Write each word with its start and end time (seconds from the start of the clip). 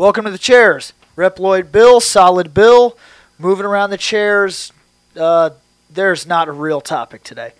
Welcome 0.00 0.24
to 0.24 0.30
the 0.30 0.38
chairs. 0.38 0.94
Reploid 1.14 1.70
Bill, 1.70 2.00
solid 2.00 2.54
Bill, 2.54 2.96
moving 3.38 3.66
around 3.66 3.90
the 3.90 3.98
chairs. 3.98 4.72
Uh, 5.14 5.50
there's 5.90 6.26
not 6.26 6.48
a 6.48 6.52
real 6.52 6.80
topic 6.80 7.22
today. 7.22 7.52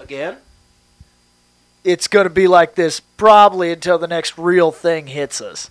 Again? 0.00 0.38
It's 1.84 2.08
going 2.08 2.24
to 2.24 2.30
be 2.30 2.48
like 2.48 2.74
this 2.74 3.00
probably 3.00 3.70
until 3.70 3.98
the 3.98 4.06
next 4.06 4.38
real 4.38 4.72
thing 4.72 5.08
hits 5.08 5.42
us. 5.42 5.68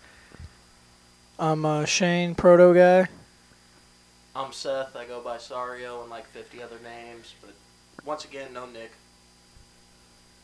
I'm 1.40 1.66
uh, 1.66 1.86
Shane, 1.86 2.36
proto 2.36 2.76
guy. 2.76 3.10
I'm 4.36 4.54
Seth. 4.54 4.96
I 4.96 5.06
go 5.06 5.20
by 5.20 5.38
Sario 5.38 6.02
and 6.02 6.12
like 6.12 6.28
50 6.28 6.62
other 6.62 6.78
names, 6.84 7.34
but 7.42 7.56
once 8.06 8.24
again, 8.24 8.54
no 8.54 8.68
Nick. 8.68 8.92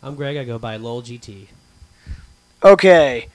I'm 0.01 0.15
Greg. 0.15 0.35
I 0.35 0.45
go 0.45 0.57
by 0.57 0.77
Lol 0.77 1.03
GT. 1.03 1.45
Okay. 2.63 3.27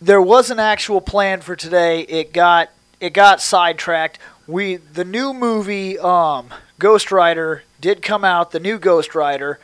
There 0.00 0.22
was 0.22 0.50
an 0.50 0.58
actual 0.60 1.00
plan 1.00 1.40
for 1.40 1.56
today. 1.56 2.00
It 2.02 2.32
got 2.32 2.70
it 3.00 3.10
got 3.10 3.40
sidetracked. 3.40 4.18
We 4.46 4.76
the 4.76 5.04
new 5.04 5.32
movie 5.34 5.98
um 5.98 6.48
Ghost 6.78 7.10
Rider 7.10 7.64
did 7.80 8.02
come 8.02 8.24
out, 8.24 8.52
the 8.52 8.60
new 8.60 8.78
Ghost 8.78 9.14
Rider. 9.14 9.58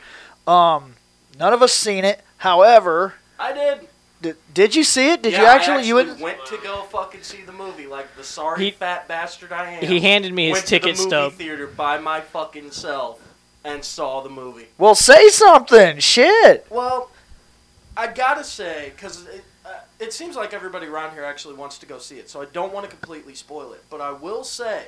Um 0.45 0.95
none 1.39 1.53
of 1.53 1.61
us 1.61 1.73
seen 1.73 2.03
it. 2.05 2.21
However, 2.37 3.15
I 3.39 3.53
did. 3.53 3.87
did, 4.21 4.35
did 4.53 4.75
you 4.75 4.83
see 4.83 5.09
it? 5.11 5.21
Did 5.23 5.33
Yeah, 5.33 5.41
you 5.41 5.45
actually, 5.47 5.77
I 5.77 5.81
you 5.83 5.99
actually 5.99 6.13
would 6.15 6.21
went 6.21 6.45
to 6.47 6.57
go 6.57 6.81
fucking 6.83 7.23
see 7.23 7.41
the 7.43 7.51
movie 7.53 7.87
like 7.87 8.13
the 8.15 8.23
sorry 8.23 8.65
He- 8.65 8.71
fat 8.71 9.07
bastard 9.07 9.51
I 9.53 9.71
am. 9.71 9.85
He 9.85 9.99
handed 10.01 10.33
me 10.33 10.47
his 10.49 10.53
went 10.57 10.65
ticket 10.67 10.95
to 10.97 11.01
the 11.03 11.03
movie 11.03 11.09
stub. 11.09 11.33
theater 11.33 11.67
by 11.67 11.97
my 11.97 12.19
fucking 12.21 12.71
self 12.71 13.21
and 13.63 13.83
saw 13.83 14.21
the 14.21 14.29
movie. 14.29 14.67
Well, 14.77 14.93
say 14.95 15.29
something. 15.29 15.97
Shit. 15.99 16.67
Well, 16.69 17.09
I 17.97 18.07
gotta 18.07 18.43
say, 18.43 18.91
because 18.95 19.25
it, 20.05 20.13
seems 20.13 20.35
like 20.35 20.53
everybody 20.53 20.87
around 20.87 21.13
here 21.13 21.23
actually 21.23 21.55
wants 21.55 21.77
to 21.79 21.85
go 21.85 21.97
see 21.97 22.17
it, 22.19 22.29
so 22.29 22.41
I 22.41 22.45
don't 22.45 22.73
want 22.73 22.89
to 22.89 22.95
completely 22.95 23.35
spoil 23.35 23.73
it. 23.73 23.83
But 23.89 24.01
I 24.01 24.11
will 24.11 24.43
say 24.43 24.87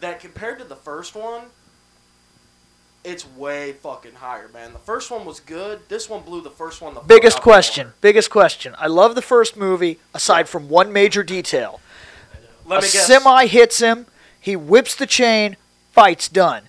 that 0.00 0.20
compared 0.20 0.58
to 0.58 0.64
the 0.64 0.76
first 0.76 1.14
one, 1.14 1.42
it's 3.04 3.26
way 3.36 3.72
fucking 3.72 4.14
higher, 4.14 4.48
man. 4.48 4.72
The 4.72 4.78
first 4.80 5.10
one 5.10 5.24
was 5.24 5.38
good. 5.38 5.88
This 5.88 6.10
one 6.10 6.22
blew 6.22 6.40
the 6.40 6.50
first 6.50 6.80
one 6.82 6.94
the 6.94 7.00
fuck 7.00 7.08
Biggest 7.08 7.40
question. 7.40 7.92
Biggest 8.00 8.30
question. 8.30 8.74
I 8.78 8.88
love 8.88 9.14
the 9.14 9.22
first 9.22 9.56
movie 9.56 10.00
aside 10.12 10.48
from 10.48 10.68
one 10.68 10.92
major 10.92 11.22
detail. 11.22 11.80
Let 12.66 12.78
a 12.78 12.86
me 12.86 12.90
guess. 12.92 13.06
semi 13.06 13.46
hits 13.46 13.78
him, 13.78 14.06
he 14.40 14.56
whips 14.56 14.96
the 14.96 15.06
chain, 15.06 15.56
fight's 15.92 16.28
done. 16.28 16.64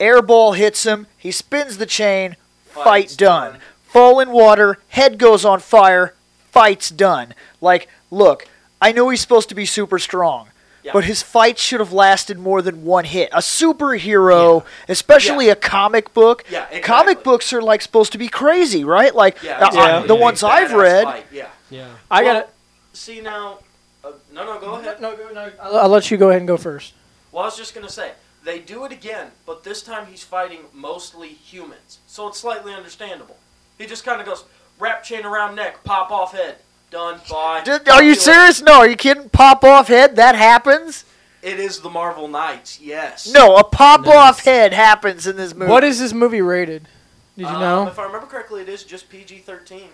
Airball 0.00 0.56
hits 0.56 0.84
him, 0.84 1.06
he 1.18 1.30
spins 1.30 1.76
the 1.76 1.86
chain, 1.86 2.36
fight 2.64 2.84
Fight's 2.84 3.16
done. 3.16 3.52
done. 3.52 3.60
Fall 3.84 4.20
in 4.20 4.30
water, 4.30 4.78
head 4.88 5.18
goes 5.18 5.44
on 5.44 5.60
fire, 5.60 6.13
fight's 6.54 6.88
done. 6.88 7.34
Like, 7.60 7.88
look, 8.10 8.46
I 8.80 8.92
know 8.92 9.08
he's 9.10 9.20
supposed 9.20 9.48
to 9.50 9.54
be 9.54 9.66
super 9.66 9.98
strong. 9.98 10.48
Yeah. 10.84 10.92
But 10.92 11.04
his 11.04 11.22
fight 11.22 11.58
should 11.58 11.80
have 11.80 11.92
lasted 11.94 12.38
more 12.38 12.60
than 12.62 12.84
one 12.84 13.04
hit. 13.06 13.30
A 13.32 13.38
superhero, 13.38 14.64
especially 14.88 15.48
a 15.48 15.56
comic 15.56 16.12
book. 16.14 16.44
Yeah, 16.50 16.64
exactly. 16.64 16.80
Comic 16.82 17.24
books 17.24 17.52
are 17.54 17.62
like 17.62 17.80
supposed 17.82 18.12
to 18.12 18.18
be 18.18 18.28
crazy, 18.28 18.84
right? 18.84 19.14
Like 19.14 19.42
Yeah, 19.42 19.58
uh, 19.60 20.02
the 20.06 20.14
Yeah. 20.14 20.20
ones 20.20 20.42
I've 20.42 20.72
read. 20.72 21.04
fight, 21.04 21.26
Yeah. 21.32 21.48
Yeah. 21.70 21.88
I 22.10 22.22
Well, 22.22 22.34
got 22.40 22.48
See 22.92 23.20
now, 23.20 23.58
uh, 24.04 24.12
no, 24.32 24.44
no, 24.44 24.60
go 24.60 24.74
ahead. 24.74 25.00
No, 25.00 25.16
go, 25.16 25.28
no. 25.32 25.50
I'll, 25.60 25.78
I'll 25.80 25.88
let 25.88 26.10
you 26.12 26.16
go 26.16 26.28
ahead 26.28 26.40
and 26.42 26.46
go 26.46 26.56
first. 26.56 26.92
Well, 27.32 27.42
I 27.42 27.46
was 27.46 27.56
just 27.56 27.74
gonna 27.74 27.88
say 27.88 28.12
they 28.44 28.58
do 28.60 28.84
it 28.84 28.92
again, 28.92 29.28
but 29.46 29.64
this 29.64 29.82
time 29.82 30.06
he's 30.06 30.22
fighting 30.22 30.60
mostly 30.72 31.28
humans, 31.28 31.98
so 32.06 32.28
it's 32.28 32.38
slightly 32.38 32.72
understandable. 32.74 33.36
He 33.78 33.86
just 33.86 34.04
kind 34.04 34.20
of 34.20 34.26
goes 34.26 34.44
wrap 34.78 35.02
chain 35.04 35.24
around 35.24 35.54
neck, 35.56 35.82
pop 35.84 36.10
off 36.10 36.32
head, 36.32 36.56
done. 36.90 37.20
Bye. 37.30 37.62
Did- 37.64 37.88
are 37.88 38.02
you 38.02 38.14
Talk 38.14 38.24
to 38.24 38.30
serious? 38.32 38.62
No, 38.62 38.74
are 38.78 38.88
you 38.88 38.96
kidding? 38.96 39.28
Pop 39.28 39.64
off 39.64 39.88
head? 39.88 40.16
That 40.16 40.34
happens? 40.34 41.04
It 41.42 41.60
is 41.60 41.80
the 41.80 41.90
Marvel 41.90 42.26
Knights, 42.28 42.80
yes. 42.80 43.30
No, 43.30 43.56
a 43.56 43.64
pop 43.64 44.06
off 44.06 44.44
head 44.44 44.72
happens 44.72 45.26
in 45.26 45.36
this 45.36 45.54
movie. 45.54 45.70
What 45.70 45.84
is 45.84 45.98
this 46.00 46.12
movie 46.14 46.40
rated? 46.40 46.88
Did 47.36 47.42
you 47.42 47.46
Um, 47.48 47.60
know? 47.60 47.86
If 47.88 47.98
I 47.98 48.04
remember 48.04 48.26
correctly, 48.26 48.62
it 48.62 48.68
is 48.68 48.82
just 48.84 49.10
PG-13. 49.10 49.88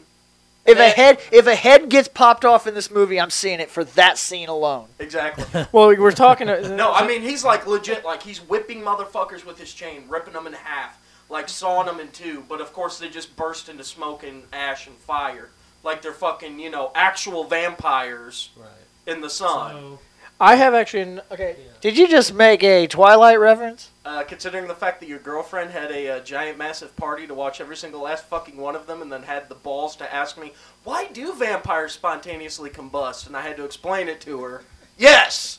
if 0.66 0.78
a 0.78 0.90
head 0.90 1.18
if 1.32 1.46
a 1.48 1.54
head 1.56 1.88
gets 1.88 2.06
popped 2.06 2.44
off 2.44 2.66
in 2.68 2.74
this 2.74 2.88
movie, 2.90 3.18
I'm 3.18 3.30
seeing 3.30 3.58
it 3.60 3.70
for 3.70 3.82
that 3.82 4.18
scene 4.18 4.48
alone. 4.48 4.86
Exactly. 5.00 5.44
Well, 5.72 5.88
we 5.88 5.98
we're 5.98 6.12
talking. 6.12 6.46
To, 6.48 6.68
no, 6.76 6.92
I 6.92 7.04
mean 7.06 7.22
he's 7.22 7.42
like 7.42 7.66
legit, 7.66 8.04
like 8.04 8.22
he's 8.22 8.38
whipping 8.38 8.82
motherfuckers 8.82 9.44
with 9.44 9.58
his 9.58 9.72
chain, 9.72 10.04
ripping 10.08 10.34
them 10.34 10.46
in 10.46 10.52
half, 10.52 10.99
like 11.30 11.48
sawing 11.48 11.86
them 11.86 12.00
in 12.00 12.08
two. 12.10 12.44
But 12.48 12.60
of 12.60 12.72
course, 12.72 12.98
they 12.98 13.08
just 13.08 13.36
burst 13.36 13.68
into 13.68 13.84
smoke 13.84 14.22
and 14.24 14.42
ash 14.52 14.86
and 14.86 14.96
fire, 14.96 15.50
like 15.82 16.02
they're 16.02 16.12
fucking, 16.12 16.58
you 16.58 16.70
know, 16.70 16.90
actual 16.94 17.44
vampires 17.44 18.50
Right. 18.56 18.68
in 19.06 19.20
the 19.20 19.30
sun. 19.30 19.72
So, 19.72 19.98
I 20.42 20.56
have 20.56 20.74
actually. 20.74 21.02
an- 21.02 21.20
Okay. 21.30 21.56
Did 21.82 21.96
you 21.98 22.08
just 22.08 22.32
make 22.34 22.62
a 22.62 22.86
Twilight 22.86 23.38
reference? 23.38 23.90
Uh, 24.06 24.22
considering 24.24 24.66
the 24.68 24.74
fact 24.74 25.00
that 25.00 25.08
your 25.08 25.18
girlfriend 25.18 25.70
had 25.70 25.90
a, 25.92 26.08
uh 26.16 26.20
giant, 26.20 26.56
massive 26.58 26.96
party 26.96 27.26
to 27.26 27.34
watch 27.34 27.60
every 27.60 27.76
single 27.76 28.00
last 28.02 28.24
fucking 28.24 28.56
one 28.56 28.74
of 28.74 28.86
them, 28.86 29.02
and 29.02 29.12
then 29.12 29.22
had 29.22 29.48
the 29.48 29.54
balls 29.54 29.96
to 29.96 30.14
ask 30.14 30.38
me, 30.38 30.52
"Why 30.84 31.06
do 31.06 31.32
vampires 31.34 31.92
spontaneously 31.92 32.70
combust?" 32.70 33.26
and 33.26 33.36
I 33.36 33.42
had 33.42 33.56
to 33.58 33.64
explain 33.64 34.08
it 34.08 34.20
to 34.22 34.42
her. 34.42 34.64
Yes, 35.00 35.58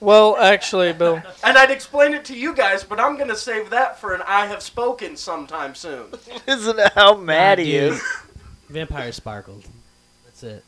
Well, 0.00 0.36
actually, 0.36 0.92
Bill. 0.92 1.22
and 1.42 1.56
I'd 1.56 1.70
explain 1.70 2.12
it 2.12 2.26
to 2.26 2.36
you 2.36 2.54
guys, 2.54 2.84
but 2.84 3.00
I'm 3.00 3.16
gonna 3.16 3.34
save 3.36 3.70
that 3.70 3.98
for 3.98 4.12
an 4.14 4.20
"I 4.26 4.46
have 4.46 4.62
spoken" 4.62 5.16
sometime 5.16 5.74
soon. 5.74 6.08
Isn't 6.46 6.76
that 6.76 6.92
how 6.92 7.14
mad 7.16 7.58
he 7.58 7.74
is? 7.74 8.02
Vampire 8.68 9.12
sparkled. 9.12 9.64
That's 10.26 10.42
it. 10.42 10.64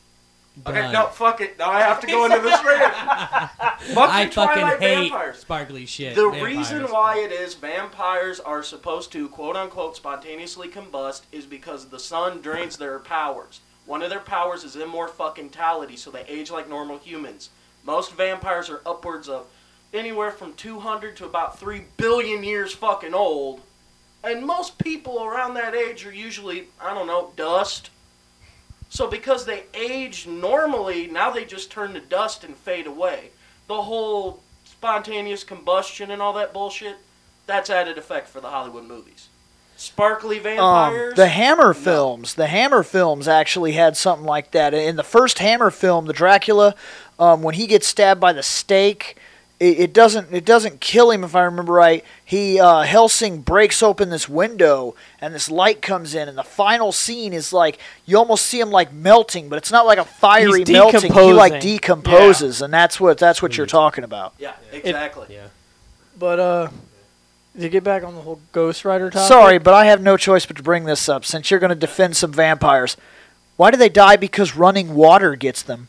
Okay, 0.67 0.91
no, 0.93 1.07
fuck 1.09 1.41
it. 1.43 1.59
Now 1.59 1.71
I 1.71 1.81
have 1.81 2.01
to 2.01 2.07
go 2.07 2.25
into 2.25 2.39
this 2.41 2.65
rant. 2.65 2.95
Fuck 2.95 4.09
I 4.11 4.23
your 4.23 4.31
fucking 4.31 4.61
Twilight 4.63 4.81
hate 4.81 5.11
vampires. 5.11 5.39
sparkly 5.41 5.85
shit. 5.85 6.15
The 6.15 6.23
Vampires. 6.31 6.45
reason 6.45 6.83
why 6.85 7.19
it 7.19 7.33
is 7.33 7.55
vampires 7.55 8.39
are 8.41 8.63
supposed 8.63 9.11
to 9.13 9.29
quote 9.29 9.57
unquote 9.57 9.97
spontaneously 9.97 10.69
combust 10.69 11.23
is 11.33 11.45
because 11.45 11.89
the 11.89 11.99
sun 11.99 12.41
drains 12.41 12.77
their 12.79 13.01
powers. 13.01 13.61
One 13.85 14.01
of 14.01 14.09
their 14.11 14.21
powers 14.21 14.65
is 14.65 14.77
immortality, 14.77 15.97
so 15.97 16.11
they 16.11 16.25
age 16.29 16.51
like 16.53 16.69
normal 16.71 16.99
humans. 16.99 17.51
Most 17.85 18.13
vampires 18.13 18.71
are 18.71 18.81
upwards 18.87 19.29
of 19.29 19.47
anywhere 19.93 20.31
from 20.31 20.55
200 20.55 21.17
to 21.17 21.27
about 21.27 21.59
3 21.59 21.85
billion 21.97 22.43
years 22.43 22.73
fucking 22.73 23.15
old. 23.15 23.61
And 24.23 24.47
most 24.47 24.79
people 24.79 25.23
around 25.23 25.55
that 25.55 25.75
age 25.75 26.07
are 26.07 26.13
usually, 26.13 26.69
I 26.81 26.95
don't 26.95 27.07
know, 27.07 27.33
dust. 27.37 27.91
So 28.89 29.07
because 29.07 29.45
they 29.45 29.65
age 29.75 30.27
normally, 30.27 31.09
now 31.09 31.31
they 31.31 31.45
just 31.45 31.71
turn 31.71 31.93
to 31.95 32.01
dust 32.01 32.43
and 32.43 32.57
fade 32.57 32.87
away. 32.87 33.31
The 33.69 33.83
whole 33.83 34.43
spontaneous 34.65 35.45
combustion 35.45 36.11
and 36.11 36.23
all 36.23 36.33
that 36.35 36.53
bullshit, 36.53 36.97
that's 37.47 37.71
added 37.71 37.99
effect 37.99 38.29
for 38.29 38.41
the 38.41 38.49
Hollywood 38.49 38.85
movies. 38.85 39.29
Sparkly 39.77 40.39
Um, 40.39 40.43
vampires. 40.45 41.15
the 41.15 41.27
Hammer 41.29 41.69
No. 41.69 41.73
films, 41.75 42.35
the 42.35 42.47
Hammer 42.47 42.83
films 42.83 43.27
actually 43.29 43.73
had 43.73 43.97
something 43.97 44.27
like 44.27 44.53
that. 44.53 44.73
In 44.75 44.97
the 44.97 45.03
first 45.03 45.39
Hammer 45.41 45.71
film, 45.71 46.07
the 46.07 46.13
Dracula, 46.13 46.75
um, 47.19 47.43
when 47.43 47.55
he 47.55 47.67
gets 47.67 47.87
stabbed 47.87 48.21
by 48.21 48.33
the 48.33 48.43
stake, 48.43 49.17
it, 49.61 49.79
it 49.79 49.93
doesn't 49.93 50.33
it 50.35 50.45
doesn't 50.45 50.81
kill 50.81 51.11
him 51.13 51.23
if 51.23 51.35
I 51.37 51.43
remember 51.43 51.73
right. 51.73 52.05
He 52.25 52.59
uh, 52.59 52.83
Helsing 52.83 53.41
breaks 53.43 53.83
open 53.85 54.11
this 54.11 54.29
window 54.29 54.95
and 55.21 55.33
this 55.35 55.49
light 55.51 55.81
comes 55.81 56.15
in, 56.15 56.29
and 56.29 56.37
the 56.37 56.43
final 56.43 56.91
scene 56.91 57.33
is 57.33 57.53
like 57.53 57.79
you 58.05 58.17
almost 58.19 58.47
see 58.47 58.59
him 58.61 58.71
like 58.71 58.93
melting, 58.93 59.49
but 59.49 59.57
it's 59.57 59.71
not 59.71 59.87
like 59.87 59.99
a 59.99 60.05
fiery 60.05 60.61
He's 60.61 60.71
melting. 60.71 61.13
He 61.13 61.33
like 61.33 61.61
decomposing. 61.61 61.77
decomposes, 61.77 62.63
and 62.63 62.75
that's 62.75 62.99
what 63.01 63.17
that's 63.19 63.41
what 63.43 63.57
you're 63.57 63.67
Mm. 63.67 63.71
talking 63.71 64.05
about. 64.05 64.35
yeah, 64.39 64.53
exactly. 64.73 65.27
Yeah. 65.31 65.47
But 66.19 66.41
uh, 66.41 66.69
to 67.59 67.69
get 67.69 67.85
back 67.85 68.03
on 68.03 68.15
the 68.15 68.21
whole 68.23 68.41
Ghost 68.53 68.85
Rider 68.85 69.11
topic. 69.11 69.29
Sorry, 69.29 69.59
but 69.59 69.75
I 69.75 69.87
have 69.87 70.03
no 70.03 70.17
choice 70.17 70.47
but 70.47 70.57
to 70.57 70.63
bring 70.63 70.85
this 70.85 71.09
up 71.09 71.25
since 71.25 71.51
you're 71.51 71.61
going 71.61 71.71
to 71.71 71.77
defend 71.77 72.17
some 72.17 72.33
vampires. 72.33 72.97
Why 73.57 73.71
do 73.71 73.77
they 73.77 73.89
die 73.89 74.17
because 74.17 74.57
running 74.57 74.95
water 74.95 75.37
gets 75.37 75.63
them? 75.63 75.89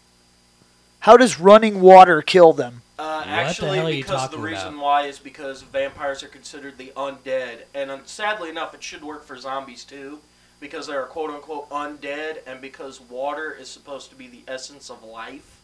How 0.99 1.17
does 1.17 1.39
running 1.39 1.81
water 1.81 2.21
kill 2.21 2.53
them? 2.53 2.81
Uh, 2.97 3.17
What 3.17 3.23
the 3.25 3.29
actually, 3.31 3.77
hell 3.77 3.87
are 3.87 3.91
you 3.91 4.03
because 4.03 4.29
the 4.29 4.37
reason 4.37 4.67
about? 4.69 4.81
why 4.83 5.01
is 5.03 5.19
because 5.19 5.61
vampires 5.63 6.23
are 6.23 6.27
considered 6.27 6.77
the 6.77 6.93
undead, 6.95 7.63
and 7.73 7.91
um, 7.91 8.01
sadly 8.05 8.49
enough, 8.49 8.73
it 8.73 8.81
should 8.81 9.03
work 9.03 9.25
for 9.25 9.35
zombies 9.37 9.83
too, 9.83 10.19
because 10.61 10.87
they 10.87 10.93
are 10.93 11.03
quote 11.05 11.29
unquote 11.31 11.69
undead, 11.69 12.37
and 12.47 12.61
because 12.61 13.01
water 13.01 13.51
is 13.51 13.67
supposed 13.67 14.09
to 14.11 14.15
be 14.15 14.27
the 14.27 14.43
essence 14.47 14.89
of 14.89 15.03
life. 15.03 15.59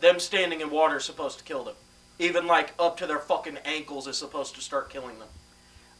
Them 0.00 0.18
standing 0.18 0.60
in 0.60 0.70
water 0.70 0.96
is 0.96 1.04
supposed 1.04 1.38
to 1.38 1.44
kill 1.44 1.62
them. 1.64 1.76
Even 2.18 2.46
like 2.46 2.74
up 2.78 2.96
to 2.98 3.06
their 3.06 3.18
fucking 3.18 3.58
ankles 3.64 4.06
is 4.06 4.16
supposed 4.16 4.54
to 4.54 4.60
start 4.60 4.90
killing 4.90 5.18
them. 5.18 5.28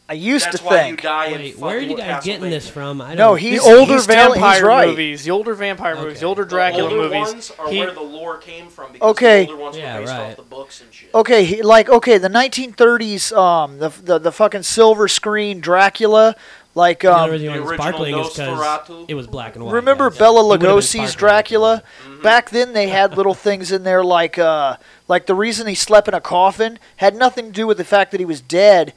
I 0.07 0.13
used 0.13 0.45
That's 0.45 0.59
to 0.59 0.65
why 0.65 0.79
think. 0.81 1.03
you 1.03 1.09
die 1.09 1.27
in 1.29 1.41
Wait, 1.41 1.59
where 1.59 1.77
are 1.77 1.81
you 1.81 1.89
fucking 1.97 2.05
guys 2.05 2.25
getting 2.25 2.51
this 2.51 2.69
from? 2.69 3.01
I 3.01 3.15
No, 3.15 3.29
don't- 3.31 3.39
he's 3.39 3.65
the 3.65 3.75
older 3.75 3.95
he's 3.95 4.07
telling- 4.07 4.33
vampire 4.35 4.55
he's 4.57 4.63
right. 4.63 4.89
movies, 4.89 5.25
the 5.25 5.31
older 5.31 5.55
vampire 5.55 5.95
movies, 5.97 6.21
the 6.21 6.27
Okay. 6.27 6.27
older 6.27 6.45
The 6.45 6.49
Dracula 6.51 6.85
older 6.91 6.97
movies. 6.97 7.33
ones 7.33 7.53
are 7.59 7.69
he- 7.71 7.79
where 7.79 7.91
the 7.91 8.01
lore 8.03 8.37
came 8.37 8.69
from 8.69 8.93
because 8.93 9.11
Okay. 9.13 9.45
the 9.47 9.51
older 9.53 9.63
ones 9.63 9.77
Yeah, 9.79 9.95
were 9.95 10.01
based 10.03 10.13
right. 10.13 10.31
off 10.31 10.37
the 10.37 10.43
books 10.43 10.81
and 10.83 10.93
shit. 10.93 11.09
Okay, 11.15 11.45
he, 11.45 11.63
like 11.63 11.89
okay, 11.89 12.19
the 12.19 12.29
1930s, 12.29 13.33
um, 13.33 13.79
the, 13.79 13.89
the 13.89 14.19
the 14.19 14.31
fucking 14.33 14.63
silver 14.65 15.09
screen 15.09 15.61
Dracula, 15.61 16.37
Like 16.77 17.01
The 17.01 17.09
only 17.15 17.23
um, 17.25 17.31
reason 17.31 17.47
The 17.47 17.53
why 17.53 17.57
original 17.59 17.79
sparkling 17.79 18.19
is 18.19 18.29
because 18.31 18.59
Nosferatu. 18.59 19.05
it 19.09 19.15
was 19.15 19.27
black 19.29 19.55
and 19.55 19.65
white. 19.65 19.73
remember 19.75 20.11
yeah. 20.13 20.19
Bella 20.19 20.45
would've 20.45 20.61
been 20.61 20.71
Lugosi's 20.71 20.89
sparkling. 21.13 21.19
Dracula? 21.19 21.83
Mm-hmm. 22.05 22.23
Back 22.23 22.51
then 22.51 22.73
they 22.75 22.89
had 22.89 23.17
little 23.17 23.33
things 23.33 23.71
in 23.73 23.85
there 23.85 24.03
like 24.05 24.39
uh 24.39 24.77
like 25.09 25.27
the 25.27 25.35
reason 25.37 25.67
he 25.69 25.75
slept 25.77 26.09
in 26.09 26.15
a 26.15 26.21
coffin 26.21 26.79
had 26.97 27.15
nothing 27.17 27.47
to 27.47 27.53
do 27.53 27.67
with 27.67 27.79
the 27.79 27.85
fact 27.85 28.11
that 28.11 28.19
he 28.21 28.27
was 28.27 28.41
dead. 28.43 28.93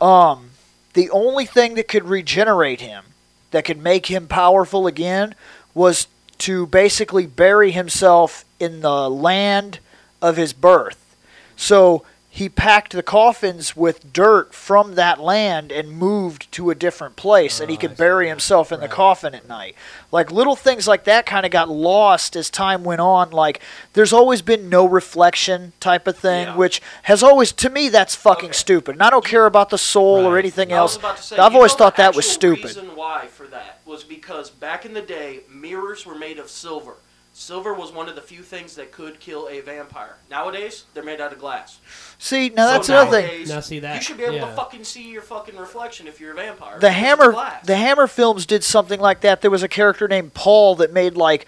Um 0.00 0.50
the 0.94 1.10
only 1.10 1.46
thing 1.46 1.74
that 1.74 1.88
could 1.88 2.04
regenerate 2.04 2.80
him, 2.80 3.04
that 3.50 3.64
could 3.64 3.82
make 3.82 4.06
him 4.06 4.26
powerful 4.26 4.86
again, 4.86 5.34
was 5.74 6.06
to 6.38 6.66
basically 6.66 7.26
bury 7.26 7.70
himself 7.70 8.44
in 8.58 8.80
the 8.80 9.08
land 9.08 9.78
of 10.20 10.36
his 10.36 10.52
birth. 10.52 11.16
So 11.56 12.04
he 12.34 12.48
packed 12.48 12.92
the 12.92 13.02
coffins 13.02 13.76
with 13.76 14.10
dirt 14.10 14.54
from 14.54 14.94
that 14.94 15.20
land 15.20 15.70
and 15.70 15.90
moved 15.92 16.50
to 16.52 16.70
a 16.70 16.74
different 16.74 17.14
place, 17.14 17.60
and 17.60 17.68
he 17.70 17.76
Oh, 17.76 17.80
could 17.80 17.90
I 17.90 17.94
see. 17.94 17.98
bury 17.98 18.28
himself 18.28 18.72
in 18.72 18.80
the 18.80 18.88
coffin 18.88 19.34
at 19.34 19.46
night. 19.46 19.74
Like 20.10 20.32
little 20.32 20.56
things 20.56 20.88
like 20.88 21.04
that 21.04 21.26
kind 21.26 21.44
of 21.44 21.52
got 21.52 21.68
lost 21.68 22.34
as 22.34 22.48
time 22.48 22.84
went 22.84 23.02
on. 23.02 23.32
Like 23.32 23.60
there's 23.92 24.14
always 24.14 24.40
been 24.40 24.70
no 24.70 24.86
reflection 24.86 25.74
type 25.78 26.06
of 26.08 26.16
thing, 26.16 26.46
Yeah. 26.46 26.56
which 26.56 26.80
has 27.02 27.22
always 27.22 27.52
to 27.52 27.68
me 27.68 27.90
that's 27.90 28.14
fucking 28.14 28.46
Okay. 28.50 28.56
stupid. 28.56 28.94
And 28.94 29.02
I 29.02 29.10
don't 29.10 29.26
care 29.26 29.44
about 29.44 29.68
the 29.68 29.76
soul 29.76 30.24
or 30.24 30.38
anything 30.38 30.72
else. 30.72 30.98
say, 31.16 31.36
I've 31.36 31.54
always 31.54 31.74
thought 31.74 31.96
that 31.96 32.16
was 32.16 32.26
stupid. 32.26 32.64
reason 32.64 32.96
why 32.96 33.26
for 33.26 33.46
that 33.48 33.80
was 33.84 34.04
because 34.04 34.48
back 34.48 34.86
in 34.86 34.94
the 34.94 35.02
day, 35.02 35.40
mirrors 35.50 36.06
were 36.06 36.14
made 36.14 36.38
of 36.38 36.48
silver. 36.48 36.94
Silver 37.34 37.72
was 37.72 37.90
one 37.92 38.08
of 38.10 38.14
the 38.14 38.20
few 38.20 38.42
things 38.42 38.74
that 38.76 38.92
could 38.92 39.18
kill 39.18 39.48
a 39.48 39.60
vampire. 39.60 40.16
Nowadays, 40.30 40.84
they're 40.92 41.02
made 41.02 41.18
out 41.20 41.32
of 41.32 41.38
glass. 41.38 41.78
See, 42.18 42.50
now 42.50 42.66
So 42.66 42.72
that's 42.72 42.88
another 42.90 43.10
thing. 43.10 43.26
nowadays, 43.26 43.48
Now 43.48 43.60
see 43.60 43.78
that- 43.80 43.94
You 43.96 44.02
should 44.02 44.16
be 44.18 44.24
able 44.24 44.46
to 44.48 44.54
fucking 44.54 44.84
see 44.84 45.10
your 45.10 45.22
fucking 45.22 45.56
reflection 45.56 46.06
if 46.06 46.20
you're 46.20 46.32
a 46.32 46.34
vampire. 46.36 46.74
The 46.74 46.80
because 46.80 46.90
it's 46.90 46.96
Hammer, 46.98 47.32
glass. 47.32 47.66
the 47.66 47.76
Hammer 47.76 48.06
films 48.06 48.44
did 48.44 48.62
something 48.62 49.00
like 49.00 49.22
that. 49.22 49.40
There 49.40 49.50
was 49.50 49.62
a 49.62 49.68
character 49.68 50.06
named 50.06 50.34
Paul 50.34 50.74
that 50.76 50.92
made 50.92 51.16
like 51.16 51.46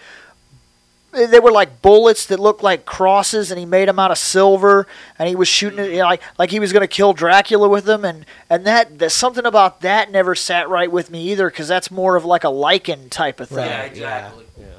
they 1.11 1.39
were 1.39 1.51
like 1.51 1.81
bullets 1.81 2.25
that 2.25 2.39
looked 2.41 2.61
like 2.61 2.85
crosses, 2.85 3.49
and 3.49 3.57
he 3.57 3.65
made 3.65 3.87
them 3.87 3.99
out 3.99 4.11
of 4.11 4.17
silver, 4.17 4.85
and 5.17 5.29
he 5.29 5.35
was 5.35 5.47
shooting 5.47 5.79
it 5.79 5.91
you 5.91 5.97
know, 5.99 6.03
like 6.05 6.21
like 6.37 6.49
he 6.49 6.59
was 6.59 6.73
going 6.73 6.81
to 6.81 6.87
kill 6.87 7.13
Dracula 7.13 7.69
with 7.69 7.85
them, 7.85 8.03
and 8.03 8.25
and 8.49 8.65
that 8.65 8.99
there's 8.99 9.13
something 9.13 9.45
about 9.45 9.79
that 9.81 10.11
never 10.11 10.35
sat 10.35 10.67
right 10.67 10.91
with 10.91 11.09
me 11.11 11.29
either, 11.31 11.49
because 11.49 11.67
that's 11.69 11.89
more 11.89 12.15
of 12.17 12.25
like 12.25 12.43
a 12.43 12.47
lycan 12.47 13.09
type 13.09 13.39
of 13.39 13.47
thing. 13.49 13.59
Right, 13.59 13.67
Yeah, 13.67 13.81
exactly. 13.83 14.45
Yeah, 14.57 14.65
yeah. 14.65 14.71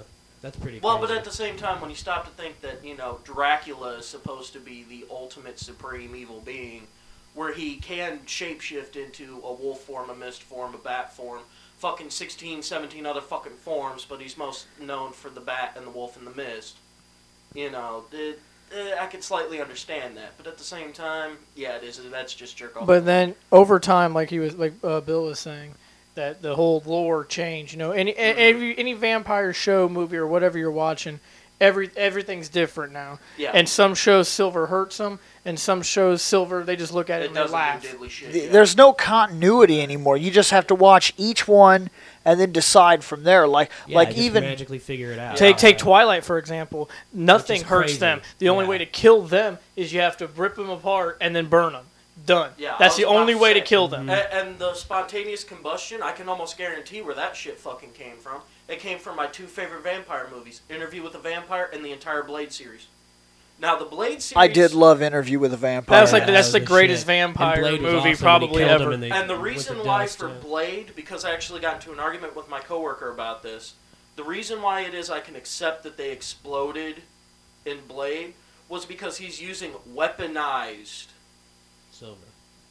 That's 0.47 0.59
pretty. 0.59 0.79
Well, 0.79 1.01
but 1.01 1.11
at 1.11 1.25
the 1.25 1.33
same 1.33 1.57
time, 1.57 1.81
when 1.81 1.91
you 1.91 1.97
stop 1.97 2.25
to 2.25 2.31
think 2.31 2.61
that 2.61 2.85
you 2.85 2.97
know 2.97 3.19
Dracula 3.25 3.95
is 3.95 4.07
supposed 4.07 4.53
to 4.53 4.61
be 4.61 4.85
the 4.89 5.05
ultimate 5.11 5.59
supreme 5.59 6.15
evil 6.15 6.41
being, 6.41 6.87
where 7.35 7.53
he 7.53 7.77
can 7.77 8.21
shapeshift 8.21 8.95
into 8.95 9.41
a 9.45 9.53
wolf 9.53 9.81
form, 9.81 10.09
a 10.09 10.15
mist 10.15 10.45
form, 10.45 10.73
a 10.75 10.79
bat 10.79 11.13
form, 11.13 11.41
fucking 11.79 12.11
16, 12.11 12.63
17 12.63 13.07
other 13.07 13.21
fucking 13.21 13.57
forms, 13.57 14.07
but 14.09 14.21
he's 14.21 14.39
most 14.39 14.67
known 14.81 15.13
for 15.13 15.31
the 15.31 15.41
bat 15.41 15.73
and 15.77 15.85
the 15.85 15.91
wolf 15.91 16.17
and 16.17 16.25
the 16.25 16.35
mist. 16.35 16.77
You 17.53 17.73
know, 17.73 18.05
it, 18.13 18.41
eh, 18.73 18.95
I 19.01 19.07
could 19.07 19.25
slightly 19.25 19.61
understand 19.61 20.17
that, 20.17 20.35
but 20.37 20.47
at 20.47 20.59
the 20.59 20.65
same 20.65 20.93
time, 20.93 21.39
yeah, 21.57 21.77
it 21.77 21.83
is. 21.83 22.01
That's 22.09 22.35
just 22.35 22.57
jerk 22.57 22.77
off. 22.77 22.87
But 22.87 23.05
then 23.05 23.35
over 23.51 23.81
time, 23.81 24.15
like 24.15 24.31
he 24.31 24.39
was, 24.39 24.55
like 24.55 24.75
uh, 24.85 25.01
Bill 25.01 25.25
was 25.25 25.41
saying, 25.41 25.75
that 26.17 26.43
the 26.43 26.55
whole 26.57 26.83
lore 26.85 27.25
changed. 27.25 27.73
You 27.73 27.79
know, 27.79 27.93
any 27.93 28.11
a- 28.13 28.15
mm-hmm. 28.15 28.39
every 28.41 28.79
any 28.79 28.93
vampire 28.95 29.53
show, 29.53 29.89
movie, 29.89 30.17
or 30.17 30.27
whatever 30.27 30.59
you're 30.59 30.71
watching, 30.71 31.21
every 31.61 31.91
everything's 31.97 32.49
different 32.49 32.93
now. 32.93 33.19
yeah, 33.39 33.53
And 33.55 33.69
some 33.69 33.95
shows 33.95 34.29
silver 34.29 34.67
hurts 34.67 34.97
them, 34.99 35.21
and 35.45 35.59
some 35.59 35.83
shows 35.83 36.21
silver 36.23 36.65
they 36.65 36.77
just 36.77 36.93
look 36.93 37.09
at 37.09 37.21
it, 37.21 37.25
it 37.25 37.27
and 37.29 37.37
they 37.37 37.41
doesn't 37.41 37.55
laugh. 37.55 38.11
shit. 38.11 38.35
Yeah. 38.35 38.49
There's 38.51 38.77
no 38.77 38.93
continuity 38.93 39.81
anymore. 39.81 40.17
You 40.17 40.31
just 40.31 40.51
have 40.51 40.67
to 40.69 40.75
watch 40.75 41.13
each 41.17 41.47
one 41.47 41.91
and 42.25 42.41
then 42.41 42.51
decide 42.53 43.05
from 43.05 43.23
there. 43.23 43.47
Like 43.47 43.71
Yeah, 43.87 43.97
like 43.97 44.09
just 44.09 44.21
even 44.21 44.43
magically 44.43 44.79
figure 44.81 45.13
it 45.13 45.19
out. 45.19 45.37
Take 45.37 45.57
take 45.59 45.77
Yeah. 45.79 45.85
Twilight 45.85 46.25
for 46.25 46.39
example. 46.39 46.91
Nothing 47.13 47.63
hurts 47.63 47.93
crazy. 47.93 47.99
them. 48.01 48.21
The 48.39 48.49
only 48.49 48.65
Yeah. 48.65 48.71
way 48.71 48.79
to 48.79 48.87
kill 48.87 49.23
them 49.23 49.59
is 49.77 49.93
you 49.93 50.01
have 50.01 50.17
to 50.19 50.27
rip 50.27 50.57
them 50.57 50.69
apart 50.71 51.19
and 51.21 51.37
then 51.37 51.47
burn 51.47 51.73
them. 51.75 51.85
Done. 52.25 52.53
Yeah, 52.57 52.77
That's 52.79 52.97
the 52.97 53.05
only 53.05 53.35
way 53.35 53.53
to 53.53 53.61
say. 53.61 53.67
kill 53.67 53.89
them. 53.89 54.09
A- 54.09 54.13
And, 54.33 54.59
the 54.59 54.73
spontaneous 54.75 55.45
combustion, 55.45 56.03
I 56.03 56.13
can 56.13 56.29
almost 56.29 56.57
guarantee 56.57 57.03
where 57.03 57.15
that 57.15 57.37
shit 57.37 57.59
fucking 57.59 57.93
came 57.93 58.17
from. 58.17 58.41
It 58.69 58.81
came 58.81 58.99
from 58.99 59.17
my 59.17 59.27
two 59.27 59.47
favorite 59.47 59.83
vampire 59.83 60.27
movies, 60.35 60.63
Interview 60.71 61.03
with 61.03 61.15
a 61.15 61.19
Vampire 61.19 61.69
and 61.73 61.85
the 61.85 61.93
entire 61.93 62.23
Blade 62.23 62.53
series. 62.53 62.87
Now, 63.61 63.77
the 63.77 63.85
Blade 63.85 64.23
series. 64.23 64.37
I 64.43 64.49
did 64.49 64.73
love 64.75 65.03
Interview 65.03 65.39
with 65.39 65.53
a 65.53 65.57
Vampire. 65.59 66.01
That's 66.01 66.13
like 66.13 66.23
Yeah, 66.27 66.33
that's 66.33 66.53
that 66.53 66.61
the 66.61 66.65
greatest 66.65 67.03
shit. 67.03 67.07
Vampire 67.07 67.61
Blade 67.61 67.83
movie 67.83 68.11
awesome 68.11 68.17
probably 68.25 68.65
killed 68.65 68.81
ever. 68.83 68.93
and 68.93 69.03
they 69.03 69.11
And 69.11 69.29
the 69.29 69.35
went 69.35 69.45
to 69.45 69.51
reason 69.51 69.79
why 69.85 70.07
for 70.07 70.29
yeah. 70.29 70.35
Blade, 70.41 70.93
because 70.97 71.25
I 71.25 71.33
actually 71.33 71.61
got 71.61 71.77
into 71.77 71.93
an 71.93 72.01
argument 72.01 72.35
with 72.35 72.49
my 72.49 72.61
coworker 72.61 73.11
about 73.11 73.43
this, 73.43 73.75
the 74.17 74.25
reason 74.25 74.63
why 74.63 74.81
it 74.81 74.95
is 74.95 75.11
I 75.11 75.21
can 75.21 75.37
accept 75.37 75.83
that 75.85 75.97
they 75.99 76.11
exploded 76.11 77.03
in 77.67 77.79
Blade 77.87 78.33
was 78.69 78.85
because 78.87 79.19
he's 79.19 79.41
using 79.41 79.73
weaponized 79.95 81.07
silver. 81.97 82.21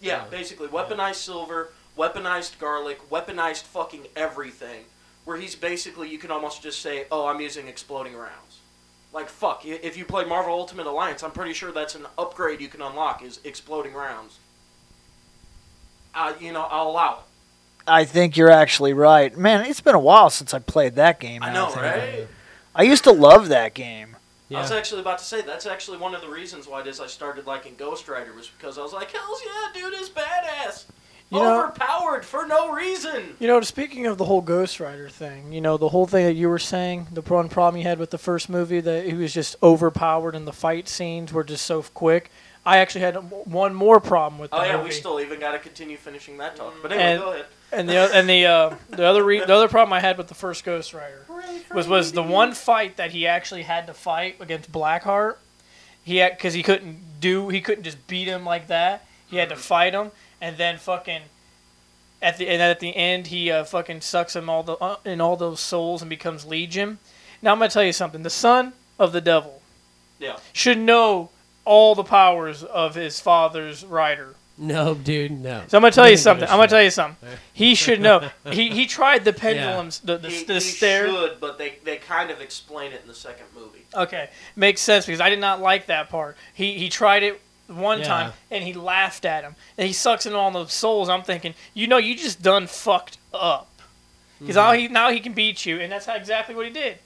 Yeah, 0.01 0.23
Yeah. 0.23 0.29
basically 0.29 0.67
weaponized 0.67 1.15
silver, 1.15 1.71
weaponized 1.97 2.59
garlic, 2.59 3.09
weaponized 3.09 3.63
fucking 3.63 4.07
everything. 4.15 4.85
Where 5.25 5.37
he's 5.37 5.55
basically, 5.55 6.09
you 6.09 6.19
can 6.19 6.29
almost 6.29 6.61
just 6.61 6.81
say, 6.81 7.07
"Oh, 7.11 7.25
I'm 7.25 7.41
using 7.41 7.67
exploding 7.67 8.15
rounds." 8.15 8.59
Like 9.11 9.27
fuck, 9.29 9.65
if 9.65 9.97
you 9.97 10.05
play 10.05 10.23
Marvel 10.25 10.53
Ultimate 10.53 10.85
Alliance, 10.85 11.23
I'm 11.23 11.31
pretty 11.31 11.53
sure 11.53 11.71
that's 11.71 11.95
an 11.95 12.05
upgrade 12.17 12.61
you 12.61 12.67
can 12.67 12.81
unlock 12.81 13.23
is 13.23 13.39
exploding 13.43 13.93
rounds. 13.93 14.37
Uh, 16.13 16.33
you 16.39 16.51
know, 16.53 16.67
I'll 16.69 16.89
allow 16.89 17.13
it. 17.19 17.19
I 17.87 18.03
think 18.05 18.35
you're 18.37 18.51
actually 18.51 18.93
right. 18.93 19.35
Man, 19.37 19.65
it's 19.65 19.81
been 19.81 19.95
a 19.95 19.99
while 19.99 20.29
since 20.29 20.53
I 20.53 20.59
played 20.59 20.95
that 20.95 21.19
game. 21.19 21.43
I 21.43 21.51
know, 21.53 21.67
think 21.67 21.81
right? 21.81 22.27
I 22.75 22.83
used 22.83 23.03
to 23.05 23.11
love 23.11 23.47
that 23.49 23.73
game. 23.73 24.14
I 24.53 24.61
was 24.61 24.71
actually 24.71 25.01
about 25.01 25.17
to 25.19 25.23
say 25.25 25.41
that's 25.41 25.65
actually 25.65 25.97
one 25.97 26.13
of 26.13 26.21
the 26.21 26.29
reasons 26.29 26.67
why 26.67 26.81
it 26.81 26.87
is 26.87 26.99
I 26.99 27.07
started 27.07 27.47
liking 27.47 27.75
Ghost 27.77 28.07
Rider 28.07 28.33
was 28.33 28.47
because 28.47 28.77
I 28.77 28.81
was 28.81 28.93
like, 28.93 29.11
hell's 29.11 29.41
yeah, 29.43 29.81
dude 29.81 29.93
is 29.99 30.09
badass, 30.09 30.85
You 31.31 31.39
know- 31.39 31.63
overpowered 31.63 32.23
for 32.25 32.45
no 32.45 32.71
reason. 32.71 33.35
You 33.39 33.47
know, 33.47 33.59
speaking 33.61 34.05
of 34.05 34.17
the 34.19 34.25
whole 34.25 34.41
Ghost 34.41 34.79
Rider 34.79 35.09
thing, 35.09 35.51
you 35.51 35.61
know, 35.61 35.77
the 35.77 35.89
whole 35.89 36.05
thing 36.05 36.25
that 36.25 36.33
you 36.35 36.47
were 36.49 36.59
saying, 36.59 37.07
the 37.11 37.21
one 37.21 37.49
problem 37.49 37.81
you 37.81 37.87
had 37.87 37.97
with 37.97 38.11
the 38.11 38.17
first 38.19 38.47
movie, 38.49 38.79
that 38.81 39.05
he 39.05 39.13
was 39.13 39.33
just 39.33 39.55
overpowered 39.63 40.35
and 40.35 40.45
the 40.47 40.53
fight 40.53 40.87
scenes 40.87 41.33
were 41.33 41.43
just 41.43 41.65
so 41.65 41.81
quick. 41.81 42.29
I 42.67 42.77
actually 42.77 43.01
had 43.01 43.15
one 43.45 43.73
more 43.75 43.99
problem 43.99 44.39
with 44.39 44.49
Oh 44.53 44.63
yeah, 44.63 44.73
movie. 44.77 44.85
we 44.89 44.91
still 44.91 45.19
even 45.19 45.39
got 45.39 45.51
to 45.53 45.59
continue 45.59 45.97
finishing 45.97 46.37
that 46.37 46.55
talk. 46.55 46.73
But 46.81 46.91
anyway, 46.91 47.11
And- 47.13 47.21
go 47.21 47.31
ahead. 47.33 47.45
And 47.71 47.89
the 47.89 47.97
and 48.15 48.29
the 48.29 48.45
uh, 48.45 48.75
the 48.89 49.03
other 49.05 49.23
re- 49.23 49.39
the 49.39 49.53
other 49.53 49.67
problem 49.67 49.93
I 49.93 49.99
had 49.99 50.17
with 50.17 50.27
the 50.27 50.35
first 50.35 50.63
Ghost 50.63 50.93
Rider 50.93 51.25
was 51.73 51.87
was 51.87 52.11
the 52.11 52.23
one 52.23 52.53
fight 52.53 52.97
that 52.97 53.11
he 53.11 53.27
actually 53.27 53.63
had 53.63 53.87
to 53.87 53.93
fight 53.93 54.37
against 54.39 54.71
Blackheart. 54.71 55.37
He 56.03 56.23
because 56.23 56.53
he 56.53 56.63
couldn't 56.63 57.19
do 57.19 57.49
he 57.49 57.61
couldn't 57.61 57.83
just 57.83 58.05
beat 58.07 58.27
him 58.27 58.45
like 58.45 58.67
that. 58.67 59.05
He 59.27 59.37
had 59.37 59.49
to 59.49 59.55
fight 59.55 59.93
him, 59.93 60.11
and 60.39 60.57
then 60.57 60.77
fucking 60.77 61.21
at 62.21 62.37
the 62.37 62.47
and 62.47 62.61
at 62.61 62.79
the 62.79 62.95
end 62.95 63.27
he 63.27 63.51
uh, 63.51 63.63
fucking 63.63 64.01
sucks 64.01 64.35
him 64.35 64.49
all 64.49 64.63
the 64.63 64.73
uh, 64.73 64.97
in 65.03 65.19
all 65.19 65.35
those 65.35 65.59
souls 65.59 66.01
and 66.01 66.09
becomes 66.09 66.45
Legion. 66.45 66.99
Now 67.41 67.51
I'm 67.51 67.59
gonna 67.59 67.69
tell 67.69 67.83
you 67.83 67.93
something. 67.93 68.23
The 68.23 68.29
son 68.29 68.73
of 68.99 69.11
the 69.11 69.21
devil 69.21 69.61
Yeah. 70.19 70.37
should 70.53 70.77
know 70.77 71.29
all 71.65 71.95
the 71.95 72.03
powers 72.03 72.63
of 72.63 72.95
his 72.95 73.19
father's 73.19 73.83
rider. 73.83 74.35
No, 74.57 74.93
dude, 74.95 75.31
no. 75.31 75.63
So 75.67 75.77
I'm 75.77 75.81
gonna 75.81 75.91
tell 75.91 76.09
you 76.09 76.15
something. 76.15 76.47
I'm 76.47 76.55
gonna 76.57 76.67
tell 76.69 76.81
you 76.83 76.89
something. 76.89 77.27
He 77.51 77.75
should 77.75 77.99
know. 77.99 78.29
He 78.49 78.69
he 78.69 78.85
tried 78.85 79.25
the 79.25 79.33
pendulums, 79.33 79.99
the 79.99 80.17
the, 80.17 80.29
he, 80.29 80.43
the 80.45 80.53
he 80.55 80.59
stair. 80.61 81.07
should, 81.07 81.41
but 81.41 81.57
they, 81.57 81.75
they 81.83 81.97
kind 81.97 82.31
of 82.31 82.39
explain 82.39 82.93
it 82.93 83.01
in 83.01 83.07
the 83.07 83.13
second 83.15 83.47
movie. 83.53 83.85
Okay, 83.93 84.29
makes 84.55 84.79
sense 84.81 85.05
because 85.05 85.19
I 85.19 85.29
did 85.29 85.39
not 85.39 85.59
like 85.59 85.87
that 85.87 86.09
part. 86.09 86.37
He 86.53 86.77
he 86.77 86.87
tried 86.89 87.23
it 87.23 87.41
one 87.67 87.99
Yeah. 87.99 88.05
time 88.07 88.33
and 88.51 88.63
he 88.63 88.73
laughed 88.73 89.25
at 89.25 89.43
him. 89.43 89.55
And 89.77 89.87
he 89.87 89.93
sucks 89.93 90.25
in 90.25 90.33
all 90.33 90.51
those 90.51 90.71
souls. 90.71 91.09
I'm 91.09 91.23
thinking, 91.23 91.53
you 91.73 91.87
know, 91.87 91.97
you 91.97 92.15
just 92.15 92.41
done 92.41 92.67
fucked 92.67 93.17
up. 93.33 93.69
Because 94.39 94.55
now 94.55 94.71
he 94.73 94.87
now 94.87 95.11
he 95.11 95.19
can 95.19 95.33
beat 95.33 95.65
you, 95.65 95.79
and 95.81 95.91
that's 95.91 96.05
how, 96.05 96.15
exactly 96.15 96.55
what 96.55 96.65
he 96.65 96.71
did. 96.71 96.99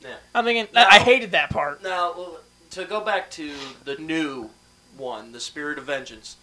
Yeah. 0.00 0.14
I'm 0.34 0.44
thinking, 0.44 0.66
Now- 0.74 0.86
I, 0.90 0.96
I 0.96 0.98
hated 0.98 1.30
that 1.32 1.50
part. 1.50 1.82
Now, 1.84 2.14
well, 2.16 2.38
to 2.70 2.84
go 2.84 3.00
back 3.00 3.30
to 3.32 3.52
the 3.84 3.96
new 3.96 4.50
one, 4.96 5.32
the 5.32 5.40
Spirit 5.40 5.78
of 5.78 5.84
Vengeance, 5.84 6.36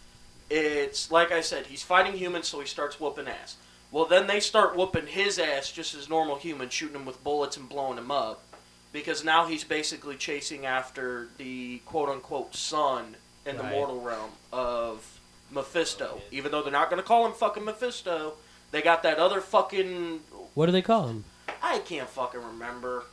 it's 0.50 1.12
like 1.12 1.32
I 1.32 1.42
said, 1.42 1.68
he's 1.68 1.84
fighting 1.84 2.14
humans, 2.14 2.48
so 2.48 2.60
he 2.60 2.68
starts 2.68 3.00
whooping 3.00 3.28
ass. 3.28 3.58
Well, 3.92 4.06
then 4.06 4.28
they 4.28 4.40
start 4.40 4.76
whooping 4.76 5.08
his 5.08 5.40
ass 5.40 5.72
just 5.72 5.96
as 5.96 6.10
normal 6.10 6.38
humans, 6.38 6.74
shooting 6.74 6.96
him 6.96 7.06
with 7.06 7.24
bullets 7.24 7.58
and 7.58 7.70
blowing 7.70 7.98
him 7.98 8.12
up. 8.12 8.44
Because 8.92 9.24
now 9.24 9.48
he's 9.48 9.64
basically 9.64 10.16
chasing 10.16 10.66
after 10.66 11.28
the 11.38 11.80
quote 11.80 12.10
unquote 12.10 12.56
son 12.56 13.16
in 13.46 13.58
the 13.58 13.64
mortal 13.64 14.02
realm 14.02 14.32
of 14.52 15.20
Mephisto. 15.52 16.20
Oh, 16.20 16.22
Even 16.32 16.52
though 16.52 16.62
they're 16.62 16.72
not 16.72 16.90
going 16.90 17.02
to 17.02 17.08
call 17.08 17.26
him 17.26 17.34
fucking 17.34 17.64
Mephisto, 17.64 18.34
they 18.72 18.82
got 18.82 19.04
that 19.04 19.18
other 19.18 19.42
fucking 19.42 20.22
What 20.54 20.66
do 20.66 20.72
they 20.72 20.82
call 20.82 21.08
him? 21.08 21.24
I 21.62 21.80
can't 21.80 22.10
fucking 22.10 22.44
remember. 22.44 23.06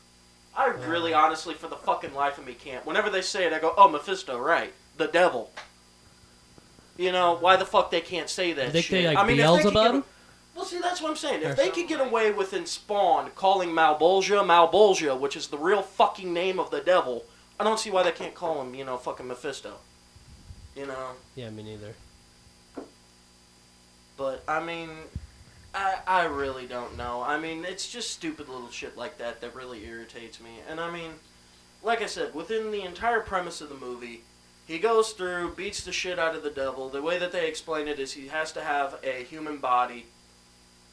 I 0.57 0.69
uh. 0.69 0.89
really, 0.89 1.13
honestly, 1.13 1.55
for 1.55 1.69
the 1.69 1.77
fucking 1.77 2.15
life 2.15 2.39
of 2.39 2.47
me, 2.47 2.55
can't. 2.55 2.87
Whenever 2.87 3.11
they 3.11 3.23
say 3.23 3.47
it, 3.47 3.53
I 3.53 3.59
go, 3.59 3.75
"Oh, 3.77 3.89
Mephisto, 3.89 4.39
right? 4.39 4.73
The 4.97 5.07
devil." 5.07 5.51
You 6.97 7.11
know 7.13 7.37
why 7.41 7.57
the 7.57 7.65
fuck 7.67 7.91
they 7.91 8.01
can't 8.01 8.29
say 8.31 8.53
that 8.53 8.71
think 8.73 8.85
shit? 8.87 9.03
they, 9.03 9.09
like, 9.09 9.19
I 9.19 9.27
mean, 9.27 9.41
if 9.41 9.47
they 9.47 9.63
could 9.63 9.73
Beelzebub? 9.75 10.05
Well, 10.55 10.65
see, 10.65 10.79
that's 10.79 11.03
what 11.03 11.11
I'm 11.11 11.17
saying. 11.17 11.43
If 11.43 11.57
they 11.57 11.71
could 11.71 11.89
get 11.89 12.01
away 12.01 12.31
with 12.31 12.53
in 12.55 12.67
Spawn 12.67 13.31
calling 13.35 13.71
Malebolgia 13.71 14.45
Malebolgia, 14.47 15.19
which 15.19 15.35
is 15.37 15.49
the 15.49 15.59
real 15.59 15.83
fucking 15.83 16.33
name 16.33 16.61
of 16.61 16.71
the 16.71 16.81
devil, 16.81 17.25
I 17.59 17.65
don't 17.65 17.81
see 17.81 17.91
why 17.91 18.05
they 18.05 18.13
can't 18.13 18.35
call 18.35 18.63
him, 18.63 18.75
you 18.75 18.85
know, 18.85 18.97
fucking 18.97 19.27
Mephisto. 19.27 19.75
You 20.77 20.87
know, 20.87 21.11
Yeah, 21.35 21.51
me 21.51 21.63
neither. 21.65 21.95
but 24.17 24.43
I 24.47 24.65
mean, 24.65 24.91
I 25.75 25.97
I 26.07 26.25
really 26.25 26.67
don't 26.67 26.97
know. 26.97 27.23
I 27.27 27.39
mean, 27.39 27.65
it's 27.65 27.91
just 27.91 28.11
stupid 28.11 28.49
little 28.49 28.71
shit 28.71 28.97
like 28.97 29.19
that 29.19 29.41
that 29.41 29.55
really 29.55 29.85
irritates 29.85 30.41
me. 30.41 30.51
And 30.69 30.81
I 30.81 30.91
mean, 30.91 31.11
like 31.83 32.01
I 32.03 32.07
said, 32.07 32.35
within 32.35 32.71
the 32.71 32.83
entire 32.83 33.21
premise 33.21 33.61
of 33.61 33.69
the 33.69 33.75
movie, 33.75 34.23
he 34.67 34.79
goes 34.79 35.13
through, 35.13 35.55
beats 35.55 35.85
the 35.85 35.93
shit 35.93 36.19
out 36.19 36.35
of 36.35 36.43
the 36.43 36.51
devil. 36.51 36.89
The 36.89 37.03
way 37.03 37.19
that 37.19 37.33
they 37.33 37.49
explain 37.49 37.87
it 37.87 37.99
is 37.99 38.13
he 38.13 38.29
has 38.29 38.53
to 38.53 38.63
have 38.63 38.99
a 39.03 39.25
human 39.25 39.59
body. 39.59 40.07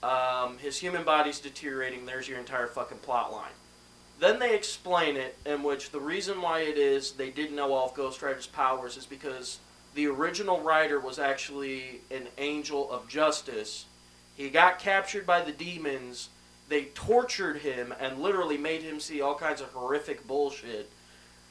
Um, 0.03 0.57
his 0.57 0.77
human 0.77 1.03
body's 1.03 1.39
deteriorating. 1.39 2.05
There's 2.05 2.27
your 2.27 2.39
entire 2.39 2.67
fucking 2.67 2.97
plot 2.99 3.31
line. 3.31 3.51
Then 4.19 4.39
they 4.39 4.55
explain 4.55 5.15
it, 5.15 5.37
in 5.45 5.63
which 5.63 5.91
the 5.91 5.99
reason 5.99 6.41
why 6.41 6.59
it 6.59 6.77
is 6.77 7.13
they 7.13 7.29
didn't 7.29 7.55
know 7.55 7.73
all 7.73 7.89
of 7.89 7.95
Ghost 7.95 8.21
Rider's 8.21 8.45
powers 8.45 8.97
is 8.97 9.05
because 9.05 9.59
the 9.95 10.07
original 10.07 10.61
writer 10.61 10.99
was 10.99 11.17
actually 11.17 12.01
an 12.11 12.27
angel 12.37 12.91
of 12.91 13.07
justice. 13.07 13.85
He 14.35 14.49
got 14.49 14.79
captured 14.79 15.25
by 15.25 15.41
the 15.41 15.51
demons. 15.51 16.29
They 16.69 16.85
tortured 16.85 17.57
him 17.57 17.93
and 17.99 18.21
literally 18.21 18.57
made 18.57 18.83
him 18.83 18.99
see 18.99 19.21
all 19.21 19.35
kinds 19.35 19.61
of 19.61 19.69
horrific 19.69 20.27
bullshit 20.27 20.89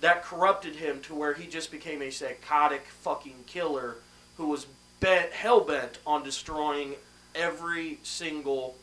that 0.00 0.22
corrupted 0.22 0.76
him 0.76 1.00
to 1.02 1.14
where 1.14 1.34
he 1.34 1.46
just 1.46 1.70
became 1.70 2.02
a 2.02 2.10
psychotic 2.10 2.86
fucking 2.86 3.44
killer 3.46 3.96
who 4.36 4.46
was 4.46 4.66
bent, 5.00 5.32
hell 5.32 5.60
bent 5.60 5.98
on 6.06 6.22
destroying 6.22 6.94
every 7.34 7.98
single 8.02 8.76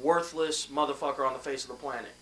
worthless 0.00 0.66
motherfucker 0.66 1.26
on 1.26 1.32
the 1.32 1.38
face 1.38 1.64
of 1.64 1.70
the 1.70 1.76
planet. 1.76 2.12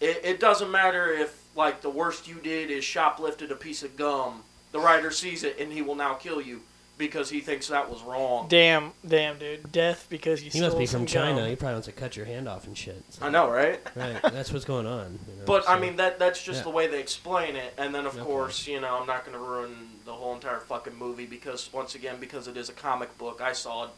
It, 0.00 0.20
it 0.24 0.40
doesn't 0.40 0.70
matter 0.70 1.12
if 1.12 1.44
like 1.54 1.82
the 1.82 1.90
worst 1.90 2.26
you 2.26 2.36
did 2.36 2.70
is 2.70 2.84
shoplifted 2.84 3.50
a 3.50 3.56
piece 3.56 3.82
of 3.82 3.96
gum. 3.96 4.42
The 4.72 4.80
writer 4.80 5.10
sees 5.10 5.44
it 5.44 5.58
and 5.60 5.72
he 5.72 5.82
will 5.82 5.94
now 5.94 6.14
kill 6.14 6.40
you 6.40 6.62
because 7.00 7.28
he 7.30 7.40
thinks 7.40 7.66
that 7.68 7.90
was 7.90 8.02
wrong. 8.02 8.46
Damn, 8.48 8.92
damn, 9.04 9.38
dude. 9.38 9.72
Death 9.72 10.06
because 10.08 10.40
you 10.44 10.50
He 10.50 10.58
stole 10.58 10.68
must 10.68 10.78
be 10.78 10.86
from 10.86 11.06
China. 11.06 11.40
gum. 11.40 11.48
He 11.48 11.56
probably 11.56 11.74
wants 11.74 11.86
to 11.86 11.92
cut 11.92 12.16
your 12.16 12.26
hand 12.26 12.46
off 12.48 12.66
and 12.68 12.78
shit. 12.78 13.02
So- 13.10 13.26
I 13.26 13.30
know, 13.30 13.50
right? 13.50 13.80
right. 13.96 14.22
That's 14.22 14.52
what's 14.52 14.64
going 14.64 14.86
on. 14.86 15.18
you 15.28 15.36
know, 15.36 15.44
But 15.46 15.68
I 15.68 15.80
mean 15.80 15.96
that 15.96 16.18
that's 16.20 16.40
just 16.44 16.58
Yeah. 16.58 16.62
the 16.64 16.70
way 16.70 16.86
they 16.86 17.00
explain 17.00 17.56
it, 17.56 17.74
and 17.78 17.92
then 17.92 18.06
of 18.06 18.14
Okay. 18.14 18.24
course 18.24 18.68
you 18.68 18.78
know 18.80 18.98
I'm 19.00 19.06
not 19.06 19.24
going 19.24 19.36
to 19.36 19.42
ruin 19.42 19.74
the 20.04 20.12
whole 20.12 20.34
entire 20.34 20.60
fucking 20.60 20.96
movie 20.96 21.26
because 21.26 21.72
once 21.72 21.94
again 21.96 22.16
because 22.20 22.46
it 22.46 22.56
is 22.56 22.68
a 22.68 22.72
comic 22.74 23.16
book 23.18 23.40
I 23.40 23.52
saw 23.54 23.84
it 23.84 23.90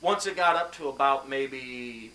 once 0.00 0.26
it 0.26 0.36
got 0.36 0.56
up 0.56 0.74
to 0.76 0.88
about 0.88 1.28
maybe 1.28 2.10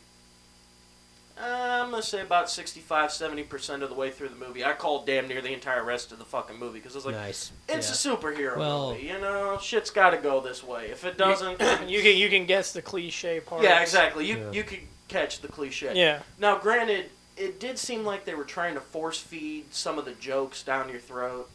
uh, 1.42 1.82
I'm 1.84 1.90
gonna 1.92 2.04
say 2.04 2.22
about 2.22 2.50
65 2.50 3.12
70 3.12 3.44
percent 3.44 3.84
of 3.84 3.90
the 3.90 3.96
way 3.96 4.10
through 4.12 4.30
the 4.30 4.36
movie 4.36 4.64
I 4.66 4.74
called 4.74 5.06
damn 5.06 5.28
near 5.28 5.42
the 5.42 5.54
entire 5.54 5.84
rest 5.84 6.12
of 6.12 6.20
the 6.20 6.26
fucking 6.26 6.58
movie 6.60 6.80
because 6.80 6.96
I 6.96 6.98
was 6.98 7.06
like 7.06 7.16
nice. 7.16 7.52
it's 7.68 8.06
yeah. 8.06 8.12
a 8.14 8.18
superhero 8.18 8.58
Well- 8.58 8.92
movie 8.92 9.08
you 9.08 9.20
know 9.20 9.58
shit's 9.62 9.90
got 9.90 10.10
to 10.12 10.18
go 10.18 10.42
this 10.42 10.64
way 10.64 10.88
if 10.88 11.06
it 11.06 11.18
doesn't 11.18 11.60
you 11.90 12.02
can 12.02 12.18
you 12.18 12.30
can 12.30 12.46
guess 12.46 12.72
the 12.74 12.82
cliche 12.82 13.40
part. 13.40 13.64
yeah 13.64 13.82
exactly 13.82 14.26
you 14.26 14.38
Yeah. 14.38 14.52
you 14.52 14.64
could 14.64 14.80
catch 15.08 15.40
the 15.42 15.48
cliche 15.48 15.92
Yeah. 15.96 16.20
now, 16.38 16.58
granted, 16.60 17.10
it 17.36 17.60
did 17.60 17.80
seem 17.80 18.04
like 18.06 18.26
they 18.26 18.36
were 18.36 18.44
trying 18.44 18.74
to 18.76 18.82
force 18.82 19.20
feed 19.20 19.74
some 19.74 19.98
of 19.98 20.06
the 20.06 20.12
jokes 20.12 20.62
down 20.62 20.90
your 20.90 21.00
throat 21.00 21.50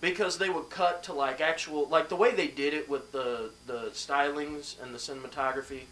because 0.00 0.38
they 0.38 0.50
would 0.50 0.68
cut 0.68 1.02
to 1.04 1.12
like 1.12 1.40
actual 1.40 1.88
like 1.88 2.08
the 2.10 2.16
way 2.16 2.32
they 2.34 2.48
did 2.48 2.74
it 2.74 2.88
with 2.88 3.10
the 3.12 3.50
the 3.66 3.86
stylings 3.94 4.80
and 4.82 4.94
the 4.94 4.98
cinematography. 4.98 5.82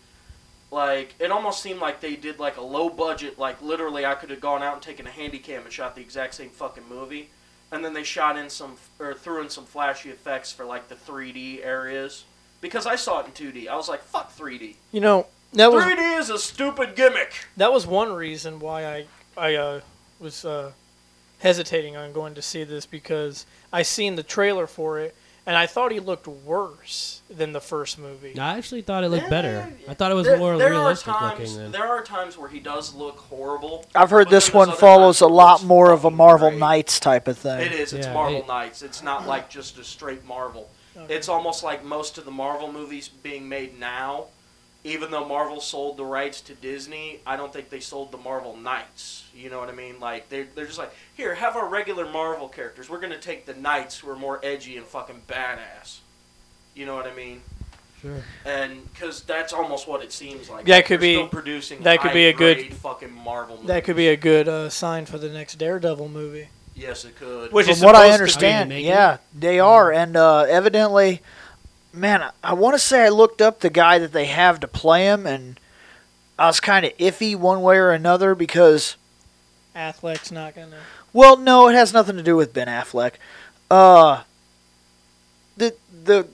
Like 0.70 1.14
it 1.18 1.30
almost 1.32 1.62
seemed 1.62 1.80
like 1.80 2.00
they 2.00 2.14
did 2.16 2.38
like 2.38 2.56
a 2.56 2.62
low 2.62 2.88
budget, 2.88 3.38
like 3.38 3.60
literally 3.60 4.06
I 4.06 4.14
could 4.14 4.30
have 4.30 4.40
gone 4.40 4.62
out 4.62 4.74
and 4.74 4.82
taken 4.82 5.06
a 5.06 5.10
handy 5.10 5.38
cam 5.38 5.64
and 5.64 5.72
shot 5.72 5.96
the 5.96 6.00
exact 6.00 6.34
same 6.34 6.50
fucking 6.50 6.88
movie, 6.88 7.30
and 7.72 7.84
then 7.84 7.92
they 7.92 8.04
shot 8.04 8.38
in 8.38 8.48
some 8.48 8.76
or 9.00 9.14
threw 9.14 9.42
in 9.42 9.50
some 9.50 9.64
flashy 9.64 10.10
effects 10.10 10.52
for 10.52 10.64
like 10.64 10.88
the 10.88 10.94
3D 10.94 11.64
areas 11.64 12.24
because 12.60 12.86
I 12.86 12.94
saw 12.94 13.20
it 13.20 13.26
in 13.26 13.32
2D. 13.32 13.68
I 13.68 13.74
was 13.74 13.88
like, 13.88 14.02
fuck 14.02 14.36
3D. 14.36 14.76
You 14.92 15.00
know 15.00 15.26
that 15.54 15.72
was 15.72 15.84
3D 15.84 16.18
is 16.20 16.30
a 16.30 16.38
stupid 16.38 16.94
gimmick. 16.94 17.46
that 17.56 17.72
was 17.72 17.86
one 17.86 18.12
reason 18.12 18.60
why 18.60 18.86
I 18.86 19.06
I 19.36 19.54
uh, 19.56 19.80
was 20.20 20.44
uh, 20.44 20.70
hesitating 21.40 21.96
on 21.96 22.12
going 22.12 22.34
to 22.34 22.42
see 22.42 22.62
this 22.62 22.86
because 22.86 23.44
I 23.72 23.82
seen 23.82 24.14
the 24.14 24.22
trailer 24.22 24.68
for 24.68 25.00
it 25.00 25.16
and 25.50 25.58
I 25.58 25.66
thought 25.66 25.90
he 25.90 25.98
looked 25.98 26.28
worse 26.28 27.22
than 27.28 27.50
the 27.52 27.60
first 27.60 27.98
movie. 27.98 28.38
I 28.38 28.56
actually 28.56 28.82
thought 28.82 29.02
it 29.02 29.08
looked 29.08 29.28
better. 29.28 29.68
I 29.88 29.94
thought 29.94 30.12
it 30.12 30.14
was 30.14 30.28
there, 30.28 30.38
more 30.38 30.56
there 30.56 30.70
realistic 30.70 31.12
times, 31.12 31.40
looking 31.40 31.56
than. 31.56 31.72
There 31.72 31.88
are 31.88 32.04
times 32.04 32.38
where 32.38 32.48
he 32.48 32.60
does 32.60 32.94
look 32.94 33.18
horrible. 33.18 33.84
I've 33.92 34.10
heard 34.10 34.30
this 34.30 34.54
one 34.54 34.70
follows 34.70 35.20
a 35.22 35.26
lot 35.26 35.64
more 35.64 35.90
of 35.90 36.04
a 36.04 36.10
Marvel 36.10 36.50
great. 36.50 36.60
Knights 36.60 37.00
type 37.00 37.26
of 37.26 37.36
thing. 37.36 37.62
It 37.62 37.72
is. 37.72 37.92
It's 37.92 38.06
Yeah, 38.06 38.14
Marvel 38.14 38.42
it- 38.42 38.46
Knights. 38.46 38.82
It's 38.82 39.02
not 39.02 39.26
like 39.26 39.50
just 39.50 39.76
a 39.78 39.82
straight 39.82 40.24
Marvel. 40.24 40.70
Okay. 40.96 41.14
It's 41.16 41.28
almost 41.28 41.64
like 41.64 41.84
most 41.84 42.16
of 42.16 42.24
the 42.24 42.30
Marvel 42.30 42.70
movies 42.72 43.08
being 43.08 43.48
made 43.48 43.76
now. 43.80 44.26
Even 44.82 45.10
though 45.10 45.26
Marvel 45.26 45.60
sold 45.60 45.98
the 45.98 46.04
rights 46.04 46.40
to 46.42 46.54
Disney, 46.54 47.20
I 47.26 47.36
don't 47.36 47.52
think 47.52 47.68
they 47.68 47.80
sold 47.80 48.12
the 48.12 48.16
Marvel 48.18 48.56
Knights. 48.56 49.28
You 49.34 49.50
know 49.50 49.58
what 49.60 49.68
I 49.68 49.72
mean? 49.72 50.00
Like 50.00 50.28
they're 50.30 50.46
they're 50.54 50.64
just 50.66 50.78
like, 50.78 50.92
here, 51.14 51.34
have 51.34 51.54
our 51.56 51.68
regular 51.68 52.10
Marvel 52.10 52.48
characters. 52.48 52.88
We're 52.88 53.00
gonna 53.00 53.18
take 53.18 53.44
the 53.44 53.52
Knights 53.54 53.98
who 53.98 54.08
are 54.08 54.16
more 54.16 54.40
edgy 54.42 54.76
and 54.78 54.86
fucking 54.86 55.22
badass. 55.28 55.98
You 56.74 56.86
know 56.86 56.94
what 56.94 57.06
I 57.06 57.14
mean? 57.14 57.42
Sure. 58.00 58.24
and 58.46 58.90
because 58.94 59.20
that's 59.24 59.52
almost 59.52 59.86
what 59.86 60.02
it 60.02 60.10
seems 60.10 60.48
like. 60.48 60.64
That 60.64 60.86
could 60.86 61.00
They're 61.00 61.08
be- 61.08 61.14
still 61.16 61.28
producing. 61.28 61.82
that 61.82 62.00
could 62.00 62.14
be 62.14 62.28
a 62.28 62.32
good- 62.32 62.72
fucking 62.72 63.12
Marvel. 63.12 63.56
Movies. 63.56 63.68
That 63.68 63.84
could 63.84 63.96
be 63.96 64.08
a 64.08 64.16
good 64.16 64.48
uh, 64.48 64.70
sign 64.70 65.04
for 65.04 65.18
the 65.18 65.28
next 65.28 65.56
Daredevil 65.56 66.08
movie. 66.08 66.48
Yes, 66.74 67.04
it 67.04 67.16
could. 67.16 67.52
Which 67.52 67.66
From 67.66 67.72
is 67.74 67.82
what 67.84 67.94
I 67.94 68.10
supposed 68.12 68.34
to 68.36 68.40
be 68.40 68.46
understand, 68.46 68.72
yeah, 68.82 69.18
they 69.38 69.60
are, 69.60 69.92
and 69.92 70.16
uh, 70.16 70.46
evidently, 70.48 71.20
man, 71.92 72.22
I, 72.22 72.30
I 72.42 72.54
want 72.54 72.74
to 72.74 72.78
say 72.78 73.04
I 73.04 73.08
looked 73.08 73.40
up 73.40 73.60
the 73.60 73.70
guy 73.70 73.98
that 73.98 74.12
they 74.12 74.26
have 74.26 74.60
to 74.60 74.68
play 74.68 75.04
him, 75.04 75.26
and 75.26 75.58
I 76.38 76.46
was 76.46 76.60
kind 76.60 76.84
of 76.86 76.96
iffy 76.98 77.36
one 77.36 77.62
way 77.62 77.76
or 77.76 77.90
another 77.90 78.34
because, 78.34 78.96
Affleck's 79.74 80.32
not 80.32 80.54
gonna. 80.54 80.78
well, 81.12 81.36
no, 81.36 81.68
it 81.68 81.74
has 81.74 81.92
nothing 81.92 82.16
to 82.16 82.22
do 82.22 82.36
with 82.36 82.52
Ben 82.52 82.66
Affleck. 82.68 83.14
Uh, 83.70 84.22
the 85.56 85.74
the 86.04 86.26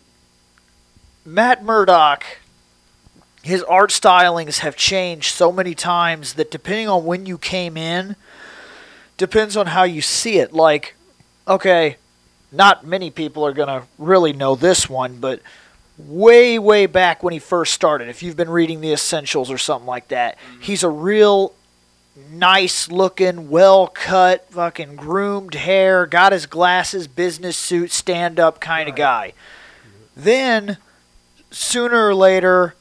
Matt 1.25 1.65
Murdock, 1.65 2.25
his 3.43 3.63
art 3.65 3.91
stylings 3.91 4.59
have 4.61 4.77
changed 4.77 5.35
so 5.35 5.51
many 5.51 5.75
times 5.75 6.35
that 6.35 6.51
depending 6.51 6.89
on 6.89 7.05
when 7.05 7.27
you 7.27 7.37
came 7.37 7.77
in, 7.77 8.17
depends 9.17 9.57
on 9.57 9.67
how 9.69 9.83
you 9.83 10.01
see 10.01 10.39
it. 10.39 10.53
Like, 10.53 10.95
okay, 11.49 11.97
not 12.53 12.87
many 12.87 13.11
people 13.11 13.47
are 13.47 13.53
going 13.53 13.69
to 13.69 13.87
really 13.99 14.33
know 14.33 14.55
this 14.55 14.89
one, 14.89 15.19
but 15.19 15.41
way, 15.99 16.59
way 16.59 16.87
back 16.87 17.23
when 17.23 17.33
he 17.33 17.39
first 17.39 17.73
started, 17.73 18.09
if 18.09 18.23
you've 18.23 18.37
been 18.37 18.51
reading 18.51 18.81
the 18.81 18.93
Essentials 18.93 19.51
or 19.51 19.59
something 19.59 19.87
like 19.87 20.09
that, 20.09 20.39
mm-hmm. 20.39 20.61
he's 20.61 20.83
a 20.83 20.91
real 20.91 21.55
nice 22.31 22.91
looking, 22.91 23.51
well 23.51 23.89
cut, 23.89 24.51
fucking 24.51 24.97
groomed 24.97 25.55
hair, 25.55 26.07
got 26.07 26.33
his 26.33 26.47
glasses, 26.47 27.07
business 27.07 27.57
suit, 27.57 27.91
stand 27.91 28.41
up 28.41 28.61
kind 28.61 28.89
of 28.89 28.97
guy. 28.97 29.33
Then, 30.17 30.79
sooner 31.51 32.09
or 32.09 32.15
later, 32.15 32.75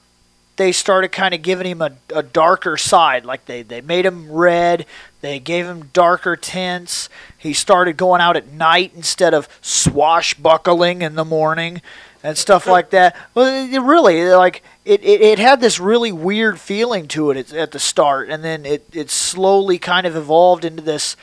they 0.55 0.71
started 0.71 1.11
kind 1.11 1.33
of 1.33 1.41
giving 1.41 1.67
him 1.67 1.81
a, 1.81 1.91
a 2.13 2.23
darker 2.23 2.77
side. 2.77 3.25
Like 3.25 3.45
they, 3.45 3.61
they 3.61 3.81
made 3.81 4.05
him 4.05 4.31
red, 4.31 4.85
they 5.25 5.39
gave 5.39 5.65
him 5.65 5.89
darker 5.91 6.35
tints. 6.35 7.09
He 7.37 7.53
started 7.53 7.97
going 7.97 8.21
out 8.21 8.37
at 8.37 8.51
night 8.51 8.91
instead 8.95 9.33
of 9.33 9.49
swashbuckling 9.61 11.01
in 11.01 11.15
the 11.15 11.25
morning 11.25 11.81
and 12.23 12.37
stuff 12.37 12.67
like 12.75 12.91
that. 12.91 13.15
Well, 13.33 13.47
it 13.73 13.79
really 13.79 14.29
like 14.29 14.63
it, 14.85 15.03
it, 15.03 15.21
it 15.21 15.39
had 15.39 15.61
this 15.61 15.79
really 15.79 16.11
weird 16.11 16.59
feeling 16.59 17.07
to 17.09 17.31
it 17.31 17.37
at, 17.37 17.53
at 17.53 17.71
the 17.71 17.79
start, 17.79 18.29
and 18.29 18.43
then 18.43 18.65
it, 18.65 18.85
it 18.93 19.09
slowly 19.09 19.79
kind 19.79 20.05
of 20.05 20.15
evolved 20.15 20.63
into 20.63 20.83
this 20.83 21.17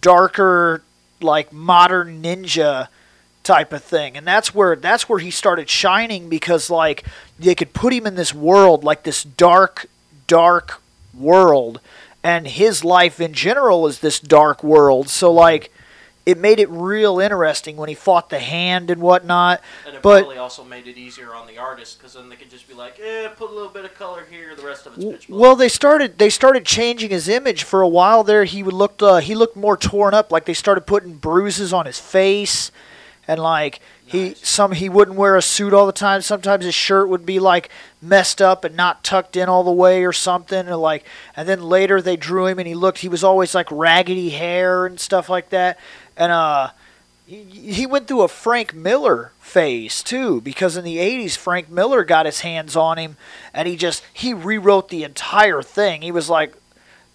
darker, 0.00 0.82
like 1.20 1.52
modern 1.52 2.22
ninja 2.22 2.88
type 3.44 3.74
of 3.74 3.84
thing 3.84 4.16
and 4.16 4.26
that's 4.26 4.54
where 4.54 4.74
that's 4.74 5.06
where 5.06 5.18
he 5.18 5.30
started 5.30 5.68
shining 5.68 6.30
because 6.30 6.70
like 6.70 7.04
they 7.38 7.54
could 7.54 7.74
put 7.74 7.92
him 7.92 8.06
in 8.06 8.14
this 8.14 8.32
world 8.32 8.82
like 8.82 9.02
this 9.02 9.22
dark 9.22 9.84
dark 10.26 10.80
world 11.12 11.78
and 12.24 12.48
his 12.48 12.82
life 12.82 13.20
in 13.20 13.32
general 13.34 13.86
is 13.86 14.00
this 14.00 14.18
dark 14.18 14.64
world 14.64 15.08
so 15.08 15.30
like 15.30 15.70
it 16.26 16.38
made 16.38 16.58
it 16.58 16.70
real 16.70 17.20
interesting 17.20 17.76
when 17.76 17.90
he 17.90 17.94
fought 17.94 18.30
the 18.30 18.38
hand 18.38 18.90
and 18.90 19.00
whatnot 19.00 19.60
and 19.86 19.94
it 19.94 20.02
but- 20.02 20.22
probably 20.22 20.38
also 20.38 20.64
made 20.64 20.88
it 20.88 20.96
easier 20.96 21.34
on 21.34 21.46
the 21.46 21.58
artist 21.58 21.98
because 21.98 22.14
then 22.14 22.28
they 22.28 22.36
could 22.36 22.50
just 22.50 22.66
be 22.66 22.74
like, 22.74 22.98
eh, 22.98 23.28
put 23.28 23.50
a 23.50 23.52
little 23.52 23.68
bit 23.68 23.84
of 23.84 23.94
color 23.94 24.24
here. 24.30 24.54
The 24.56 24.62
rest 24.62 24.86
of 24.86 24.94
it's 24.94 25.04
pitch 25.04 25.28
black. 25.28 25.40
Well, 25.40 25.56
they 25.56 25.68
started 25.68 26.18
they 26.18 26.30
started 26.30 26.64
changing 26.64 27.10
his 27.10 27.28
image 27.28 27.62
for 27.62 27.82
a 27.82 27.88
while 27.88 28.24
there. 28.24 28.44
He 28.44 28.62
would 28.62 28.74
looked 28.74 29.02
uh, 29.02 29.18
he 29.18 29.34
looked 29.34 29.56
more 29.56 29.76
torn 29.76 30.14
up, 30.14 30.32
like 30.32 30.46
they 30.46 30.54
started 30.54 30.82
putting 30.82 31.14
bruises 31.14 31.72
on 31.72 31.86
his 31.86 31.98
face 31.98 32.70
and 33.26 33.40
like 33.40 33.80
he 34.04 34.34
some 34.34 34.72
he 34.72 34.88
wouldn't 34.88 35.16
wear 35.16 35.36
a 35.36 35.42
suit 35.42 35.72
all 35.72 35.86
the 35.86 35.92
time. 35.92 36.20
Sometimes 36.20 36.64
his 36.64 36.74
shirt 36.74 37.08
would 37.08 37.24
be 37.24 37.38
like 37.38 37.70
messed 38.02 38.42
up 38.42 38.64
and 38.64 38.76
not 38.76 39.02
tucked 39.02 39.36
in 39.36 39.48
all 39.48 39.64
the 39.64 39.72
way 39.72 40.04
or 40.04 40.12
something, 40.12 40.68
or 40.68 40.76
like. 40.76 41.04
And 41.36 41.48
then 41.48 41.62
later 41.62 42.02
they 42.02 42.16
drew 42.16 42.46
him 42.46 42.58
and 42.58 42.68
he 42.68 42.74
looked. 42.74 42.98
He 42.98 43.08
was 43.08 43.24
always 43.24 43.54
like 43.54 43.70
raggedy 43.70 44.30
hair 44.30 44.86
and 44.86 45.00
stuff 45.00 45.28
like 45.28 45.50
that, 45.50 45.78
and 46.16 46.32
uh. 46.32 46.70
He 47.26 47.42
he 47.72 47.86
went 47.86 48.06
through 48.06 48.20
a 48.20 48.28
Frank 48.28 48.74
Miller 48.74 49.32
phase 49.40 50.02
too, 50.02 50.42
because 50.42 50.76
in 50.76 50.84
the 50.84 50.98
'80s 50.98 51.38
Frank 51.38 51.70
Miller 51.70 52.04
got 52.04 52.26
his 52.26 52.40
hands 52.40 52.76
on 52.76 52.98
him, 52.98 53.16
and 53.54 53.66
he 53.66 53.76
just 53.76 54.04
he 54.12 54.34
rewrote 54.34 54.90
the 54.90 55.04
entire 55.04 55.62
thing. 55.62 56.02
He 56.02 56.12
was 56.12 56.28
like, 56.28 56.54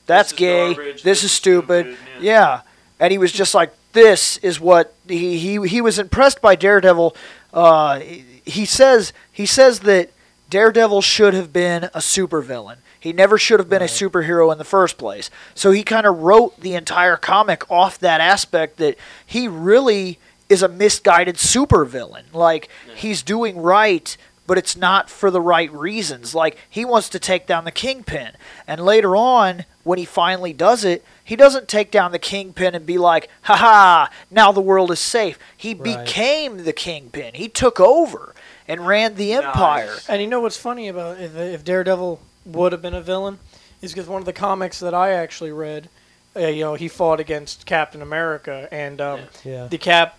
"That's 0.08 0.32
is 0.32 0.38
gay. 0.39 0.74
This 0.74 1.04
this 1.04 1.24
is 1.24 1.32
stupid." 1.32 1.96
stupid, 1.96 2.24
Yeah, 2.24 2.62
and 3.00 3.12
he 3.12 3.20
was 3.20 3.32
just 3.32 3.54
like, 3.54 3.72
"This 3.93 4.38
is 4.38 4.60
what 4.60 4.93
he 5.08 5.38
he 5.39 5.67
he 5.67 5.81
was 5.81 6.00
impressed 6.00 6.41
by 6.41 6.55
Daredevil." 6.55 7.15
Uh, 7.53 8.00
he- 8.00 8.25
he 8.46 8.65
says 8.65 9.13
he 9.31 9.46
says 9.46 9.79
that 9.81 10.10
Daredevil 10.50 11.01
should 11.01 11.34
have 11.36 11.53
been 11.53 11.86
a 11.86 12.00
supervillain. 12.00 12.77
He 13.00 13.13
never 13.13 13.38
should 13.38 13.60
have 13.60 13.69
been 13.69 13.81
a 13.81 13.86
superhero 13.86 14.51
in 14.51 14.58
the 14.58 14.63
first 14.63 14.98
place. 14.98 15.29
So 15.55 15.72
he 15.72 15.84
kind 15.84 16.05
of 16.05 16.19
wrote 16.19 16.60
the 16.60 16.74
entire 16.75 17.15
comic 17.15 17.69
off 17.72 17.98
that 18.00 18.19
aspect 18.22 18.77
that 18.77 18.96
he 19.25 19.48
really 19.48 20.19
is 20.50 20.63
a 20.63 20.67
misguided 20.67 21.36
supervillain. 21.36 22.24
Like 22.34 22.69
he's 22.96 23.22
doing 23.22 23.58
right, 23.62 24.17
but 24.48 24.58
it's 24.58 24.75
not 24.75 25.10
for 25.10 25.29
the 25.29 25.39
right 25.41 25.72
reasons. 25.72 26.34
Like 26.34 26.58
he 26.69 26.84
wants 26.84 27.08
to 27.10 27.19
take 27.19 27.46
down 27.46 27.63
the 27.65 27.72
Kingpin, 27.72 28.31
and 28.67 28.81
later 28.84 29.15
on 29.15 29.65
when 29.89 29.98
he 29.98 30.05
finally 30.05 30.53
does 30.53 30.86
it, 30.86 31.03
he 31.24 31.36
doesn't 31.36 31.67
take 31.67 31.89
down 31.89 32.12
the 32.12 32.19
Kingpin 32.19 32.75
and 32.75 32.86
be 32.86 33.00
like, 33.00 33.27
"Ha 33.43 33.55
ha, 33.55 34.10
now 34.29 34.51
the 34.51 34.62
world 34.62 34.91
is 34.91 35.00
safe." 35.00 35.39
He 35.58 35.74
Right. 35.74 36.05
became 36.05 36.63
the 36.63 36.74
Kingpin. 36.74 37.34
He 37.34 37.50
took 37.50 37.79
over 37.79 38.36
and 38.67 38.86
ran 38.86 39.15
the 39.15 39.34
empire. 39.34 39.88
Nice. 39.88 40.08
And 40.08 40.22
you 40.22 40.27
know 40.27 40.41
what's 40.41 40.58
funny 40.58 40.88
about 40.88 41.19
if, 41.19 41.36
if 41.36 41.63
Daredevil 41.65 42.19
would 42.46 42.72
have 42.72 42.84
been 42.84 42.93
a 42.93 43.01
villain 43.01 43.39
is 43.81 43.91
because 43.91 44.08
one 44.08 44.22
of 44.22 44.25
the 44.27 44.34
comics 44.34 44.79
that 44.79 44.93
I 44.93 45.12
actually 45.13 45.51
read, 45.51 45.89
uh, 46.36 46.41
you 46.41 46.63
know, 46.65 46.75
he 46.75 46.88
fought 46.88 47.19
against 47.19 47.65
Captain 47.65 48.01
America, 48.03 48.67
and 48.72 49.01
um, 49.01 49.22
Yeah. 49.43 49.65
the 49.67 49.79
Cap 49.79 50.17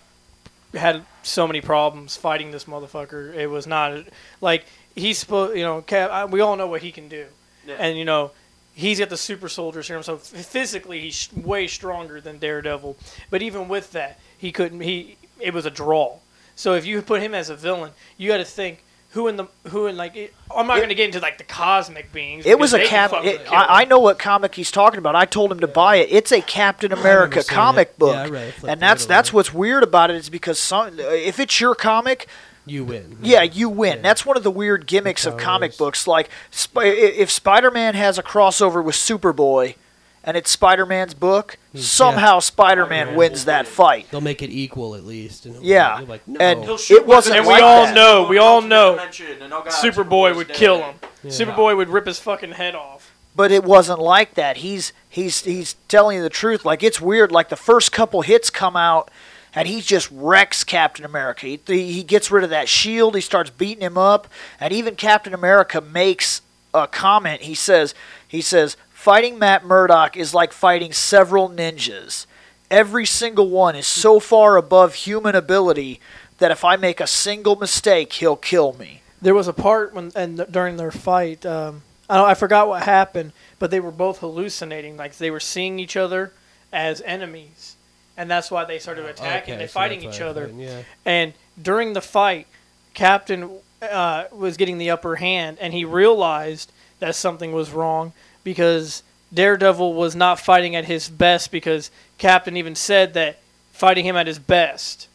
had 0.74 1.04
so 1.22 1.46
many 1.46 1.60
problems 1.60 2.16
fighting 2.16 2.50
this 2.50 2.64
motherfucker. 2.64 3.32
It 3.36 3.46
was 3.46 3.68
not 3.68 4.04
like 4.40 4.64
he's 4.96 5.18
supposed, 5.18 5.56
you 5.56 5.62
know, 5.62 5.80
Cap. 5.82 6.10
I, 6.10 6.24
we 6.24 6.40
all 6.40 6.56
know 6.56 6.66
what 6.66 6.82
he 6.82 6.90
can 6.90 7.08
do, 7.08 7.26
Yeah. 7.66 7.76
and 7.78 7.96
you 7.96 8.04
know. 8.04 8.32
He's 8.72 8.98
got 8.98 9.10
the 9.10 9.16
super 9.16 9.48
soldier 9.48 9.82
serum, 9.82 10.02
so 10.02 10.16
physically 10.16 11.00
he's 11.00 11.28
way 11.34 11.66
stronger 11.66 12.20
than 12.20 12.38
Daredevil. 12.38 12.96
But 13.28 13.42
even 13.42 13.68
with 13.68 13.92
that, 13.92 14.18
he 14.36 14.52
couldn't. 14.52 14.80
He 14.80 15.16
it 15.38 15.52
was 15.52 15.66
a 15.66 15.70
draw. 15.70 16.18
So 16.54 16.74
if 16.74 16.84
you 16.86 17.02
put 17.02 17.22
him 17.22 17.34
as 17.34 17.50
a 17.50 17.56
villain, 17.56 17.92
you 18.16 18.28
got 18.28 18.38
to 18.38 18.44
think 18.44 18.84
who 19.10 19.26
in 19.26 19.36
the 19.36 19.46
who 19.68 19.86
in 19.86 19.96
like 19.96 20.14
it, 20.14 20.34
I'm 20.54 20.66
not 20.66 20.76
going 20.76 20.88
to 20.88 20.94
get 20.94 21.06
into 21.06 21.20
like 21.20 21.38
the 21.38 21.44
cosmic 21.44 22.12
beings. 22.12 22.46
It 22.46 22.58
was 22.58 22.72
a 22.72 22.78
they 22.78 22.86
cap. 22.86 23.10
It. 23.12 23.50
I, 23.50 23.82
I 23.82 23.84
know 23.84 23.98
what 23.98 24.18
comic 24.18 24.54
he's 24.54 24.70
talking 24.70 24.98
about. 24.98 25.16
I 25.16 25.24
told 25.24 25.50
him 25.50 25.60
to 25.60 25.66
buy 25.66 25.96
it. 25.96 26.08
It's 26.10 26.30
a 26.30 26.40
Captain 26.40 26.92
America 26.92 27.42
comic 27.42 27.88
it. 27.88 27.98
book, 27.98 28.14
Yeah, 28.14 28.22
I 28.22 28.28
read 28.28 28.54
it, 28.56 28.64
and 28.64 28.80
that's 28.80 29.06
that's 29.06 29.32
what's 29.32 29.52
weird 29.52 29.82
about 29.82 30.10
it 30.10 30.16
is 30.16 30.30
because 30.30 30.60
some 30.60 30.98
if 31.00 31.40
it's 31.40 31.60
your 31.60 31.74
comic, 31.74 32.28
You 32.66 32.84
win. 32.84 33.18
yeah, 33.22 33.42
you 33.42 33.68
win. 33.68 33.96
Yeah. 33.96 34.02
That's 34.02 34.24
one 34.26 34.36
of 34.36 34.42
the 34.42 34.50
weird 34.50 34.86
gimmicks 34.86 35.26
of 35.26 35.36
comic 35.36 35.76
books. 35.76 36.06
Like 36.06 36.28
Sp- 36.52 36.84
if 36.84 37.30
Spider-Man 37.30 37.94
has 37.94 38.18
a 38.18 38.22
crossover 38.22 38.82
with 38.84 38.94
Superboy, 38.94 39.74
and 40.22 40.36
it's 40.36 40.50
Spider-Man's 40.50 41.14
book, 41.14 41.56
hmm, 41.72 41.78
Yeah. 41.78 41.82
somehow 41.84 42.38
Spider-Man 42.40 42.98
Spider-Man 43.06 43.16
wins 43.18 43.46
that 43.46 43.66
fight. 43.66 44.06
They'll 44.10 44.20
make 44.20 44.42
it 44.42 44.50
equal 44.50 44.94
at 44.94 45.04
least. 45.04 45.46
And 45.46 45.64
Yeah, 45.64 46.00
like, 46.06 46.26
no. 46.28 46.38
and 46.38 46.64
He'll 46.64 46.76
it 46.90 47.06
wasn't 47.06 47.36
And 47.38 47.46
we 47.46 47.54
like 47.54 47.62
all 47.62 47.86
that. 47.86 47.94
know, 47.94 48.26
we 48.28 48.36
all 48.36 48.60
know, 48.60 48.96
Dimension, 48.96 49.40
and 49.40 49.50
God, 49.50 49.66
Superboy 49.68 50.36
would 50.36 50.48
kill 50.50 50.82
him. 50.82 50.94
Yeah. 51.24 51.30
Superboy 51.30 51.74
would 51.76 51.88
rip 51.88 52.06
his 52.06 52.18
fucking 52.20 52.52
head 52.52 52.74
off. 52.74 53.10
but 53.34 53.50
it 53.50 53.64
wasn't 53.64 53.98
like 54.00 54.34
that. 54.34 54.58
He's 54.58 54.92
he's 55.08 55.42
he's 55.44 55.74
telling 55.88 56.18
you 56.18 56.22
the 56.22 56.28
truth. 56.28 56.64
Like 56.66 56.82
it's 56.82 57.00
weird. 57.00 57.32
Like 57.32 57.48
the 57.48 57.56
first 57.56 57.90
couple 57.92 58.20
hits 58.22 58.50
come 58.50 58.76
out, 58.76 59.10
and 59.54 59.66
he 59.66 59.80
just 59.80 60.08
wrecks 60.10 60.64
Captain 60.64 61.04
America. 61.04 61.46
He, 61.46 61.58
he 61.66 62.02
gets 62.02 62.30
rid 62.30 62.44
of 62.44 62.50
that 62.50 62.68
shield. 62.68 63.14
He 63.14 63.20
starts 63.20 63.50
beating 63.50 63.82
him 63.82 63.98
up, 63.98 64.28
and 64.58 64.72
even 64.72 64.94
Captain 64.96 65.34
America 65.34 65.80
makes 65.80 66.42
a 66.72 66.86
comment. 66.86 67.42
He 67.42 67.54
says 67.54 67.94
he 68.26 68.40
says 68.40 68.76
fighting 68.90 69.38
Matt 69.38 69.64
Murdock 69.64 70.16
is 70.16 70.34
like 70.34 70.52
fighting 70.52 70.92
several 70.92 71.48
ninjas. 71.48 72.26
Every 72.70 73.06
single 73.06 73.48
one 73.48 73.74
is 73.74 73.86
so 73.86 74.20
far 74.20 74.56
above 74.56 74.94
human 74.94 75.34
ability 75.34 76.00
that 76.38 76.52
if 76.52 76.64
I 76.64 76.76
make 76.76 77.00
a 77.00 77.06
single 77.06 77.56
mistake, 77.56 78.12
he'll 78.14 78.36
kill 78.36 78.74
me. 78.74 79.02
There 79.20 79.34
was 79.34 79.48
a 79.48 79.52
part 79.52 79.92
when 79.92 80.12
and 80.14 80.46
during 80.50 80.76
their 80.76 80.92
fight, 80.92 81.44
um, 81.44 81.82
I 82.08 82.30
I 82.30 82.34
forgot 82.34 82.68
what 82.68 82.82
happened, 82.82 83.32
but 83.58 83.70
they 83.70 83.80
were 83.80 83.90
both 83.90 84.18
hallucinating, 84.18 84.96
like 84.96 85.16
they 85.16 85.30
were 85.30 85.40
seeing 85.40 85.78
each 85.78 85.96
other 85.96 86.32
as 86.72 87.02
enemies, 87.02 87.76
and 88.20 88.30
that's 88.30 88.50
why 88.50 88.64
they 88.64 88.78
started 88.78 89.06
attacking. 89.06 89.54
Okay, 89.54 89.58
They're 89.58 89.68
so 89.68 89.72
fighting 89.72 90.02
each 90.02 90.20
other. 90.20 90.42
fighting, 90.42 90.60
Yeah. 90.60 90.82
And 91.04 91.32
during 91.60 91.94
the 91.94 92.00
fight, 92.00 92.46
Captain 92.94 93.50
uh, 93.82 94.24
was 94.30 94.56
getting 94.56 94.78
the 94.78 94.90
upper 94.90 95.16
hand, 95.16 95.56
and 95.60 95.72
he 95.72 95.84
realized 95.84 96.70
that 96.98 97.14
something 97.14 97.52
was 97.52 97.70
wrong 97.70 98.12
because 98.44 99.02
Daredevil 99.32 99.94
was 99.94 100.14
not 100.14 100.38
fighting 100.38 100.76
at 100.76 100.84
his 100.84 101.08
best. 101.08 101.50
Because 101.50 101.90
Captain 102.18 102.56
even 102.56 102.74
said 102.74 103.14
that 103.14 103.38
fighting 103.72 104.04
him 104.04 104.16
at 104.16 104.26
his 104.26 104.38
best, 104.38 105.08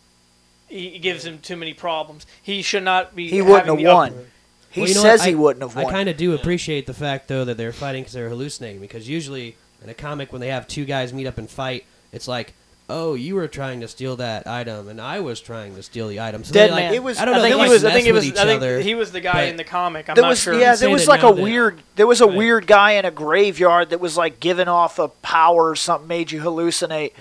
he 0.68 0.90
he 0.90 1.00
gives 1.00 1.26
him 1.26 1.40
too 1.40 1.56
many 1.56 1.74
problems. 1.74 2.26
He 2.42 2.62
should 2.62 2.84
not 2.84 3.16
be. 3.16 3.30
He 3.30 3.42
wouldn't 3.42 3.68
have 3.68 3.78
the 3.78 3.86
upper- 3.88 3.96
won. 4.16 4.26
He 4.72 4.82
Well, 4.82 4.90
says 4.90 5.20
what? 5.22 5.30
he 5.30 5.36
wouldn't 5.36 5.64
have 5.72 5.78
I 5.78 5.90
kind 5.90 6.10
of 6.10 6.18
do 6.18 6.34
appreciate 6.34 6.86
the 6.86 6.94
fact 6.94 7.28
though 7.30 7.46
that 7.46 7.56
they're 7.56 7.72
fighting 7.72 8.02
because 8.02 8.14
they're 8.14 8.28
hallucinating. 8.30 8.82
Because 8.82 9.08
usually 9.08 9.56
in 9.84 9.90
a 9.90 9.94
comic, 9.94 10.32
when 10.34 10.42
they 10.42 10.50
have 10.50 10.68
two 10.68 10.84
guys 10.86 11.14
meet 11.14 11.28
up 11.28 11.38
and 11.38 11.50
fight, 11.50 11.86
it's 12.12 12.28
like, 12.28 12.54
oh, 12.90 13.16
you 13.16 13.34
were 13.36 13.48
trying 13.48 13.82
to 13.82 13.88
steal 13.88 14.16
that 14.18 14.46
item, 14.48 14.88
and 14.90 15.02
I 15.02 15.20
was 15.20 15.42
trying 15.42 15.76
to 15.76 15.82
steal 15.84 16.08
the 16.08 16.20
item. 16.20 16.44
So 16.44 16.54
Dead 16.54 16.68
they, 16.70 16.74
like, 16.74 16.84
man. 16.86 16.94
It 16.94 17.04
was- 17.04 17.18
I 17.18 17.26
don't 17.26 17.36
I 17.36 17.42
think 17.42 17.56
they 17.58 17.64
he 17.64 17.70
was. 17.70 17.84
I 17.86 17.92
think 17.92 18.08
it 18.08 18.12
was. 18.12 18.26
I 18.32 18.46
think 18.46 18.62
other. 18.62 18.80
he 18.80 18.94
was 18.96 19.12
the 19.12 19.22
guy 19.22 19.44
in 19.44 19.58
the 19.58 19.64
comic. 19.64 20.08
I'm 20.10 20.16
there 20.16 20.22
not 20.24 20.30
was 20.30 20.40
sure. 20.40 20.60
yeah, 20.60 20.76
Say 20.76 20.86
there 20.86 20.94
was 20.94 21.08
like 21.08 21.24
a 21.24 21.34
that- 21.34 21.42
weird 21.42 21.82
there 21.96 22.06
was 22.08 22.22
a 22.22 22.28
Right. 22.28 22.38
weird 22.38 22.68
guy 22.68 22.92
in 22.92 23.06
a 23.06 23.12
graveyard 23.12 23.90
that 23.90 24.00
was 24.00 24.16
like 24.18 24.40
giving 24.40 24.68
off 24.68 25.00
a 25.00 25.08
power 25.08 25.70
or 25.72 25.76
something 25.76 26.08
made 26.08 26.32
you 26.32 26.42
hallucinate. 26.42 27.14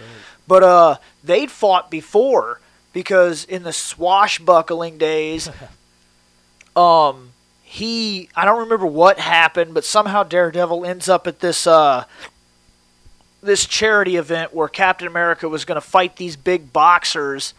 But 0.46 0.62
uh 0.62 0.96
they'd 1.22 1.50
fought 1.50 1.90
before 1.90 2.60
because 2.92 3.44
in 3.44 3.62
the 3.62 3.72
swashbuckling 3.72 4.98
days 4.98 5.48
um 6.76 7.30
he 7.62 8.28
I 8.36 8.44
don't 8.44 8.60
remember 8.60 8.86
what 8.86 9.18
happened, 9.18 9.74
but 9.74 9.84
somehow 9.84 10.22
Daredevil 10.22 10.84
ends 10.84 11.08
up 11.08 11.26
at 11.26 11.40
this 11.40 11.66
uh 11.66 12.04
this 13.44 13.66
charity 13.66 14.16
event 14.16 14.54
where 14.54 14.68
Captain 14.68 15.06
America 15.06 15.48
was 15.48 15.64
going 15.64 15.76
to 15.76 15.86
fight 15.86 16.16
these 16.16 16.36
big 16.36 16.72
boxers 16.72 17.54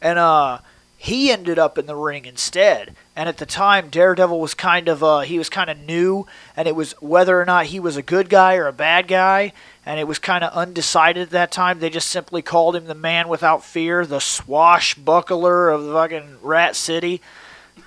and 0.00 0.18
uh 0.18 0.58
he 1.02 1.32
ended 1.32 1.58
up 1.58 1.78
in 1.78 1.86
the 1.86 1.96
ring 1.96 2.26
instead. 2.26 2.94
And 3.16 3.28
at 3.28 3.38
the 3.38 3.44
time, 3.44 3.88
Daredevil 3.88 4.38
was 4.38 4.54
kind 4.54 4.86
of 4.86 5.02
uh, 5.02 5.20
he 5.20 5.36
was 5.36 5.48
kind 5.48 5.68
of 5.68 5.80
new, 5.80 6.28
and 6.56 6.68
it 6.68 6.76
was 6.76 6.92
whether 7.02 7.40
or 7.40 7.44
not 7.44 7.66
he 7.66 7.80
was 7.80 7.96
a 7.96 8.02
good 8.02 8.28
guy 8.28 8.54
or 8.54 8.68
a 8.68 8.72
bad 8.72 9.08
guy, 9.08 9.52
and 9.84 9.98
it 9.98 10.06
was 10.06 10.20
kind 10.20 10.44
of 10.44 10.52
undecided 10.52 11.24
at 11.24 11.30
that 11.30 11.50
time. 11.50 11.80
They 11.80 11.90
just 11.90 12.08
simply 12.08 12.40
called 12.40 12.76
him 12.76 12.84
the 12.84 12.94
Man 12.94 13.26
Without 13.26 13.64
Fear, 13.64 14.06
the 14.06 14.20
swashbuckler 14.20 15.70
of 15.70 15.82
the 15.82 15.92
fucking 15.92 16.36
Rat 16.40 16.76
City. 16.76 17.20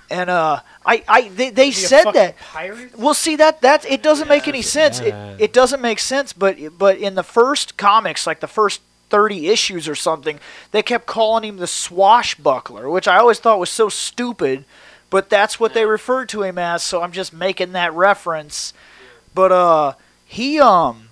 And 0.09 0.29
uh, 0.29 0.59
I, 0.85 1.03
I 1.07 1.29
they, 1.29 1.49
they 1.49 1.69
Is 1.69 1.77
he 1.77 1.85
a 1.85 1.87
said 1.87 2.11
that 2.11 2.37
pirate? 2.37 2.97
well, 2.97 3.13
see 3.13 3.35
that 3.37 3.61
that 3.61 3.85
it 3.89 4.03
doesn't 4.03 4.27
make 4.27 4.47
any 4.47 4.61
sense. 4.61 4.99
It, 4.99 5.13
it 5.39 5.53
doesn't 5.53 5.81
make 5.81 5.99
sense. 5.99 6.31
But 6.33 6.57
but 6.77 6.97
in 6.97 7.15
the 7.15 7.23
first 7.23 7.75
comics, 7.77 8.27
like 8.27 8.39
the 8.39 8.47
first 8.47 8.81
thirty 9.09 9.47
issues 9.49 9.87
or 9.87 9.95
something, 9.95 10.39
they 10.71 10.83
kept 10.83 11.07
calling 11.07 11.43
him 11.43 11.57
the 11.57 11.67
swashbuckler, 11.67 12.89
which 12.89 13.07
I 13.07 13.17
always 13.17 13.39
thought 13.39 13.59
was 13.59 13.69
so 13.71 13.89
stupid. 13.89 14.65
But 15.09 15.29
that's 15.29 15.59
what 15.59 15.73
they 15.73 15.85
referred 15.85 16.29
to 16.29 16.43
him 16.43 16.57
as. 16.57 16.83
So 16.83 17.01
I'm 17.01 17.11
just 17.11 17.33
making 17.33 17.71
that 17.71 17.93
reference. 17.93 18.73
But 19.33 19.51
uh, 19.51 19.93
he 20.25 20.59
um 20.59 21.09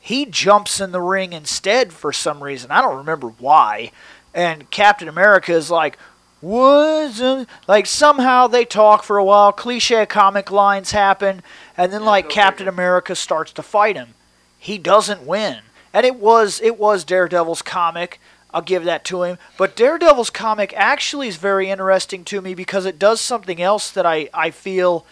he 0.00 0.24
jumps 0.26 0.80
in 0.80 0.92
the 0.92 1.02
ring 1.02 1.32
instead 1.32 1.92
for 1.92 2.12
some 2.12 2.42
reason. 2.42 2.70
I 2.70 2.80
don't 2.80 2.96
remember 2.96 3.28
why. 3.28 3.92
And 4.34 4.70
Captain 4.70 5.08
America 5.08 5.52
is 5.52 5.70
like, 5.70 5.98
was 6.40 7.46
like 7.66 7.86
somehow 7.86 8.46
they 8.46 8.64
talk 8.64 9.02
for 9.02 9.16
a 9.16 9.24
while. 9.24 9.52
Cliche 9.52 10.06
comic 10.06 10.50
lines 10.50 10.92
happen, 10.92 11.42
and 11.76 11.92
then 11.92 12.04
like 12.04 12.28
Captain 12.28 12.66
figure. 12.66 12.72
America 12.72 13.14
starts 13.14 13.52
to 13.52 13.62
fight 13.62 13.96
him. 13.96 14.14
He 14.58 14.78
doesn't 14.78 15.26
win, 15.26 15.58
and 15.92 16.06
it 16.06 16.16
was 16.16 16.60
it 16.60 16.78
was 16.78 17.04
Daredevil's 17.04 17.62
comic. 17.62 18.20
I'll 18.52 18.62
give 18.62 18.84
that 18.84 19.04
to 19.06 19.24
him. 19.24 19.38
But 19.58 19.76
Daredevil's 19.76 20.30
comic 20.30 20.72
actually 20.74 21.28
is 21.28 21.36
very 21.36 21.68
interesting 21.68 22.24
to 22.24 22.40
me 22.40 22.54
because 22.54 22.86
it 22.86 22.98
does 22.98 23.20
something 23.20 23.60
else 23.60 23.90
that 23.90 24.06
I, 24.06 24.30
I 24.32 24.50
feel 24.50 25.04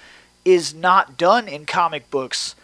is 0.44 0.74
not 0.74 1.18
done 1.18 1.46
in 1.46 1.66
comic 1.66 2.10
books. 2.10 2.54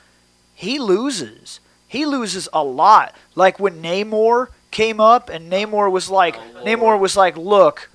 He 0.54 0.78
loses. 0.78 1.60
He 1.86 2.06
loses 2.06 2.48
a 2.54 2.64
lot. 2.64 3.14
Like 3.34 3.60
when 3.60 3.82
Namor 3.82 4.48
came 4.70 4.98
up, 4.98 5.28
and 5.28 5.52
Namor 5.52 5.90
was 5.90 6.08
like, 6.08 6.36
Oh, 6.36 6.64
Namor 6.64 6.98
was 6.98 7.16
like, 7.16 7.36
look. 7.36 7.90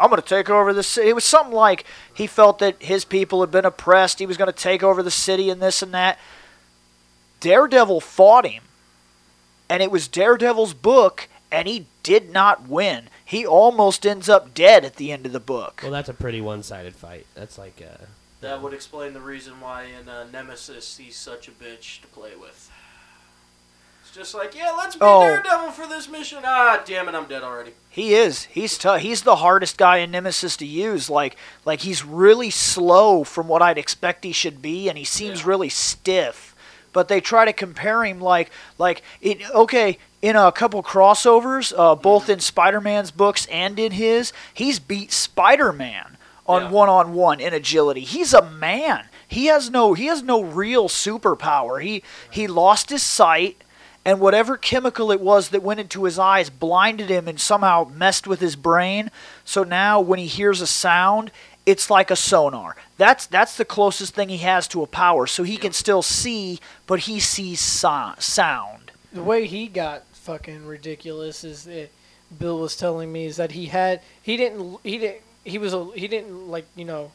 I'm 0.00 0.08
going 0.08 0.20
to 0.22 0.26
take 0.26 0.48
over 0.48 0.72
the 0.72 0.82
city. 0.82 1.10
It 1.10 1.14
was 1.14 1.24
something 1.24 1.54
like 1.54 1.84
he 2.14 2.26
felt 2.26 2.58
that 2.60 2.82
his 2.82 3.04
people 3.04 3.42
had 3.42 3.50
been 3.50 3.66
oppressed. 3.66 4.18
He 4.18 4.24
was 4.26 4.38
going 4.38 4.50
to 4.50 4.56
take 4.56 4.82
over 4.82 5.02
the 5.02 5.10
city 5.10 5.50
and 5.50 5.60
this 5.60 5.82
and 5.82 5.92
that. 5.92 6.18
Daredevil 7.40 8.00
fought 8.00 8.46
him. 8.46 8.62
And 9.68 9.82
it 9.82 9.90
was 9.90 10.08
Daredevil's 10.08 10.74
book, 10.74 11.28
and 11.52 11.68
he 11.68 11.86
did 12.02 12.30
not 12.32 12.66
win. 12.66 13.08
He 13.24 13.46
almost 13.46 14.06
ends 14.06 14.28
up 14.28 14.54
dead 14.54 14.84
at 14.84 14.96
the 14.96 15.12
end 15.12 15.26
of 15.26 15.32
the 15.32 15.38
book. 15.38 15.80
Well, 15.82 15.92
that's 15.92 16.08
a 16.08 16.14
pretty 16.14 16.40
one-sided 16.40 16.96
fight. 16.96 17.26
That's 17.34 17.58
like 17.58 17.80
uh, 17.80 18.04
That 18.40 18.62
would 18.62 18.72
explain 18.72 19.12
the 19.12 19.20
reason 19.20 19.60
why 19.60 19.84
in 19.84 20.08
uh, 20.08 20.26
Nemesis 20.32 20.96
he's 20.96 21.16
such 21.16 21.46
a 21.46 21.52
bitch 21.52 22.00
to 22.00 22.08
play 22.08 22.32
with. 22.40 22.70
It's 24.10 24.16
just 24.16 24.34
like, 24.34 24.56
yeah, 24.56 24.72
let's 24.76 24.96
be 24.96 25.02
Oh. 25.04 25.20
Daredevil 25.20 25.70
for 25.70 25.86
this 25.86 26.08
mission. 26.08 26.38
Ah, 26.44 26.82
damn 26.84 27.08
it, 27.08 27.14
I'm 27.14 27.26
dead 27.26 27.44
already. 27.44 27.74
He 27.88 28.12
is. 28.14 28.42
He's 28.46 28.76
tough. 28.76 29.02
He's 29.02 29.22
the 29.22 29.36
hardest 29.36 29.78
guy 29.78 29.98
in 29.98 30.10
Nemesis 30.10 30.56
to 30.56 30.66
use. 30.66 31.08
Like, 31.08 31.36
like 31.64 31.82
he's 31.82 32.04
really 32.04 32.50
slow 32.50 33.22
from 33.22 33.46
what 33.46 33.62
I'd 33.62 33.78
expect 33.78 34.24
he 34.24 34.32
should 34.32 34.60
be, 34.60 34.88
and 34.88 34.98
he 34.98 35.04
seems 35.04 35.42
Yeah. 35.42 35.46
really 35.50 35.68
stiff. 35.68 36.56
But 36.92 37.06
they 37.06 37.20
try 37.20 37.44
to 37.44 37.52
compare 37.52 38.02
him 38.04 38.20
like, 38.20 38.50
like 38.78 39.02
it. 39.20 39.48
Okay, 39.52 39.96
in 40.20 40.34
a 40.34 40.50
couple 40.50 40.82
crossovers, 40.82 41.72
uh, 41.78 41.94
both 41.94 42.28
in 42.28 42.40
Spider-Man's 42.40 43.12
books 43.12 43.46
and 43.46 43.78
in 43.78 43.92
his, 43.92 44.32
he's 44.52 44.80
beat 44.80 45.12
Spider-Man 45.12 46.16
on 46.48 46.62
Yeah. 46.62 46.70
one-on-one 46.70 47.38
in 47.38 47.54
agility. 47.54 48.00
He's 48.00 48.34
a 48.34 48.42
man. 48.42 49.04
He 49.28 49.46
has 49.46 49.70
no. 49.70 49.94
He 49.94 50.06
has 50.06 50.24
no 50.24 50.42
real 50.42 50.88
superpower. 50.88 51.80
He 51.80 52.02
he 52.28 52.48
lost 52.48 52.90
his 52.90 53.04
sight 53.04 53.62
and 54.04 54.20
whatever 54.20 54.56
chemical 54.56 55.12
it 55.12 55.20
was 55.20 55.50
that 55.50 55.62
went 55.62 55.80
into 55.80 56.04
his 56.04 56.18
eyes 56.18 56.48
blinded 56.50 57.10
him 57.10 57.28
and 57.28 57.40
somehow 57.40 57.90
messed 57.94 58.26
with 58.26 58.40
his 58.40 58.56
brain. 58.56 59.10
So 59.44 59.62
now 59.62 60.00
when 60.00 60.18
he 60.18 60.26
hears 60.26 60.60
a 60.60 60.66
sound, 60.66 61.30
it's 61.66 61.90
like 61.90 62.10
a 62.10 62.16
sonar. 62.16 62.76
That's 62.96 63.26
that's 63.26 63.56
the 63.56 63.64
closest 63.64 64.14
thing 64.14 64.28
he 64.28 64.38
has 64.38 64.66
to 64.68 64.82
a 64.82 64.86
power. 64.86 65.26
So 65.26 65.42
he 65.42 65.56
can 65.56 65.72
still 65.72 66.02
see, 66.02 66.58
but 66.86 67.00
he 67.00 67.20
sees 67.20 67.60
so- 67.60 68.14
sound. 68.18 68.90
the 69.12 69.22
way 69.22 69.46
he 69.46 69.66
got 69.68 70.04
fucking 70.12 70.66
ridiculous 70.66 71.44
is 71.44 71.64
that 71.64 71.90
Bill 72.38 72.58
was 72.58 72.76
telling 72.76 73.12
me 73.12 73.26
is 73.26 73.36
that 73.36 73.52
he 73.52 73.66
had 73.66 74.00
he 74.22 74.36
didn't 74.36 74.78
he 74.82 74.98
didn't 74.98 75.22
he 75.44 75.58
was 75.58 75.74
a, 75.74 75.84
he 75.94 76.08
didn't 76.08 76.48
like 76.48 76.66
you 76.76 76.84
know 76.84 77.12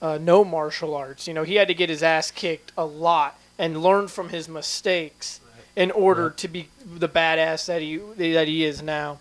uh, 0.00 0.18
know 0.18 0.44
martial 0.44 0.94
arts 0.94 1.26
you 1.28 1.34
know 1.34 1.42
he 1.42 1.56
had 1.56 1.68
to 1.68 1.74
get 1.74 1.88
his 1.88 2.02
ass 2.02 2.30
kicked 2.30 2.72
a 2.76 2.84
lot 2.84 3.38
and 3.58 3.82
learn 3.82 4.08
from 4.08 4.28
his 4.30 4.48
mistakes 4.48 5.40
in 5.76 5.90
order 5.90 6.30
to 6.30 6.48
be 6.48 6.68
the 6.84 7.08
badass 7.08 7.66
that 7.66 7.80
he 7.82 7.96
that 8.32 8.46
he 8.48 8.64
is 8.64 8.82
now. 8.82 9.18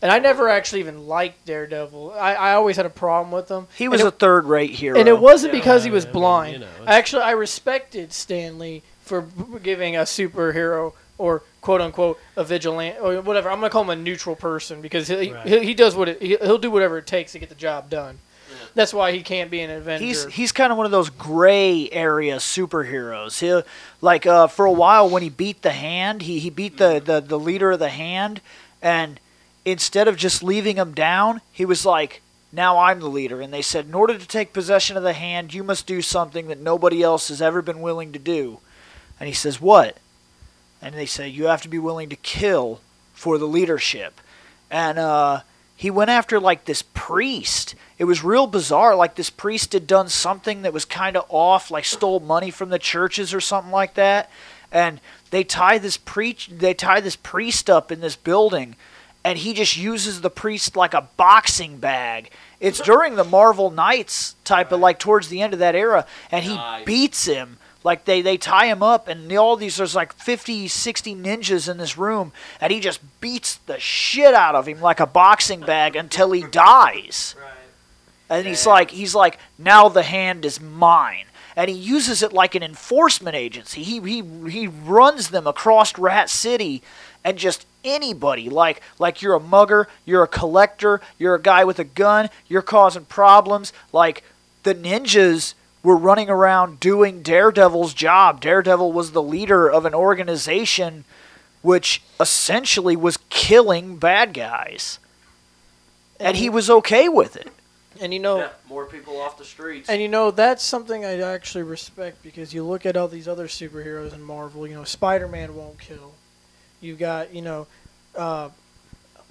And 0.00 0.10
I 0.10 0.18
never 0.18 0.48
actually 0.48 0.80
even 0.80 1.06
liked 1.06 1.46
Daredevil. 1.46 2.12
I, 2.18 2.34
I 2.34 2.54
always 2.54 2.76
had 2.76 2.86
a 2.86 2.90
problem 2.90 3.30
with 3.30 3.48
him. 3.48 3.68
He 3.76 3.86
was 3.86 4.00
and 4.00 4.08
a 4.08 4.10
third-rate 4.10 4.70
hero. 4.70 4.98
and 4.98 5.08
it 5.08 5.20
wasn't 5.20 5.52
Yeah, 5.54 5.60
because 5.60 5.84
he 5.84 5.90
was 5.92 6.04
I 6.04 6.08
mean, 6.08 6.12
blind. 6.12 6.52
you 6.54 6.58
know, 6.60 6.66
Actually, 6.88 7.22
I 7.22 7.30
respected 7.32 8.12
Stan 8.12 8.58
Lee 8.58 8.82
for 9.02 9.22
giving 9.62 9.94
a 9.94 10.00
superhero 10.00 10.94
or 11.18 11.42
quote 11.60 11.80
unquote 11.80 12.18
a 12.36 12.42
vigilante 12.42 12.98
or 12.98 13.20
whatever. 13.20 13.48
I'm 13.48 13.58
gonna 13.58 13.70
call 13.70 13.82
him 13.84 13.90
a 13.90 13.96
neutral 13.96 14.34
person 14.34 14.80
because 14.80 15.06
he 15.06 15.32
Right. 15.32 15.46
he, 15.46 15.58
he 15.66 15.74
does 15.74 15.94
what 15.94 16.08
it, 16.08 16.20
he, 16.20 16.36
he'll 16.36 16.58
do 16.58 16.70
whatever 16.72 16.98
it 16.98 17.06
takes 17.06 17.30
to 17.32 17.38
get 17.38 17.48
the 17.48 17.54
job 17.54 17.88
done. 17.88 18.18
That's 18.74 18.94
why 18.94 19.12
he 19.12 19.22
can't 19.22 19.50
be 19.50 19.60
an 19.60 19.70
Avenger. 19.70 20.04
He's 20.04 20.24
he's 20.26 20.52
kind 20.52 20.72
of 20.72 20.78
one 20.78 20.86
of 20.86 20.92
those 20.92 21.10
gray 21.10 21.90
area 21.90 22.36
superheroes. 22.36 23.40
He 23.40 23.68
like 24.00 24.26
uh, 24.26 24.46
for 24.46 24.64
a 24.64 24.72
while 24.72 25.08
when 25.08 25.22
he 25.22 25.28
beat 25.28 25.62
the 25.62 25.72
hand, 25.72 26.22
he, 26.22 26.38
he 26.38 26.50
beat 26.50 26.78
the, 26.78 27.00
the 27.04 27.20
the 27.20 27.38
leader 27.38 27.72
of 27.72 27.78
the 27.78 27.90
hand, 27.90 28.40
and 28.80 29.20
instead 29.64 30.08
of 30.08 30.16
just 30.16 30.42
leaving 30.42 30.76
him 30.76 30.92
down, 30.92 31.40
he 31.52 31.64
was 31.64 31.84
like, 31.84 32.22
"Now 32.50 32.78
I'm 32.78 33.00
the 33.00 33.08
leader." 33.08 33.40
And 33.40 33.52
they 33.52 33.62
said, 33.62 33.86
"In 33.86 33.94
order 33.94 34.16
to 34.16 34.26
take 34.26 34.52
possession 34.52 34.96
of 34.96 35.02
the 35.02 35.12
hand, 35.12 35.52
you 35.52 35.62
must 35.62 35.86
do 35.86 36.00
something 36.00 36.48
that 36.48 36.60
nobody 36.60 37.02
else 37.02 37.28
has 37.28 37.42
ever 37.42 37.62
been 37.62 37.80
willing 37.80 38.12
to 38.12 38.18
do." 38.18 38.58
And 39.20 39.28
he 39.28 39.34
says, 39.34 39.60
"What?" 39.60 39.98
And 40.80 40.94
they 40.94 41.06
say, 41.06 41.28
"You 41.28 41.44
have 41.46 41.62
to 41.62 41.68
be 41.68 41.78
willing 41.78 42.08
to 42.08 42.16
kill 42.16 42.80
for 43.12 43.38
the 43.38 43.46
leadership." 43.46 44.20
And 44.70 44.98
uh, 44.98 45.40
he 45.76 45.90
went 45.90 46.10
after 46.10 46.38
like 46.38 46.64
this 46.64 46.82
priest. 46.94 47.74
It 47.98 48.04
was 48.04 48.22
real 48.24 48.46
bizarre. 48.46 48.94
Like 48.94 49.14
this 49.16 49.30
priest 49.30 49.72
had 49.72 49.86
done 49.86 50.08
something 50.08 50.62
that 50.62 50.72
was 50.72 50.84
kind 50.84 51.16
of 51.16 51.24
off, 51.28 51.70
like 51.70 51.84
stole 51.84 52.20
money 52.20 52.50
from 52.50 52.68
the 52.70 52.78
churches 52.78 53.34
or 53.34 53.40
something 53.40 53.72
like 53.72 53.94
that. 53.94 54.30
And 54.70 55.00
they 55.30 55.44
tie 55.44 55.78
this 55.78 55.96
preach, 55.96 56.48
they 56.48 56.74
tie 56.74 57.00
this 57.00 57.16
priest 57.16 57.68
up 57.68 57.92
in 57.92 58.00
this 58.00 58.16
building, 58.16 58.76
and 59.24 59.38
he 59.38 59.52
just 59.54 59.76
uses 59.76 60.20
the 60.20 60.30
priest 60.30 60.76
like 60.76 60.94
a 60.94 61.08
boxing 61.16 61.78
bag. 61.78 62.30
It's 62.60 62.80
during 62.80 63.16
the 63.16 63.24
Marvel 63.24 63.70
Knights 63.70 64.36
type 64.44 64.72
of 64.72 64.80
like 64.80 64.98
towards 64.98 65.28
the 65.28 65.42
end 65.42 65.52
of 65.52 65.58
that 65.58 65.74
era, 65.74 66.06
and 66.30 66.44
he 66.44 66.54
Nice. 66.54 66.84
beats 66.84 67.24
him. 67.26 67.58
Like 67.84 68.04
they, 68.04 68.22
they 68.22 68.36
tie 68.36 68.66
him 68.66 68.82
up 68.82 69.08
and 69.08 69.32
all 69.36 69.56
these 69.56 69.76
there's 69.76 69.94
like 69.94 70.12
50, 70.12 70.68
60 70.68 71.14
ninjas 71.16 71.68
in 71.68 71.78
this 71.78 71.98
room 71.98 72.32
and 72.60 72.72
he 72.72 72.80
just 72.80 73.00
beats 73.20 73.56
the 73.66 73.78
shit 73.78 74.34
out 74.34 74.54
of 74.54 74.68
him 74.68 74.80
like 74.80 75.00
a 75.00 75.06
boxing 75.06 75.60
bag 75.60 75.96
until 75.96 76.32
he 76.32 76.42
dies. 76.50 77.34
Right. 77.38 78.38
And 78.38 78.46
he's 78.46 78.66
like 78.66 78.90
he's 78.90 79.14
like 79.14 79.38
now 79.58 79.88
the 79.88 80.02
hand 80.02 80.44
is 80.44 80.60
mine. 80.60 81.26
And 81.54 81.68
he 81.68 81.76
uses 81.76 82.22
it 82.22 82.32
like 82.32 82.54
an 82.54 82.62
enforcement 82.62 83.36
agency. 83.36 83.82
He 83.82 84.00
he 84.00 84.22
he 84.48 84.66
runs 84.66 85.28
them 85.28 85.46
across 85.46 85.98
Rat 85.98 86.30
City 86.30 86.82
and 87.24 87.36
just 87.36 87.66
anybody 87.84 88.48
like 88.48 88.80
like 88.98 89.22
you're 89.22 89.34
a 89.34 89.40
mugger, 89.40 89.88
you're 90.04 90.22
a 90.22 90.28
collector, 90.28 91.00
you're 91.18 91.34
a 91.34 91.42
guy 91.42 91.64
with 91.64 91.78
a 91.78 91.84
gun, 91.84 92.30
you're 92.48 92.62
causing 92.62 93.04
problems 93.04 93.72
like 93.92 94.22
the 94.62 94.74
ninjas 94.74 95.54
were 95.82 95.96
running 95.96 96.30
around 96.30 96.78
doing 96.80 97.22
Daredevil's 97.22 97.94
job. 97.94 98.40
Daredevil 98.40 98.92
was 98.92 99.12
the 99.12 99.22
leader 99.22 99.68
of 99.70 99.84
an 99.84 99.94
organization 99.94 101.04
which 101.62 102.02
essentially 102.20 102.96
was 102.96 103.18
killing 103.30 103.96
bad 103.96 104.34
guys. 104.34 104.98
And 106.18 106.36
he 106.36 106.48
was 106.48 106.68
okay 106.70 107.08
with 107.08 107.36
it. 107.36 107.48
and 108.00 108.12
you 108.12 108.20
know 108.20 108.38
Yeah, 108.38 108.48
more 108.68 108.86
people 108.86 109.20
off 109.20 109.38
the 109.38 109.44
streets. 109.44 109.88
And 109.88 110.00
you 110.00 110.08
know 110.08 110.30
that's 110.30 110.62
something 110.62 111.04
I 111.04 111.20
actually 111.20 111.64
respect 111.64 112.22
because 112.22 112.52
you 112.54 112.64
look 112.64 112.86
at 112.86 112.96
all 112.96 113.08
these 113.08 113.28
other 113.28 113.46
superheroes 113.48 114.12
in 114.12 114.22
Marvel. 114.22 114.66
You 114.66 114.74
know, 114.74 114.84
Spider-Man 114.84 115.54
won't 115.54 115.78
kill. 115.78 116.12
You've 116.80 116.98
got 116.98 117.34
you 117.34 117.42
know, 117.42 117.66
uh, 118.16 118.50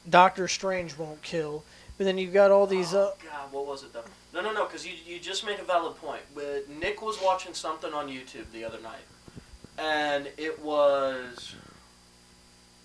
Doctor 0.10 0.48
Strange 0.48 0.98
won't 0.98 1.22
kill. 1.22 1.64
But 2.02 2.06
then 2.06 2.18
you've 2.18 2.34
got 2.34 2.50
all 2.50 2.66
these. 2.66 2.96
Uh, 2.96 3.12
Oh, 3.12 3.14
God, 3.24 3.52
what 3.52 3.68
was 3.68 3.84
it 3.84 3.94
though? 3.94 4.04
No, 4.34 4.42
no, 4.42 4.52
no, 4.52 4.66
because 4.66 4.88
you, 4.88 4.94
you 5.06 5.20
just 5.20 5.46
made 5.46 5.60
a 5.60 5.64
valid 5.64 5.98
point. 5.98 6.24
But 6.34 6.68
Nick 6.68 7.00
was 7.00 7.22
watching 7.22 7.54
something 7.54 7.94
on 7.94 8.08
YouTube 8.08 8.52
the 8.52 8.66
other 8.66 8.80
night, 8.82 9.06
and 9.78 10.28
it 10.36 10.60
was 10.64 11.54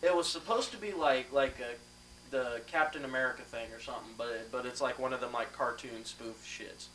it 0.02 0.14
was 0.14 0.28
supposed 0.28 0.70
to 0.72 0.76
be 0.76 0.92
like 0.92 1.32
like 1.32 1.56
a 1.60 2.30
the 2.30 2.60
Captain 2.66 3.06
America 3.06 3.40
thing 3.40 3.68
or 3.74 3.80
something, 3.80 4.12
but 4.18 4.28
it, 4.28 4.48
but 4.52 4.66
it's 4.66 4.82
like 4.82 4.98
one 4.98 5.14
of 5.14 5.22
them 5.22 5.32
like 5.32 5.50
cartoon 5.54 6.04
spoof 6.04 6.36
shits. 6.44 6.88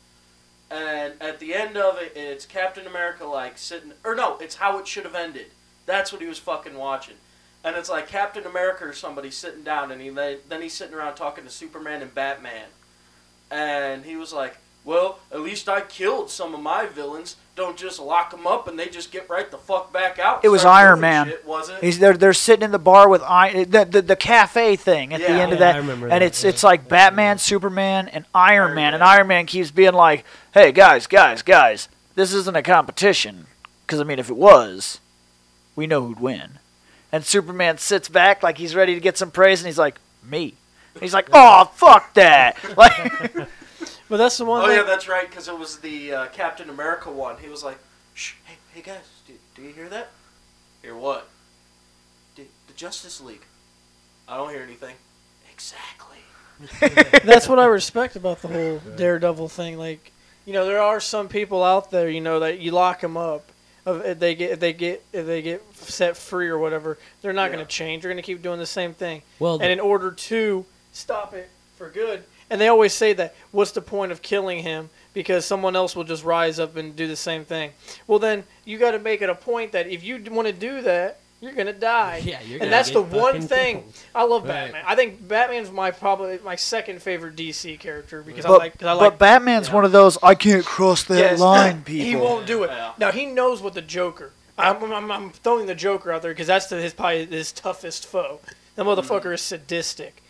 And 0.70 1.14
at 1.20 1.40
the 1.40 1.54
end 1.56 1.76
of 1.76 1.98
it, 1.98 2.12
it's 2.14 2.46
Captain 2.46 2.86
America 2.86 3.24
like 3.24 3.58
sitting, 3.58 3.94
or 4.04 4.14
no, 4.14 4.36
it's 4.38 4.54
how 4.54 4.78
it 4.78 4.86
should 4.86 5.06
have 5.06 5.16
ended. 5.16 5.46
That's 5.86 6.12
what 6.12 6.22
he 6.22 6.28
was 6.28 6.38
fucking 6.38 6.76
watching. 6.76 7.16
And 7.64 7.76
it's 7.76 7.88
like 7.88 8.08
Captain 8.08 8.44
America 8.44 8.84
or 8.84 8.92
somebody 8.92 9.30
sitting 9.30 9.62
down, 9.62 9.92
and 9.92 10.00
he 10.02 10.08
then 10.10 10.62
he's 10.62 10.72
sitting 10.74 10.94
around 10.94 11.14
talking 11.14 11.44
to 11.44 11.50
Superman 11.50 12.02
and 12.02 12.12
Batman, 12.14 12.66
and 13.50 14.04
he 14.04 14.16
was 14.16 14.32
like, 14.32 14.56
"Well, 14.84 15.20
at 15.30 15.40
least 15.40 15.68
I 15.68 15.80
killed 15.82 16.30
some 16.30 16.54
of 16.54 16.60
my 16.60 16.86
villains. 16.86 17.36
Don't 17.54 17.76
just 17.76 18.00
lock 18.00 18.30
them 18.30 18.46
up 18.46 18.66
and 18.66 18.78
they 18.78 18.86
just 18.88 19.12
get 19.12 19.28
right 19.28 19.48
the 19.50 19.58
fuck 19.58 19.92
back 19.92 20.18
out." 20.18 20.44
It 20.44 20.48
was 20.48 20.64
Iron 20.64 21.00
Man. 21.00 21.28
Shit, 21.28 21.46
was 21.46 21.68
it? 21.68 21.76
He's 21.80 21.98
they're 22.00 22.14
they're 22.16 22.32
sitting 22.32 22.64
in 22.64 22.72
the 22.72 22.78
bar 22.80 23.08
with 23.08 23.22
I 23.22 23.64
the 23.64 23.84
the, 23.84 24.02
the 24.02 24.16
cafe 24.16 24.74
thing 24.74 25.12
at 25.14 25.20
the 25.20 25.26
Yeah. 25.28 25.38
end 25.38 25.52
of 25.52 25.60
Yeah, 25.60 25.66
that, 25.66 25.74
I 25.76 25.78
remember 25.78 26.06
and 26.06 26.12
that, 26.14 26.22
it's 26.22 26.42
yeah. 26.42 26.50
it's 26.50 26.64
like 26.64 26.88
Batman, 26.88 27.38
Superman, 27.38 28.08
and 28.08 28.24
Iron, 28.34 28.62
Iron 28.70 28.74
Man, 28.74 28.94
and 28.94 29.04
Iron 29.04 29.26
Man 29.28 29.46
keeps 29.46 29.70
being 29.70 29.92
like, 29.94 30.24
"Hey 30.54 30.72
guys, 30.72 31.06
guys, 31.06 31.42
guys, 31.42 31.88
this 32.16 32.32
isn't 32.32 32.56
a 32.56 32.62
competition." 32.62 33.46
Because 33.86 34.00
I 34.00 34.04
mean, 34.04 34.18
if 34.18 34.30
it 34.30 34.36
was, 34.36 34.98
we 35.76 35.86
know 35.86 36.02
who'd 36.06 36.18
win. 36.20 36.58
And 37.12 37.24
Superman 37.24 37.76
sits 37.78 38.08
back 38.08 38.42
like 38.42 38.56
he's 38.58 38.74
ready 38.74 38.94
to 38.94 39.00
get 39.00 39.18
some 39.18 39.30
praise, 39.30 39.60
and 39.60 39.66
he's 39.66 39.78
like, 39.78 40.00
"Me." 40.24 40.54
And 40.94 41.02
he's 41.02 41.12
like, 41.14 41.28
"Oh 41.32 41.66
fuck 41.74 42.14
that!" 42.14 42.56
Like, 42.76 43.32
but 44.08 44.16
that's 44.16 44.38
the 44.38 44.44
one 44.44 44.62
Oh 44.62 44.66
thing. 44.66 44.76
yeah, 44.76 44.82
that's 44.82 45.08
right. 45.08 45.28
Because 45.28 45.48
it 45.48 45.58
was 45.58 45.78
the 45.78 46.12
uh, 46.12 46.26
Captain 46.28 46.70
America 46.70 47.10
one. 47.10 47.36
He 47.38 47.48
was 47.48 47.62
like, 47.62 47.78
"Shh, 48.14 48.34
hey, 48.44 48.54
hey 48.74 48.80
guys, 48.82 49.08
do, 49.26 49.34
do 49.54 49.62
you 49.62 49.72
hear 49.72 49.88
that? 49.90 50.10
Hear 50.82 50.96
what? 50.96 51.28
The, 52.36 52.44
the 52.66 52.72
Justice 52.74 53.20
League. 53.20 53.44
I 54.28 54.36
don't 54.36 54.50
hear 54.50 54.62
anything. 54.62 54.96
Exactly. 55.52 56.18
that's 57.24 57.48
what 57.48 57.58
I 57.58 57.66
respect 57.66 58.16
about 58.16 58.40
the 58.42 58.48
whole 58.48 58.78
Daredevil 58.96 59.48
thing. 59.48 59.78
Like, 59.78 60.12
you 60.46 60.52
know, 60.52 60.64
there 60.64 60.80
are 60.80 61.00
some 61.00 61.28
people 61.28 61.62
out 61.62 61.90
there, 61.90 62.08
you 62.08 62.20
know, 62.20 62.40
that 62.40 62.58
you 62.60 62.70
lock 62.72 63.00
them 63.00 63.16
up. 63.16 63.50
Of 63.84 64.04
if 64.04 64.18
they 64.18 64.34
get 64.34 64.50
if 64.52 64.60
they 64.60 64.72
get 64.72 65.02
if 65.12 65.26
they 65.26 65.42
get 65.42 65.62
set 65.74 66.16
free 66.16 66.48
or 66.48 66.58
whatever, 66.58 66.98
they're 67.20 67.32
not 67.32 67.50
Yeah. 67.50 67.56
going 67.56 67.66
to 67.66 67.70
change. 67.70 68.02
They're 68.02 68.10
going 68.12 68.22
to 68.22 68.26
keep 68.26 68.42
doing 68.42 68.58
the 68.58 68.66
same 68.66 68.94
thing. 68.94 69.22
Well, 69.38 69.54
and 69.54 69.70
in 69.72 69.80
order 69.80 70.10
to 70.10 70.64
stop 70.92 71.34
it 71.34 71.48
for 71.76 71.88
good, 71.90 72.24
and 72.50 72.60
they 72.60 72.68
always 72.68 72.92
say 72.92 73.12
that, 73.14 73.34
what's 73.50 73.72
the 73.72 73.80
point 73.82 74.12
of 74.12 74.22
killing 74.22 74.62
him? 74.62 74.90
Because 75.14 75.44
someone 75.44 75.74
else 75.76 75.96
will 75.96 76.04
just 76.04 76.24
rise 76.24 76.58
up 76.60 76.76
and 76.76 76.94
do 76.94 77.06
the 77.08 77.16
same 77.16 77.44
thing. 77.44 77.72
Well, 78.06 78.18
then 78.18 78.44
you 78.64 78.78
got 78.78 78.92
to 78.92 78.98
make 78.98 79.20
it 79.22 79.28
a 79.28 79.34
point 79.34 79.72
that 79.72 79.86
if 79.88 80.02
you 80.04 80.22
want 80.30 80.46
to 80.48 80.52
do 80.54 80.80
that, 80.82 81.18
you're 81.42 81.52
gonna 81.52 81.72
die. 81.72 82.18
Yeah, 82.24 82.40
you're 82.40 82.52
and 82.52 82.60
gonna 82.60 82.70
that's 82.70 82.90
the 82.92 83.02
one 83.02 83.42
thing 83.42 83.82
killed. 83.82 83.94
I 84.14 84.22
love. 84.24 84.44
Right. 84.44 84.72
Batman. 84.72 84.84
I 84.86 84.94
think 84.94 85.26
Batman's 85.26 85.70
my 85.72 85.90
probably 85.90 86.38
my 86.44 86.54
second 86.54 87.02
favorite 87.02 87.34
DC 87.34 87.78
character 87.80 88.22
because 88.22 88.46
I 88.46 88.48
But, 88.48 88.58
like. 88.60 88.78
Cause 88.78 88.86
I 88.86 88.94
but 88.94 89.00
like 89.00 89.18
Batman's 89.18 89.68
yeah. 89.68 89.74
one 89.74 89.84
of 89.84 89.92
those 89.92 90.16
I 90.22 90.36
can't 90.36 90.64
cross 90.64 91.02
that 91.04 91.18
Yes. 91.18 91.40
line 91.40 91.82
people. 91.84 92.06
He 92.06 92.16
won't 92.16 92.46
do 92.46 92.62
it. 92.62 92.70
Yeah. 92.70 92.92
Now 92.96 93.10
he 93.10 93.26
knows 93.26 93.60
what 93.60 93.74
the 93.74 93.82
Joker. 93.82 94.30
I'm, 94.56 94.92
I'm, 94.92 95.10
I'm 95.10 95.30
throwing 95.30 95.66
the 95.66 95.74
Joker 95.74 96.12
out 96.12 96.22
there 96.22 96.30
because 96.30 96.46
that's 96.46 96.66
the, 96.66 96.76
his 96.76 96.94
probably 96.94 97.26
his 97.26 97.50
toughest 97.52 98.06
foe. 98.06 98.40
That 98.76 98.86
mm-hmm. 98.86 99.00
motherfucker 99.00 99.34
is 99.34 99.40
sadistic, 99.40 100.22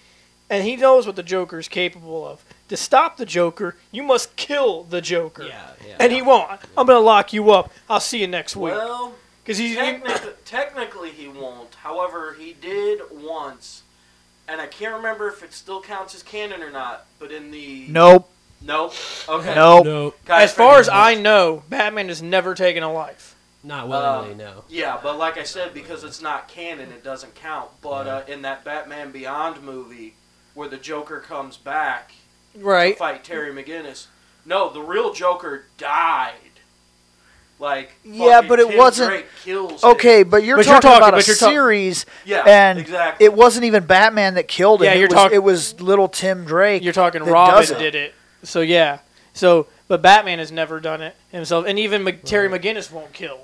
and 0.48 0.64
he 0.64 0.76
knows 0.76 1.06
what 1.06 1.16
the 1.16 1.22
Joker 1.22 1.58
is 1.58 1.68
capable 1.68 2.26
of. 2.26 2.44
To 2.68 2.76
stop 2.76 3.18
the 3.18 3.26
Joker, 3.26 3.76
you 3.90 4.02
must 4.02 4.34
kill 4.36 4.84
the 4.84 5.02
Joker. 5.02 5.44
Yeah, 5.44 5.70
yeah. 5.86 5.96
And 6.00 6.10
he 6.12 6.22
won't. 6.22 6.50
I'm 6.76 6.86
gonna 6.86 7.00
lock 7.00 7.32
you 7.32 7.50
up. 7.50 7.70
I'll 7.90 8.00
see 8.00 8.20
you 8.20 8.26
next 8.28 8.56
week. 8.56 8.72
Well, 8.72 9.14
Because 9.44 9.58
he's 9.58 9.70
he, 9.70 9.76
technically, 9.76 10.32
technically 10.44 11.10
he 11.10 11.28
won't. 11.28 11.74
However, 11.76 12.34
he 12.38 12.52
did 12.52 13.00
once, 13.10 13.82
and 14.46 14.60
I 14.60 14.66
can't 14.66 14.94
remember 14.94 15.28
if 15.28 15.42
it 15.42 15.52
still 15.52 15.80
counts 15.82 16.14
as 16.14 16.22
canon 16.22 16.62
or 16.62 16.70
not. 16.70 17.06
But 17.18 17.32
in 17.32 17.50
the 17.50 17.86
Nope. 17.88 18.30
nope. 18.60 18.94
Okay. 19.28 19.54
Nope. 19.54 19.84
no, 19.84 20.14
Guys, 20.24 20.50
as 20.50 20.54
far 20.54 20.78
as 20.78 20.88
I 20.88 21.14
know, 21.14 21.62
Batman 21.68 22.08
has 22.08 22.22
never 22.22 22.54
taken 22.54 22.82
a 22.82 22.92
life. 22.92 23.34
not 23.64 23.88
willingly. 23.88 24.32
Um, 24.32 24.38
no. 24.38 24.64
Yeah, 24.68 24.98
but 25.02 25.18
like 25.18 25.38
I 25.38 25.44
said, 25.44 25.72
because 25.74 26.02
it's 26.04 26.20
not 26.22 26.48
canon, 26.48 26.90
it 26.92 27.04
doesn't 27.04 27.34
count. 27.36 27.70
But 27.80 28.06
Yeah. 28.06 28.14
uh, 28.16 28.24
in 28.26 28.42
that 28.42 28.64
Batman 28.64 29.10
Beyond 29.12 29.62
movie, 29.62 30.14
where 30.54 30.68
the 30.68 30.76
Joker 30.78 31.20
comes 31.20 31.56
back 31.56 32.12
to 32.54 32.58
Right. 32.60 32.96
fight 32.98 33.22
Terry 33.24 33.52
McGinnis, 33.52 34.06
no, 34.44 34.68
the 34.68 34.80
real 34.82 35.12
Joker 35.14 35.66
died. 35.78 36.34
Like 37.58 37.92
Yeah, 38.04 38.40
but 38.40 38.58
it 38.58 38.68
Tim 38.68 38.78
wasn't- 38.78 39.10
Drake 39.10 39.26
kills 39.44 39.84
him. 39.84 39.90
Okay, 39.90 40.22
but 40.24 40.42
you're 40.42 40.56
But 40.56 40.66
you're 40.66 40.74
talking 40.74 40.90
talking- 40.90 40.98
about 41.02 41.14
a 41.14 41.16
but 41.18 41.26
you're 41.28 41.36
talk- 41.36 41.50
series, 41.50 42.06
Yeah, 42.24 42.42
and 42.44 42.78
exactly. 42.80 43.24
it 43.24 43.32
wasn't 43.34 43.64
even 43.66 43.84
Batman 43.84 44.34
that 44.34 44.48
killed 44.48 44.80
him. 44.82 44.86
Yeah, 44.86 44.94
it 44.94 44.98
you're 44.98 45.08
was, 45.08 45.14
talk- 45.14 45.32
It 45.32 45.42
was 45.44 45.80
little 45.80 46.08
Tim 46.08 46.44
Drake. 46.44 46.82
You're 46.82 46.92
talking 46.92 47.24
that 47.24 47.30
Robin 47.30 47.54
does 47.54 47.70
it. 47.70 47.78
did 47.78 47.94
it. 47.94 48.14
So 48.42 48.60
yeah. 48.62 48.98
So 49.32 49.66
but 49.86 50.02
Batman 50.02 50.38
has 50.40 50.50
never 50.50 50.80
done 50.80 51.02
it 51.02 51.14
himself, 51.30 51.66
and 51.66 51.78
even 51.78 52.02
Mc- 52.02 52.24
Terry 52.24 52.48
McGinnis 52.48 52.90
won't 52.90 53.12
kill. 53.12 53.40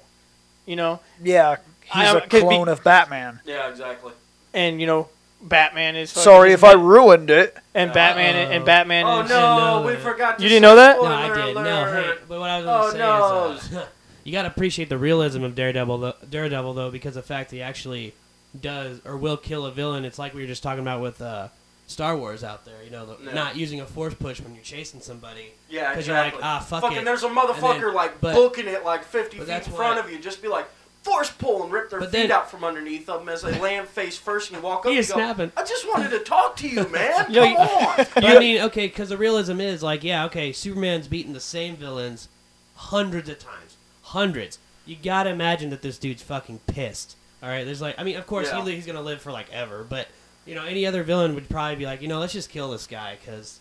You 0.67 0.77
know, 0.77 1.01
Yeah, 1.23 1.57
he's 1.85 2.09
I- 2.09 2.19
a 2.19 2.21
'cause 2.23 2.29
be- 2.31 2.41
clone 2.41 2.69
of 2.69 2.83
Batman. 2.83 3.41
yeah, 3.45 3.69
exactly. 3.69 4.13
and 4.55 4.81
you 4.81 4.87
know, 4.89 5.09
Batman 5.41 5.95
is. 5.95 6.11
fucking- 6.11 6.25
Sorry 6.25 6.53
if 6.53 6.65
I 6.65 6.73
ruined 6.73 7.31
it. 7.31 7.57
And 7.75 7.91
Uh, 7.91 7.95
Batman 7.95 8.35
and 8.51 8.65
Batman 8.65 9.05
Oh 9.07 9.21
is. 9.21 9.31
no, 9.31 9.81
know 9.81 9.87
we 9.87 9.95
forgot. 9.95 10.39
To 10.39 10.43
You 10.43 10.49
didn't 10.49 10.63
know 10.63 10.75
that? 10.77 10.97
No, 10.97 11.05
I 11.05 11.29
did. 11.29 11.55
No, 11.55 11.63
hey, 11.93 12.15
but 12.29 12.41
what 12.41 12.51
I 12.51 12.59
was 12.59 12.67
Oh, 12.67 12.81
going 12.81 12.93
to 12.95 12.99
no. 12.99 13.57
say 13.61 13.67
is, 13.69 13.77
uh, 13.77 13.87
you 14.29 14.33
got 14.33 14.43
to 14.43 14.49
appreciate 14.49 14.89
the 14.91 14.99
realism 14.99 15.43
of 15.43 15.55
Daredevil, 15.55 15.99
though, 15.99 16.15
Daredevil, 16.29 16.75
though, 16.75 16.91
because 16.91 17.15
the 17.15 17.23
fact 17.23 17.51
he 17.51 17.63
actually 17.63 18.15
does 18.59 19.01
or 19.05 19.17
will 19.17 19.37
kill 19.37 19.67
a 19.67 19.71
villain. 19.71 20.05
It's 20.05 20.19
like 20.19 20.35
we 20.35 20.41
were 20.43 20.47
just 20.47 20.63
talking 20.63 20.81
about 20.83 21.01
with 21.01 21.21
uh, 21.21 21.49
Star 21.87 22.17
Wars 22.17 22.45
out 22.45 22.65
there. 22.65 22.83
You 22.85 22.91
know, 22.91 23.07
the, 23.07 23.17
Yeah. 23.25 23.35
not 23.35 23.57
using 23.57 23.81
a 23.81 23.87
force 23.87 24.15
push 24.15 24.41
when 24.41 24.55
you're 24.55 24.63
chasing 24.65 25.01
somebody. 25.01 25.53
Yeah, 25.71 25.95
'Cause 25.95 26.07
you're 26.07 26.17
like, 26.17 26.35
ah, 26.43 26.59
fuck 26.61 26.83
Fucking, 26.83 26.99
it. 26.99 27.05
there's 27.05 27.23
a 27.25 27.29
motherfucker 27.29 27.81
then- 27.87 27.95
like 27.95 28.21
but- 28.21 28.35
booking 28.35 28.67
it 28.67 28.85
like 28.85 29.05
50 29.05 29.39
feet 29.39 29.47
that's 29.47 29.67
in 29.67 29.73
front 29.73 29.97
what- 29.97 30.05
of 30.07 30.11
you. 30.13 30.19
Just 30.19 30.41
be 30.43 30.49
like, 30.49 30.67
force 31.03 31.31
pull 31.31 31.63
and 31.63 31.73
rip 31.73 31.89
their 31.91 32.01
But 32.01 32.11
feet 32.11 32.23
then- 32.29 32.33
out 32.33 32.51
from 32.51 32.65
underneath 32.65 33.07
them 33.07 33.29
as 33.29 33.43
they 33.43 33.59
land 33.59 33.89
face 33.89 34.17
first, 34.19 34.51
and 34.51 34.57
you 34.59 34.63
walk 34.63 34.81
up. 34.85 34.85
He 34.87 34.91
and 34.93 34.99
is 34.99 35.09
go, 35.09 35.15
snapping. 35.17 35.53
I 35.57 35.63
just 35.65 35.87
wanted 35.89 36.11
to 36.11 36.19
talk 36.21 36.57
to 36.57 36.69
you, 36.69 36.87
man. 36.89 37.25
Come 37.27 37.35
you- 37.35 37.41
on. 37.43 37.97
But 38.15 38.25
I 38.25 38.39
mean, 38.39 38.61
okay, 38.63 38.87
because 38.89 39.09
the 39.11 39.17
realism 39.19 39.61
is 39.61 39.83
like, 39.83 40.05
yeah, 40.05 40.25
okay, 40.27 40.53
Superman's 40.53 41.07
beaten 41.09 41.33
the 41.35 41.41
same 41.41 41.77
villains 41.77 42.29
hundreds 42.75 43.29
of 43.29 43.39
times, 43.39 43.68
hundreds. 44.09 44.59
You 44.87 44.97
gotta 45.03 45.31
imagine 45.31 45.71
that 45.71 45.83
this 45.83 45.99
dude's 45.99 46.23
fucking 46.23 46.61
pissed. 46.67 47.17
All 47.43 47.49
right, 47.49 47.65
there's 47.65 47.81
like, 47.81 47.95
I 47.99 48.05
mean, 48.05 48.17
of 48.17 48.27
course 48.27 48.49
Yeah. 48.51 48.65
he, 48.65 48.75
he's 48.75 48.87
gonna 48.87 49.03
live 49.03 49.21
for 49.21 49.33
like 49.33 49.53
ever, 49.53 49.85
but 49.89 50.09
you 50.47 50.55
know, 50.55 50.65
any 50.65 50.87
other 50.87 51.03
villain 51.03 51.35
would 51.35 51.49
probably 51.49 51.77
be 51.77 51.85
like, 51.87 52.01
you 52.03 52.09
know, 52.09 52.19
let's 52.21 52.33
just 52.33 52.51
kill 52.51 52.71
this 52.71 52.87
guy 52.87 53.17
because 53.21 53.61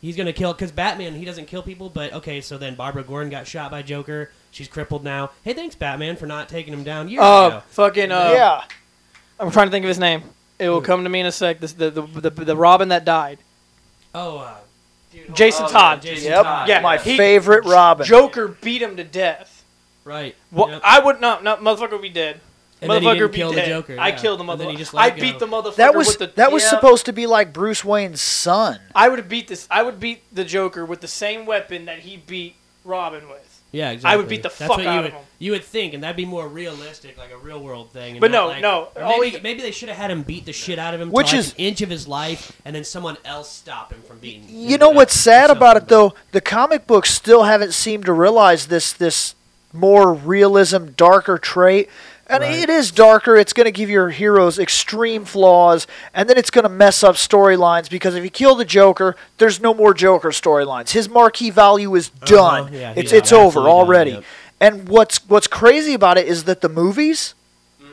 he's 0.00 0.16
gonna 0.16 0.32
kill. 0.32 0.52
Because 0.52 0.70
Batman, 0.72 1.14
he 1.14 1.24
doesn't 1.24 1.46
kill 1.46 1.62
people, 1.62 1.88
but 1.90 2.12
okay, 2.12 2.40
so 2.40 2.56
then 2.58 2.74
Barbara 2.76 3.02
Gordon 3.02 3.28
got 3.30 3.46
shot 3.46 3.70
by 3.70 3.82
Joker. 3.82 4.30
She's 4.50 4.68
crippled 4.68 5.02
now. 5.04 5.30
Hey, 5.42 5.52
thanks 5.52 5.74
Batman 5.74 6.16
for 6.16 6.26
not 6.26 6.48
taking 6.48 6.72
him 6.72 6.84
down 6.84 7.08
years 7.08 7.22
Uh, 7.22 7.46
ago. 7.48 7.62
fucking. 7.70 8.10
Uh, 8.12 8.30
yeah. 8.32 8.62
I'm 9.40 9.50
trying 9.50 9.66
to 9.66 9.70
think 9.70 9.84
of 9.84 9.88
his 9.88 9.98
name. 9.98 10.22
It 10.58 10.68
will 10.70 10.80
come 10.80 11.04
to 11.04 11.10
me 11.10 11.20
in 11.20 11.26
a 11.26 11.32
sec. 11.32 11.60
This, 11.60 11.72
the, 11.72 11.90
the 11.90 12.02
the 12.02 12.30
the 12.30 12.56
Robin 12.56 12.88
that 12.88 13.04
died. 13.04 13.38
Oh, 14.14 14.38
uh, 14.38 14.54
dude, 15.12 15.34
Jason 15.36 15.66
Oh, 15.66 15.70
Todd. 15.70 16.02
Jason 16.02 16.30
Yep. 16.32 16.42
Todd. 16.44 16.68
Yeah, 16.68 16.80
My 16.80 16.96
he- 16.98 17.16
favorite 17.16 17.64
Robin. 17.64 18.06
Joker 18.06 18.48
beat 18.48 18.80
him 18.82 18.96
to 18.96 19.04
death. 19.04 19.57
Right. 20.08 20.34
Well, 20.50 20.70
Yep. 20.70 20.80
I 20.84 20.98
would 21.00 21.20
not. 21.20 21.44
No, 21.44 21.56
motherfucker 21.56 21.92
would 21.92 22.02
be 22.02 22.08
dead. 22.08 22.40
And 22.80 22.90
then 22.90 23.02
he 23.02 23.08
motherfucker 23.08 23.14
didn't 23.18 23.32
be 23.32 23.36
kill 23.38 23.50
the 23.50 23.56
dead. 23.56 23.68
Joker, 23.68 23.96
I 23.98 24.12
killed 24.12 24.38
the 24.40 24.44
And 24.44 24.60
then 24.60 24.68
he 24.70 24.74
motherfucker. 24.76 24.78
just 24.78 24.94
let 24.94 25.02
I 25.04 25.16
it 25.16 25.20
beat 25.20 25.38
go. 25.38 25.46
the 25.46 25.46
motherfucker 25.46 25.76
that 25.76 25.94
was 25.96 26.06
with 26.08 26.18
the. 26.18 26.26
that 26.36 26.52
was 26.52 26.62
yeah. 26.62 26.70
supposed 26.70 27.06
to 27.06 27.12
be 27.12 27.26
like 27.26 27.52
Bruce 27.52 27.84
Wayne's 27.84 28.20
son. 28.20 28.78
I 28.94 29.08
would 29.08 29.28
beat 29.28 29.48
this. 29.48 29.66
I 29.70 29.82
would 29.82 29.98
beat 29.98 30.22
the 30.34 30.44
Joker 30.44 30.84
with 30.84 31.00
the 31.00 31.08
same 31.08 31.44
weapon 31.44 31.86
that 31.86 32.00
he 32.00 32.16
beat 32.18 32.54
Robin 32.84 33.28
with. 33.28 33.44
Yeah, 33.70 33.90
exactly. 33.90 34.14
I 34.14 34.16
would 34.16 34.28
beat 34.28 34.42
the 34.42 34.48
That's 34.48 34.56
fuck 34.60 34.78
out 34.78 34.82
you 34.84 34.88
of 34.90 35.04
would, 35.04 35.12
him. 35.12 35.22
You 35.40 35.52
would 35.52 35.64
think, 35.64 35.92
and 35.92 36.02
that'd 36.02 36.16
be 36.16 36.24
more 36.24 36.48
realistic, 36.48 37.18
like 37.18 37.30
a 37.32 37.36
real 37.36 37.60
world 37.62 37.90
thing. 37.92 38.18
But 38.18 38.30
no, 38.30 38.46
like- 38.46 38.62
no, 38.62 38.88
Maybe, 38.96 39.28
he- 39.36 39.40
maybe 39.42 39.60
they 39.60 39.72
should 39.72 39.90
have 39.90 39.98
had 39.98 40.10
him 40.10 40.22
beat 40.22 40.46
the 40.46 40.54
shit 40.54 40.78
out 40.78 40.94
of 40.94 41.00
him, 41.02 41.10
Which 41.10 41.30
to 41.30 41.36
like 41.36 41.44
is- 41.44 41.50
an 41.50 41.56
inch 41.58 41.82
of 41.82 41.90
his 41.90 42.08
life, 42.08 42.52
and 42.64 42.74
then 42.74 42.82
someone 42.84 43.18
else 43.26 43.50
stop 43.52 43.92
him 43.92 44.00
from 44.08 44.20
beating. 44.20 44.44
him 44.44 44.56
You 44.70 44.78
know 44.78 44.88
what's 44.88 45.12
sad 45.12 45.50
about 45.50 45.76
it 45.76 45.88
though? 45.88 46.14
The 46.32 46.40
comic 46.40 46.86
books 46.86 47.10
still 47.12 47.42
haven't 47.42 47.74
seemed 47.74 48.06
to 48.06 48.12
realize 48.14 48.68
this 48.68 48.92
this 48.94 49.34
more 49.72 50.12
realism, 50.14 50.86
darker 50.96 51.38
trait. 51.38 51.88
And 52.30 52.42
Right. 52.42 52.58
it 52.58 52.68
is 52.68 52.90
darker. 52.90 53.36
It's 53.36 53.54
going 53.54 53.64
to 53.64 53.72
give 53.72 53.88
your 53.88 54.10
heroes 54.10 54.58
extreme 54.58 55.24
flaws, 55.24 55.86
and 56.12 56.28
then 56.28 56.36
it's 56.36 56.50
going 56.50 56.64
to 56.64 56.68
mess 56.68 57.02
up 57.02 57.14
storylines 57.16 57.88
because 57.88 58.14
if 58.14 58.22
you 58.22 58.28
kill 58.28 58.54
the 58.54 58.66
Joker, 58.66 59.16
there's 59.38 59.60
no 59.60 59.72
more 59.72 59.94
Joker 59.94 60.28
storylines. 60.28 60.90
His 60.90 61.08
marquee 61.08 61.48
value 61.48 61.94
is 61.94 62.10
done. 62.10 62.64
Uh-huh. 62.64 62.70
Yeah, 62.74 62.92
it's 62.96 63.12
yeah, 63.12 63.18
it's 63.18 63.32
over 63.32 63.46
absolutely 63.46 63.70
done, 63.70 63.76
already. 63.78 64.10
yep. 64.10 64.24
And 64.60 64.88
what's 64.90 65.20
what's 65.26 65.46
crazy 65.46 65.94
about 65.94 66.18
it 66.18 66.26
is 66.26 66.44
that 66.44 66.60
the 66.60 66.68
movies 66.68 67.32
Mhm. 67.82 67.86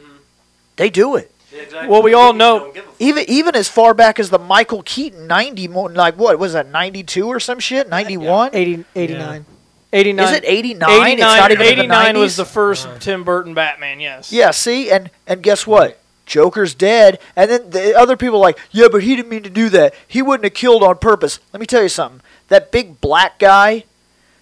they 0.75 0.89
do 0.89 1.15
it. 1.15 1.31
Yeah, 1.53 1.61
exactly. 1.61 1.87
Well, 1.89 2.01
we 2.01 2.13
all 2.13 2.33
know- 2.33 2.59
don't 2.59 2.73
give 2.73 2.83
a 2.83 2.87
fuck. 2.87 2.95
Even 2.99 3.23
even 3.29 3.55
as 3.55 3.69
far 3.69 3.93
back 3.93 4.19
as 4.19 4.31
the 4.31 4.39
Michael 4.39 4.81
Keaton 4.83 5.27
90 5.27 5.93
like 5.95 6.17
what 6.17 6.37
was 6.39 6.51
that 6.51 6.67
92 6.69 7.25
or 7.27 7.39
some 7.39 7.59
shit? 7.59 7.87
91? 7.87 8.49
80, 8.51 8.83
89. 8.97 9.45
89. 9.95 10.25
Is 10.27 10.31
it 10.37 10.43
89? 10.45 10.89
89, 10.89 11.11
it's 11.13 11.19
not 11.21 11.51
even 11.51 11.61
in 11.61 11.67
the 11.67 11.81
89 11.83 12.17
was 12.19 12.35
the 12.35 12.45
first 12.45 12.87
Uh. 12.87 12.97
Tim 12.99 13.23
Burton 13.23 13.53
Batman, 13.53 13.99
yes. 13.99 14.31
Yeah, 14.31 14.51
see? 14.51 14.91
And 14.91 15.09
and 15.27 15.41
guess 15.41 15.65
what? 15.65 15.99
Joker's 16.25 16.73
dead. 16.73 17.19
And 17.35 17.49
then 17.51 17.69
the 17.69 17.95
other 17.97 18.17
people 18.17 18.37
are 18.37 18.41
like, 18.41 18.59
"Yeah, 18.71 18.87
but 18.91 19.03
he 19.03 19.15
didn't 19.15 19.29
mean 19.29 19.43
to 19.43 19.49
do 19.49 19.69
that. 19.69 19.93
He 20.07 20.21
wouldn't 20.21 20.43
have 20.43 20.53
killed 20.55 20.81
on 20.83 20.97
purpose." 20.97 21.39
Let 21.53 21.59
me 21.59 21.65
tell 21.67 21.83
you 21.83 21.89
something. 21.89 22.21
That 22.47 22.71
big 22.71 22.99
black 22.99 23.37
guy 23.39 23.83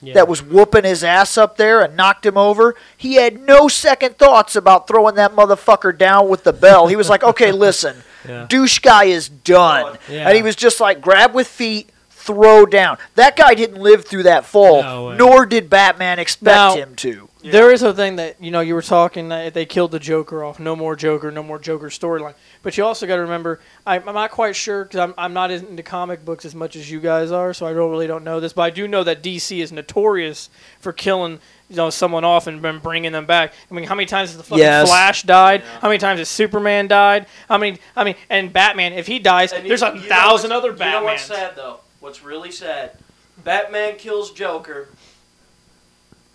Yeah. 0.02 0.14
that 0.16 0.28
was 0.28 0.42
whooping 0.42 0.84
his 0.86 1.04
ass 1.04 1.38
up 1.38 1.56
there 1.58 1.82
and 1.82 1.96
knocked 1.96 2.26
him 2.26 2.38
over, 2.38 2.76
he 2.98 3.16
had 3.16 3.40
no 3.40 3.68
second 3.68 4.18
thoughts 4.18 4.56
about 4.56 4.88
throwing 4.88 5.16
that 5.16 5.34
motherfucker 5.36 5.98
down 5.98 6.28
with 6.30 6.44
the 6.44 6.54
bell. 6.54 6.88
He 6.88 6.96
was 6.96 7.10
like, 7.10 7.24
"Okay, 7.24 7.52
listen. 7.68 8.04
Yeah. 8.28 8.46
douche 8.48 8.80
guy 8.80 9.04
is 9.06 9.28
done. 9.28 9.98
Yeah. 10.10 10.28
And 10.30 10.38
he 10.38 10.42
was 10.42 10.56
just 10.56 10.80
like, 10.80 11.02
grab 11.02 11.34
with 11.34 11.46
feet, 11.48 11.90
throw 12.26 12.66
down. 12.66 12.98
That 13.16 13.36
guy 13.36 13.54
didn't 13.54 13.82
live 13.82 14.06
through 14.06 14.24
that 14.24 14.46
fall, 14.46 14.82
No 14.84 15.14
nor 15.16 15.46
did 15.46 15.70
Batman 15.70 16.20
expect 16.20 16.56
Now- 16.56 16.76
him 16.76 16.96
to. 16.98 17.30
Yeah. 17.42 17.52
There 17.52 17.74
is 17.74 17.84
a 17.84 17.94
thing 17.94 18.16
that 18.16 18.38
you 18.42 18.52
know 18.52 18.62
you 18.62 18.74
were 18.74 18.82
talking 18.82 19.28
that 19.28 19.54
they 19.54 19.66
killed 19.66 19.92
the 19.92 20.00
Joker 20.00 20.46
off. 20.46 20.62
No 20.62 20.78
more 20.78 20.96
Joker. 20.96 21.30
No 21.30 21.44
more 21.44 21.60
Joker 21.60 21.90
storyline. 21.90 22.36
But 22.62 22.78
you 22.78 22.86
also 22.86 23.06
got 23.06 23.18
to 23.18 23.22
remember, 23.24 23.60
I, 23.86 24.00
I'm 24.00 24.06
not 24.14 24.32
quite 24.32 24.56
sure 24.56 24.86
because 24.86 25.02
I'm, 25.02 25.14
I'm 25.18 25.34
not 25.34 25.52
into 25.52 25.84
comic 25.84 26.24
books 26.24 26.46
as 26.46 26.56
much 26.56 26.78
as 26.78 26.90
you 26.90 27.02
guys 27.02 27.32
are, 27.34 27.54
so 27.54 27.66
I 27.66 27.74
don't 27.74 27.92
really 27.92 28.08
don't 28.08 28.24
know 28.24 28.40
this. 28.40 28.54
But 28.54 28.62
I 28.62 28.70
do 28.70 28.88
know 28.88 29.04
that 29.04 29.22
DC 29.22 29.62
is 29.62 29.74
notorious 29.74 30.50
for 30.80 30.94
killing 30.94 31.42
you 31.70 31.76
know 31.76 31.90
someone 31.90 32.24
off 32.24 32.48
and 32.48 32.62
then 32.62 32.80
bringing 32.80 33.12
them 33.12 33.26
back. 33.26 33.52
I 33.70 33.74
mean, 33.74 33.88
how 33.88 33.96
many 33.96 34.06
times 34.06 34.30
has 34.30 34.38
the 34.38 34.44
fucking 34.44 34.60
Yes. 34.60 34.88
Flash 34.88 35.24
died? 35.24 35.64
Yeah. 35.66 35.80
How 35.82 35.90
many 35.90 35.98
times 36.00 36.20
has 36.20 36.30
Superman 36.30 36.88
died? 36.88 37.26
How 37.50 37.58
many? 37.58 37.78
I 37.94 38.06
mean, 38.06 38.16
and 38.30 38.54
Batman. 38.54 38.94
If 38.94 39.08
he 39.08 39.20
dies, 39.20 39.52
And 39.52 39.64
you- 39.64 39.68
there's 39.68 39.82
a 39.84 39.92
you 39.94 40.00
thousand 40.00 40.52
what's- 40.52 40.60
other 40.66 40.72
You 40.86 40.92
know 40.92 41.04
what's 41.04 41.24
Batmans. 41.26 41.36
sad 41.36 41.56
though? 41.58 41.80
What's 42.04 42.22
really 42.22 42.52
sad? 42.52 42.98
Batman 43.46 43.96
kills 43.96 44.32
Joker. 44.34 44.90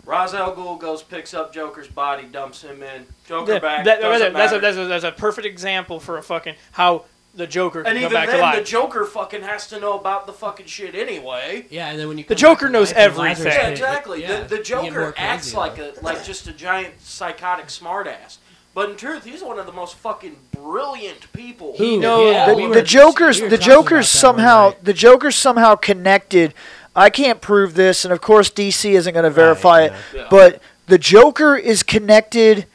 Ra's 0.06 0.32
al 0.32 0.56
Ghul 0.56 0.78
goes, 0.80 1.02
picks 1.02 1.34
up 1.34 1.52
Joker's 1.52 1.88
body, 1.88 2.24
dumps 2.24 2.62
him 2.62 2.82
in. 2.82 3.04
Joker 3.26 3.52
Yeah, 3.52 3.58
back. 3.58 3.84
that- 3.84 4.00
doesn't 4.00 4.32
that's, 4.32 4.54
a, 4.54 4.58
that's, 4.60 4.76
a, 4.78 4.84
that's 4.86 5.04
a 5.04 5.12
perfect 5.12 5.46
example 5.46 6.00
for 6.00 6.16
a 6.16 6.22
fucking 6.22 6.54
how 6.72 7.04
the 7.34 7.46
Joker 7.46 7.82
can 7.82 7.90
And 7.92 7.96
come 7.98 8.04
even 8.04 8.14
back 8.14 8.26
to 8.28 8.32
then, 8.32 8.40
life. 8.40 8.58
the 8.60 8.64
Joker 8.64 9.04
fucking 9.04 9.42
has 9.42 9.66
to 9.66 9.78
know 9.78 9.98
about 9.98 10.26
the 10.26 10.32
fucking 10.32 10.64
shit 10.64 10.94
anyway. 10.94 11.66
Yeah, 11.68 11.88
and 11.90 11.98
then 12.00 12.08
when 12.08 12.16
you 12.16 12.24
The 12.24 12.28
come 12.28 12.36
back 12.36 12.40
Joker 12.60 12.66
to 12.68 12.72
knows 12.72 12.88
life 12.92 12.96
everything. 12.96 13.52
Yeah, 13.52 13.68
exactly. 13.68 14.22
yeah, 14.22 14.40
the 14.40 14.44
the 14.48 14.54
you 14.56 14.56
get 14.56 14.64
Joker 14.64 15.12
crazy, 15.12 15.14
acts 15.18 15.52
though. 15.52 15.58
like 15.58 15.76
a 15.76 15.92
like 16.00 16.24
just 16.24 16.46
a 16.48 16.52
giant 16.54 16.98
psychotic 17.02 17.66
smartass. 17.66 18.38
But 18.78 18.90
in 18.90 18.96
truth, 18.96 19.24
he's 19.24 19.42
one 19.42 19.58
of 19.58 19.66
the 19.66 19.72
most 19.72 19.96
fucking 19.96 20.36
brilliant 20.52 21.32
people. 21.32 21.74
He 21.76 21.96
knows- 21.96 22.32
yeah, 22.32 22.46
the, 22.46 22.54
we 22.54 22.72
the 22.72 22.80
Joker's 22.80 23.42
we 23.42 23.48
the 23.48 23.58
Joker's 23.58 24.06
that 24.12 24.24
one 24.24 24.36
somehow 24.36 24.74
the 24.80 24.92
Joker's 24.92 25.34
somehow 25.34 25.74
connected. 25.74 26.54
I 26.94 27.10
can't 27.10 27.40
prove 27.40 27.74
this, 27.74 28.04
and 28.04 28.12
of 28.12 28.20
course 28.20 28.50
DC 28.50 28.92
isn't 28.92 29.12
going 29.12 29.24
to 29.24 29.30
verify 29.30 29.86
it. 29.86 29.92
yeah. 30.14 30.28
But 30.30 30.62
the 30.86 30.96
Joker 30.96 31.56
is 31.56 31.82
connected. 31.82 32.66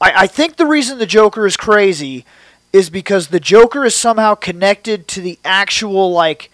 I, 0.00 0.22
I 0.22 0.26
think 0.26 0.56
the 0.56 0.64
reason 0.64 0.96
the 0.96 1.04
Joker 1.04 1.46
is 1.46 1.58
crazy 1.58 2.24
is 2.72 2.88
because 2.88 3.28
the 3.28 3.38
Joker 3.38 3.84
is 3.84 3.94
somehow 3.94 4.34
connected 4.34 5.06
to 5.08 5.20
the 5.20 5.38
actual 5.44 6.10
like 6.10 6.50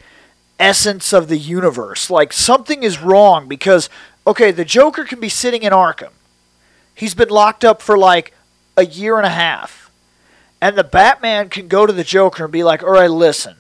essence 0.58 1.12
of 1.12 1.28
the 1.28 1.38
universe. 1.38 2.10
Like 2.10 2.32
something 2.32 2.82
is 2.82 3.00
wrong 3.00 3.46
because 3.46 3.88
okay, 4.26 4.50
the 4.50 4.64
Joker 4.64 5.04
can 5.04 5.20
be 5.20 5.28
sitting 5.28 5.62
in 5.62 5.72
Arkham. 5.72 6.10
He's 6.92 7.14
been 7.14 7.28
locked 7.28 7.64
up 7.64 7.82
for 7.82 7.96
like 7.96 8.34
a 8.80 8.86
year 8.86 9.16
and 9.18 9.26
a 9.26 9.30
half. 9.30 9.90
And 10.60 10.76
the 10.76 10.84
Batman 10.84 11.48
can 11.48 11.68
go 11.68 11.86
to 11.86 11.92
the 11.92 12.04
Joker 12.04 12.44
and 12.44 12.52
be 12.52 12.62
like, 12.64 12.82
"All 12.82 12.90
right, 12.90 13.10
listen. 13.10 13.56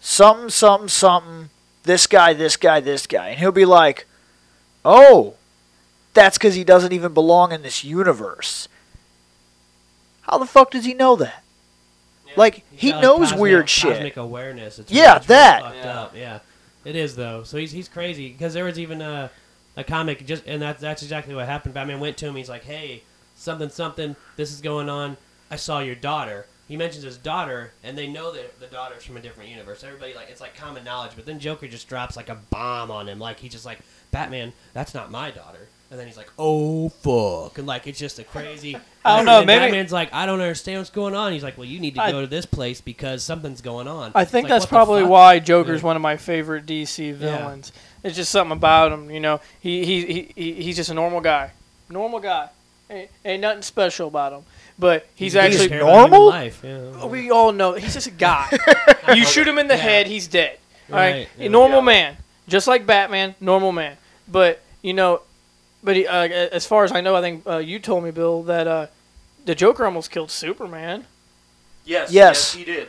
Something, 0.00 0.50
something, 0.50 0.88
something. 0.88 1.50
This 1.82 2.06
guy, 2.06 2.32
this 2.32 2.56
guy, 2.56 2.80
this 2.80 3.06
guy." 3.06 3.28
And 3.28 3.38
he'll 3.38 3.52
be 3.52 3.64
like, 3.64 4.06
"Oh, 4.84 5.34
that's 6.14 6.38
because 6.38 6.54
he 6.54 6.64
doesn't 6.64 6.92
even 6.92 7.12
belong 7.12 7.52
in 7.52 7.62
this 7.62 7.84
universe." 7.84 8.68
How 10.22 10.38
the 10.38 10.46
fuck 10.46 10.70
does 10.70 10.84
he 10.84 10.94
know 10.94 11.16
that? 11.16 11.42
Like 12.36 12.62
he 12.70 12.92
knows 12.92 13.30
cosmic- 13.30 13.40
weird 13.40 13.70
shit. 13.70 14.16
Awareness. 14.16 14.78
It's 14.78 14.90
Yeah, 14.92 15.16
it's 15.16 15.26
that. 15.26 15.62
fucked 15.62 15.76
Yeah. 15.76 16.00
up. 16.00 16.16
Yeah, 16.16 16.38
it 16.84 16.94
is 16.96 17.16
though. 17.16 17.42
So 17.42 17.56
he's 17.56 17.72
he's 17.72 17.88
crazy 17.88 18.28
because 18.28 18.54
there 18.54 18.64
was 18.64 18.78
even 18.78 19.00
a 19.02 19.30
a 19.76 19.82
comic 19.84 20.24
just 20.26 20.44
and 20.46 20.60
that's 20.62 20.80
that's 20.80 21.02
exactly 21.02 21.34
what 21.34 21.46
happened. 21.46 21.74
Batman 21.74 22.00
went 22.00 22.16
to 22.18 22.26
him. 22.26 22.36
He's 22.36 22.48
like, 22.50 22.64
hey, 22.64 23.02
something 23.38 23.70
something. 23.70 24.16
This 24.36 24.52
is 24.52 24.60
going 24.60 24.88
on. 24.88 25.16
I 25.50 25.56
saw 25.56 25.80
your 25.80 25.94
daughter. 25.94 26.46
He 26.66 26.76
mentions 26.76 27.02
his 27.04 27.16
daughter, 27.16 27.72
and 27.82 27.96
they 27.96 28.06
know 28.06 28.30
that 28.32 28.60
the 28.60 28.66
daughter's 28.66 29.02
from 29.02 29.16
a 29.16 29.20
different 29.20 29.48
universe. 29.48 29.82
Everybody 29.82 30.12
like 30.14 30.28
it's 30.28 30.40
like 30.42 30.54
common 30.54 30.84
knowledge. 30.84 31.12
But 31.16 31.24
then 31.24 31.38
Joker 31.38 31.66
just 31.68 31.88
drops 31.88 32.16
like 32.16 32.28
a 32.28 32.36
bomb 32.50 32.90
on 32.90 33.08
him. 33.08 33.18
Like 33.18 33.40
he's 33.40 33.52
just 33.52 33.64
like, 33.64 33.78
Batman, 34.10 34.52
that's 34.74 34.92
not 34.92 35.10
my 35.10 35.30
daughter. 35.30 35.68
And 35.90 35.98
then 35.98 36.06
he's 36.06 36.18
like, 36.18 36.30
"Oh 36.38 36.90
fuck!" 36.90 37.56
And 37.56 37.66
like 37.66 37.86
it's 37.86 37.98
just 37.98 38.18
a 38.18 38.24
crazy. 38.24 38.76
I 39.06 39.16
don't 39.16 39.24
know, 39.24 39.42
maybe- 39.42 39.58
Batman's 39.72 39.90
like, 39.90 40.12
"I 40.12 40.26
don't 40.26 40.42
understand 40.42 40.80
what's 40.80 40.90
going 40.90 41.14
on." 41.14 41.32
He's 41.32 41.42
like, 41.42 41.56
"Well, 41.56 41.64
you 41.64 41.80
need 41.80 41.94
to 41.94 42.02
I- 42.02 42.12
go 42.12 42.20
to 42.20 42.26
this 42.26 42.44
place 42.44 42.82
because 42.82 43.22
something's 43.22 43.62
going 43.62 43.88
on." 43.88 44.12
I 44.14 44.26
think 44.26 44.44
like, 44.44 44.50
that's 44.50 44.66
probably 44.66 45.02
why 45.04 45.38
Joker's 45.38 45.80
Yeah. 45.80 45.86
one 45.86 45.96
of 45.96 46.02
my 46.02 46.18
favorite 46.18 46.66
DC 46.66 47.14
villains. 47.14 47.72
It's 48.04 48.14
just 48.16 48.30
something 48.30 48.54
about 48.58 48.92
him, 48.92 49.10
you 49.10 49.20
know. 49.20 49.40
He 49.60 49.86
he, 49.86 50.04
he, 50.04 50.32
he 50.36 50.52
he's 50.64 50.76
just 50.76 50.90
a 50.90 50.94
normal 50.94 51.22
guy, 51.22 51.52
normal 51.88 52.20
guy. 52.20 52.50
Ain't, 52.90 53.10
ain't 53.24 53.42
nothing 53.42 53.62
special 53.62 54.08
about 54.08 54.32
him, 54.32 54.42
but 54.78 55.06
he's, 55.14 55.32
He's 55.32 55.36
actually. 55.36 55.68
Care 55.68 55.82
about 55.82 55.92
human 55.94 56.10
normal? 56.10 56.26
Life, 56.28 56.60
yeah. 56.64 57.04
we 57.06 57.30
all 57.30 57.52
know 57.52 57.74
he's 57.74 57.94
just 57.94 58.06
a 58.06 58.10
guy. 58.10 58.48
you 59.14 59.24
shoot 59.26 59.46
him 59.46 59.58
in 59.58 59.68
the 59.68 59.74
Yeah. 59.74 59.80
head, 59.82 60.06
he's 60.06 60.26
dead. 60.26 60.58
All 60.90 60.96
right, 60.96 61.12
Right, 61.12 61.28
a 61.38 61.42
yeah. 61.42 61.48
normal 61.48 61.80
Yeah. 61.80 61.84
man, 61.84 62.16
just 62.48 62.66
like 62.66 62.86
Batman, 62.86 63.34
normal 63.40 63.72
man. 63.72 63.96
But 64.26 64.62
you 64.82 64.94
know, 64.94 65.20
but 65.84 65.96
he, 65.96 66.06
uh, 66.06 66.26
as 66.28 66.66
far 66.66 66.84
as 66.84 66.92
I 66.92 67.00
know, 67.02 67.14
I 67.14 67.20
think 67.20 67.46
uh, 67.46 67.58
you 67.58 67.78
told 67.78 68.04
me, 68.04 68.10
Bill, 68.10 68.42
that 68.44 68.66
uh, 68.66 68.86
the 69.44 69.54
Joker 69.54 69.84
almost 69.84 70.10
killed 70.10 70.30
Superman. 70.30 71.04
yes, 71.84 72.10
Yes. 72.10 72.12
yes, 72.12 72.52
he 72.54 72.64
did. 72.64 72.88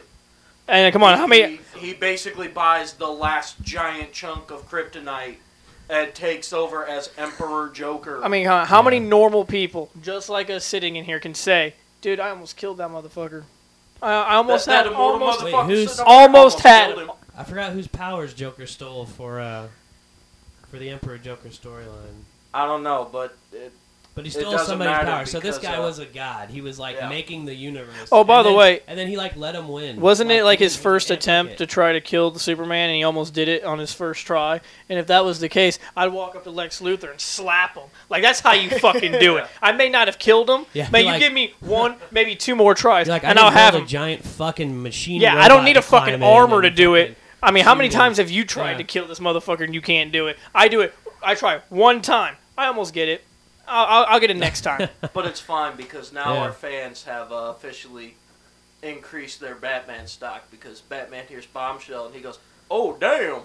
And 0.67 0.93
come 0.93 1.03
on, 1.03 1.17
how 1.17 1.27
many? 1.27 1.59
He, 1.75 1.87
he 1.87 1.93
basically 1.93 2.47
buys 2.47 2.93
the 2.93 3.07
last 3.07 3.59
giant 3.63 4.13
chunk 4.13 4.51
of 4.51 4.69
kryptonite 4.69 5.37
and 5.89 6.13
takes 6.13 6.53
over 6.53 6.85
as 6.85 7.09
Emperor 7.17 7.69
Joker. 7.73 8.23
I 8.23 8.27
mean, 8.27 8.45
how, 8.45 8.63
how 8.65 8.81
many 8.81 8.99
normal 8.99 9.43
people, 9.45 9.89
just 10.01 10.29
like 10.29 10.49
us 10.49 10.63
sitting 10.63 10.95
in 10.95 11.05
here, 11.05 11.19
can 11.19 11.33
say, 11.33 11.73
"Dude, 12.01 12.19
I 12.19 12.29
almost 12.29 12.55
killed 12.57 12.77
that 12.77 12.89
motherfucker. 12.89 13.43
I, 14.01 14.11
I 14.13 14.35
almost 14.35 14.65
that, 14.67 14.71
that 14.71 14.85
had 14.85 14.93
immortal 14.93 15.21
almost." 15.27 15.43
Wait, 15.43 15.53
who's- 15.65 15.89
sitting 15.89 16.01
up 16.01 16.07
there 16.07 16.15
Almost 16.15 16.59
had 16.59 16.87
killed 16.87 16.99
him. 17.01 17.09
him. 17.09 17.15
I 17.37 17.43
forgot 17.43 17.71
whose 17.71 17.87
powers 17.87 18.33
Joker 18.33 18.67
stole 18.67 19.05
for 19.05 19.39
uh 19.39 19.67
for 20.69 20.77
the 20.77 20.89
Emperor 20.89 21.17
Joker 21.17 21.49
storyline. 21.49 22.23
I 22.53 22.65
don't 22.65 22.83
know, 22.83 23.07
but 23.11 23.35
it, 23.53 23.71
But 24.19 24.25
he 24.25 24.37
It 24.37 24.41
stole 24.41 24.51
doesn't 24.51 24.67
somebody's 24.67 24.91
matter 24.91 25.05
power. 25.05 25.25
So 25.25 25.39
this 25.39 25.57
guy 25.57 25.75
uh, 25.77 25.81
was 25.81 25.99
a 25.99 26.05
god. 26.05 26.49
He 26.49 26.59
was 26.59 26.77
like 26.77 26.97
yeah. 26.97 27.07
making 27.07 27.45
the 27.45 27.55
universe. 27.55 28.09
Oh, 28.11 28.25
by 28.25 28.39
And 28.39 28.45
the 28.47 28.49
then- 28.49 28.57
way- 28.59 28.79
and 28.85 28.99
then 28.99 29.07
he 29.07 29.15
like 29.15 29.37
let 29.37 29.55
him 29.55 29.69
win. 29.69 30.01
Wasn't 30.01 30.29
it 30.29 30.43
like 30.43 30.59
his 30.59 30.75
first 30.75 31.09
an 31.09 31.15
attempt 31.15 31.57
to 31.59 31.65
try 31.65 31.93
to 31.93 32.01
kill 32.01 32.29
the 32.31 32.39
Superman, 32.39 32.89
and 32.89 32.97
he 32.97 33.03
almost 33.03 33.33
did 33.33 33.47
it 33.47 33.63
on 33.63 33.79
his 33.79 33.93
first 33.93 34.25
try? 34.25 34.59
And 34.89 34.99
if 34.99 35.07
that 35.07 35.23
was 35.23 35.39
the 35.39 35.47
case, 35.47 35.79
I'd 35.95 36.11
walk 36.11 36.35
up 36.35 36.43
to 36.43 36.51
Lex 36.51 36.81
Luthor 36.81 37.11
and 37.11 37.21
slap 37.21 37.75
him. 37.75 37.85
Like 38.09 38.21
that's 38.23 38.41
how 38.41 38.51
you 38.51 38.69
fucking 38.71 39.13
do 39.13 39.37
it. 39.37 39.47
I 39.61 39.71
may 39.71 39.87
not 39.87 40.09
have 40.09 40.19
killed 40.19 40.49
him, 40.49 40.65
Yeah, 40.73 40.89
but 40.91 40.97
be 40.97 41.03
you 41.03 41.05
like- 41.11 41.19
give 41.21 41.31
me 41.31 41.53
one, 41.61 41.95
maybe 42.11 42.35
two 42.35 42.57
more 42.57 42.75
tries, 42.75 43.07
You're 43.07 43.15
like, 43.15 43.23
I 43.23 43.29
and 43.29 43.37
didn't 43.37 43.45
I'll 43.45 43.51
have 43.53 43.71
build 43.71 43.83
him. 43.83 43.87
a 43.87 43.89
giant 43.89 44.25
fucking 44.25 44.83
machine. 44.83 45.21
Yeah, 45.21 45.39
I 45.41 45.47
don't 45.47 45.63
need 45.63 45.77
a 45.77 45.81
fucking 45.81 46.21
armor 46.21 46.61
to 46.61 46.69
do 46.69 46.95
it. 46.95 47.15
I 47.41 47.51
mean, 47.51 47.63
how 47.63 47.73
many 47.73 47.87
times 47.87 48.17
have 48.17 48.29
you 48.29 48.43
tried 48.43 48.71
Yeah. 48.71 48.77
to 48.79 48.83
kill 48.83 49.07
this 49.07 49.21
motherfucker 49.21 49.61
and 49.63 49.73
you 49.73 49.79
can't 49.81 50.11
do 50.11 50.27
it? 50.27 50.37
I 50.53 50.67
do 50.67 50.81
it. 50.81 50.93
I 51.23 51.35
try 51.35 51.61
one 51.69 52.01
time. 52.01 52.35
I 52.57 52.65
almost 52.67 52.93
get 52.93 53.07
it. 53.07 53.23
I'll, 53.69 53.85
I'll, 53.85 54.05
I'll 54.09 54.19
get 54.19 54.31
it 54.31 54.37
next 54.37 54.61
time. 54.61 54.89
but 55.13 55.25
it's 55.25 55.39
fine 55.39 55.75
because 55.77 56.11
now 56.11 56.33
Yeah. 56.33 56.39
our 56.41 56.51
fans 56.51 57.03
have 57.03 57.31
uh, 57.31 57.53
officially 57.55 58.15
increased 58.81 59.39
their 59.39 59.55
Batman 59.55 60.07
stock 60.07 60.49
because 60.51 60.81
Batman 60.81 61.25
hears 61.27 61.45
Bombshell 61.45 62.05
and 62.07 62.15
he 62.15 62.21
goes, 62.21 62.39
"Oh 62.71 62.95
damn!" 62.99 63.41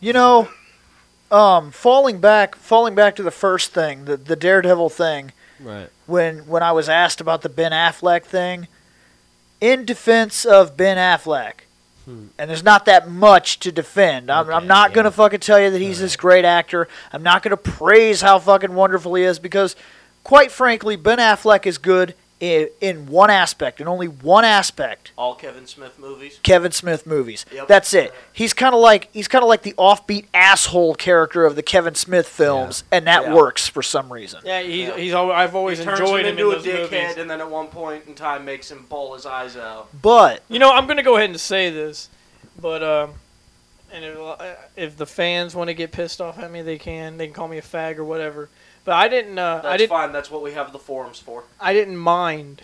You 0.00 0.12
know, 0.12 0.48
um, 1.30 1.70
falling 1.70 2.20
back, 2.20 2.54
falling 2.54 2.94
back 2.94 3.16
to 3.16 3.22
the 3.22 3.30
first 3.30 3.72
thing, 3.72 4.04
the 4.04 4.16
the 4.16 4.36
Daredevil 4.36 4.90
thing. 4.90 5.32
Right. 5.60 5.88
When 6.06 6.46
when 6.46 6.62
I 6.62 6.72
was 6.72 6.88
asked 6.88 7.20
about 7.20 7.42
the 7.42 7.48
Ben 7.48 7.72
Affleck 7.72 8.24
thing, 8.24 8.68
in 9.60 9.84
defense 9.84 10.44
of 10.44 10.76
Ben 10.76 10.96
Affleck, 10.98 11.63
Hmm. 12.04 12.26
and 12.38 12.50
there's 12.50 12.62
not 12.62 12.84
that 12.84 13.08
much 13.08 13.60
to 13.60 13.72
defend. 13.72 14.30
I'm, 14.30 14.50
I'm 14.50 14.66
not 14.66 14.90
yeah. 14.90 14.96
gonna 14.96 15.10
fucking 15.10 15.40
tell 15.40 15.60
you 15.60 15.70
that 15.70 15.80
he's 15.80 16.00
this 16.00 16.16
great 16.16 16.44
actor. 16.44 16.88
I'm 17.12 17.22
not 17.22 17.42
gonna 17.42 17.56
praise 17.56 18.20
how 18.20 18.38
fucking 18.38 18.74
wonderful 18.74 19.14
he 19.14 19.24
is 19.24 19.38
because, 19.38 19.74
quite 20.22 20.50
frankly, 20.52 20.96
Ben 20.96 21.18
Affleck 21.18 21.64
is 21.66 21.78
good 21.78 22.14
in, 22.40 22.68
in 22.80 23.06
one 23.06 23.30
aspect, 23.30 23.80
in 23.80 23.88
only 23.88 24.08
one 24.08 24.44
aspect. 24.44 25.12
All 25.16 25.34
Kevin 25.34 25.66
Smith 25.66 25.98
movies. 25.98 26.40
Kevin 26.42 26.72
Smith 26.72 27.06
movies. 27.06 27.46
Yep. 27.52 27.68
That's 27.68 27.94
it. 27.94 28.12
He's 28.32 28.52
kind 28.52 28.74
of 28.74 28.80
like 28.80 29.08
he's 29.12 29.28
kind 29.28 29.42
of 29.42 29.48
like 29.48 29.62
the 29.62 29.72
offbeat 29.74 30.26
asshole 30.34 30.94
character 30.96 31.44
of 31.46 31.56
the 31.56 31.62
Kevin 31.62 31.94
Smith 31.94 32.28
films, 32.28 32.84
and 32.92 33.06
that 33.06 33.22
Yeah. 33.24 33.34
works 33.34 33.66
for 33.68 33.82
some 33.82 34.12
reason. 34.12 34.40
yeah, 34.44 34.60
he's, 34.60 34.88
Yeah. 34.88 34.96
he's 34.96 35.12
al- 35.14 35.30
I've 35.32 35.54
always 35.54 35.78
he 35.78 35.84
turns 35.84 36.00
enjoyed 36.00 36.26
him 36.26 36.36
him 36.38 36.46
in 36.50 36.54
into 36.54 36.70
a 36.70 36.72
dickhead, 36.88 36.90
movies. 37.02 37.16
and 37.18 37.30
then 37.30 37.40
at 37.40 37.50
one 37.50 37.68
point 37.68 38.04
in 38.06 38.14
time 38.14 38.44
makes 38.44 38.70
him 38.70 38.84
bawl 38.88 39.14
his 39.14 39.24
eyes 39.26 39.56
out. 39.56 39.88
But 40.02 40.42
You 40.48 40.58
know, 40.58 40.72
I'm 40.72 40.86
gonna 40.86 41.02
go 41.02 41.16
ahead 41.16 41.30
and 41.30 41.40
say 41.40 41.70
this, 41.70 42.08
but 42.60 42.82
um, 42.82 43.14
and 43.92 44.04
if, 44.04 44.18
if 44.76 44.96
the 44.96 45.06
fans 45.06 45.54
want 45.54 45.68
to 45.68 45.74
get 45.74 45.92
pissed 45.92 46.20
off 46.20 46.38
at 46.40 46.50
me, 46.50 46.62
they 46.62 46.78
can. 46.78 47.16
They 47.16 47.26
can 47.28 47.34
call 47.34 47.46
me 47.48 47.58
a 47.58 47.62
fag 47.62 47.96
or 47.98 48.04
whatever. 48.04 48.48
But 48.84 48.92
I 48.94 49.08
didn't. 49.08 49.38
Uh, 49.38 49.56
That's 49.56 49.66
I 49.66 49.76
didn't. 49.76 49.90
fine. 49.90 50.12
That's 50.12 50.30
what 50.30 50.42
we 50.42 50.52
have 50.52 50.72
the 50.72 50.78
forums 50.78 51.18
for. 51.18 51.44
I 51.60 51.72
didn't 51.72 51.96
mind 51.96 52.62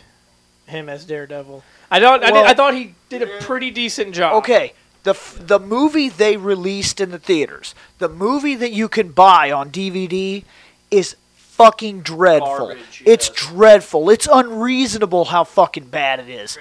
him 0.67 0.89
as 0.89 1.05
Daredevil. 1.05 1.63
I 1.91 2.01
thought. 2.01 2.23
I, 2.23 2.31
Well- 2.31 2.43
did, 2.45 2.51
I 2.51 2.55
thought 2.55 2.75
he 2.75 2.95
did 3.09 3.23
a 3.23 3.39
pretty 3.41 3.71
decent 3.71 4.15
job. 4.15 4.35
okay, 4.35 4.75
the 5.03 5.11
f- 5.13 5.39
the 5.41 5.59
movie 5.59 6.09
they 6.11 6.37
released 6.37 7.01
in 7.01 7.11
the 7.11 7.19
theaters, 7.19 7.75
the 7.99 8.09
movie 8.09 8.55
that 8.55 8.71
you 8.73 8.89
can 8.89 9.13
buy 9.13 9.51
on 9.51 9.71
DVD, 9.71 10.45
is 10.91 11.17
fucking 11.37 12.01
dreadful. 12.03 12.59
Garbage, 12.69 13.03
it's 13.07 13.29
yes. 13.29 13.37
dreadful. 13.37 14.11
It's 14.11 14.29
unreasonable 14.31 15.27
how 15.27 15.45
fucking 15.45 15.85
bad 15.89 16.21
it 16.21 16.29
is. 16.29 16.59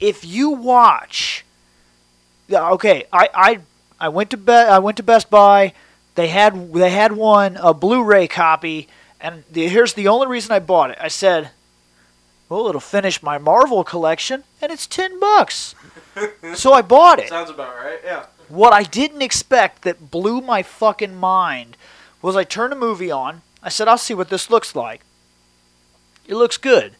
If 0.00 0.24
you 0.24 0.50
watch, 0.50 1.44
okay, 2.50 3.04
I 3.12 3.28
I 3.34 3.58
I 4.00 4.08
went 4.08 4.30
to 4.30 4.38
be- 4.38 4.52
I 4.52 4.78
went 4.78 4.96
to 4.96 5.02
Best 5.02 5.28
Buy. 5.28 5.74
They 6.14 6.28
had 6.28 6.72
they 6.72 6.90
had 6.90 7.12
one 7.12 7.56
a 7.56 7.72
Blu-ray 7.72 8.28
copy, 8.28 8.88
and 9.20 9.44
the, 9.50 9.68
here's 9.68 9.94
the 9.94 10.08
only 10.08 10.26
reason 10.26 10.52
I 10.52 10.58
bought 10.58 10.90
it. 10.90 10.98
I 11.00 11.08
said, 11.08 11.50
"Well, 12.48 12.68
it'll 12.68 12.80
finish 12.80 13.22
my 13.22 13.38
Marvel 13.38 13.84
collection, 13.84 14.44
and 14.60 14.72
it's 14.72 14.86
ten 14.86 15.18
bucks." 15.20 15.74
so 16.54 16.72
I 16.72 16.82
bought 16.82 17.18
it. 17.18 17.28
Sounds 17.28 17.50
about 17.50 17.76
right. 17.76 18.00
Yeah. 18.04 18.26
What 18.48 18.72
I 18.72 18.82
didn't 18.82 19.22
expect 19.22 19.82
that 19.82 20.10
blew 20.10 20.40
my 20.40 20.62
fucking 20.62 21.14
mind 21.14 21.76
was 22.20 22.36
I 22.36 22.44
turned 22.44 22.72
a 22.72 22.76
movie 22.76 23.10
on. 23.10 23.42
I 23.62 23.68
said, 23.68 23.88
I'll 23.88 23.98
see 23.98 24.14
what 24.14 24.28
this 24.28 24.50
looks 24.50 24.74
like. 24.74 25.02
It 26.26 26.34
looks 26.34 26.56
good. 26.56 26.96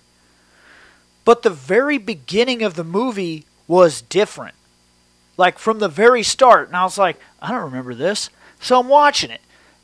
But 1.24 1.42
the 1.42 1.50
very 1.50 1.98
beginning 1.98 2.62
of 2.62 2.74
the 2.74 2.84
movie 2.84 3.44
was 3.66 4.02
different. 4.02 4.54
Like 5.36 5.58
from 5.58 5.78
the 5.78 5.88
very 5.88 6.22
start. 6.22 6.68
And 6.68 6.76
I 6.76 6.84
was 6.84 6.98
like, 6.98 7.20
I 7.40 7.50
don't 7.50 7.64
remember 7.64 7.94
this. 7.94 8.30
So 8.60 8.78
I'm 8.78 8.88
watching 8.88 9.30
it. 9.30 9.40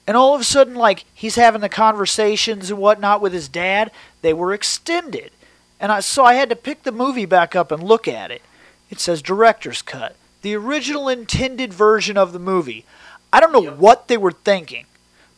And 0.07 0.17
all 0.17 0.35
of 0.35 0.41
a 0.41 0.45
sudden, 0.45 0.75
like, 0.75 1.05
he's 1.15 1.35
having 1.35 1.61
the 1.63 1.69
conversations 1.69 2.71
and 2.71 2.79
whatnot 2.79 3.21
with 3.21 3.33
his 3.33 3.49
dad. 3.49 3.91
They 4.23 4.33
were 4.33 4.53
extended. 4.55 5.33
And 5.81 5.91
I 5.91 6.01
so 6.01 6.25
I 6.25 6.35
had 6.35 6.49
to 6.51 6.57
pick 6.57 6.85
the 6.85 6.93
movie 6.93 7.27
back 7.27 7.57
up 7.57 7.73
and 7.73 7.83
look 7.83 8.07
at 8.07 8.31
it. 8.31 8.43
It 8.91 9.01
says 9.01 9.21
director's 9.21 9.83
cut. 9.83 10.15
The 10.43 10.55
original 10.55 11.09
intended 11.09 11.75
version 11.75 12.17
of 12.17 12.33
the 12.33 12.39
movie. 12.39 12.85
I 13.33 13.41
don't 13.41 13.53
know 13.53 13.63
Yep. 13.63 13.77
what 13.79 14.09
they 14.09 14.17
were 14.17 14.33
thinking, 14.33 14.87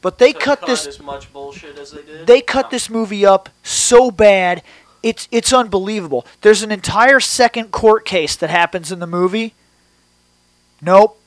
but 0.02 0.18
they 0.18 0.32
cut 0.32 0.60
cut 0.60 0.66
this 0.66 0.86
as 0.86 1.00
much 1.00 1.32
bullshit 1.32 1.78
as 1.78 1.92
they 1.92 2.02
did. 2.02 2.26
they 2.26 2.40
cut 2.42 2.66
No. 2.66 2.70
this 2.70 2.90
movie 2.90 3.24
up 3.24 3.48
so 3.62 4.10
bad 4.10 4.62
it's 5.02 5.26
it's 5.30 5.52
unbelievable 5.52 6.26
there's 6.42 6.62
an 6.62 6.70
entire 6.72 7.20
second 7.20 7.70
court 7.70 8.04
case 8.04 8.36
that 8.36 8.50
happens 8.50 8.92
in 8.92 8.98
the 8.98 9.06
movie 9.06 9.54
nope 10.82 11.17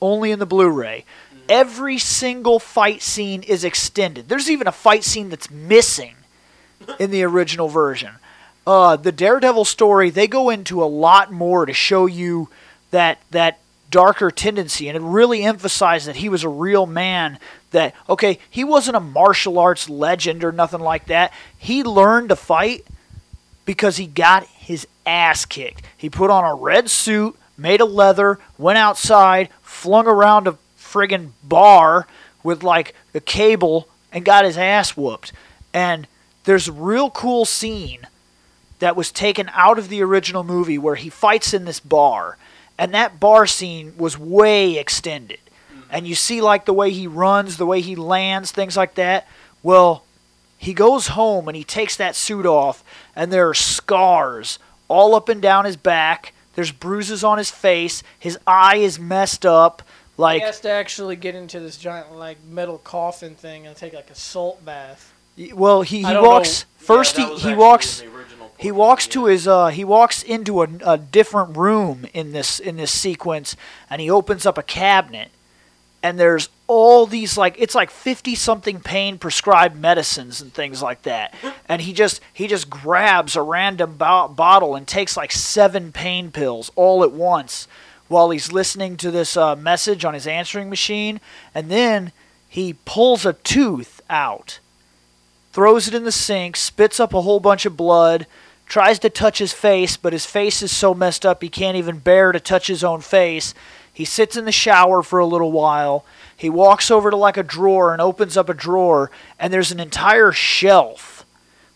only 0.00 0.30
in 0.30 0.38
the 0.38 0.46
blu-ray. 0.46 1.04
Every 1.48 1.98
single 1.98 2.58
fight 2.58 3.02
scene 3.02 3.42
is 3.42 3.64
extended. 3.64 4.28
There's 4.28 4.50
even 4.50 4.66
a 4.66 4.72
fight 4.72 5.04
scene 5.04 5.28
that's 5.28 5.50
missing 5.50 6.16
in 6.98 7.10
the 7.10 7.22
original 7.22 7.68
version. 7.68 8.12
Uh, 8.66 8.96
the 8.96 9.12
daredevil 9.12 9.64
story 9.64 10.10
they 10.10 10.26
go 10.26 10.50
into 10.50 10.82
a 10.82 10.86
lot 10.86 11.30
more 11.30 11.66
to 11.66 11.72
show 11.72 12.06
you 12.06 12.48
that 12.90 13.20
that 13.30 13.60
darker 13.88 14.32
tendency 14.32 14.88
and 14.88 14.96
it 14.96 15.02
really 15.02 15.44
emphasized 15.44 16.08
that 16.08 16.16
he 16.16 16.28
was 16.28 16.42
a 16.42 16.48
real 16.48 16.86
man 16.86 17.38
that 17.70 17.94
okay 18.08 18.40
he 18.50 18.64
wasn't 18.64 18.96
a 18.96 19.00
martial 19.00 19.60
arts 19.60 19.88
legend 19.88 20.42
or 20.42 20.50
nothing 20.50 20.80
like 20.80 21.06
that. 21.06 21.32
He 21.56 21.84
learned 21.84 22.30
to 22.30 22.36
fight 22.36 22.84
because 23.64 23.98
he 23.98 24.06
got 24.08 24.44
his 24.46 24.88
ass 25.06 25.44
kicked. 25.44 25.84
He 25.96 26.10
put 26.10 26.30
on 26.30 26.44
a 26.44 26.54
red 26.54 26.90
suit 26.90 27.36
made 27.56 27.80
of 27.80 27.90
leather 27.90 28.38
went 28.58 28.78
outside 28.78 29.48
flung 29.76 30.06
around 30.06 30.48
a 30.48 30.56
friggin 30.78 31.30
bar 31.44 32.06
with 32.42 32.62
like 32.62 32.94
a 33.14 33.20
cable 33.20 33.88
and 34.10 34.24
got 34.24 34.44
his 34.44 34.56
ass 34.56 34.96
whooped. 34.96 35.32
And 35.74 36.06
there's 36.44 36.68
a 36.68 36.72
real 36.72 37.10
cool 37.10 37.44
scene 37.44 38.06
that 38.78 38.96
was 38.96 39.12
taken 39.12 39.50
out 39.52 39.78
of 39.78 39.88
the 39.88 40.02
original 40.02 40.44
movie 40.44 40.78
where 40.78 40.94
he 40.94 41.10
fights 41.10 41.52
in 41.52 41.64
this 41.64 41.80
bar. 41.80 42.38
And 42.78 42.92
that 42.94 43.20
bar 43.20 43.46
scene 43.46 43.94
was 43.96 44.18
way 44.18 44.78
extended. 44.78 45.40
Mm-hmm. 45.70 45.80
And 45.90 46.06
you 46.06 46.14
see 46.14 46.40
like 46.40 46.64
the 46.64 46.74
way 46.74 46.90
he 46.90 47.06
runs 47.06 47.56
the 47.56 47.66
way 47.66 47.80
he 47.80 47.96
lands 47.96 48.50
things 48.52 48.76
like 48.76 48.94
that. 48.94 49.28
Well 49.62 50.04
he 50.58 50.72
goes 50.72 51.08
home 51.08 51.48
and 51.48 51.56
he 51.56 51.64
takes 51.64 51.96
that 51.96 52.16
suit 52.16 52.46
off 52.46 52.82
and 53.14 53.30
there 53.30 53.48
are 53.48 53.54
scars 53.54 54.58
all 54.88 55.14
up 55.14 55.28
and 55.28 55.42
down 55.42 55.66
his 55.66 55.76
back 55.76 56.32
there's 56.56 56.72
bruises 56.72 57.22
on 57.22 57.38
his 57.38 57.50
face. 57.50 58.02
His 58.18 58.36
eye 58.46 58.78
is 58.78 58.98
messed 58.98 59.46
up. 59.46 59.82
Like 60.16 60.40
he 60.40 60.46
has 60.46 60.60
to 60.60 60.70
actually 60.70 61.14
get 61.14 61.34
into 61.36 61.60
this 61.60 61.76
giant 61.76 62.16
like 62.16 62.42
metal 62.44 62.78
coffin 62.78 63.34
thing 63.36 63.66
and 63.66 63.76
take 63.76 63.92
like 63.92 64.10
a 64.10 64.14
salt 64.14 64.64
bath. 64.64 65.12
well 65.54 65.82
he, 65.82 65.98
he 65.98 66.02
don't 66.02 66.14
know- 66.14 66.22
walks 66.22 66.64
first 66.78 67.18
Yeah, 67.18 67.34
he, 67.36 67.50
he 67.50 67.54
walks 67.54 68.00
in 68.00 68.10
the 68.10 68.16
original 68.16 68.50
he 68.58 68.72
walks 68.72 69.06
to 69.08 69.26
his 69.26 69.46
uh 69.46 69.66
he 69.66 69.84
walks 69.84 70.22
into 70.22 70.62
a, 70.62 70.68
a 70.86 70.96
different 70.96 71.54
room 71.58 72.06
in 72.14 72.32
this 72.32 72.58
in 72.58 72.76
this 72.78 72.90
sequence 72.90 73.54
and 73.90 74.00
he 74.00 74.08
opens 74.10 74.46
up 74.46 74.56
a 74.56 74.62
cabinet 74.62 75.30
and 76.02 76.18
there's 76.18 76.48
all 76.68 77.06
these 77.06 77.36
like 77.38 77.54
it's 77.58 77.74
like 77.74 77.90
50 77.90 78.34
something 78.34 78.80
pain 78.80 79.18
prescribed 79.18 79.76
medicines 79.76 80.40
and 80.40 80.52
things 80.52 80.82
like 80.82 81.02
that 81.02 81.32
and 81.68 81.82
he 81.82 81.92
just 81.92 82.20
he 82.32 82.48
just 82.48 82.68
grabs 82.68 83.36
a 83.36 83.42
random 83.42 83.96
bo- 83.96 84.28
bottle 84.28 84.74
and 84.74 84.86
takes 84.88 85.16
like 85.16 85.30
seven 85.30 85.92
pain 85.92 86.30
pills 86.32 86.72
all 86.74 87.04
at 87.04 87.12
once 87.12 87.68
while 88.08 88.30
he's 88.30 88.52
listening 88.52 88.96
to 88.96 89.10
this 89.10 89.36
uh, 89.36 89.54
message 89.54 90.04
on 90.04 90.14
his 90.14 90.26
answering 90.26 90.68
machine 90.68 91.20
and 91.54 91.70
then 91.70 92.10
he 92.48 92.74
pulls 92.84 93.24
a 93.24 93.32
tooth 93.32 94.00
out 94.10 94.58
throws 95.56 95.88
it 95.88 95.94
in 95.94 96.04
the 96.04 96.12
sink, 96.12 96.54
spits 96.54 97.00
up 97.00 97.14
a 97.14 97.22
whole 97.22 97.40
bunch 97.40 97.64
of 97.64 97.78
blood, 97.78 98.26
tries 98.66 98.98
to 98.98 99.08
touch 99.08 99.38
his 99.38 99.54
face, 99.54 99.96
but 99.96 100.12
his 100.12 100.26
face 100.26 100.60
is 100.60 100.70
so 100.70 100.92
messed 100.92 101.24
up 101.24 101.40
he 101.40 101.48
can't 101.48 101.78
even 101.78 101.96
bear 101.98 102.30
to 102.30 102.38
touch 102.38 102.66
his 102.66 102.84
own 102.84 103.00
face. 103.00 103.54
He 103.90 104.04
sits 104.04 104.36
in 104.36 104.44
the 104.44 104.52
shower 104.52 105.02
for 105.02 105.18
a 105.18 105.24
little 105.24 105.50
while. 105.50 106.04
He 106.36 106.50
walks 106.50 106.90
over 106.90 107.10
to 107.10 107.16
like 107.16 107.36
a 107.36 107.42
drawer 107.42 107.92
and 107.92 108.02
opens 108.02 108.36
up 108.36 108.48
a 108.48 108.54
drawer, 108.54 109.10
and 109.38 109.52
there's 109.52 109.72
an 109.72 109.80
entire 109.80 110.32
shelf, 110.32 111.24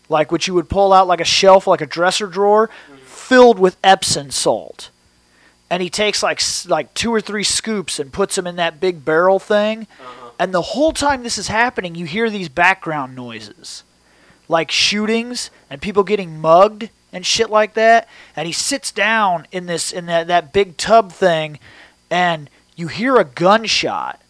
like 0.07 0.31
what 0.31 0.47
you 0.47 0.53
would 0.53 0.69
pull 0.69 0.93
out 0.93 1.07
like 1.07 1.21
a 1.21 1.25
shelf, 1.25 1.65
like 1.65 1.81
a 1.81 1.87
dresser 1.87 2.27
drawer, 2.27 2.69
filled 3.03 3.57
with 3.57 3.77
Epsom 3.83 4.29
salt. 4.29 4.89
And 5.69 5.81
he 5.81 5.89
takes 5.89 6.21
like 6.21 6.41
like 6.67 6.93
two 6.93 7.13
or 7.13 7.21
three 7.21 7.43
scoops 7.43 7.97
and 7.97 8.13
puts 8.13 8.35
them 8.35 8.45
in 8.45 8.57
that 8.57 8.79
big 8.79 9.03
barrel 9.03 9.39
thing. 9.39 9.87
Uh-huh. 9.99 10.31
And 10.37 10.53
the 10.53 10.61
whole 10.61 10.91
time 10.91 11.23
this 11.23 11.37
is 11.37 11.47
happening, 11.47 11.95
you 11.95 12.05
hear 12.05 12.29
these 12.29 12.49
background 12.49 13.15
noises, 13.15 13.83
like 14.47 14.69
shootings 14.69 15.49
and 15.69 15.81
people 15.81 16.03
getting 16.03 16.39
mugged 16.39 16.89
and 17.13 17.25
shit 17.25 17.49
like 17.49 17.73
that. 17.73 18.07
And 18.35 18.45
he 18.45 18.53
sits 18.53 18.91
down 18.91 19.47
in 19.51 19.65
this 19.65 19.91
in 19.91 20.05
that, 20.07 20.27
that 20.27 20.53
big 20.53 20.77
tub 20.77 21.11
thing, 21.11 21.57
and 22.11 22.49
you 22.75 22.87
hear 22.87 23.17
a 23.17 23.23
gunshot 23.23 24.20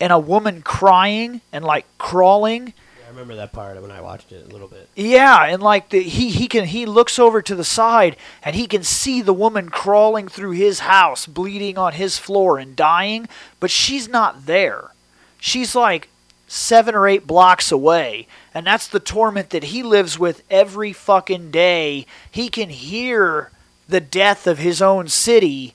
and 0.00 0.12
a 0.12 0.18
woman 0.18 0.62
crying 0.62 1.40
and 1.52 1.64
like 1.64 1.86
crawling. 1.98 2.68
Yeah, 3.00 3.06
I 3.06 3.10
remember 3.10 3.36
that 3.36 3.52
part 3.52 3.80
when 3.80 3.90
I 3.90 4.00
watched 4.00 4.32
it 4.32 4.46
a 4.46 4.52
little 4.52 4.68
bit. 4.68 4.88
Yeah, 4.94 5.44
and 5.44 5.62
like 5.62 5.90
the, 5.90 6.02
he 6.02 6.30
he 6.30 6.46
can 6.46 6.66
he 6.66 6.86
looks 6.86 7.18
over 7.18 7.42
to 7.42 7.54
the 7.54 7.64
side 7.64 8.16
and 8.42 8.54
he 8.54 8.66
can 8.66 8.82
see 8.82 9.20
the 9.20 9.32
woman 9.32 9.68
crawling 9.68 10.28
through 10.28 10.52
his 10.52 10.80
house, 10.80 11.26
bleeding 11.26 11.78
on 11.78 11.94
his 11.94 12.18
floor 12.18 12.58
and 12.58 12.76
dying, 12.76 13.28
but 13.60 13.70
she's 13.70 14.08
not 14.08 14.46
there. 14.46 14.92
She's 15.40 15.74
like 15.74 16.08
seven 16.46 16.94
or 16.94 17.06
eight 17.06 17.26
blocks 17.26 17.70
away, 17.70 18.26
and 18.54 18.66
that's 18.66 18.86
the 18.86 19.00
torment 19.00 19.50
that 19.50 19.64
he 19.64 19.82
lives 19.82 20.18
with 20.18 20.42
every 20.50 20.92
fucking 20.92 21.50
day. 21.50 22.06
He 22.30 22.48
can 22.48 22.70
hear 22.70 23.50
the 23.88 24.00
death 24.00 24.46
of 24.46 24.58
his 24.58 24.82
own 24.82 25.08
city 25.08 25.74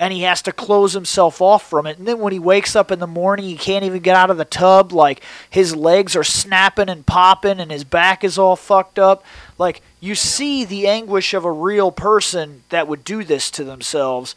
and 0.00 0.12
he 0.12 0.22
has 0.22 0.42
to 0.42 0.52
close 0.52 0.92
himself 0.92 1.42
off 1.42 1.68
from 1.68 1.86
it. 1.86 1.98
And 1.98 2.06
then 2.06 2.20
when 2.20 2.32
he 2.32 2.38
wakes 2.38 2.76
up 2.76 2.92
in 2.92 3.00
the 3.00 3.06
morning, 3.06 3.46
he 3.46 3.56
can't 3.56 3.84
even 3.84 4.00
get 4.00 4.14
out 4.14 4.30
of 4.30 4.36
the 4.36 4.44
tub. 4.44 4.92
Like 4.92 5.22
his 5.50 5.74
legs 5.74 6.14
are 6.14 6.24
snapping 6.24 6.88
and 6.88 7.04
popping, 7.04 7.58
and 7.58 7.70
his 7.70 7.84
back 7.84 8.22
is 8.22 8.38
all 8.38 8.56
fucked 8.56 8.98
up. 8.98 9.24
Like 9.58 9.82
you 10.00 10.14
see 10.14 10.64
the 10.64 10.86
anguish 10.86 11.34
of 11.34 11.44
a 11.44 11.52
real 11.52 11.90
person 11.90 12.62
that 12.68 12.86
would 12.86 13.02
do 13.04 13.24
this 13.24 13.50
to 13.52 13.64
themselves, 13.64 14.36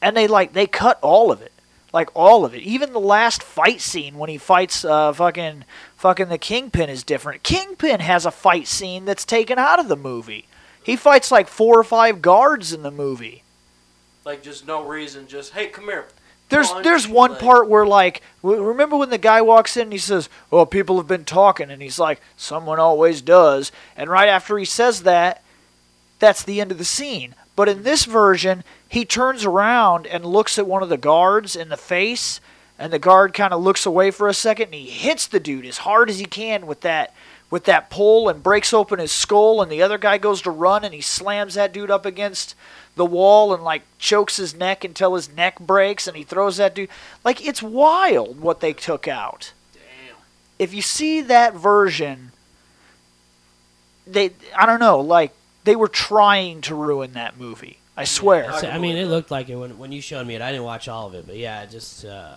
and 0.00 0.16
they 0.16 0.26
like 0.26 0.54
they 0.54 0.66
cut 0.66 0.98
all 1.02 1.30
of 1.30 1.42
it, 1.42 1.52
like 1.92 2.08
all 2.14 2.44
of 2.44 2.54
it. 2.54 2.62
Even 2.62 2.92
the 2.92 3.00
last 3.00 3.42
fight 3.42 3.82
scene 3.82 4.16
when 4.16 4.30
he 4.30 4.38
fights 4.38 4.84
uh, 4.84 5.12
fucking 5.12 5.64
fucking 5.96 6.28
the 6.28 6.38
Kingpin 6.38 6.88
is 6.88 7.04
different. 7.04 7.42
Kingpin 7.42 8.00
has 8.00 8.24
a 8.24 8.30
fight 8.30 8.66
scene 8.66 9.04
that's 9.04 9.26
taken 9.26 9.58
out 9.58 9.78
of 9.78 9.88
the 9.88 9.96
movie. 9.96 10.46
He 10.82 10.96
fights 10.96 11.30
like 11.30 11.48
four 11.48 11.78
or 11.78 11.84
five 11.84 12.22
guards 12.22 12.72
in 12.72 12.82
the 12.82 12.90
movie. 12.90 13.42
Like 14.26 14.42
just 14.42 14.66
no 14.66 14.82
reason, 14.82 15.28
just 15.28 15.52
hey, 15.52 15.68
come 15.68 15.84
here. 15.84 16.06
There's 16.48 16.68
punch, 16.68 16.82
there's 16.84 17.06
one 17.06 17.30
like- 17.30 17.40
part 17.40 17.68
where 17.68 17.86
like 17.86 18.22
remember 18.42 18.96
when 18.96 19.10
the 19.10 19.18
guy 19.18 19.40
walks 19.40 19.76
in 19.76 19.84
and 19.84 19.92
he 19.92 19.98
says, 19.98 20.28
"Well, 20.50 20.66
people 20.66 20.96
have 20.96 21.06
been 21.06 21.24
talking," 21.24 21.70
and 21.70 21.80
he's 21.80 22.00
like, 22.00 22.20
"Someone 22.36 22.80
always 22.80 23.22
does." 23.22 23.70
And 23.96 24.10
right 24.10 24.28
after 24.28 24.58
he 24.58 24.64
says 24.64 25.04
that, 25.04 25.44
that's 26.18 26.42
the 26.42 26.60
end 26.60 26.72
of 26.72 26.78
the 26.78 26.84
scene. 26.84 27.36
But 27.54 27.68
in 27.68 27.84
this 27.84 28.04
version, 28.04 28.64
he 28.88 29.04
turns 29.04 29.44
around 29.44 30.08
and 30.08 30.26
looks 30.26 30.58
at 30.58 30.66
one 30.66 30.82
of 30.82 30.88
the 30.88 30.96
guards 30.96 31.54
in 31.54 31.68
the 31.68 31.76
face, 31.76 32.40
and 32.80 32.92
the 32.92 32.98
guard 32.98 33.32
kind 33.32 33.54
of 33.54 33.62
looks 33.62 33.86
away 33.86 34.10
for 34.10 34.26
a 34.26 34.34
second, 34.34 34.66
and 34.66 34.74
he 34.74 34.90
hits 34.90 35.28
the 35.28 35.38
dude 35.38 35.64
as 35.64 35.78
hard 35.78 36.10
as 36.10 36.18
he 36.18 36.26
can 36.26 36.66
with 36.66 36.80
that 36.80 37.14
with 37.50 37.64
that 37.64 37.90
pole 37.90 38.28
and 38.28 38.42
breaks 38.42 38.72
open 38.72 38.98
his 38.98 39.12
skull. 39.12 39.62
And 39.62 39.70
the 39.70 39.82
other 39.82 39.98
guy 39.98 40.18
goes 40.18 40.42
to 40.42 40.50
run, 40.50 40.84
and 40.84 40.94
he 40.94 41.00
slams 41.00 41.54
that 41.54 41.72
dude 41.72 41.90
up 41.90 42.06
against 42.06 42.54
the 42.96 43.06
wall 43.06 43.52
and 43.54 43.62
like 43.62 43.82
chokes 43.98 44.38
his 44.38 44.54
neck 44.54 44.82
until 44.84 45.14
his 45.14 45.34
neck 45.34 45.60
breaks, 45.60 46.06
and 46.06 46.16
he 46.16 46.24
throws 46.24 46.56
that 46.56 46.74
dude. 46.74 46.88
Like 47.24 47.46
it's 47.46 47.62
wild 47.62 48.40
what 48.40 48.60
they 48.60 48.72
took 48.72 49.06
out. 49.06 49.52
Damn. 49.74 50.16
If 50.58 50.74
you 50.74 50.82
see 50.82 51.20
that 51.20 51.54
version, 51.54 52.32
they 54.06 54.30
I 54.56 54.66
don't 54.66 54.80
know, 54.80 55.00
like 55.00 55.32
they 55.64 55.76
were 55.76 55.88
trying 55.88 56.62
to 56.62 56.74
ruin 56.74 57.12
that 57.12 57.38
movie. 57.38 57.78
I 57.96 58.04
swear. 58.04 58.50
I 58.52 58.72
I 58.72 58.78
mean, 58.78 58.96
it 58.96 59.06
looked 59.06 59.30
like 59.30 59.48
it 59.48 59.56
when 59.56 59.78
when 59.78 59.92
you 59.92 60.00
showed 60.00 60.26
me 60.26 60.34
it. 60.34 60.42
I 60.42 60.50
didn't 60.50 60.64
watch 60.64 60.88
all 60.88 61.06
of 61.06 61.14
it, 61.14 61.26
but 61.26 61.36
yeah, 61.36 61.64
just 61.66 62.04
uh, 62.04 62.36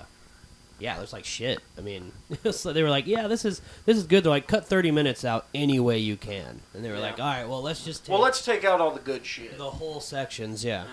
yeah, 0.79 0.95
it 0.95 0.99
looks 0.99 1.13
like 1.13 1.25
shit. 1.25 1.59
I 1.77 1.81
mean, 1.81 2.11
so 2.51 2.73
they 2.73 2.83
were 2.83 2.89
like, 2.89 3.05
yeah, 3.07 3.27
this 3.27 3.45
is 3.45 3.61
this 3.85 3.97
is 3.97 4.03
good. 4.03 4.23
They're 4.23 4.29
like, 4.31 4.47
cut 4.47 4.65
thirty 4.65 4.91
minutes 4.91 5.23
out 5.25 5.45
any 5.53 5.79
way 5.79 5.97
you 5.99 6.15
can, 6.17 6.61
and 6.73 6.83
they 6.83 6.89
were 6.89 6.95
Yeah. 6.95 7.01
like, 7.01 7.19
all 7.19 7.25
right, 7.27 7.47
well, 7.47 7.61
let's 7.61 7.83
just 7.85 8.05
take 8.05 8.13
Well, 8.13 8.21
let's 8.21 8.43
take 8.43 8.63
out 8.63 8.79
all 8.81 8.91
the 8.91 8.99
good 8.99 9.25
shit. 9.25 9.57
the 9.57 9.69
whole 9.69 9.99
sections. 10.01 10.63
Yeah. 10.63 10.85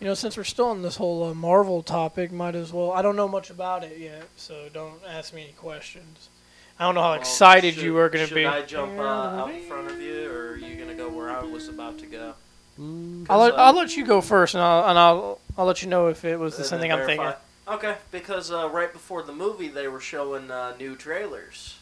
You 0.00 0.06
know, 0.06 0.14
since 0.14 0.36
we're 0.38 0.44
still 0.44 0.66
on 0.66 0.80
this 0.82 0.96
whole 0.96 1.24
uh, 1.24 1.34
Marvel 1.34 1.82
topic, 1.82 2.32
might 2.32 2.54
as 2.54 2.72
well. 2.72 2.90
I 2.92 3.02
don't 3.02 3.16
know 3.16 3.28
much 3.28 3.50
about 3.50 3.84
it 3.84 3.98
yet, 3.98 4.24
so 4.36 4.68
don't 4.72 4.98
ask 5.06 5.34
me 5.34 5.42
any 5.42 5.52
questions. 5.52 6.30
I 6.78 6.84
don't 6.84 6.94
know 6.94 7.02
how 7.02 7.10
Well, 7.10 7.20
excited 7.20 7.74
should- 7.74 7.82
you 7.82 7.98
are 7.98 8.08
going 8.08 8.26
to 8.26 8.34
be. 8.34 8.44
should 8.44 8.50
be. 8.50 8.56
I 8.56 8.62
jump 8.62 8.98
uh, 8.98 9.02
out 9.02 9.50
in 9.50 9.60
front 9.64 9.90
of 9.90 10.00
you, 10.00 10.30
or 10.30 10.52
are 10.52 10.56
you 10.56 10.76
gonna 10.76 10.94
go 10.94 11.10
where 11.10 11.28
I 11.28 11.42
was 11.42 11.68
about 11.68 11.98
to 11.98 12.06
go? 12.06 12.32
Mm, 12.80 13.26
I'll 13.28 13.40
let, 13.40 13.52
uh, 13.52 13.56
I'll 13.56 13.74
let 13.74 13.94
you 13.94 14.06
go 14.06 14.22
first, 14.22 14.54
and 14.54 14.62
I'll 14.64 14.88
and 14.88 14.98
I'll 14.98 15.38
I'll 15.58 15.66
let 15.66 15.82
you 15.82 15.88
know 15.90 16.06
if 16.06 16.24
it 16.24 16.38
was 16.38 16.56
the 16.56 16.64
same 16.64 16.78
then 16.80 16.84
thing 16.88 16.92
I'm 16.92 16.98
verify. 17.06 17.24
thinking. 17.24 17.40
Okay, 17.70 17.96
because 18.10 18.50
uh, 18.50 18.68
right 18.70 18.92
before 18.92 19.22
the 19.22 19.32
movie, 19.32 19.68
they 19.68 19.86
were 19.88 20.00
showing 20.00 20.50
uh, 20.50 20.74
new 20.78 20.96
trailers. 20.96 21.76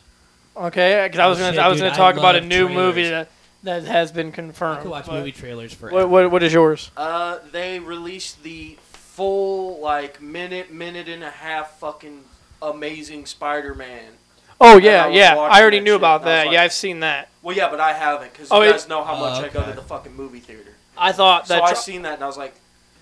Okay, 0.56 1.06
because 1.06 1.18
I 1.20 1.26
was 1.28 1.38
Oh, 1.38 1.42
gonna 1.42 1.52
shit, 1.52 1.60
I 1.60 1.68
was 1.68 1.78
dude, 1.78 1.82
gonna 1.84 1.94
I 1.94 1.96
talk 1.96 2.16
about 2.18 2.34
a 2.34 2.38
love 2.40 2.46
new 2.48 2.68
movie 2.68 3.08
trailers. 3.08 3.26
that 3.62 3.84
that 3.84 3.90
has 3.90 4.12
been 4.12 4.30
confirmed. 4.32 4.78
I 4.78 4.80
confirmed. 4.80 4.82
could 4.82 4.90
watch 4.90 5.06
but- 5.06 5.12
movie 5.14 5.32
trailers 5.32 5.72
for. 5.72 5.90
What, 5.90 6.08
what, 6.10 6.30
what 6.30 6.42
is 6.42 6.52
yours? 6.52 6.90
Uh, 6.96 7.38
they 7.52 7.78
released 7.80 8.42
the 8.42 8.76
full 8.92 9.80
like 9.80 10.20
minute, 10.20 10.72
minute 10.72 11.08
and 11.08 11.24
a 11.24 11.30
half 11.30 11.78
fucking 11.78 12.24
amazing 12.60 13.24
Spider-Man. 13.26 14.12
Oh 14.60 14.76
yeah, 14.76 15.04
I 15.04 15.06
was 15.08 15.16
yeah. 15.16 15.36
watching 15.36 15.56
I 15.56 15.60
already 15.62 15.78
that 15.78 15.84
knew 15.84 15.90
shit, 15.92 16.00
about 16.00 16.20
and 16.22 16.28
I 16.28 16.32
was 16.32 16.38
that. 16.40 16.46
like- 16.48 16.54
yeah, 16.54 16.62
I've 16.64 16.72
seen 16.72 17.00
that. 17.00 17.28
Well, 17.42 17.56
yeah, 17.56 17.70
but 17.70 17.80
I 17.80 17.92
haven't 17.94 18.32
because 18.32 18.48
Oh, 18.50 18.60
you 18.62 18.68
it- 18.68 18.72
guys 18.72 18.88
know 18.88 19.04
how 19.04 19.18
much 19.18 19.42
I 19.42 19.48
go 19.48 19.64
to 19.64 19.72
the 19.72 19.82
fucking 19.82 20.14
movie 20.14 20.40
theater. 20.40 20.74
I 20.98 21.12
thought 21.12 21.46
So 21.46 21.54
that. 21.54 21.62
I 21.62 21.70
tr- 21.70 21.76
seen 21.76 22.02
that 22.02 22.14
and 22.14 22.24
I 22.24 22.26
was 22.26 22.36
like, 22.36 22.54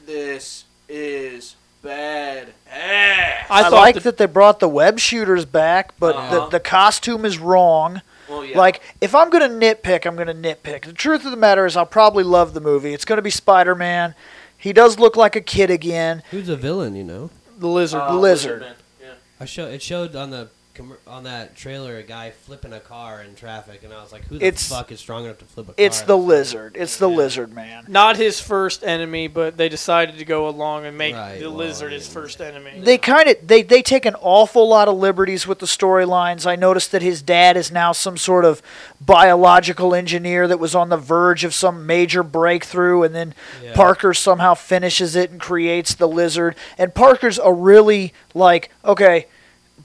this 0.04 0.64
is 0.88 1.55
bad. 1.86 2.48
I 2.72 3.44
I, 3.48 3.62
thought 3.64 3.72
like 3.72 3.94
the- 3.94 4.00
that 4.02 4.16
they 4.18 4.26
brought 4.26 4.60
the 4.60 4.68
web 4.68 4.98
shooters 4.98 5.44
back, 5.44 5.92
but 5.98 6.16
Uh-huh. 6.16 6.34
the, 6.46 6.46
the 6.58 6.60
costume 6.60 7.24
is 7.24 7.38
wrong. 7.38 8.02
Well, 8.28 8.44
yeah. 8.44 8.58
Like, 8.58 8.82
if 9.00 9.14
I'm 9.14 9.30
going 9.30 9.48
to 9.48 9.66
nitpick, 9.66 10.04
I'm 10.04 10.16
going 10.16 10.26
to 10.26 10.34
nitpick. 10.34 10.84
The 10.84 10.92
truth 10.92 11.24
of 11.24 11.30
the 11.30 11.36
matter 11.36 11.64
is, 11.64 11.76
I'll 11.76 11.86
probably 11.86 12.24
love 12.24 12.54
the 12.54 12.60
movie. 12.60 12.92
It's 12.92 13.04
going 13.04 13.18
to 13.18 13.22
be 13.22 13.30
Spider 13.30 13.74
Man. 13.76 14.14
He 14.58 14.72
does 14.72 14.98
look 14.98 15.16
like 15.16 15.36
a 15.36 15.40
kid 15.40 15.70
again. 15.70 16.22
Who's 16.32 16.48
a 16.48 16.56
villain? 16.56 16.96
You 16.96 17.04
know, 17.04 17.30
the 17.56 17.68
lizard. 17.68 18.00
Uh, 18.00 18.18
Lizard. 18.18 18.60
Man, 18.62 18.74
Yeah. 19.00 19.08
I 19.38 19.44
show 19.44 19.66
it 19.66 19.80
showed 19.80 20.16
on 20.16 20.30
the 20.30 20.48
commer- 20.76 20.96
on 21.06 21.24
that 21.24 21.56
trailer 21.56 21.96
a 21.96 22.02
guy 22.02 22.30
flipping 22.30 22.72
a 22.72 22.80
car 22.80 23.22
in 23.22 23.34
traffic, 23.34 23.82
and 23.84 23.92
I 23.92 24.02
was 24.02 24.12
like, 24.12 24.24
who 24.26 24.38
the 24.38 24.44
It's- 24.46 24.68
fuck 24.68 24.92
is 24.92 25.00
strong 25.00 25.24
enough 25.24 25.38
to 25.38 25.44
flip 25.44 25.66
a 25.68 25.72
car? 25.72 25.74
It's 25.78 26.02
the 26.02 26.16
lizard. 26.18 26.76
It's 26.78 26.96
the 26.96 27.08
Yeah. 27.08 27.16
lizard 27.16 27.52
man. 27.54 27.84
Not 27.88 28.16
his 28.16 28.40
first 28.40 28.84
enemy, 28.84 29.26
but 29.28 29.56
they 29.56 29.68
decided 29.68 30.18
to 30.18 30.24
go 30.24 30.48
along 30.48 30.84
and 30.86 30.96
make 30.98 31.14
Right, 31.14 31.38
the 31.40 31.48
well, 31.48 31.58
lizard 31.58 31.92
his 31.92 32.06
first 32.08 32.40
enemy. 32.40 32.80
They 32.80 32.98
kind 32.98 33.28
of 33.28 33.36
they 33.46 33.62
they 33.62 33.82
take 33.82 34.04
an 34.06 34.16
awful 34.20 34.68
lot 34.68 34.88
of 34.88 34.96
liberties 34.96 35.46
with 35.46 35.58
the 35.60 35.66
storylines. 35.66 36.46
I 36.46 36.56
noticed 36.56 36.92
that 36.92 37.02
his 37.02 37.22
dad 37.22 37.56
is 37.56 37.70
now 37.72 37.92
some 37.92 38.16
sort 38.16 38.44
of 38.44 38.60
biological 39.00 39.94
engineer 39.94 40.46
that 40.48 40.58
was 40.58 40.74
on 40.74 40.88
the 40.88 40.96
verge 40.96 41.44
of 41.44 41.54
some 41.54 41.86
major 41.86 42.22
breakthrough, 42.22 43.02
and 43.02 43.14
then 43.14 43.34
Yeah. 43.62 43.72
Parker 43.74 44.12
somehow 44.12 44.54
finishes 44.54 45.16
it 45.16 45.30
and 45.30 45.40
creates 45.40 45.94
the 45.94 46.08
lizard. 46.08 46.54
And 46.76 46.94
Parker's 46.94 47.38
a 47.38 47.52
really 47.52 48.12
like 48.34 48.70
okay, 48.84 49.26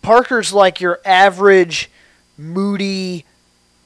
Parker's 0.01 0.51
like 0.53 0.79
your 0.81 0.99
average 1.05 1.89
moody 2.37 3.25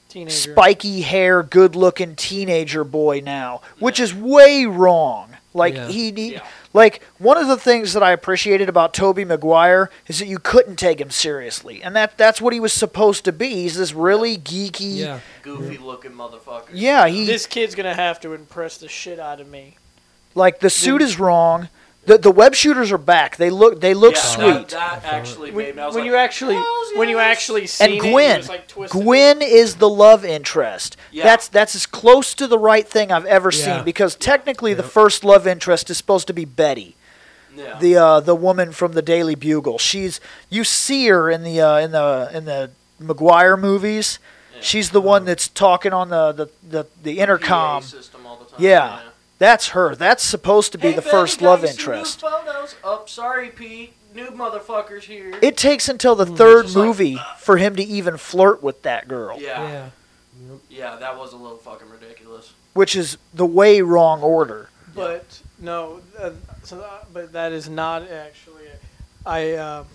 Teenager. 0.10 0.32
spiky 0.52 1.02
hair, 1.02 1.44
good 1.44 1.76
looking 1.76 2.16
teenager 2.16 2.84
boy 2.84 3.22
now, 3.24 3.62
which 3.80 4.00
is 4.00 4.14
way 4.14 4.66
wrong. 4.66 5.36
Like 5.54 5.74
Yeah. 5.76 5.88
he, 5.88 6.12
he 6.12 6.34
Yeah. 6.34 6.40
like 6.74 7.02
one 7.18 7.38
of 7.38 7.48
the 7.48 7.58
things 7.58 7.94
that 7.94 8.04
I 8.04 8.12
appreciated 8.12 8.68
about 8.70 8.94
Tobey 8.94 9.26
Maguire 9.26 9.90
is 10.08 10.20
that 10.20 10.28
you 10.28 10.38
couldn't 10.40 10.76
take 10.78 11.00
him 11.02 11.10
seriously. 11.12 11.82
And 11.84 11.96
that 11.96 12.18
that's 12.18 12.40
what 12.42 12.54
he 12.54 12.60
was 12.60 12.74
supposed 12.74 13.24
to 13.26 13.32
be. 13.32 13.50
He's 13.64 13.76
this 13.78 13.94
really 13.94 14.38
geeky 14.38 14.98
Yeah, 14.98 15.20
Goofy 15.44 15.78
looking 15.78 16.12
motherfucker. 16.12 16.70
Yeah, 16.74 17.08
he 17.08 17.26
This 17.26 17.46
kid's 17.46 17.76
gonna 17.76 17.94
have 17.94 18.20
to 18.22 18.34
impress 18.34 18.78
the 18.78 18.88
shit 18.90 19.20
out 19.20 19.40
of 19.42 19.48
me. 19.50 19.76
like 20.34 20.60
the 20.60 20.70
suit 20.70 21.02
is 21.02 21.18
wrong. 21.20 21.70
The 22.06 22.18
the 22.20 22.32
web 22.32 22.54
shooters 22.54 22.92
are 22.92 22.98
back. 23.00 23.38
They 23.38 23.50
look 23.50 23.82
they 23.82 23.94
look 23.94 24.14
Yeah, 24.16 24.22
sweet. 24.22 24.70
That, 24.70 25.02
that 25.02 25.06
actually 25.06 25.52
When, 25.52 25.66
made 25.66 25.76
me. 25.76 25.82
When 25.84 25.94
like, 25.96 26.06
you 26.06 26.16
actually, 26.16 26.56
"Hells 26.56 26.88
when 26.96 27.10
you 27.10 27.18
actually 27.20 27.66
seen 27.68 27.86
and 27.86 27.94
it, 27.96 28.06
it 28.06 28.12
Gwen, 28.12 28.46
like. 28.48 28.90
Gwen 28.90 29.42
is 29.42 29.76
the 29.76 29.90
love 29.90 30.24
interest. 30.24 30.98
Yeah. 31.12 31.24
That's 31.24 31.48
that's 31.48 31.76
as 31.76 31.86
close 31.86 32.34
to 32.36 32.48
the 32.48 32.60
right 32.60 32.88
thing 32.88 33.12
I've 33.12 33.26
ever 33.26 33.52
Yeah. 33.52 33.78
seen 33.78 33.84
because 33.86 34.16
technically 34.16 34.74
the 34.76 34.84
first 34.84 35.24
love 35.24 35.48
interest 35.48 35.90
is 35.90 35.98
supposed 35.98 36.28
to 36.28 36.34
be 36.34 36.46
Betty. 36.46 36.96
Yeah. 37.56 37.80
the 37.80 37.96
uh, 37.96 38.20
the 38.20 38.36
woman 38.36 38.72
from 38.74 38.92
the 38.94 39.02
Daily 39.02 39.34
Bugle. 39.36 39.78
She's 39.80 40.20
you 40.50 40.64
see 40.64 41.08
her 41.08 41.30
in 41.32 41.44
the 41.44 41.62
uh, 41.62 41.78
in 41.80 41.92
the 41.92 42.30
in 42.34 42.46
the 42.46 42.72
Maguire 43.00 43.58
movies. 43.58 44.20
Yeah. 44.54 44.62
She's 44.62 44.90
the 44.92 45.02
one 45.02 45.26
that's 45.26 45.48
talking 45.48 45.92
on 45.94 46.10
the 46.10 46.32
the, 46.34 46.50
the, 46.62 46.88
the 47.02 47.20
intercom. 47.20 47.82
PA 47.82 47.88
system 47.88 48.26
all 48.26 48.38
the 48.38 48.46
time. 48.46 48.60
Yeah. 48.60 49.00
That's 49.38 49.70
her. 49.70 49.96
That's 49.96 50.24
supposed 50.24 50.72
to 50.72 50.78
be 50.78 50.90
Hey, 50.90 50.96
the 50.96 51.02
baby, 51.02 51.12
first 51.12 51.42
love 51.42 51.66
interest. 51.66 52.22
Photos. 52.22 52.76
Oh, 52.84 53.04
sorry, 53.06 53.50
Pete. 53.50 53.94
New 54.14 54.28
motherfuckers 54.28 55.04
here. 55.04 55.38
It 55.42 55.58
takes 55.58 55.90
until 55.90 56.16
the 56.16 56.26
third 56.26 56.64
Just 56.64 56.76
like- 56.78 56.86
movie 56.86 57.18
for 57.40 57.58
him 57.58 57.76
to 57.76 57.84
even 57.84 58.16
flirt 58.16 58.64
with 58.64 58.82
that 58.84 59.10
girl, 59.10 59.38
yeah. 59.42 59.68
yeah. 59.68 60.56
yeah. 60.70 60.96
that 60.96 61.18
was 61.18 61.34
a 61.34 61.36
little 61.36 61.58
fucking 61.58 61.90
ridiculous. 61.90 62.54
which 62.74 62.96
is 62.96 63.18
the 63.34 63.46
way 63.46 63.82
wrong 63.82 64.22
order. 64.22 64.70
But 64.94 65.42
no, 65.60 66.00
uh, 66.18 66.32
so 66.64 66.78
that, 66.78 67.08
but 67.14 67.34
that 67.34 67.52
is 67.52 67.68
not 67.68 68.10
actually. 68.10 68.64
It. 68.64 68.82
I 69.26 69.56
um, 69.56 69.86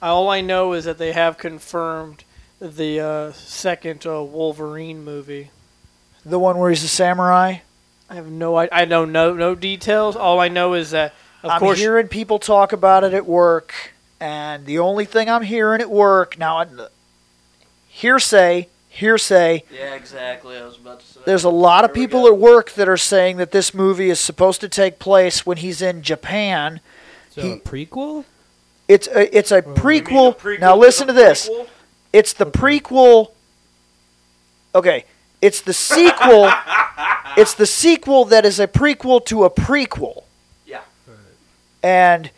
all 0.00 0.30
I 0.30 0.40
know 0.40 0.72
is 0.72 0.86
that 0.86 0.96
they 0.96 1.12
have 1.12 1.36
confirmed 1.36 2.24
the 2.58 3.00
uh, 3.00 3.32
second 3.32 4.06
uh, 4.06 4.22
Wolverine 4.22 5.04
movie. 5.04 5.50
The 6.24 6.38
one 6.38 6.56
where 6.56 6.70
he's 6.70 6.82
a 6.84 6.88
samurai. 6.88 7.58
I 8.08 8.14
have 8.14 8.30
no 8.30 8.54
I, 8.56 8.68
I 8.70 8.84
know 8.84 9.04
no 9.04 9.34
no 9.34 9.54
details. 9.54 10.16
All 10.16 10.38
I 10.40 10.48
know 10.48 10.74
is 10.74 10.90
that 10.92 11.12
of 11.42 11.50
I'm 11.50 11.58
course 11.60 11.78
hearing 11.78 12.08
people 12.08 12.38
talk 12.38 12.72
about 12.72 13.04
it 13.04 13.14
at 13.14 13.26
work, 13.26 13.74
and 14.20 14.64
the 14.66 14.78
only 14.78 15.04
thing 15.04 15.28
I'm 15.28 15.42
hearing 15.42 15.80
at 15.80 15.90
work 15.90 16.38
now, 16.38 16.58
I- 16.58 16.66
hearsay, 17.88 18.68
hearsay. 18.88 19.64
Yeah, 19.72 19.94
exactly. 19.94 20.56
I 20.56 20.64
was 20.64 20.76
about 20.76 21.00
to 21.00 21.06
say. 21.06 21.20
There's 21.24 21.44
a 21.44 21.50
lot 21.50 21.84
of 21.84 21.92
people 21.92 22.22
go. 22.22 22.28
at 22.32 22.38
work 22.38 22.72
that 22.72 22.88
are 22.88 22.96
saying 22.96 23.36
that 23.38 23.50
this 23.52 23.74
movie 23.74 24.10
is 24.10 24.20
supposed 24.20 24.60
to 24.60 24.68
take 24.68 24.98
place 24.98 25.44
when 25.44 25.58
he's 25.58 25.82
in 25.82 26.02
Japan. 26.02 26.80
So 27.30 27.42
He- 27.42 27.52
a 27.52 27.56
prequel? 27.58 28.24
It's 28.88 29.08
a, 29.08 29.36
it's 29.36 29.50
a 29.50 29.56
You 29.56 29.62
You 29.66 29.74
prequel. 29.74 30.36
prequel 30.38 30.60
Now 30.60 30.76
listen 30.76 31.08
the 31.08 31.12
to 31.12 31.18
this. 31.18 31.48
prequel? 31.48 31.66
It's 32.12 32.32
the 32.32 32.46
prequel. 32.46 33.32
Okay, 34.74 35.04
it's 35.42 35.60
the 35.60 35.72
sequel. 35.72 36.50
it's 37.36 37.54
the 37.54 37.66
sequel 37.66 38.24
that 38.26 38.44
is 38.44 38.58
a 38.60 38.66
prequel 38.66 39.24
to 39.26 39.44
a 39.44 39.50
prequel. 39.50 40.24
Yeah. 40.66 40.80
And 41.82 42.30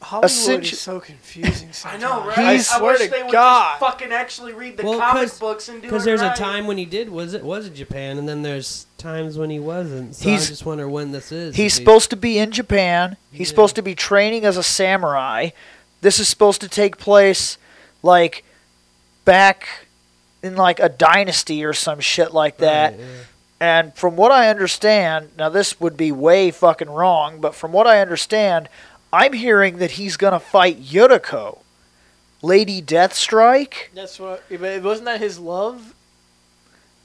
Hollywood 0.00 0.30
essentially- 0.30 0.72
is 0.72 0.80
so 0.80 1.00
confusing. 1.00 1.70
I 1.84 1.96
know, 1.98 2.24
right? 2.26 2.38
I 2.38 2.52
He's- 2.52 2.68
swear 2.68 2.92
wish 2.92 3.02
to 3.02 3.08
they 3.10 3.22
would 3.22 3.32
God. 3.32 3.72
just 3.72 3.80
fucking 3.80 4.12
actually 4.12 4.52
read 4.54 4.76
the 4.76 4.84
Well, 4.84 4.98
comic 4.98 5.22
'cause- 5.28 5.38
books 5.38 5.68
and 5.68 5.80
do 5.82 5.86
it 5.86 5.90
Because 5.90 6.04
there's 6.04 6.20
right. 6.22 6.32
a 6.32 6.40
time 6.40 6.66
when 6.66 6.78
he 6.78 6.84
did 6.84 7.10
was 7.10 7.34
it 7.34 7.42
was 7.44 7.66
in 7.66 7.74
Japan, 7.74 8.16
and 8.18 8.28
then 8.28 8.42
there's 8.42 8.86
times 8.96 9.36
when 9.36 9.50
he 9.50 9.58
wasn't. 9.58 10.14
So 10.16 10.28
He's- 10.28 10.46
I 10.46 10.48
just 10.50 10.64
wonder 10.66 10.88
when 10.88 11.12
this 11.12 11.30
is. 11.32 11.56
He's 11.56 11.74
supposed 11.74 12.10
to 12.10 12.16
be 12.16 12.38
in 12.38 12.50
Japan. 12.52 13.16
He's 13.30 13.40
Yeah. 13.40 13.46
supposed 13.48 13.74
to 13.76 13.82
be 13.82 13.94
training 13.94 14.44
as 14.44 14.56
a 14.56 14.62
samurai. 14.62 15.50
This 16.00 16.18
is 16.20 16.28
supposed 16.28 16.60
to 16.62 16.68
take 16.68 16.96
place 16.96 17.58
like 18.02 18.44
back 19.24 19.86
in 20.42 20.56
like 20.56 20.80
a 20.80 20.88
dynasty 20.88 21.64
or 21.64 21.72
some 21.72 22.00
shit 22.00 22.32
like 22.32 22.58
that. 22.58 22.92
Right, 22.92 23.00
yeah. 23.00 23.06
And 23.60 23.94
from 23.94 24.16
what 24.16 24.30
I 24.30 24.48
understand, 24.50 25.30
now 25.36 25.48
this 25.48 25.80
would 25.80 25.96
be 25.96 26.12
way 26.12 26.50
fucking 26.52 26.90
wrong, 26.90 27.40
but 27.40 27.54
from 27.54 27.72
what 27.72 27.88
I 27.88 28.00
understand, 28.00 28.68
I'm 29.12 29.32
hearing 29.32 29.78
that 29.78 29.92
he's 29.92 30.16
going 30.16 30.32
to 30.32 30.38
fight 30.38 30.80
Yuriko. 30.80 31.58
Lady 32.40 32.80
Deathstrike? 32.80 33.92
That's 33.94 34.20
what. 34.20 34.44
But 34.48 34.82
wasn't 34.82 35.06
that 35.06 35.20
his 35.20 35.40
love? 35.40 35.92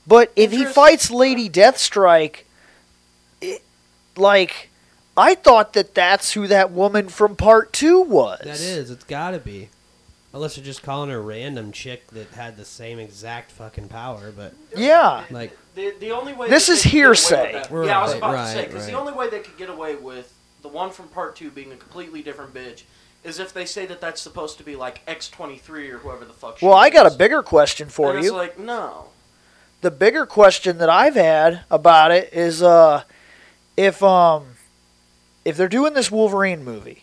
But 0.05 0.31
if 0.35 0.51
he 0.51 0.65
fights 0.65 1.09
Lady 1.09 1.49
Deathstrike, 1.49 2.43
it, 3.41 3.63
like, 4.15 4.69
I 5.17 5.33
thought 5.33 5.73
that 5.73 5.95
that's 5.95 6.33
who 6.33 6.45
that 6.47 6.71
woman 6.71 7.07
from 7.09 7.35
part 7.35 7.73
two 7.73 8.01
was. 8.01 8.41
That 8.43 8.59
is. 8.59 8.91
It's 8.91 9.05
got 9.05 9.31
to 9.31 9.39
be. 9.39 9.69
Unless 10.33 10.57
you're 10.57 10.65
just 10.65 10.81
calling 10.81 11.11
her 11.11 11.17
a 11.17 11.21
random 11.21 11.71
chick 11.71 12.07
that 12.07 12.27
had 12.29 12.57
the 12.57 12.65
same 12.65 12.97
exact 12.97 13.51
fucking 13.51 13.87
power, 13.87 14.31
but 14.35 14.53
Yeah. 14.75 15.25
like 15.29 15.55
The, 15.75 15.93
the 15.99 16.11
only 16.11 16.33
way 16.33 16.49
This 16.49 16.67
that 16.67 16.73
is 16.73 16.83
they 16.83 16.89
could 16.89 16.95
get 16.95 17.03
away 17.03 17.09
with 17.09 17.19
hearsay. 17.19 17.51
that- 17.53 17.71
yeah, 17.85 17.99
I 17.99 18.03
was 18.03 18.19
Right, 18.19 18.45
to 18.45 18.51
say 18.51 18.65
because 18.65 18.85
the 18.87 18.93
only 18.93 19.13
way 19.13 19.29
they 19.29 19.39
could 19.39 19.57
get 19.57 19.69
away 19.69 19.95
with 19.95 20.33
the 20.63 20.67
one 20.69 20.89
from 20.91 21.07
part 21.09 21.35
two 21.35 21.51
being 21.51 21.71
a 21.71 21.75
completely 21.75 22.21
different 22.23 22.53
bitch 22.53 22.83
is 23.23 23.39
if 23.39 23.53
they 23.53 23.65
say 23.65 23.85
that 23.85 24.01
that's 24.01 24.21
supposed 24.21 24.57
to 24.57 24.63
be 24.63 24.75
like 24.75 25.01
X 25.07 25.29
twenty 25.29 25.57
three 25.57 25.89
or 25.89 25.99
whoever 25.99 26.25
the 26.25 26.33
fuck. 26.33 26.57
she 26.59 26.65
Well, 26.65 26.75
I 26.75 26.89
got 26.89 27.05
a 27.05 27.15
bigger 27.15 27.41
question 27.43 27.89
for 27.89 28.11
and 28.15 28.23
you. 28.23 28.29
It's 28.31 28.35
like 28.35 28.57
no. 28.59 29.09
the 29.81 29.91
bigger 29.91 30.25
question 30.25 30.77
that 30.79 30.89
I've 30.89 31.15
had 31.15 31.61
about 31.69 32.11
it 32.11 32.33
is 32.33 32.61
uh 32.63 33.03
if 33.77 34.01
um 34.01 34.55
if 35.45 35.57
they're 35.57 35.67
doing 35.69 35.93
this 35.93 36.09
Wolverine 36.11 36.63
movie. 36.63 37.02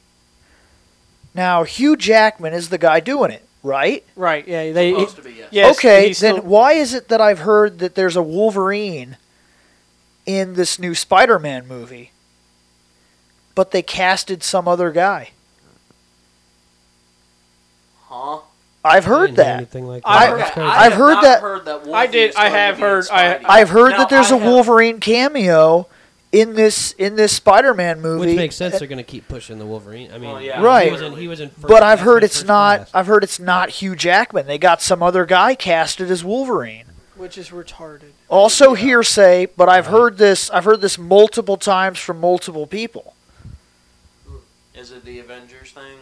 Now 1.34 1.62
Hugh 1.64 1.96
Jackman 1.96 2.52
is 2.52 2.68
the 2.70 2.78
guy 2.78 3.00
doing 3.00 3.30
it, 3.30 3.44
right? 3.62 4.04
Right. 4.16 4.46
Yeah. 4.48 4.72
They. 4.72 4.90
supposed 4.92 5.16
to 5.16 5.22
be 5.22 5.32
yes. 5.32 5.48
Yes, 5.52 5.76
okay, 5.78 6.06
then 6.06 6.14
still- 6.14 6.42
why 6.42 6.72
is 6.72 6.92
it 6.94 7.08
that 7.08 7.20
I've 7.20 7.40
heard 7.40 7.78
that 7.78 7.94
there's 7.94 8.16
a 8.16 8.22
Wolverine 8.22 9.16
in 10.26 10.54
this 10.54 10.78
new 10.78 10.94
Spider-Man 10.94 11.66
movie? 11.68 12.10
But 13.54 13.70
they 13.72 13.82
casted 13.82 14.42
some 14.42 14.66
other 14.68 14.90
guy. 14.90 15.30
Huh? 18.08 18.40
I've 18.84 19.04
heard 19.04 19.26
didn't 19.26 19.36
that. 19.36 19.56
anything 19.58 19.86
like 19.86 20.02
I- 20.06 20.26
that. 20.26 20.32
Okay, 20.32 20.38
That's 20.42 20.50
crazy. 20.54 20.68
I 20.68 20.86
I've 20.86 20.92
heard 20.94 21.14
not 21.14 21.22
that- 21.22 21.40
Heard 21.42 21.64
that 21.66 21.80
I 21.92 22.06
did- 22.06 22.34
I 22.36 22.48
have 22.48 22.78
heard- 22.78 23.08
I 23.10 23.40
I've 23.44 23.68
heard 23.70 23.90
Now, 23.90 23.98
that 23.98 24.08
there's 24.08 24.30
a 24.30 24.34
a 24.34 24.38
Wolverine 24.38 25.00
cameo 25.00 25.86
in 26.32 26.54
this 26.54 26.92
in 26.92 27.16
this 27.16 27.32
Spider-Man 27.34 28.00
movie. 28.00 28.26
Which 28.28 28.36
makes 28.36 28.56
sense. 28.56 28.78
They're 28.78 28.88
going 28.88 28.98
to 28.98 29.02
keep 29.04 29.26
pushing 29.28 29.58
the 29.58 29.66
Wolverine. 29.66 30.10
I 30.12 30.18
mean, 30.18 30.30
Well, 30.30 30.40
yeah, 30.42 30.62
Right. 30.62 30.86
He 30.86 30.92
was 30.92 31.02
in, 31.02 31.12
he 31.16 31.28
was 31.28 31.40
in 31.40 31.50
first 31.50 31.66
But 31.66 31.82
I've 31.82 32.00
heard 32.00 32.22
it's 32.24 32.44
not. 32.44 32.76
class. 32.78 32.90
I've 32.94 33.06
heard 33.06 33.24
it's 33.24 33.40
not 33.40 33.70
Hugh 33.70 33.96
Jackman. 33.96 34.46
They 34.46 34.58
got 34.58 34.80
some 34.80 35.02
other 35.02 35.26
guy 35.26 35.54
casted 35.54 36.10
as 36.10 36.24
Wolverine. 36.24 36.84
which 37.16 37.36
is 37.36 37.50
retarded. 37.50 38.12
Also 38.28 38.74
hearsay, 38.74 39.46
but 39.56 39.68
I've 39.68 39.86
heard 39.86 40.16
this. 40.18 40.48
I've 40.50 40.64
heard 40.64 40.80
this 40.80 40.96
multiple 40.98 41.56
times 41.56 41.98
from 41.98 42.20
multiple 42.20 42.66
people. 42.66 43.14
Is 44.74 44.92
it 44.92 45.04
the 45.04 45.18
Avengers 45.18 45.72
thing? 45.72 45.98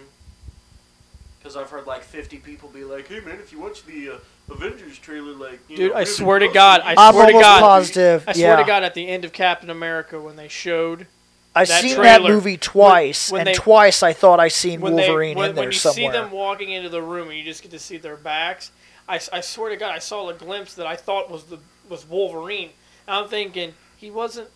Because 1.39 1.57
I've 1.57 1.71
heard 1.71 1.87
like 1.87 2.03
50 2.03 2.37
people 2.39 2.69
be 2.69 2.85
like, 2.85 3.09
"Hey 3.09 3.21
man, 3.21 3.37
if 3.37 3.51
you 3.53 3.61
watch 3.61 3.85
the 3.85 4.11
uh, 4.11 4.19
Avengers 4.51 4.99
trailer, 4.99 5.33
like, 5.35 5.61
you 5.69 5.77
Dude, 5.77 5.91
know, 5.91 5.97
I 5.97 6.01
really 6.01 6.11
swear 6.13 6.39
to 6.39 6.49
God, 6.49 6.81
I 6.83 6.95
can 6.95 6.99
I'm 6.99 7.13
swear 7.15 7.27
to 7.27 7.33
almost 7.35 7.45
God. 7.45 7.61
positive. 7.61 8.25
I 8.27 8.33
swear 8.33 8.47
yeah. 8.51 8.57
to 8.57 8.65
God, 8.65 8.83
at 8.83 8.95
the 8.95 9.07
end 9.09 9.25
of 9.25 9.33
Captain 9.33 9.71
America, 9.71 10.21
when 10.21 10.37
they 10.37 10.49
showed 10.49 11.07
I've 11.55 11.69
that 11.69 11.83
seen 11.83 11.97
trailer, 11.97 12.05
that 12.05 12.23
movie 12.23 12.57
twice, 12.57 13.31
when 13.31 13.41
and 13.43 13.49
they- 13.49 13.55
twice 13.55 14.03
I 14.03 14.13
thought 14.13 14.41
I 14.41 14.49
seen 14.49 14.81
Wolverine 14.81 15.35
they 15.35 15.41
when, 15.41 15.51
in 15.51 15.57
there 15.57 15.65
somewhere. 15.65 15.65
when 15.65 15.73
you 15.73 15.79
somewhere. 15.79 16.13
see 16.13 16.19
them 16.19 16.31
walking 16.31 16.71
into 16.71 16.89
the 16.89 17.03
room 17.03 17.29
and 17.29 17.39
you 17.39 17.45
just 17.45 17.63
get 17.63 17.71
to 17.73 17.79
see 17.79 17.97
their 17.99 18.17
backs, 18.17 18.71
I, 19.09 19.21
I 19.33 19.41
swear 19.41 19.71
to 19.71 19.77
God, 19.77 19.93
I 19.95 19.99
saw 19.99 20.29
a 20.29 20.35
glimpse 20.35 20.75
that 20.75 20.87
I 20.87 20.97
thought 20.97 21.31
was 21.31 21.45
the 21.45 21.59
was 21.89 22.07
Wolverine. 22.09 22.71
And 23.07 23.17
I'm 23.17 23.29
thinking 23.29 23.73
he 23.97 24.11
wasn't 24.11 24.49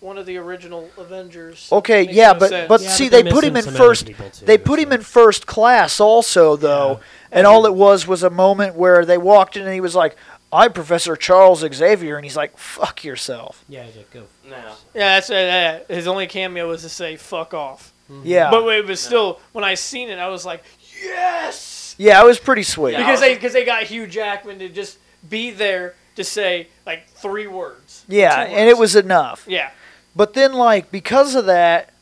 one 0.00 0.16
of 0.16 0.24
the 0.26 0.36
original 0.38 0.88
Avengers. 0.96 1.68
Okay, 1.70 2.02
yeah, 2.10 2.32
no 2.32 2.38
but 2.38 2.48
sense. 2.48 2.68
but 2.68 2.80
Yeah, 2.80 2.88
see, 2.88 3.08
but 3.10 3.24
they're 3.24 3.32
put 3.32 3.44
him 3.44 3.48
in 3.48 3.54
missing 3.54 3.72
some 3.72 3.82
other 3.82 3.94
first. 3.94 4.46
They 4.46 4.56
put 4.56 4.78
him 4.78 4.92
in 4.92 5.02
first 5.02 5.46
class 5.46 6.00
also, 6.00 6.56
though, 6.56 7.00
and 7.32 7.46
all 7.46 7.66
it 7.66 7.74
was 7.74 8.06
was 8.06 8.22
a 8.22 8.30
moment 8.30 8.74
where 8.74 9.04
they 9.04 9.18
walked 9.18 9.56
in 9.56 9.64
and 9.64 9.72
he 9.74 9.80
was 9.80 9.94
like, 9.94 10.16
"I'm 10.52 10.72
Professor 10.72 11.16
Charles 11.16 11.60
Xavier," 11.74 12.16
and 12.16 12.24
he's 12.24 12.36
like, 12.36 12.56
"Fuck 12.58 13.04
yourself." 13.04 13.64
Yeah, 13.68 13.84
he's 13.84 13.96
like, 13.96 14.10
go. 14.10 14.24
No. 14.48 14.56
yeah, 14.94 15.20
that's 15.20 15.30
uh, 15.30 15.80
his 15.88 16.06
only 16.06 16.26
cameo 16.26 16.68
was 16.68 16.82
to 16.82 16.88
say 16.88 17.16
"fuck 17.16 17.54
off." 17.54 17.92
Yeah, 18.24 18.50
But 18.50 18.66
it 18.68 18.86
was 18.86 19.00
still 19.00 19.38
when 19.52 19.64
I 19.64 19.74
seen 19.74 20.08
it, 20.08 20.18
I 20.18 20.28
was 20.28 20.46
like, 20.46 20.64
yes, 21.02 21.94
yeah, 21.98 22.22
it 22.22 22.26
was 22.26 22.38
pretty 22.38 22.62
sweet. 22.62 22.92
Yeah. 22.92 22.98
because 22.98 23.20
they 23.20 23.34
because 23.34 23.52
they 23.52 23.64
got 23.66 23.82
Hugh 23.84 24.06
Jackman 24.06 24.58
to 24.60 24.68
just 24.70 24.98
be 25.28 25.50
there 25.50 25.94
to 26.16 26.24
say 26.24 26.68
like 26.86 27.08
three 27.10 27.46
words. 27.46 28.04
Yeah, 28.08 28.46
Two 28.46 28.52
and 28.54 28.68
it 28.68 28.78
was 28.78 28.96
enough. 28.96 29.44
yeah. 29.46 29.70
But 30.16 30.32
then, 30.34 30.52
like, 30.54 30.90
because 30.90 31.34
of 31.36 31.46
that, 31.46 31.92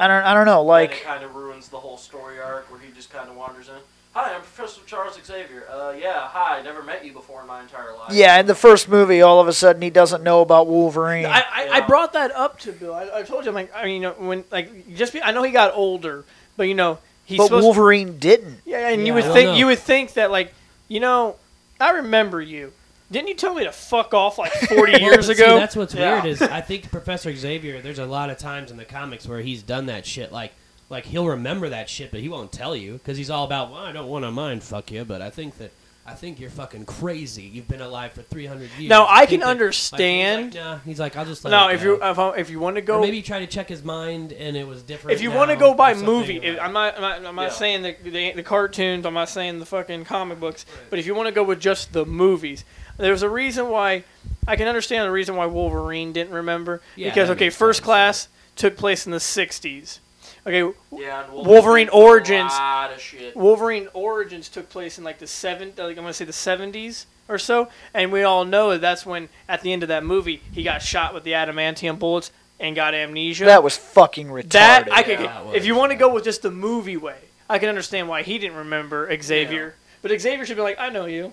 I 0.00 0.08
don't, 0.08 0.24
I 0.24 0.34
don't 0.34 0.46
know, 0.46 0.62
Like, 0.62 0.90
like. 0.90 0.98
it 1.00 1.04
kind 1.04 1.22
of 1.24 1.34
ruins 1.36 1.68
the 1.68 1.78
whole 1.78 1.98
story 1.98 2.40
arc 2.40 2.68
where 2.70 2.80
he 2.80 2.90
just 2.92 3.10
kind 3.12 3.28
of 3.28 3.36
wanders 3.36 3.68
in. 3.68 3.74
Hi, 4.12 4.34
I'm 4.34 4.40
Professor 4.40 4.80
Charles 4.86 5.16
Xavier. 5.24 5.66
Uh, 5.70 5.92
yeah, 5.96 6.26
hi, 6.26 6.58
I 6.58 6.62
never 6.62 6.82
met 6.82 7.04
you 7.04 7.12
before 7.12 7.42
in 7.42 7.46
my 7.46 7.60
entire 7.60 7.92
life. 7.96 8.12
Yeah, 8.12 8.40
in 8.40 8.46
the 8.46 8.56
first 8.56 8.88
movie, 8.88 9.22
all 9.22 9.40
of 9.40 9.46
a 9.46 9.52
sudden 9.52 9.80
he 9.82 9.90
doesn't 9.90 10.24
know 10.24 10.40
about 10.40 10.66
Wolverine. 10.66 11.26
I, 11.26 11.44
I, 11.52 11.68
I 11.74 11.80
brought 11.82 12.12
that 12.14 12.32
up 12.32 12.58
to 12.60 12.72
Bill. 12.72 12.92
I, 12.92 13.08
I 13.20 13.22
told 13.22 13.46
him 13.46 13.54
like 13.54 13.70
I 13.74 13.84
mean 13.84 13.94
you 14.02 14.08
know 14.08 14.12
when 14.18 14.44
like 14.50 14.96
just 14.96 15.12
be, 15.12 15.22
I 15.22 15.30
know 15.30 15.44
he 15.44 15.52
got 15.52 15.74
older, 15.74 16.24
but 16.56 16.64
you 16.64 16.74
know 16.74 16.98
he's 17.24 17.38
but 17.38 17.44
supposed 17.44 17.64
Wolverine 17.64 18.18
didn't. 18.18 18.58
yeah, 18.64 18.88
and 18.88 19.00
Yeah, 19.02 19.06
you 19.06 19.14
would 19.14 19.24
think 19.32 19.50
know. 19.50 19.54
you 19.54 19.66
would 19.66 19.78
think 19.78 20.14
that 20.14 20.32
like 20.32 20.52
you 20.88 20.98
know 20.98 21.36
I 21.80 21.90
remember 21.92 22.42
you. 22.42 22.72
Didn't 23.12 23.28
you 23.28 23.34
tell 23.34 23.54
me 23.54 23.62
to 23.62 23.70
fuck 23.72 24.12
off 24.12 24.38
like 24.38 24.50
forty 24.68 24.92
Well, 24.92 25.02
years 25.02 25.28
but 25.28 25.36
see, 25.36 25.42
ago? 25.44 25.56
that's 25.56 25.76
what's 25.76 25.94
Yeah. 25.94 26.14
weird 26.14 26.26
is 26.26 26.42
I 26.42 26.60
think 26.62 26.90
Professor 26.90 27.32
Xavier. 27.34 27.80
There's 27.80 28.00
a 28.00 28.06
lot 28.06 28.28
of 28.28 28.38
times 28.38 28.72
in 28.72 28.76
the 28.76 28.84
comics 28.84 29.24
where 29.28 29.40
he's 29.40 29.62
done 29.62 29.86
that 29.86 30.04
shit. 30.04 30.32
Like, 30.32 30.52
like 30.90 31.06
he'll 31.06 31.26
remember 31.28 31.70
that 31.70 31.88
shit, 31.88 32.10
but 32.10 32.20
he 32.20 32.28
won't 32.28 32.52
tell 32.52 32.76
you 32.76 32.94
because 32.94 33.16
he's 33.16 33.30
all 33.30 33.44
about. 33.44 33.70
Well, 33.70 33.80
I 33.80 33.92
don't 33.92 34.08
want 34.08 34.24
to 34.26 34.30
mind 34.30 34.62
fuck 34.62 34.90
you, 34.90 35.04
but 35.06 35.22
I 35.22 35.30
think 35.30 35.56
that 35.58 35.70
I 36.06 36.14
think 36.14 36.40
you're 36.40 36.50
fucking 36.50 36.86
crazy. 36.86 37.42
You've 37.44 37.68
been 37.68 37.80
alive 37.82 38.12
for 38.12 38.22
300 38.22 38.70
years. 38.78 38.88
Now, 38.88 39.06
I 39.08 39.18
think 39.20 39.28
can 39.30 39.40
that- 39.40 39.46
understand- 39.48 40.54
Like, 40.54 40.54
he's, 40.54 40.58
like, 40.58 40.64
nah. 40.64 40.78
he's 40.84 41.00
like, 41.00 41.16
I'll 41.16 41.24
just. 41.24 41.44
Let 41.44 41.50
no, 41.52 41.68
if 41.68 41.82
go. 41.82 41.86
you 41.94 42.02
if, 42.02 42.18
I- 42.18 42.36
if 42.36 42.50
you 42.50 42.58
want 42.58 42.76
to 42.76 42.82
Or 42.82 42.86
go 42.86 43.00
maybe 43.00 43.22
try 43.22 43.38
to 43.38 43.46
check 43.46 43.68
his 43.68 43.84
mind, 43.84 44.32
and 44.32 44.56
it 44.56 44.66
was 44.66 44.82
different. 44.82 45.14
if 45.14 45.22
you 45.22 45.30
want 45.30 45.50
to 45.50 45.56
go 45.56 45.72
by 45.74 45.94
movie, 45.94 46.38
if, 46.38 46.58
I'm 46.60 46.72
not, 46.72 46.96
I'm 46.96 47.00
not, 47.02 47.24
I'm 47.24 47.34
not 47.36 47.42
Yeah. 47.42 47.48
saying 47.50 47.82
the, 47.82 47.96
the 48.02 48.32
the 48.32 48.42
cartoons. 48.42 49.06
I'm 49.06 49.14
not 49.14 49.28
saying 49.28 49.58
the 49.60 49.66
fucking 49.66 50.04
comic 50.06 50.40
books. 50.40 50.66
But 50.88 50.98
if 50.98 51.06
you 51.06 51.14
want 51.14 51.28
to 51.28 51.32
go 51.34 51.44
with 51.44 51.60
just 51.60 51.92
the 51.92 52.04
movies, 52.04 52.64
there's 52.96 53.22
a 53.22 53.28
reason 53.30 53.68
why. 53.68 54.04
I 54.48 54.56
can 54.56 54.66
understand 54.66 55.06
the 55.06 55.12
reason 55.12 55.36
why 55.36 55.46
Wolverine 55.46 56.12
didn't 56.12 56.32
remember 56.32 56.80
Yeah, 56.96 57.10
because 57.10 57.30
okay, 57.30 57.50
First 57.50 57.78
sense, 57.80 57.84
Class 57.84 58.28
took 58.56 58.76
place 58.76 59.06
in 59.06 59.12
the 59.12 59.18
'60s. 59.18 60.00
Okay, 60.46 60.72
Yeah, 60.92 61.24
and 61.24 61.32
Wolverine 61.32 61.88
went 61.88 61.94
Origins- 61.94 62.52
A 62.52 62.56
lot 62.56 62.92
of 62.92 63.00
shit. 63.00 63.36
Wolverine 63.36 63.88
Origins 63.92 64.48
took 64.48 64.70
place 64.70 64.96
in 64.98 65.04
like 65.04 65.18
the 65.18 65.26
seven, 65.26 65.72
like 65.76 65.96
I'm 65.98 66.02
gonna 66.04 66.12
say 66.14 66.24
the 66.24 66.32
70s 66.32 67.04
or 67.28 67.38
so, 67.38 67.68
and 67.92 68.10
we 68.10 68.22
all 68.22 68.44
know 68.44 68.70
that 68.70 68.80
that's 68.80 69.04
when 69.04 69.28
at 69.48 69.60
the 69.62 69.72
end 69.72 69.82
of 69.82 69.88
that 69.90 70.02
movie 70.04 70.42
he 70.52 70.62
got 70.62 70.82
shot 70.82 71.12
with 71.14 71.24
the 71.24 71.32
adamantium 71.32 71.98
bullets 71.98 72.32
and 72.58 72.74
got 72.74 72.94
amnesia. 72.94 73.44
That 73.44 73.62
was 73.62 73.76
fucking 73.76 74.28
retarded. 74.28 74.50
That 74.50 74.88
I 74.92 75.02
could, 75.02 75.20
Yeah, 75.20 75.48
it 75.50 75.56
if 75.56 75.66
you 75.66 75.74
want 75.74 75.90
to 75.90 75.94
yeah. 75.96 76.00
go 76.00 76.14
with 76.14 76.24
just 76.24 76.42
the 76.42 76.50
movie 76.50 76.96
way, 76.96 77.16
I 77.48 77.58
can 77.58 77.68
understand 77.68 78.08
why 78.08 78.22
he 78.22 78.38
didn't 78.38 78.56
remember 78.56 79.08
Xavier. 79.22 79.74
But 80.02 80.18
Xavier 80.20 80.46
should 80.46 80.56
be 80.56 80.62
like, 80.62 80.78
I 80.80 80.88
know 80.88 81.04
you. 81.04 81.32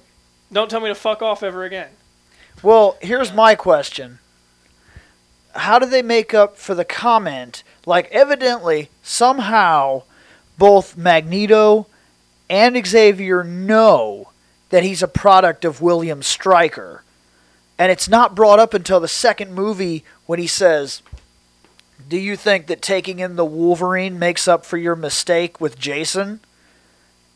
Don't 0.52 0.70
tell 0.70 0.80
me 0.82 0.88
to 0.90 0.96
fuck 0.96 1.22
off 1.22 1.44
ever 1.44 1.64
again. 1.64 1.90
Well, 2.62 2.98
here's 3.02 3.32
my 3.34 3.56
question. 3.56 4.20
How 5.56 5.80
do 5.80 5.86
they 5.86 6.02
make 6.02 6.34
up 6.34 6.58
for 6.58 6.76
the 6.76 6.86
comment? 6.86 7.64
Like, 7.88 8.12
evidently, 8.12 8.90
somehow, 9.02 10.04
both 10.58 10.98
Magneto 10.98 11.88
and 12.50 12.86
Xavier 12.86 13.46
know 13.46 14.30
that 14.72 14.84
he's 14.84 15.02
a 15.02 15.08
product 15.08 15.64
of 15.64 15.82
William 15.82 16.22
Stryker. 16.22 17.04
And 17.80 17.90
it's 17.90 18.10
not 18.10 18.36
brought 18.36 18.60
up 18.60 18.74
until 18.74 19.00
the 19.00 19.08
second 19.08 19.54
movie 19.54 20.04
when 20.26 20.38
he 20.38 20.48
says, 20.48 21.02
Do 22.10 22.18
you 22.18 22.36
think 22.36 22.68
that 22.68 22.82
taking 22.82 23.20
in 23.20 23.38
the 23.38 23.46
Wolverine 23.46 24.20
makes 24.20 24.50
up 24.50 24.66
for 24.66 24.78
your 24.78 24.98
mistake 24.98 25.62
with 25.62 25.80
Jason? 25.80 26.42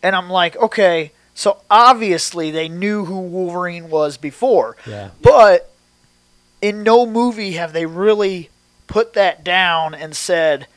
And 0.03 0.15
I'm 0.17 0.29
like, 0.29 0.57
okay, 0.57 1.13
so 1.33 1.61
obviously 1.69 2.51
they 2.51 2.67
knew 2.67 3.05
who 3.05 3.21
Wolverine 3.21 3.89
was 3.89 4.17
before. 4.17 4.75
yeah. 4.85 5.11
But 5.21 5.71
in 6.61 6.83
no 6.83 7.05
movie 7.05 7.53
have 7.53 7.71
they 7.71 7.85
really 7.85 8.50
put 8.91 9.13
that 9.13 9.41
down 9.41 9.95
and 9.95 10.13
said, 10.13 10.67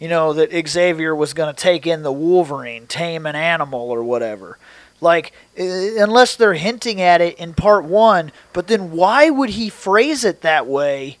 you 0.00 0.08
know, 0.08 0.32
that 0.32 0.68
Xavier 0.68 1.14
was 1.14 1.32
going 1.32 1.54
to 1.54 1.58
take 1.58 1.86
in 1.86 2.02
the 2.02 2.12
Wolverine, 2.12 2.88
tame 2.88 3.24
an 3.24 3.36
animal 3.36 3.88
or 3.88 4.02
whatever. 4.02 4.58
Like, 5.00 5.32
unless 5.56 6.34
they're 6.34 6.54
hinting 6.54 7.00
at 7.00 7.20
it 7.20 7.38
in 7.38 7.54
part 7.54 7.84
one, 7.84 8.32
but 8.52 8.66
then 8.66 8.90
why 8.90 9.30
would 9.30 9.50
he 9.50 9.68
phrase 9.68 10.24
it 10.24 10.40
that 10.40 10.66
way? 10.66 11.18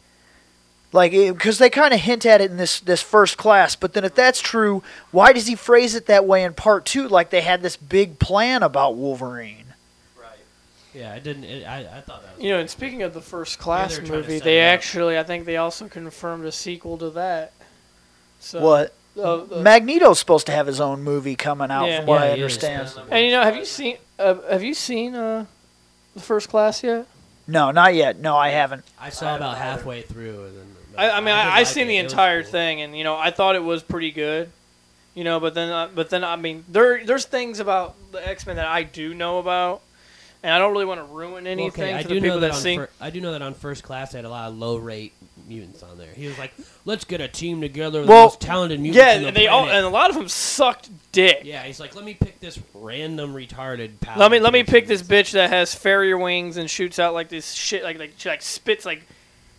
Like, 0.92 1.12
because 1.12 1.58
they 1.58 1.70
kind 1.70 1.94
of 1.94 2.00
hint 2.00 2.26
at 2.26 2.40
it 2.40 2.50
in 2.50 2.56
this 2.56 2.80
this 2.80 3.00
first 3.00 3.38
class, 3.38 3.76
but 3.76 3.92
then 3.92 4.04
if 4.04 4.14
that's 4.14 4.40
true, 4.40 4.82
why 5.12 5.32
does 5.32 5.46
he 5.46 5.54
phrase 5.54 5.94
it 5.94 6.06
that 6.06 6.26
way 6.26 6.42
in 6.42 6.52
part 6.52 6.84
two? 6.84 7.08
Like 7.08 7.30
they 7.30 7.40
had 7.40 7.62
this 7.62 7.76
big 7.76 8.18
plan 8.18 8.64
about 8.64 8.96
Wolverine. 8.96 9.61
Right. 10.94 11.00
Yeah, 11.00 11.12
I 11.12 11.18
didn't. 11.18 11.44
It, 11.44 11.64
I, 11.66 11.80
I 11.80 12.00
thought 12.00 12.22
that 12.22 12.36
was. 12.36 12.44
You 12.44 12.50
know, 12.50 12.58
and 12.60 12.68
speaking 12.70 13.02
of 13.02 13.14
the 13.14 13.20
first 13.20 13.58
class 13.58 13.96
they're 13.96 14.04
trying 14.06 14.22
to 14.22 14.28
movie, 14.28 14.40
they 14.40 14.60
actually, 14.60 15.18
I 15.18 15.22
think 15.22 15.44
they 15.46 15.56
also 15.56 15.88
confirmed 15.88 16.44
a 16.44 16.52
sequel 16.52 16.98
to 16.98 17.10
that. 17.10 17.52
So, 18.40 18.60
what? 18.60 18.94
uh, 19.16 19.42
uh, 19.42 19.60
Magneto's 19.62 20.18
supposed 20.18 20.46
to 20.46 20.52
have 20.52 20.66
his 20.66 20.80
own 20.80 21.02
movie 21.02 21.36
coming 21.36 21.70
out, 21.70 21.86
Yeah. 21.86 21.98
from 21.98 22.06
what 22.06 22.20
Yeah, 22.20 22.26
I 22.32 22.36
he 22.36 22.42
is. 22.42 22.62
understand. 22.64 23.08
and 23.10 23.24
you 23.26 23.32
know, 23.32 23.42
have 23.42 23.56
you 23.56 23.64
seen? 23.64 23.96
Uh, 24.18 24.34
have 24.50 24.62
you 24.62 24.74
seen 24.74 25.14
uh, 25.14 25.46
the 26.14 26.20
first 26.20 26.48
class 26.48 26.82
yet? 26.82 27.06
No, 27.46 27.70
not 27.70 27.94
yet. 27.94 28.18
No, 28.20 28.36
I 28.36 28.50
haven't. 28.50 28.84
I 29.00 29.10
saw 29.10 29.36
about 29.36 29.58
halfway 29.58 30.02
through, 30.02 30.44
and 30.46 30.56
then. 30.58 30.66
I, 30.96 31.10
I 31.10 31.16
mean, 31.16 31.26
did 31.26 31.32
I, 31.34 31.56
I 31.58 31.62
seen 31.62 31.84
it. 31.84 31.88
the 31.88 31.96
entire 31.96 32.42
cool. 32.42 32.52
thing, 32.52 32.82
and 32.82 32.96
you 32.96 33.02
know, 33.04 33.16
I 33.16 33.30
thought 33.30 33.56
it 33.56 33.64
was 33.64 33.82
pretty 33.82 34.10
good. 34.10 34.50
You 35.14 35.24
know, 35.24 35.40
but 35.40 35.52
then, 35.54 35.70
uh, 35.70 35.88
but 35.94 36.08
then, 36.10 36.24
I 36.24 36.36
mean, 36.36 36.64
there, 36.68 37.04
there's 37.04 37.26
things 37.26 37.60
about 37.60 37.94
the 38.12 38.26
X 38.26 38.46
Men 38.46 38.56
that 38.56 38.66
I 38.66 38.82
do 38.82 39.12
know 39.12 39.38
about, 39.38 39.82
and 40.42 40.52
I 40.52 40.58
don't 40.58 40.72
really 40.72 40.84
want 40.84 41.00
to 41.00 41.04
ruin 41.04 41.46
anything 41.46 41.84
okay, 41.84 41.94
I 41.94 42.02
for 42.02 42.08
do 42.08 42.14
the 42.16 42.20
people 42.20 42.36
know 42.36 42.40
that, 42.40 42.48
that, 42.48 42.56
on 42.56 42.60
see. 42.62 42.76
fir- 42.76 42.88
I 43.00 43.10
do 43.10 43.20
know 43.20 43.32
that 43.32 43.42
on 43.42 43.54
first 43.54 43.82
class 43.82 44.12
they 44.12 44.18
had 44.18 44.24
a 44.24 44.28
lot 44.30 44.48
of 44.50 44.56
low 44.58 44.76
rate 44.76 45.12
mutants 45.48 45.82
on 45.82 45.98
there. 45.98 46.08
He 46.14 46.26
was 46.26 46.38
like, 46.38 46.52
"Let's 46.84 47.04
get 47.04 47.20
a 47.20 47.28
team 47.28 47.60
together 47.60 48.00
of 48.02 48.08
Well, 48.08 48.18
the 48.18 48.24
most 48.32 48.40
talented 48.40 48.80
mutants 48.80 48.96
yeah, 49.04 49.18
the 49.18 49.30
they 49.32 49.46
all, 49.48 49.68
and 49.68 49.84
a 49.84 49.88
lot 49.88 50.10
of 50.10 50.16
them 50.16 50.28
sucked 50.28 50.88
dick. 51.12 51.40
yeah, 51.44 51.62
he's 51.62 51.80
like, 51.80 51.94
"Let 51.96 52.04
me 52.04 52.14
pick 52.14 52.38
this 52.40 52.58
random 52.74 53.34
retarded." 53.34 53.92
Let 54.16 54.30
me 54.30 54.38
let 54.40 54.52
me 54.52 54.62
pick 54.64 54.86
this 54.86 55.02
bitch 55.02 55.32
that 55.32 55.50
has 55.50 55.74
farrier 55.74 56.16
wings 56.18 56.56
and 56.56 56.70
shoots 56.70 56.98
out 56.98 57.14
like 57.14 57.28
this 57.28 57.52
shit, 57.52 57.82
like 57.82 57.98
like 57.98 58.12
she 58.16 58.28
like 58.28 58.42
spits 58.42 58.84
like 58.86 59.02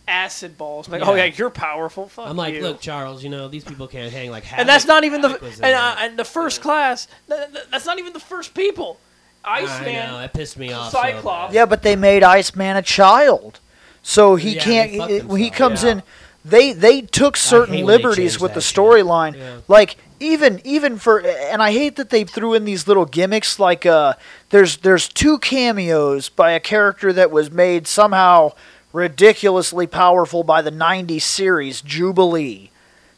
acid 0.06 0.58
balls. 0.58 0.86
I'm 0.86 0.92
like, 1.00 1.08
oh 1.08 1.14
Yeah. 1.14 1.24
yeah, 1.24 1.32
you're 1.36 1.50
powerful. 1.50 2.08
Fuck 2.08 2.28
I'm 2.28 2.36
like, 2.36 2.54
you. 2.54 2.62
"Look, 2.62 2.80
Charles, 2.80 3.24
you 3.24 3.30
know 3.30 3.48
these 3.48 3.64
people 3.64 3.86
can't 3.86 4.12
hang 4.12 4.30
like." 4.30 4.50
and 4.56 4.68
that's 4.68 4.84
not 4.86 5.04
even 5.04 5.20
the 5.22 5.28
Havoc 5.28 5.42
was 5.42 5.60
and, 5.60 5.74
uh, 5.74 5.96
and 5.98 6.18
the 6.18 6.24
first 6.24 6.60
class. 6.60 7.06
th- 7.28 7.52
th- 7.52 7.64
that's 7.70 7.86
not 7.86 7.98
even 7.98 8.12
the 8.12 8.20
first 8.20 8.54
people. 8.54 8.98
I 9.44 9.60
know 9.60 9.66
Iceman. 9.66 10.12
that 10.20 10.32
pissed 10.32 10.58
me 10.58 10.72
off. 10.72 10.90
Cyclops. 10.92 11.48
bad. 11.50 11.54
Yeah, 11.54 11.66
but 11.66 11.82
they 11.82 11.96
made 11.96 12.22
Iceman 12.22 12.76
a 12.76 12.82
child, 12.82 13.60
so 14.02 14.36
he 14.36 14.54
Yeah, 14.56 14.62
can't. 14.62 15.08
they 15.08 15.20
when 15.20 15.40
he 15.40 15.50
comes 15.50 15.82
Yeah. 15.84 15.90
in, 15.90 16.02
they 16.44 16.72
they 16.72 17.00
took 17.02 17.36
certain 17.36 17.74
hate 17.74 17.84
when 17.84 17.96
they 17.98 18.02
liberties 18.04 18.40
with 18.40 18.54
the 18.54 18.60
storyline. 18.60 19.36
Yeah. 19.36 19.56
Like 19.68 19.96
even 20.20 20.60
even 20.64 20.98
for 20.98 21.20
and 21.20 21.62
I 21.62 21.72
hate 21.72 21.96
that 21.96 22.10
they 22.10 22.24
threw 22.24 22.54
in 22.54 22.64
these 22.64 22.86
little 22.88 23.04
gimmicks. 23.04 23.58
Like 23.58 23.84
uh, 23.84 24.14
there's 24.50 24.78
there's 24.78 25.08
two 25.08 25.38
cameos 25.38 26.28
by 26.28 26.52
a 26.52 26.60
character 26.60 27.12
that 27.12 27.30
was 27.30 27.50
made 27.50 27.86
somehow 27.86 28.52
ridiculously 28.92 29.86
powerful 29.86 30.42
by 30.44 30.62
the 30.62 30.70
'90s 30.70 31.22
series 31.22 31.80
Jubilee. 31.82 32.70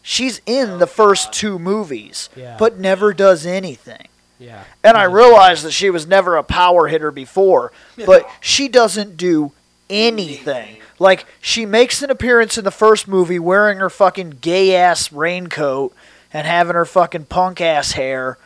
She's 0.02 0.40
in 0.46 0.78
the 0.78 0.86
first 0.86 1.32
two 1.32 1.58
movies, 1.58 2.28
Yeah. 2.36 2.56
but 2.58 2.78
never 2.78 3.12
does 3.12 3.44
anything. 3.44 4.06
Yeah. 4.38 4.64
And 4.84 4.96
I 4.96 5.04
mm-hmm. 5.04 5.14
realized 5.14 5.64
that 5.64 5.72
she 5.72 5.90
was 5.90 6.06
never 6.06 6.36
a 6.36 6.42
power 6.42 6.88
hitter 6.88 7.10
before, 7.10 7.72
but 8.04 8.28
she 8.40 8.68
doesn't 8.68 9.16
do 9.16 9.52
anything. 9.88 10.78
Like 10.98 11.26
she 11.40 11.66
makes 11.66 12.02
an 12.02 12.10
appearance 12.10 12.56
in 12.58 12.64
the 12.64 12.70
first 12.70 13.06
movie 13.06 13.38
wearing 13.38 13.78
her 13.78 13.90
fucking 13.90 14.38
gay 14.40 14.74
ass 14.74 15.12
raincoat 15.12 15.94
and 16.32 16.46
having 16.46 16.74
her 16.74 16.84
fucking 16.84 17.26
punk 17.26 17.60
ass 17.60 17.92
hair, 17.92 18.38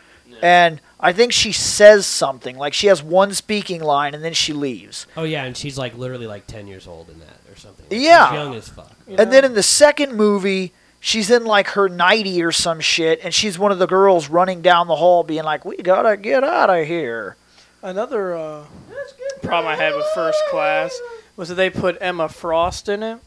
and 0.43 0.81
I 0.99 1.13
think 1.13 1.33
she 1.33 1.53
says 1.53 2.07
something 2.07 2.57
like 2.57 2.75
she 2.75 2.89
has 2.89 3.03
one 3.03 3.33
speaking 3.35 3.83
line 3.83 4.15
and 4.15 4.23
then 4.23 4.35
she 4.35 4.53
leaves. 4.53 5.07
Oh 5.17 5.25
yeah, 5.25 5.45
and 5.45 5.57
she's 5.57 5.79
like 5.79 5.97
literally 5.97 6.27
like 6.27 6.47
ten 6.47 6.67
years 6.67 6.87
old 6.87 7.09
in 7.09 7.19
that 7.21 7.39
or 7.51 7.57
something. 7.57 7.87
Like, 7.91 8.01
Yeah. 8.01 8.29
she's 8.29 8.35
young 8.35 8.55
as 8.55 8.69
fuck. 8.69 8.97
You 9.09 9.17
And 9.17 9.33
then 9.33 9.45
in 9.45 9.55
the 9.55 9.63
second 9.63 10.15
movie, 10.15 10.73
she's 11.01 11.31
in 11.31 11.45
like 11.45 11.69
her 11.69 11.89
nighty 11.89 12.43
or 12.43 12.53
some 12.53 12.79
shit, 12.81 13.21
and 13.25 13.35
she's 13.35 13.59
one 13.59 13.73
of 13.73 13.79
the 13.79 13.87
girls 13.87 14.29
running 14.29 14.61
down 14.63 14.87
the 14.87 14.97
hall, 14.97 15.23
being 15.25 15.45
like, 15.45 15.65
"We 15.65 15.77
gotta 15.79 16.17
get 16.17 16.45
out 16.45 16.71
of 16.71 16.87
here." 16.87 17.37
Another 17.83 18.37
uh, 18.37 18.65
problem 19.43 19.73
I 19.73 19.77
had 19.77 19.95
with 19.97 20.05
First 20.15 20.39
Class 20.51 20.99
was 21.37 21.49
that 21.49 21.55
they 21.55 21.71
put 21.71 21.97
Emma 22.01 22.29
Frost 22.29 22.89
in 22.89 23.03
it. 23.03 23.19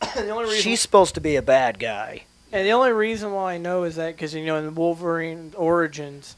the 0.14 0.28
only 0.30 0.44
reason, 0.44 0.60
She's 0.60 0.80
supposed 0.80 1.14
to 1.14 1.20
be 1.20 1.36
a 1.36 1.42
bad 1.42 1.78
guy. 1.78 2.24
and 2.52 2.66
the 2.66 2.72
only 2.72 2.92
reason 2.92 3.32
why 3.32 3.54
I 3.54 3.58
know 3.58 3.84
is 3.84 3.96
that 3.96 4.14
because 4.14 4.34
you 4.34 4.44
know 4.44 4.56
in 4.56 4.74
Wolverine 4.74 5.52
Origins, 5.56 6.36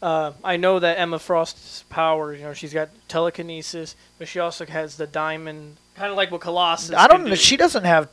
uh, 0.00 0.32
I 0.44 0.56
know 0.56 0.78
that 0.78 0.98
Emma 0.98 1.18
Frost's 1.18 1.82
powers. 1.90 2.38
You 2.38 2.46
know 2.46 2.52
she's 2.54 2.72
got 2.72 2.90
telekinesis, 3.08 3.96
but 4.18 4.28
she 4.28 4.38
also 4.38 4.64
has 4.66 4.96
the 4.96 5.06
diamond, 5.06 5.76
kind 5.96 6.10
of 6.10 6.16
like 6.16 6.30
what 6.30 6.40
Colossus. 6.40 6.94
I 6.94 7.08
don't 7.08 7.18
can 7.18 7.24
know. 7.24 7.30
do. 7.30 7.36
She 7.36 7.56
doesn't 7.56 7.84
have. 7.84 8.08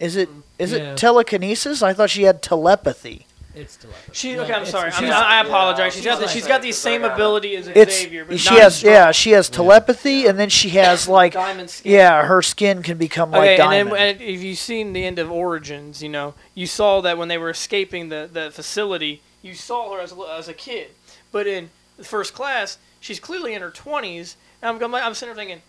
Is 0.00 0.16
it 0.16 0.28
is 0.58 0.72
Yeah. 0.72 0.92
it 0.92 0.96
telekinesis? 0.98 1.82
I 1.82 1.92
thought 1.92 2.10
she 2.10 2.22
had 2.24 2.42
telepathy. 2.42 3.26
It's 3.54 3.76
telepathy. 3.76 4.10
She 4.12 4.36
okay. 4.38 4.52
I'm 4.52 4.62
it's- 4.62 4.70
sorry. 4.72 4.90
I'm, 4.90 4.98
she's- 4.98 5.12
I 5.12 5.40
apologize. 5.40 5.94
She's 5.94 6.04
got 6.04 6.18
the, 6.18 6.24
she's 6.26 6.32
she's 6.32 6.42
like- 6.44 6.48
got 6.54 6.62
the 6.62 6.72
same 6.72 7.04
I 7.04 7.12
ability 7.14 7.54
as 7.56 7.68
It's 7.68 8.00
Xavier, 8.00 8.24
but 8.24 8.40
she 8.40 8.50
not 8.50 8.62
has 8.62 8.76
strong. 8.76 8.92
yeah 8.92 9.12
she 9.12 9.30
has 9.30 9.48
telepathy 9.48 10.26
and 10.26 10.36
then 10.38 10.48
she 10.48 10.70
has 10.70 11.06
like 11.20 11.34
diamond 11.34 11.70
skin. 11.70 11.92
yeah 11.92 12.24
her 12.24 12.42
skin 12.42 12.82
can 12.82 12.98
become 12.98 13.30
like 13.30 13.40
Okay, 13.42 13.56
diamond. 13.56 13.90
and 13.96 13.96
then 13.96 14.08
and 14.16 14.20
if 14.20 14.42
you've 14.42 14.58
seen 14.58 14.92
the 14.92 15.04
end 15.04 15.20
of 15.20 15.30
Origins, 15.30 16.02
you 16.02 16.08
know, 16.08 16.34
you 16.56 16.66
saw 16.66 17.00
that 17.02 17.16
when 17.16 17.28
they 17.28 17.38
were 17.38 17.50
escaping 17.50 18.08
the, 18.08 18.28
the 18.32 18.50
facility, 18.50 19.22
you 19.40 19.54
saw 19.54 19.94
her 19.94 20.00
as 20.00 20.10
a, 20.10 20.16
li- 20.16 20.26
as 20.36 20.48
a 20.48 20.54
kid. 20.54 20.88
But 21.30 21.46
in 21.46 21.70
the 21.96 22.02
first 22.04 22.34
class, 22.34 22.78
she's 22.98 23.20
clearly 23.20 23.54
in 23.54 23.62
her 23.62 23.70
20s, 23.70 24.34
and 24.62 24.82
I'm, 24.82 24.82
I'm, 24.82 24.94
I'm 24.96 25.14
sitting 25.14 25.34
there 25.34 25.44
thinking, 25.44 25.62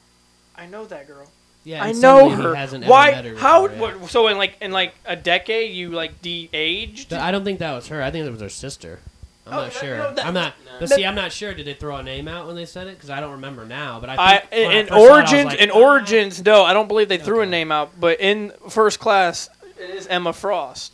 I 0.55 0.65
know 0.65 0.85
that 0.85 1.05
girl. 1.05 1.27
Yeah, 1.65 1.83
I 1.83 1.87
know 1.93 1.99
suddenly 2.29 2.35
he 2.37 2.41
her. 2.43 2.55
hasn't 2.55 2.83
ever 2.83 2.91
Why? 2.91 3.11
met 3.11 3.25
her 3.25 3.35
how? 3.37 3.67
before, 3.67 3.89
yeah. 3.89 3.95
What, 3.97 4.09
so 4.11 4.27
in 4.27 4.37
like 4.37 4.55
in 4.61 4.71
like 4.71 4.93
a 5.05 5.15
decade, 5.15 5.73
you 5.75 5.89
like 5.89 6.21
de-aged? 6.21 7.11
I 7.11 7.31
don't 7.31 7.43
think 7.43 7.59
that 7.59 7.73
was 7.73 7.87
her. 7.87 8.01
I 8.03 8.11
think 8.11 8.25
it 8.25 8.29
was 8.31 8.39
her 8.41 8.49
sister. 8.49 8.99
I'm 9.47 9.53
Oh, 9.53 9.55
not 9.57 9.73
no, 9.73 9.79
sure. 9.79 9.97
no, 9.97 10.13
that- 10.13 10.25
I'm 10.25 10.33
not. 10.33 10.53
no. 10.65 10.71
But 10.79 10.89
see, 10.89 11.05
I'm 11.05 11.15
not 11.15 11.31
sure. 11.31 11.53
Did 11.53 11.65
they 11.67 11.73
throw 11.73 11.97
a 11.97 12.03
name 12.03 12.27
out 12.27 12.47
when 12.47 12.55
they 12.55 12.65
said 12.65 12.87
it? 12.87 12.95
Because 12.95 13.09
I 13.09 13.19
don't 13.19 13.33
remember 13.33 13.65
now. 13.65 13.99
But 13.99 14.11
I 14.11 14.15
I, 14.17 14.37
think 14.39 14.71
I 14.71 14.73
in 14.77 14.87
first 14.87 14.89
saw 14.89 14.95
it, 14.95 15.01
I 15.01 15.11
Origins, 15.11 15.45
like, 15.45 15.59
in 15.59 15.71
"Ah." 15.71 15.73
Origins, 15.79 16.45
no, 16.45 16.63
I 16.63 16.73
don't 16.73 16.87
believe 16.87 17.09
they 17.09 17.17
threw 17.17 17.41
a 17.41 17.45
name 17.45 17.71
out. 17.71 17.99
But 17.99 18.19
in 18.19 18.51
First 18.69 18.99
Class, 18.99 19.49
it 19.79 19.89
is 19.89 20.07
Emma 20.07 20.33
Frost, 20.33 20.93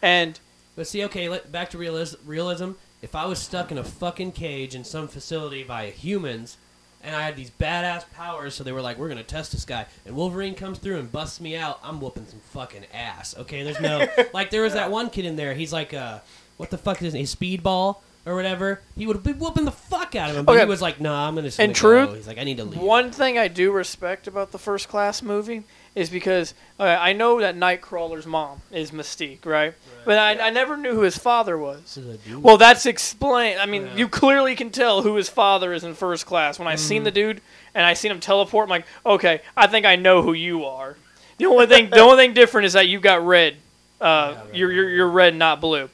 and 0.00 0.38
But 0.76 0.86
see, 0.86 1.04
okay, 1.04 1.28
let, 1.28 1.50
back 1.52 1.70
to 1.70 1.78
realis- 1.78 2.16
realism. 2.24 2.72
If 3.02 3.16
I 3.16 3.26
was 3.26 3.40
stuck 3.40 3.72
in 3.72 3.78
a 3.78 3.82
fucking 3.84 4.32
cage 4.32 4.74
in 4.76 4.84
some 4.84 5.08
facility 5.08 5.64
by 5.64 5.90
humans, 5.90 6.56
and 7.04 7.14
I 7.16 7.22
had 7.22 7.36
these 7.36 7.50
badass 7.50 8.04
powers, 8.12 8.54
so 8.54 8.64
they 8.64 8.72
were 8.72 8.80
like, 8.82 8.98
"We're 8.98 9.08
gonna 9.08 9.22
test 9.22 9.52
this 9.52 9.64
guy," 9.64 9.86
and 10.06 10.14
Wolverine 10.14 10.54
comes 10.54 10.78
through 10.78 10.98
and 10.98 11.10
busts 11.10 11.40
me 11.40 11.56
out, 11.56 11.80
I'm 11.82 12.00
whooping 12.00 12.26
some 12.26 12.40
fucking 12.52 12.84
ass. 12.94 13.34
Okay, 13.38 13.62
there's 13.62 13.80
no 13.80 14.06
like 14.34 14.50
there 14.50 14.62
was 14.62 14.74
that 14.74 14.90
one 14.90 15.10
kid 15.10 15.24
in 15.24 15.36
there. 15.36 15.54
He's 15.54 15.72
like, 15.72 15.92
uh, 15.94 16.20
what 16.56 16.70
the 16.70 16.78
fuck 16.78 17.02
is 17.02 17.12
his 17.14 17.34
speedball 17.34 17.96
or 18.24 18.36
whatever? 18.36 18.80
He 18.96 19.06
would 19.06 19.22
be 19.24 19.32
whooping 19.32 19.64
the 19.64 19.72
fuck 19.72 20.14
out 20.14 20.30
of 20.30 20.36
him, 20.36 20.44
but 20.44 20.52
Okay. 20.52 20.62
he 20.64 20.68
was 20.68 20.80
like, 20.82 21.00
"No, 21.00 21.12
I'm 21.12 21.34
gonna." 21.34 21.48
just 21.48 21.58
In 21.58 21.68
gonna 21.68 21.74
truth, 21.74 22.08
go." 22.10 22.14
he's 22.14 22.26
like, 22.28 22.38
"I 22.38 22.44
need 22.44 22.58
to 22.58 22.64
leave." 22.64 22.80
One 22.80 23.10
thing 23.10 23.36
I 23.38 23.48
do 23.48 23.72
respect 23.72 24.26
about 24.28 24.52
the 24.52 24.58
First 24.58 24.88
Class 24.88 25.22
movie 25.22 25.64
is 25.94 26.08
because 26.08 26.54
uh, 26.80 26.84
I 26.84 27.12
know 27.12 27.40
that 27.40 27.54
Nightcrawler's 27.56 28.26
mom 28.26 28.62
is 28.70 28.90
Mystique, 28.92 29.44
right? 29.44 29.74
But 30.06 30.18
I, 30.18 30.46
I 30.46 30.50
never 30.50 30.76
knew 30.76 30.94
who 30.94 31.02
his 31.02 31.18
father 31.18 31.58
was. 31.58 31.80
This 31.82 31.96
is 31.98 32.14
a 32.14 32.16
dude. 32.18 32.42
Well, 32.42 32.56
that's 32.56 32.86
explained. 32.86 33.60
I 33.60 33.66
mean, 33.66 33.82
Yeah. 33.86 33.96
you 33.96 34.08
clearly 34.08 34.56
can 34.56 34.70
tell 34.70 35.02
who 35.02 35.16
his 35.16 35.28
father 35.28 35.72
is 35.74 35.84
in 35.84 35.94
First 35.94 36.24
Class. 36.26 36.58
When 36.58 36.66
I 36.68 36.76
seen 36.76 37.04
the 37.04 37.10
dude 37.10 37.40
and 37.74 37.84
I 37.84 37.92
seen 37.94 38.10
him 38.10 38.20
teleport, 38.20 38.64
I'm 38.64 38.70
like, 38.70 38.86
okay, 39.04 39.42
I 39.56 39.66
think 39.66 39.84
I 39.84 39.96
know 39.96 40.22
who 40.22 40.32
you 40.32 40.64
are. 40.64 40.96
The 41.38 41.46
only 41.46 41.66
thing, 41.66 41.90
the 41.90 42.00
only 42.00 42.16
thing 42.16 42.34
different 42.34 42.66
is 42.66 42.72
that 42.72 42.88
you 42.88 42.98
got 42.98 43.24
red. 43.26 43.56
Uh, 44.00 44.34
Yeah, 44.34 44.42
you're, 44.54 44.72
you're 44.72 44.90
you're 44.90 45.10
red, 45.10 45.34
not 45.36 45.60
blue. 45.60 45.88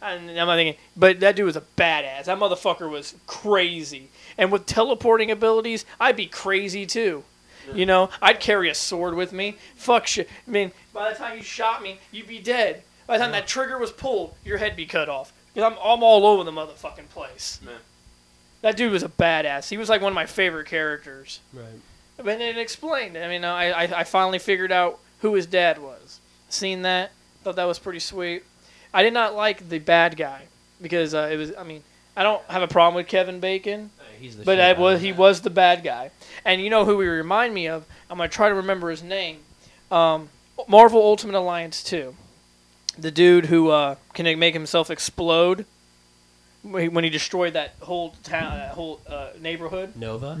And 0.00 0.30
I'm 0.40 0.48
thinking, 0.48 0.80
but 0.96 1.20
that 1.20 1.36
dude 1.36 1.46
was 1.46 1.56
a 1.56 1.60
badass. 1.76 2.24
That 2.24 2.38
motherfucker 2.38 2.90
was 2.90 3.14
crazy. 3.28 4.08
And 4.36 4.50
with 4.50 4.66
teleporting 4.66 5.30
abilities, 5.30 5.84
I'd 6.00 6.16
be 6.16 6.26
crazy 6.26 6.86
too. 6.86 7.22
You 7.72 7.86
know, 7.86 8.10
I'd 8.20 8.40
carry 8.40 8.68
a 8.68 8.74
sword 8.74 9.14
with 9.14 9.32
me. 9.32 9.56
Fuck 9.76 10.06
shit. 10.06 10.28
I 10.46 10.50
mean, 10.50 10.72
by 10.92 11.10
the 11.10 11.16
time 11.16 11.36
you 11.36 11.42
shot 11.42 11.82
me, 11.82 11.98
you'd 12.10 12.26
be 12.26 12.38
dead. 12.38 12.82
By 13.06 13.18
the 13.18 13.24
time 13.24 13.32
that 13.32 13.46
trigger 13.46 13.78
was 13.78 13.90
pulled, 13.90 14.34
your 14.44 14.58
head'd 14.58 14.76
be 14.76 14.86
cut 14.86 15.08
off. 15.08 15.32
Because 15.52 15.70
I'm, 15.70 15.78
I'm 15.78 16.02
all 16.02 16.26
over 16.26 16.44
the 16.44 16.50
motherfucking 16.50 17.08
place. 17.10 17.60
Man. 17.64 17.74
That 18.62 18.76
dude 18.76 18.92
was 18.92 19.02
a 19.02 19.08
badass. 19.08 19.68
He 19.68 19.76
was 19.76 19.88
like 19.88 20.00
one 20.00 20.12
of 20.12 20.14
my 20.14 20.26
favorite 20.26 20.66
characters. 20.66 21.40
right. 21.52 21.66
But 22.16 22.40
it 22.40 22.56
explained. 22.58 23.18
I 23.18 23.28
mean, 23.28 23.44
I, 23.44 23.70
I, 23.70 23.82
I 24.00 24.04
finally 24.04 24.38
figured 24.38 24.70
out 24.70 25.00
who 25.20 25.34
his 25.34 25.46
dad 25.46 25.82
was. 25.82 26.20
Seen 26.48 26.82
that, 26.82 27.10
thought 27.42 27.56
that 27.56 27.64
was 27.64 27.78
pretty 27.78 27.98
sweet. 27.98 28.44
I 28.94 29.02
did 29.02 29.12
not 29.12 29.34
like 29.34 29.68
the 29.68 29.78
bad 29.78 30.16
guy 30.16 30.42
because 30.80 31.14
uh, 31.14 31.28
it 31.32 31.36
was. 31.36 31.52
I 31.56 31.64
mean, 31.64 31.82
I 32.16 32.22
don't 32.22 32.44
have 32.44 32.62
a 32.62 32.68
problem 32.68 32.94
with 32.94 33.08
Kevin 33.08 33.40
Bacon, 33.40 33.90
He's 34.20 34.36
the 34.36 34.44
but 34.44 34.60
I 34.60 34.72
was 34.74 35.00
he 35.00 35.12
was 35.12 35.40
the 35.40 35.50
bad 35.50 35.82
guy. 35.82 36.10
And 36.44 36.60
you 36.60 36.70
know 36.70 36.84
who 36.84 37.00
he 37.00 37.08
remind 37.08 37.54
me 37.54 37.66
of? 37.66 37.84
I'm 38.08 38.18
gonna 38.18 38.28
try 38.28 38.48
to 38.48 38.54
remember 38.54 38.90
his 38.90 39.02
name. 39.02 39.38
Um, 39.90 40.28
Marvel 40.68 41.02
Ultimate 41.02 41.36
Alliance 41.36 41.82
2. 41.82 42.14
The 42.98 43.10
dude 43.10 43.46
who 43.46 43.70
uh, 43.70 43.96
can 44.12 44.38
make 44.38 44.54
himself 44.54 44.90
explode 44.90 45.66
when 46.62 47.02
he, 47.02 47.10
destroyed 47.10 47.54
that 47.54 47.74
whole 47.80 48.14
town, 48.22 48.56
that 48.56 48.70
whole 48.70 49.00
uh, 49.08 49.30
neighborhood. 49.40 49.96
Nova. 49.96 50.38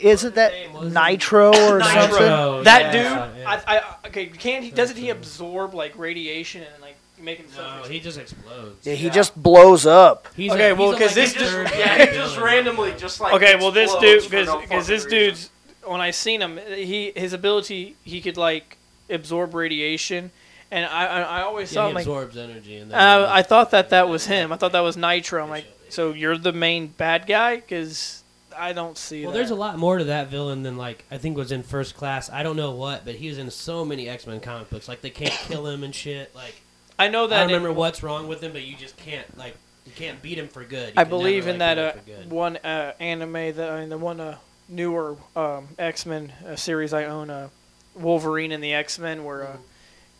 Isn't 0.00 0.34
that 0.36 0.52
name 0.52 0.72
was- 0.72 0.94
Nitro 0.94 1.48
or 1.48 1.78
Nitro. 1.78 1.80
something? 1.80 2.18
Nitro. 2.20 2.62
That 2.62 2.80
Yeah, 2.82 2.92
dude, 2.92 3.38
yeah. 3.40 3.62
I, 3.66 3.76
I, 3.76 4.06
okay, 4.06 4.26
can 4.26 4.62
he? 4.62 4.70
Doesn't 4.70 4.96
he 4.96 5.10
absorb 5.10 5.74
like 5.74 5.98
radiation 5.98 6.62
and 6.62 6.80
like 6.80 6.89
make 7.24 7.38
himself? 7.38 7.84
No, 7.84 7.88
he 7.90 8.00
just 8.00 8.18
explodes. 8.18 8.86
Yeah, 8.86 8.94
he 8.94 9.06
Yeah. 9.06 9.12
just 9.12 9.40
blows 9.40 9.86
up. 9.86 10.28
He's 10.36 10.52
Okay, 10.52 10.70
a, 10.70 10.74
well, 10.74 10.92
he's 10.92 10.96
a, 11.00 11.04
'cause 11.04 11.16
like, 11.16 11.24
this 11.26 11.34
a 11.34 11.38
just- 11.38 11.52
third 11.52 11.70
Yeah, 11.78 11.98
he 11.98 12.04
just 12.16 12.34
villain. 12.34 12.44
randomly 12.44 12.92
just 12.98 13.20
like 13.20 13.34
okay, 13.34 13.56
well 13.56 13.70
this 13.70 13.90
explodes 13.92 14.02
dude, 14.02 14.22
for 14.24 14.30
because 14.30 14.46
no 14.48 14.60
because 14.60 14.86
this 14.86 15.02
fucking 15.04 15.18
reason. 15.18 15.34
dude's 15.34 15.50
when 15.84 16.00
I 16.00 16.10
seen 16.10 16.40
him, 16.42 16.58
he 16.74 17.12
his 17.16 17.32
ability 17.32 17.96
he 18.04 18.20
could 18.20 18.36
like 18.36 18.76
absorb 19.08 19.54
radiation, 19.54 20.30
and 20.70 20.86
I 20.86 21.06
I, 21.06 21.20
I 21.20 21.42
always 21.42 21.72
Yeah, 21.72 21.82
thought 21.82 21.88
he 21.88 21.94
like 21.94 22.02
absorbs 22.06 22.36
energy, 22.36 22.76
and 22.76 22.90
then 22.90 22.98
uh, 22.98 23.26
I 23.30 23.42
thought 23.42 23.70
that 23.72 23.90
that 23.90 24.08
was 24.08 24.26
him. 24.26 24.52
I 24.52 24.56
thought 24.56 24.72
that 24.72 24.80
was 24.80 24.96
Nitro. 24.96 25.42
I'm 25.42 25.50
like, 25.50 25.64
so 25.88 26.12
you're 26.12 26.36
the 26.38 26.52
main 26.52 26.88
bad 26.88 27.26
guy? 27.26 27.56
Because 27.56 28.22
I 28.56 28.72
don't 28.74 28.96
see. 28.98 29.22
Well, 29.24 29.32
that. 29.32 29.38
there's 29.38 29.50
a 29.50 29.54
lot 29.56 29.78
more 29.78 29.98
to 29.98 30.04
that 30.04 30.28
villain 30.28 30.62
than 30.62 30.76
like 30.76 31.04
I 31.10 31.16
think 31.18 31.36
was 31.36 31.50
in 31.50 31.62
First 31.62 31.96
Class. 31.96 32.30
I 32.30 32.42
don't 32.42 32.56
know 32.56 32.72
what, 32.72 33.04
but 33.04 33.14
he 33.16 33.28
was 33.28 33.38
in 33.38 33.50
so 33.50 33.84
many 33.84 34.08
X 34.08 34.26
Men 34.26 34.38
comic 34.38 34.68
books. 34.70 34.86
Like 34.86 35.00
they 35.00 35.10
can't 35.10 35.32
kill 35.48 35.66
him 35.66 35.82
and 35.82 35.94
shit. 35.94 36.32
Like 36.36 36.60
I 37.00 37.08
know 37.08 37.26
that. 37.26 37.36
I 37.36 37.40
don't 37.40 37.48
remember 37.48 37.70
in- 37.70 37.76
what's 37.76 38.02
wrong 38.02 38.28
with 38.28 38.42
him, 38.42 38.52
but 38.52 38.62
you 38.62 38.76
just 38.76 38.96
can't 38.96 39.36
like 39.38 39.56
you 39.86 39.92
can't 39.92 40.20
beat 40.20 40.38
him 40.38 40.48
for 40.48 40.62
good. 40.64 40.88
You 40.88 40.94
I 40.96 41.04
believe 41.04 41.46
never, 41.46 41.54
in 41.54 41.58
like, 41.58 41.76
that 41.76 41.96
uh, 41.96 42.00
good. 42.04 42.30
one 42.30 42.56
uh, 42.58 42.92
anime 43.00 43.32
that 43.32 43.70
I 43.70 43.80
mean, 43.80 43.88
the 43.88 43.98
one 43.98 44.20
uh, 44.20 44.36
newer 44.68 45.16
um, 45.34 45.68
X 45.78 46.04
Men 46.06 46.32
uh, 46.46 46.56
series 46.56 46.92
I 46.92 47.04
own, 47.04 47.30
uh, 47.30 47.48
Wolverine 47.94 48.52
and 48.52 48.62
the 48.62 48.74
X 48.74 48.98
Men, 48.98 49.24
where 49.24 49.58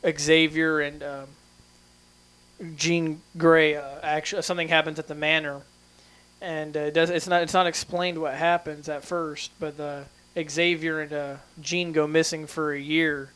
uh, 0.05 0.13
Xavier 0.19 0.81
and 0.81 1.03
um, 1.03 1.29
Jean 2.77 3.21
Grey 3.37 3.77
uh, 3.77 4.01
actually 4.03 4.43
something 4.43 4.69
happens 4.69 4.99
at 4.99 5.07
the 5.07 5.15
manor, 5.15 5.61
and 6.41 6.77
uh, 6.77 6.81
it 6.81 6.95
does 6.95 7.11
it's 7.11 7.27
not 7.27 7.43
it's 7.43 7.55
not 7.55 7.67
explained 7.67 8.19
what 8.19 8.35
happens 8.35 8.89
at 8.89 9.05
first, 9.05 9.51
but 9.61 9.77
the 9.77 10.05
Xavier 10.49 11.01
and 11.01 11.13
uh, 11.13 11.37
Jean 11.61 11.93
go 11.93 12.07
missing 12.07 12.47
for 12.47 12.73
a 12.73 12.81
year, 12.81 13.31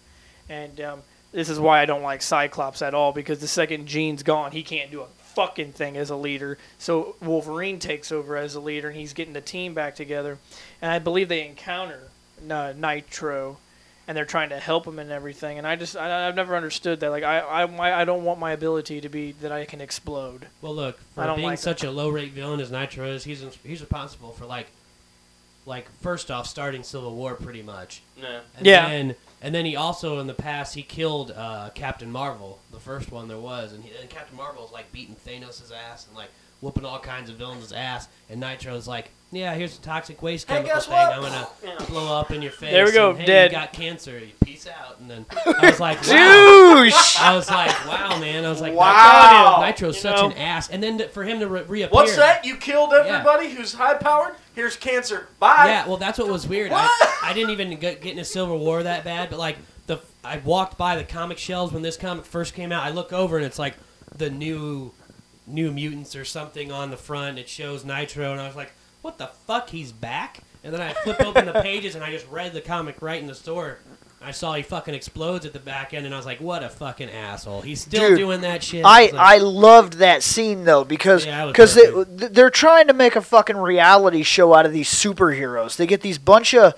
and 0.48 0.80
um, 0.80 1.02
this 1.34 1.48
is 1.48 1.58
why 1.58 1.80
I 1.80 1.84
don't 1.84 2.02
like 2.02 2.22
Cyclops 2.22 2.80
at 2.80 2.94
all 2.94 3.12
because 3.12 3.40
the 3.40 3.48
second 3.48 3.86
Jean's 3.86 4.22
gone, 4.22 4.52
he 4.52 4.62
can't 4.62 4.90
do 4.90 5.02
a 5.02 5.06
fucking 5.34 5.72
thing 5.72 5.96
as 5.96 6.08
a 6.10 6.16
leader. 6.16 6.56
So 6.78 7.16
Wolverine 7.20 7.80
takes 7.80 8.12
over 8.12 8.36
as 8.36 8.54
a 8.54 8.60
leader, 8.60 8.88
and 8.88 8.96
he's 8.96 9.12
getting 9.12 9.34
the 9.34 9.40
team 9.40 9.74
back 9.74 9.96
together. 9.96 10.38
And 10.80 10.92
I 10.92 11.00
believe 11.00 11.28
they 11.28 11.44
encounter 11.44 12.04
uh, 12.48 12.72
Nitro, 12.76 13.58
and 14.06 14.16
they're 14.16 14.24
trying 14.24 14.50
to 14.50 14.60
help 14.60 14.86
him 14.86 14.98
and 14.98 15.10
everything. 15.10 15.58
And 15.58 15.66
I 15.66 15.74
just 15.76 15.96
I, 15.96 16.28
I've 16.28 16.36
never 16.36 16.54
understood 16.54 17.00
that. 17.00 17.10
Like 17.10 17.24
I 17.24 17.40
I 17.40 18.02
I 18.02 18.04
don't 18.04 18.22
want 18.22 18.38
my 18.38 18.52
ability 18.52 19.00
to 19.00 19.08
be 19.08 19.32
that 19.32 19.50
I 19.50 19.64
can 19.64 19.80
explode. 19.80 20.46
Well, 20.62 20.74
look, 20.74 21.00
I 21.16 21.22
for 21.22 21.26
don't 21.26 21.36
being 21.36 21.48
like 21.48 21.58
such 21.58 21.82
a 21.82 21.90
low 21.90 22.10
rate 22.10 22.32
villain 22.32 22.60
as 22.60 22.70
Nitro 22.70 23.06
is, 23.06 23.24
he's 23.24 23.42
he's 23.64 23.80
responsible 23.80 24.30
for 24.32 24.46
like, 24.46 24.68
like 25.66 25.90
first 26.00 26.30
off, 26.30 26.46
starting 26.46 26.84
Civil 26.84 27.14
War 27.14 27.34
pretty 27.34 27.62
much. 27.62 28.02
Yeah. 28.16 28.40
And 28.56 28.66
Yeah. 28.66 28.88
Then, 28.88 29.16
and 29.44 29.54
then 29.54 29.64
he 29.66 29.76
also 29.76 30.18
in 30.18 30.26
the 30.26 30.34
past 30.34 30.74
he 30.74 30.82
killed 30.82 31.30
uh, 31.30 31.70
Captain 31.74 32.10
Marvel, 32.10 32.58
the 32.72 32.80
first 32.80 33.12
one 33.12 33.28
there 33.28 33.38
was, 33.38 33.72
and, 33.72 33.84
he, 33.84 33.92
and 34.00 34.08
Captain 34.10 34.36
Marvel 34.36 34.62
was 34.62 34.72
like 34.72 34.90
beating 34.90 35.14
Thanos' 35.14 35.70
ass, 35.72 36.06
and 36.08 36.16
like 36.16 36.30
whooping 36.60 36.84
all 36.84 36.98
kinds 36.98 37.28
of 37.30 37.36
villains' 37.36 37.72
ass, 37.72 38.08
and 38.30 38.40
Nitro's 38.40 38.88
like, 38.88 39.10
"Yeah, 39.30 39.54
here's 39.54 39.76
a 39.78 39.82
toxic 39.82 40.22
waste 40.22 40.48
Hey, 40.48 40.54
chemical 40.56 40.76
guess 40.76 40.86
thing. 40.86 40.94
what?" 40.94 41.12
I'm 41.12 41.20
gonna 41.22 41.48
Yeah. 41.80 41.84
blow 41.86 42.18
up 42.18 42.30
in 42.30 42.40
your 42.40 42.52
face." 42.52 42.72
There 42.72 42.86
we 42.86 42.92
go, 42.92 43.10
and, 43.10 43.18
hey, 43.20 43.26
dead. 43.26 43.52
You 43.52 43.58
got 43.58 43.72
cancer. 43.74 44.20
Peace 44.44 44.66
out. 44.66 44.98
And 45.00 45.10
then 45.10 45.26
I 45.60 45.70
was 45.70 45.78
like, 45.80 45.98
"Wow." 46.06 46.82
Douche. 46.84 47.20
I 47.20 47.36
was 47.36 47.50
like, 47.50 47.86
"Wow, 47.86 48.18
man!" 48.18 48.44
I 48.44 48.48
was 48.50 48.60
like, 48.62 48.72
Wow. 48.74 49.58
Nitro's 49.60 49.96
You 49.96 50.00
such 50.02 50.16
know? 50.16 50.26
an 50.30 50.32
ass." 50.38 50.70
And 50.70 50.82
then 50.82 50.98
to, 50.98 51.08
for 51.08 51.22
him 51.24 51.40
to 51.40 51.46
re- 51.48 51.62
reappear. 51.62 51.92
What's 51.94 52.16
that? 52.16 52.44
You 52.46 52.56
killed 52.56 52.94
everybody 52.94 53.50
who's 53.50 53.74
high 53.74 53.94
powered? 53.94 54.34
Here's 54.54 54.76
cancer. 54.76 55.28
Bye. 55.38 55.66
Yeah, 55.66 55.86
well, 55.86 55.96
that's 55.96 56.18
what 56.18 56.28
was 56.28 56.46
weird. 56.46 56.70
I, 56.72 56.88
I 57.22 57.32
didn't 57.32 57.50
even 57.50 57.78
get, 57.78 58.00
get 58.00 58.12
in 58.12 58.18
a 58.18 58.24
Civil 58.24 58.58
War 58.58 58.82
that 58.82 59.04
bad, 59.04 59.30
but 59.30 59.38
like 59.38 59.56
the 59.86 60.00
I 60.22 60.38
walked 60.38 60.78
by 60.78 60.96
the 60.96 61.04
comic 61.04 61.38
shelves 61.38 61.72
when 61.72 61.82
this 61.82 61.96
comic 61.96 62.24
first 62.24 62.54
came 62.54 62.72
out. 62.72 62.84
I 62.84 62.90
look 62.90 63.12
over 63.12 63.36
and 63.36 63.44
it's 63.44 63.58
like 63.58 63.74
the 64.16 64.30
new 64.30 64.92
New 65.46 65.70
Mutants 65.70 66.16
or 66.16 66.24
something 66.24 66.72
on 66.72 66.90
the 66.90 66.96
front. 66.96 67.38
It 67.38 67.48
shows 67.48 67.84
Nitro, 67.84 68.32
and 68.32 68.40
I 68.40 68.46
was 68.46 68.56
like, 68.56 68.72
"What 69.02 69.18
the 69.18 69.26
fuck? 69.26 69.70
He's 69.70 69.92
back!" 69.92 70.40
And 70.62 70.72
then 70.72 70.80
I 70.80 70.94
flip 70.94 71.20
open 71.20 71.44
the 71.44 71.52
pages 71.62 71.94
and 71.94 72.02
I 72.02 72.10
just 72.10 72.26
read 72.30 72.54
the 72.54 72.62
comic 72.62 73.02
right 73.02 73.20
in 73.20 73.26
the 73.26 73.34
store. 73.34 73.78
I 74.24 74.30
saw 74.30 74.54
he 74.54 74.62
fucking 74.62 74.94
explodes 74.94 75.44
at 75.44 75.52
the 75.52 75.58
back 75.58 75.92
end, 75.92 76.06
and 76.06 76.14
I 76.14 76.16
was 76.16 76.26
like, 76.26 76.40
"What 76.40 76.62
a 76.62 76.68
fucking 76.68 77.10
asshole! 77.10 77.60
He's 77.60 77.82
still 77.82 78.08
Dude, 78.08 78.18
doing 78.18 78.40
that 78.40 78.62
shit." 78.62 78.84
I, 78.84 79.06
like- 79.06 79.14
I 79.14 79.38
loved 79.38 79.94
that 79.94 80.22
scene 80.22 80.64
though 80.64 80.84
because 80.84 81.26
Yeah, 81.26 81.46
because 81.46 81.74
they, 81.74 81.90
they're 82.28 82.50
trying 82.50 82.86
to 82.88 82.94
make 82.94 83.16
a 83.16 83.20
fucking 83.20 83.56
reality 83.56 84.22
show 84.22 84.54
out 84.54 84.66
of 84.66 84.72
these 84.72 84.88
superheroes. 84.88 85.76
They 85.76 85.86
get 85.86 86.00
these 86.00 86.18
bunch 86.18 86.54
of 86.54 86.74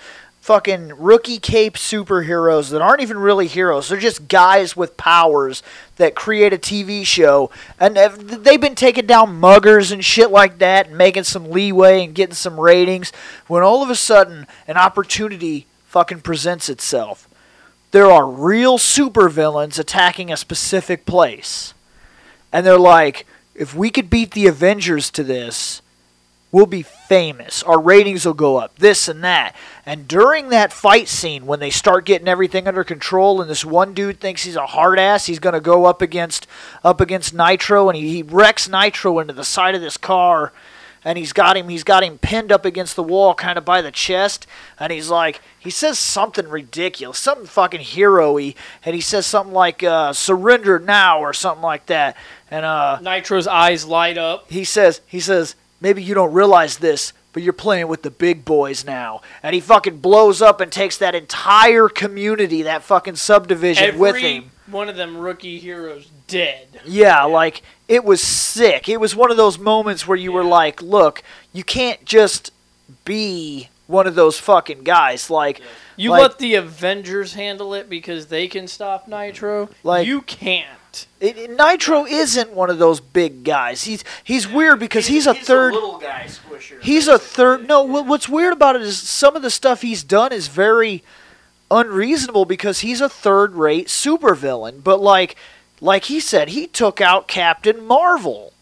fucking 0.47 0.93
rookie 0.97 1.41
cape 1.41 1.75
superheroes 1.75 2.71
that 2.71 2.81
aren't 2.81 3.01
even 3.01 3.19
really 3.19 3.49
heroes. 3.49 3.89
They're 3.89 3.99
just 3.99 4.29
guys 4.29 4.77
with 4.77 4.97
powers 4.97 5.61
that 5.97 6.15
create 6.15 6.53
a 6.53 6.59
TV 6.59 7.05
show, 7.05 7.51
and 7.81 7.97
they've 7.97 8.61
been 8.61 8.77
taking 8.77 9.07
down 9.07 9.41
muggers 9.41 9.91
and 9.91 10.05
shit 10.05 10.31
like 10.31 10.59
that, 10.59 10.87
and 10.87 10.97
making 10.97 11.25
some 11.25 11.51
leeway 11.51 12.05
and 12.05 12.15
getting 12.15 12.37
some 12.37 12.61
ratings. 12.61 13.13
When 13.49 13.65
all 13.65 13.83
of 13.83 13.91
a 13.91 13.97
sudden 13.97 14.47
an 14.69 14.77
opportunity 14.77 15.67
fucking 15.87 16.21
presents 16.21 16.69
itself, 16.69 17.29
there 17.97 18.11
are 18.11 18.27
real 18.29 18.77
supervillains 18.77 19.79
attacking 19.79 20.31
a 20.31 20.37
specific 20.37 21.07
place 21.07 21.73
and 22.53 22.67
they're 22.67 22.79
like, 22.79 23.27
if 23.55 23.75
we 23.75 23.89
could 23.89 24.11
beat 24.11 24.33
the 24.33 24.47
Avengers 24.47 25.11
to 25.13 25.25
this, 25.25 25.81
we'll 26.53 26.67
be 26.67 26.83
famous. 26.83 27.63
Our 27.63 27.81
ratings 27.81 28.27
will 28.27 28.35
go 28.35 28.59
up, 28.59 28.79
this 28.79 29.09
and 29.09 29.25
that. 29.25 29.57
And 29.87 30.07
during 30.07 30.51
that 30.51 30.75
fight 30.75 31.09
scene, 31.09 31.47
when 31.47 31.59
they 31.59 31.71
start 31.71 32.05
getting 32.05 32.29
everything 32.29 32.69
under 32.69 32.85
control, 32.85 33.41
and 33.41 33.49
this 33.49 33.65
one 33.65 33.95
dude 33.95 34.21
thinks 34.21 34.43
he's 34.43 34.57
a 34.57 34.67
hard 34.67 34.99
ass, 34.99 35.25
he's 35.25 35.39
gonna 35.39 35.59
go 35.59 35.87
up 35.87 36.03
against 36.03 36.47
up 36.85 37.01
against 37.01 37.33
Nitro, 37.33 37.89
and 37.89 37.97
he, 37.97 38.11
he 38.11 38.23
wrecks 38.23 38.69
Nitro 38.69 39.21
into 39.21 39.33
the 39.33 39.43
side 39.43 39.75
of 39.75 39.81
this 39.81 39.97
car. 39.97 40.53
And 41.07 41.17
he's 41.17 41.33
got 41.33 41.57
him. 41.57 41.69
He's 41.69 41.85
got 41.85 42.03
him 42.03 42.19
pinned 42.19 42.51
up 42.51 42.65
against 42.65 42.97
the 42.97 43.03
wall, 43.03 43.33
kind 43.33 43.57
of 43.57 43.65
by 43.65 43.81
the 43.81 43.93
chest. 43.93 44.45
And 44.81 44.93
he's 44.93 45.09
like, 45.09 45.41
he 45.57 45.71
says 45.71 46.01
something 46.01 46.49
ridiculous, 46.49 47.17
something 47.17 47.47
fucking 47.47 47.81
hero-y. 47.81 48.57
And 48.85 48.95
he 48.97 49.01
says 49.01 49.25
something 49.25 49.55
like, 49.55 49.85
uh, 49.85 50.13
"Surrender 50.13 50.81
now" 50.81 51.21
or 51.21 51.33
something 51.33 51.63
like 51.63 51.87
that. 51.87 52.17
And 52.51 52.65
uh, 52.65 52.99
Nitro's 53.01 53.47
eyes 53.47 53.85
light 53.85 54.19
up. 54.19 54.51
he 54.51 54.65
says, 54.65 55.01
he 55.07 55.21
says, 55.21 55.55
maybe 55.81 56.03
you 56.03 56.13
don't 56.13 56.33
realize 56.33 56.79
this, 56.79 57.13
but 57.33 57.43
you're 57.45 57.53
playing 57.53 57.87
with 57.87 58.03
the 58.03 58.11
big 58.11 58.45
boys 58.45 58.85
now. 58.85 59.21
And 59.43 59.55
he 59.55 59.61
fucking 59.61 59.99
blows 59.99 60.43
up 60.43 60.61
and 60.61 60.73
takes 60.73 60.97
that 60.99 61.15
entire 61.15 61.89
community, 61.89 62.63
that 62.63 62.83
fucking 62.83 63.17
subdivision 63.17 63.85
Every 63.85 64.01
with 64.01 64.17
him. 64.17 64.51
One 64.71 64.89
of 64.89 64.97
them 64.97 65.17
rookie 65.17 65.59
heroes 65.59 66.09
dead. 66.27 66.81
Yeah, 66.85 67.25
like 67.25 67.63
it 67.89 68.05
was 68.05 68.21
sick. 68.23 68.89
It 68.89 69.01
was 69.01 69.15
one 69.15 69.31
of 69.31 69.37
those 69.37 69.59
moments 69.59 70.07
where 70.07 70.19
you 70.19 70.33
were 70.33 70.45
like, 70.45 70.83
look, 70.83 71.23
you 71.53 71.63
can't 71.65 72.05
just 72.05 72.51
be 73.05 73.69
one 73.87 74.07
of 74.07 74.15
those 74.17 74.39
fucking 74.41 74.83
guys. 74.83 75.31
Like, 75.31 75.61
You 75.97 76.11
Like- 76.11 76.23
let 76.23 76.39
the 76.39 76.57
Avengers 76.57 77.35
handle 77.35 77.73
it 77.73 77.89
because 77.89 78.27
they 78.27 78.49
can 78.49 78.67
stop 78.69 79.09
Nitro. 79.09 79.69
Like- 79.83 80.07
you 80.07 80.21
can't. 80.23 81.07
it, 81.21 81.37
it- 81.39 81.51
Nitro 81.51 82.05
isn't 82.05 82.51
one 82.53 82.69
of 82.71 82.79
those 82.79 83.01
big 83.01 83.45
guys. 83.45 83.85
He's 83.85 84.03
he's 84.25 84.47
weird 84.49 84.79
because 84.81 85.07
he's, 85.07 85.27
a 85.27 85.35
he's 85.35 85.47
third. 85.47 85.73
little 85.75 85.99
guy 85.99 86.27
squisher. 86.27 86.83
He's 86.83 87.07
a 87.09 87.19
third. 87.19 87.69
No, 87.69 87.83
what's 87.85 88.29
weird 88.29 88.53
about 88.53 88.77
it 88.77 88.83
is 88.83 88.99
some 89.01 89.37
of 89.37 89.43
the 89.43 89.51
stuff 89.51 89.83
he's 89.83 90.03
done 90.03 90.33
is 90.33 90.49
very 90.49 91.03
unreasonable 91.71 92.45
because 92.45 92.81
he's 92.81 93.01
a 93.01 93.09
third-rate 93.09 93.89
supervillain. 93.89 94.83
But 94.83 95.01
like, 95.01 95.37
like 95.81 96.05
he 96.05 96.21
said, 96.21 96.49
he 96.51 96.67
took 96.67 97.01
out 97.01 97.29
Captain 97.29 97.85
Marvel. 97.85 98.53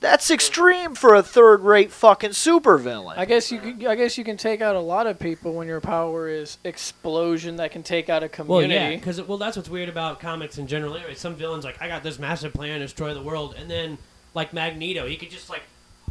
That's 0.00 0.30
extreme 0.30 0.94
for 0.94 1.14
a 1.14 1.22
third-rate 1.22 1.92
fucking 1.92 2.30
supervillain. 2.30 3.18
I 3.18 3.26
guess 3.26 3.52
you 3.52 3.58
can. 3.58 3.86
I 3.86 3.94
guess 3.94 4.16
you 4.16 4.24
can 4.24 4.38
take 4.38 4.62
out 4.62 4.74
a 4.74 4.80
lot 4.80 5.06
of 5.06 5.18
people 5.18 5.52
when 5.52 5.68
your 5.68 5.82
power 5.82 6.26
is 6.26 6.56
explosion 6.64 7.56
that 7.56 7.70
can 7.70 7.82
take 7.82 8.08
out 8.08 8.22
a 8.22 8.28
community. 8.30 8.74
Well, 8.74 8.90
yeah, 8.92 8.96
because 8.96 9.20
well, 9.20 9.36
that's 9.36 9.58
what's 9.58 9.68
weird 9.68 9.90
about 9.90 10.18
comics 10.18 10.56
in 10.56 10.66
general. 10.66 10.96
Anyway, 10.96 11.14
some 11.14 11.34
villains 11.34 11.66
like 11.66 11.82
I 11.82 11.88
got 11.88 12.02
this 12.02 12.18
massive 12.18 12.54
plan 12.54 12.78
to 12.78 12.86
destroy 12.86 13.12
the 13.12 13.22
world, 13.22 13.54
and 13.58 13.70
then 13.70 13.98
like 14.32 14.54
Magneto, 14.54 15.06
he 15.06 15.18
could 15.18 15.30
just 15.30 15.50
like 15.50 15.64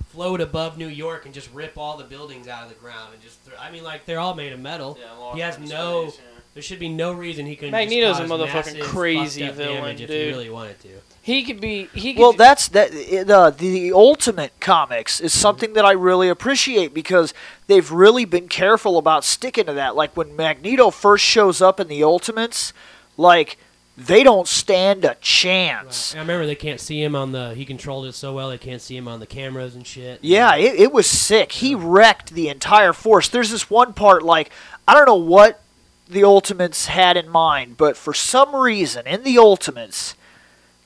float 0.08 0.42
above 0.42 0.78
New 0.78 0.88
York 0.88 1.26
and 1.26 1.34
just 1.34 1.54
rip 1.54 1.78
all 1.78 1.98
the 1.98 2.04
buildings 2.04 2.48
out 2.48 2.64
of 2.64 2.70
the 2.70 2.76
ground 2.76 3.14
and 3.14 3.22
just. 3.22 3.40
Throw, 3.42 3.58
I 3.58 3.72
mean, 3.72 3.84
like 3.84 4.06
they're 4.06 4.20
all 4.20 4.36
made 4.36 4.54
of 4.54 4.60
metal. 4.60 4.98
Yeah, 5.00 5.34
he 5.34 5.40
has 5.42 5.60
no. 5.60 6.10
space, 6.10 6.20
yeah. 6.20 6.40
There 6.56 6.64
should 6.64 6.80
be 6.80 6.90
no 6.90 7.14
reason 7.14 7.46
he 7.46 7.56
couldn't. 7.56 7.72
Magneto's 7.72 8.18
just 8.18 8.30
a 8.30 8.34
motherfucking 8.34 8.82
crazy 8.82 9.46
fucked 9.46 9.58
villain, 9.58 9.76
damage 9.76 10.02
if 10.02 10.10
he 10.10 10.28
really 10.30 10.50
wanted 10.50 10.80
to. 10.82 10.90
He 11.22 11.44
could 11.44 11.62
be. 11.62 11.88
He 11.94 12.14
could 12.14 12.22
Well, 12.22 12.34
that's 12.34 12.68
that. 12.70 12.92
The 12.92 13.54
the 13.56 13.94
Ultimate 13.94 14.60
comics 14.60 15.22
is 15.22 15.32
something 15.32 15.74
that 15.74 15.86
I 15.86 15.92
really 15.92 16.28
appreciate 16.28 16.94
because 16.94 17.36
they've 17.68 17.90
really 17.92 18.26
been 18.26 18.48
careful 18.48 18.98
about 18.98 19.24
sticking 19.24 19.68
to 19.68 19.74
that. 19.74 19.96
Like 19.96 20.18
when 20.18 20.36
Magneto 20.36 20.90
first 20.90 21.24
shows 21.24 21.62
up 21.62 21.80
in 21.80 21.88
the 21.88 22.04
Ultimates, 22.04 22.74
like 23.16 23.58
they 24.00 24.24
don't 24.24 24.48
stand 24.48 25.04
a 25.04 25.16
chance. 25.16 26.16
I 26.16 26.20
remember 26.20 26.46
they 26.46 26.56
can't 26.56 26.80
see 26.80 27.04
him 27.04 27.16
on 27.16 27.34
the. 27.34 27.54
He 27.54 27.66
controlled 27.66 28.06
it 28.06 28.14
so 28.14 28.34
well 28.34 28.50
they 28.50 28.58
can't 28.58 28.82
see 28.82 28.96
him 28.96 29.10
on 29.10 29.20
the 29.20 29.26
cameras 29.26 29.76
and 29.76 29.86
shit. 29.86 30.20
Yeah, 30.22 30.56
it, 30.56 30.76
it 30.76 30.94
was 30.94 31.06
sick. 31.06 31.52
He 31.54 31.76
wrecked 31.76 32.32
the 32.32 32.48
entire 32.48 32.94
force. 32.94 33.28
There's 33.28 33.52
this 33.52 33.70
one 33.70 33.94
part, 33.94 34.24
like, 34.24 34.52
I 34.88 34.94
don't 34.94 35.06
know 35.06 35.16
what 35.16 35.62
the 36.08 36.24
Ultimates 36.24 36.86
had 36.86 37.18
in 37.18 37.28
mind, 37.28 37.76
but 37.78 37.98
for 37.98 38.14
some 38.14 38.56
reason, 38.56 39.06
in 39.06 39.24
the 39.24 39.38
Ultimates, 39.38 40.16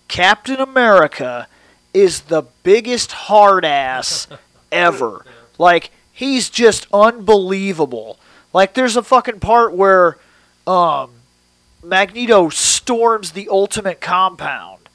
Captain 0.07 0.59
America 0.59 1.47
is 1.93 2.21
the 2.21 2.43
biggest 2.63 3.11
hard 3.11 3.63
ass 3.63 4.27
ever. 4.71 5.23
Like, 5.59 5.91
he's 6.11 6.49
just 6.49 6.87
unbelievable. 6.91 8.17
Like, 8.53 8.73
there's 8.73 8.97
a 8.97 9.03
fucking 9.03 9.39
part 9.39 9.73
where 9.73 10.17
um, 10.65 11.11
Magneto 11.83 12.49
storms 12.83 13.31
the 13.31 13.47
Ultimate 13.49 14.01
compound 14.01 14.89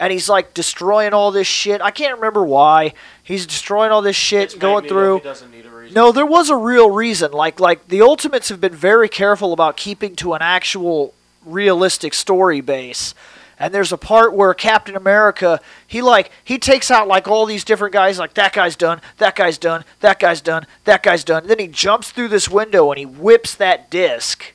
and 0.00 0.12
he's 0.12 0.28
like 0.28 0.54
destroying 0.54 1.12
all 1.12 1.30
this 1.30 1.46
shit. 1.46 1.80
I 1.80 1.90
can't 1.90 2.16
remember 2.16 2.44
why. 2.44 2.94
He's 3.22 3.46
destroying 3.46 3.90
all 3.90 4.02
this 4.02 4.16
shit, 4.16 4.44
It's 4.44 4.54
going 4.54 4.88
through. 4.88 5.18
He 5.18 5.24
doesn't 5.24 5.50
need 5.50 5.66
a 5.66 5.70
reason. 5.70 5.94
No, 5.94 6.12
there 6.12 6.26
was 6.26 6.50
a 6.50 6.56
real 6.56 6.90
reason. 6.90 7.32
Like 7.32 7.60
like 7.60 7.88
the 7.88 8.02
Ultimates 8.02 8.48
have 8.48 8.60
been 8.60 8.74
very 8.74 9.08
careful 9.08 9.52
about 9.52 9.76
keeping 9.76 10.16
to 10.16 10.34
an 10.34 10.42
actual 10.42 11.14
realistic 11.44 12.14
story 12.14 12.60
base. 12.60 13.14
And 13.60 13.74
there's 13.74 13.92
a 13.92 13.98
part 13.98 14.34
where 14.34 14.54
Captain 14.54 14.94
America, 14.94 15.60
he 15.86 16.00
like 16.00 16.30
he 16.44 16.58
takes 16.58 16.90
out 16.90 17.08
like 17.08 17.26
all 17.26 17.44
these 17.46 17.64
different 17.64 17.92
guys 17.92 18.18
like 18.18 18.34
that 18.34 18.52
guy's 18.52 18.76
done, 18.76 19.00
that 19.18 19.34
guy's 19.34 19.58
done, 19.58 19.84
that 20.00 20.20
guy's 20.20 20.40
done, 20.40 20.66
that 20.84 21.02
guy's 21.02 21.24
done. 21.24 21.46
Then 21.46 21.58
he 21.58 21.66
jumps 21.66 22.10
through 22.10 22.28
this 22.28 22.48
window 22.48 22.90
and 22.90 22.98
he 22.98 23.06
whips 23.06 23.54
that 23.56 23.90
disc. 23.90 24.52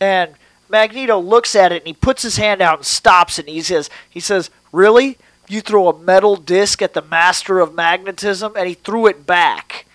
And 0.00 0.34
Magneto 0.68 1.18
looks 1.18 1.54
at 1.56 1.72
it 1.72 1.82
and 1.82 1.86
he 1.86 1.92
puts 1.92 2.22
his 2.22 2.36
hand 2.36 2.60
out 2.60 2.78
and 2.78 2.86
stops 2.86 3.38
it. 3.38 3.46
And 3.46 3.54
he 3.54 3.62
says, 3.62 3.88
he 4.08 4.20
says, 4.20 4.50
"Really? 4.72 5.18
You 5.48 5.60
throw 5.60 5.88
a 5.88 5.98
metal 5.98 6.36
disc 6.36 6.82
at 6.82 6.94
the 6.94 7.02
master 7.02 7.58
of 7.60 7.74
magnetism?" 7.74 8.52
And 8.56 8.68
he 8.68 8.74
threw 8.74 9.06
it 9.06 9.26
back. 9.26 9.86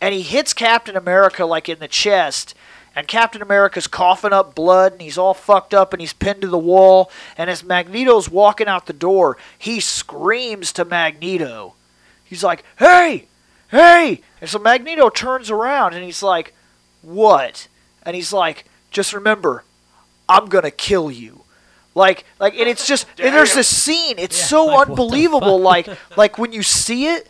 And 0.00 0.14
he 0.14 0.22
hits 0.22 0.52
Captain 0.52 0.96
America 0.96 1.44
like 1.44 1.68
in 1.68 1.78
the 1.78 1.88
chest. 1.88 2.54
And 2.94 3.08
Captain 3.08 3.40
America's 3.40 3.86
coughing 3.86 4.34
up 4.34 4.54
blood 4.54 4.92
and 4.92 5.00
he's 5.00 5.16
all 5.16 5.32
fucked 5.32 5.72
up 5.72 5.94
and 5.94 6.00
he's 6.00 6.12
pinned 6.12 6.42
to 6.42 6.48
the 6.48 6.58
wall. 6.58 7.10
And 7.38 7.48
as 7.48 7.64
Magneto's 7.64 8.28
walking 8.28 8.68
out 8.68 8.86
the 8.86 8.92
door, 8.92 9.38
he 9.58 9.80
screams 9.80 10.72
to 10.74 10.84
Magneto. 10.84 11.74
He's 12.24 12.44
like, 12.44 12.64
"Hey! 12.78 13.26
Hey!" 13.70 14.20
And 14.40 14.50
so 14.50 14.58
Magneto 14.58 15.08
turns 15.08 15.50
around 15.50 15.94
and 15.94 16.04
he's 16.04 16.22
like, 16.22 16.52
"What?" 17.00 17.68
And 18.02 18.14
he's 18.14 18.32
like, 18.32 18.66
"Just 18.90 19.14
remember, 19.14 19.64
I'm 20.28 20.46
gonna 20.46 20.70
kill 20.70 21.10
you." 21.10 21.42
Like, 21.94 22.24
like, 22.38 22.54
and 22.54 22.68
it's 22.68 22.86
just 22.86 23.06
and 23.18 23.34
there's 23.34 23.54
this 23.54 23.68
scene. 23.68 24.18
It's 24.18 24.38
Yeah, 24.38 24.46
so 24.46 24.66
like, 24.66 24.88
unbelievable. 24.88 25.60
Like, 25.60 25.88
like 26.16 26.38
when 26.38 26.52
you 26.52 26.62
see 26.62 27.06
it, 27.06 27.28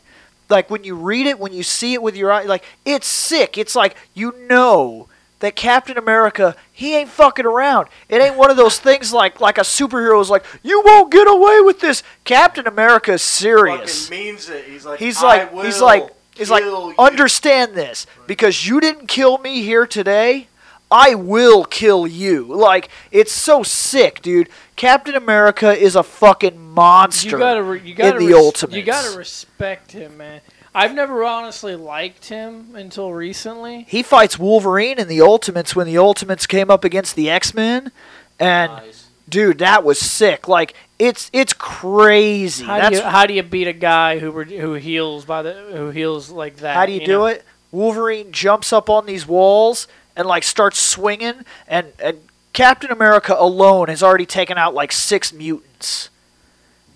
like 0.48 0.70
when 0.70 0.84
you 0.84 0.94
read 0.94 1.26
it, 1.26 1.38
when 1.38 1.52
you 1.52 1.62
see 1.62 1.94
it 1.94 2.02
with 2.02 2.16
your 2.16 2.32
eye, 2.32 2.44
like 2.44 2.64
it's 2.84 3.06
sick. 3.06 3.58
It's 3.58 3.74
like 3.74 3.96
you 4.14 4.34
know 4.48 5.08
that 5.40 5.56
Captain 5.56 5.98
America, 5.98 6.54
he 6.72 6.94
ain't 6.94 7.08
fucking 7.08 7.44
around. 7.44 7.88
It 8.08 8.22
ain't 8.22 8.36
one 8.36 8.50
of 8.50 8.56
those 8.56 8.78
things 8.88 9.12
like 9.12 9.40
like 9.40 9.58
a 9.58 9.62
superhero 9.62 10.20
is 10.20 10.30
like, 10.30 10.44
you 10.62 10.80
won't 10.84 11.10
get 11.10 11.26
away 11.26 11.60
with 11.60 11.80
this. 11.80 12.04
Captain 12.24 12.66
America 12.66 13.14
is 13.14 13.22
serious. 13.22 14.08
Fucking 14.08 14.24
means 14.24 14.48
it. 14.48 14.64
He's 14.66 14.86
like, 14.86 15.00
He's 15.00 15.18
"I 15.18 15.50
like 15.50 15.64
he's 15.64 15.80
like 15.80 16.08
he's 16.36 16.50
like 16.50 16.62
you." 16.62 16.94
understand 16.98 17.74
this 17.74 18.06
because 18.28 18.66
you 18.66 18.80
didn't 18.80 19.08
kill 19.08 19.38
me 19.38 19.62
here 19.62 19.86
today. 19.86 20.46
I 20.92 21.14
will 21.14 21.64
kill 21.64 22.06
you. 22.06 22.44
Like 22.44 22.88
it's 23.10 23.32
so 23.32 23.62
sick, 23.62 24.20
dude. 24.22 24.48
Captain 24.76 25.14
America 25.14 25.72
is 25.76 25.96
a 25.96 26.02
fucking 26.02 26.58
monster. 26.58 27.30
You 27.30 27.38
gotta, 27.38 27.62
re- 27.62 27.80
you 27.82 27.94
gotta, 27.94 28.16
in 28.18 28.22
the 28.26 28.34
res- 28.34 28.36
Ultimates. 28.44 28.76
you 28.76 28.82
gotta 28.82 29.16
respect 29.16 29.92
him, 29.92 30.16
man. 30.18 30.40
I've 30.74 30.94
never 30.94 31.22
honestly 31.24 31.76
liked 31.76 32.26
him 32.28 32.74
until 32.74 33.12
recently. 33.12 33.84
he 33.88 34.02
fights 34.02 34.38
Wolverine 34.38 34.98
in 34.98 35.06
the 35.08 35.20
Ultimates 35.20 35.76
when 35.76 35.86
the 35.86 35.98
Ultimates 35.98 36.46
came 36.46 36.70
up 36.70 36.82
against 36.84 37.14
the 37.14 37.28
X 37.28 37.52
Men, 37.54 37.92
and 38.38 38.72
Nice. 38.72 39.08
dude, 39.28 39.58
that 39.58 39.84
was 39.84 39.98
sick. 39.98 40.48
Like 40.48 40.74
it's 40.98 41.30
it's 41.32 41.52
crazy. 41.52 42.64
How 42.64 42.88
do 42.88 42.96
you 42.96 43.02
how 43.02 43.26
do 43.26 43.34
you 43.34 43.42
beat 43.42 43.68
a 43.68 43.72
guy 43.74 44.18
who 44.18 44.30
who 44.44 44.74
heals 44.74 45.24
by 45.24 45.42
the 45.42 45.52
who 45.52 45.90
heals 45.90 46.30
like 46.30 46.56
that? 46.58 46.74
how 46.74 46.86
do 46.86 46.92
you, 46.92 47.00
do 47.00 47.06
know? 47.12 47.26
it? 47.26 47.44
Wolverine 47.70 48.32
jumps 48.32 48.72
up 48.72 48.88
on 48.90 49.06
these 49.06 49.26
walls 49.26 49.86
and 50.16 50.26
like 50.26 50.42
starts 50.42 50.78
swinging, 50.78 51.44
and 51.66 51.92
and 51.98 52.18
Captain 52.52 52.90
America 52.90 53.34
alone 53.38 53.88
has 53.88 54.02
already 54.02 54.26
taken 54.26 54.58
out 54.58 54.74
like 54.74 54.92
six 54.92 55.32
mutants, 55.32 56.10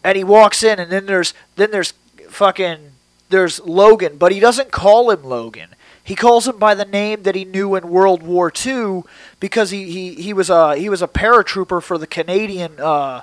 and 0.05 0.17
he 0.17 0.25
walks 0.25 0.63
in, 0.63 0.79
and 0.79 0.91
then 0.91 1.07
there's 1.07 1.35
then 1.57 1.71
there's 1.71 1.93
fucking 2.29 2.93
there's 3.29 3.61
Logan, 3.61 4.17
but 4.19 4.33
he 4.33 4.41
doesn't 4.41 4.71
call 4.71 5.11
him 5.11 5.23
Logan. 5.23 5.71
He 6.07 6.15
calls 6.15 6.47
him 6.47 6.59
by 6.59 6.77
the 6.77 6.85
name 6.85 7.25
that 7.25 7.35
he 7.35 7.45
knew 7.45 7.75
in 7.75 7.89
World 7.89 8.23
War 8.23 8.53
II 8.65 9.03
because 9.41 9.71
he, 9.71 9.91
he, 9.91 10.15
he 10.15 10.33
was 10.33 10.49
a 10.49 10.77
he 10.77 10.89
was 10.89 11.03
a 11.03 11.09
paratrooper 11.09 11.83
for 11.83 11.99
the 11.99 12.07
Canadian 12.07 12.79
uh, 12.79 13.23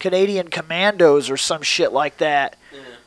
Canadian 0.00 0.48
Commandos 0.48 1.30
or 1.30 1.36
some 1.36 1.62
shit 1.62 1.92
like 1.92 2.16
that, 2.18 2.56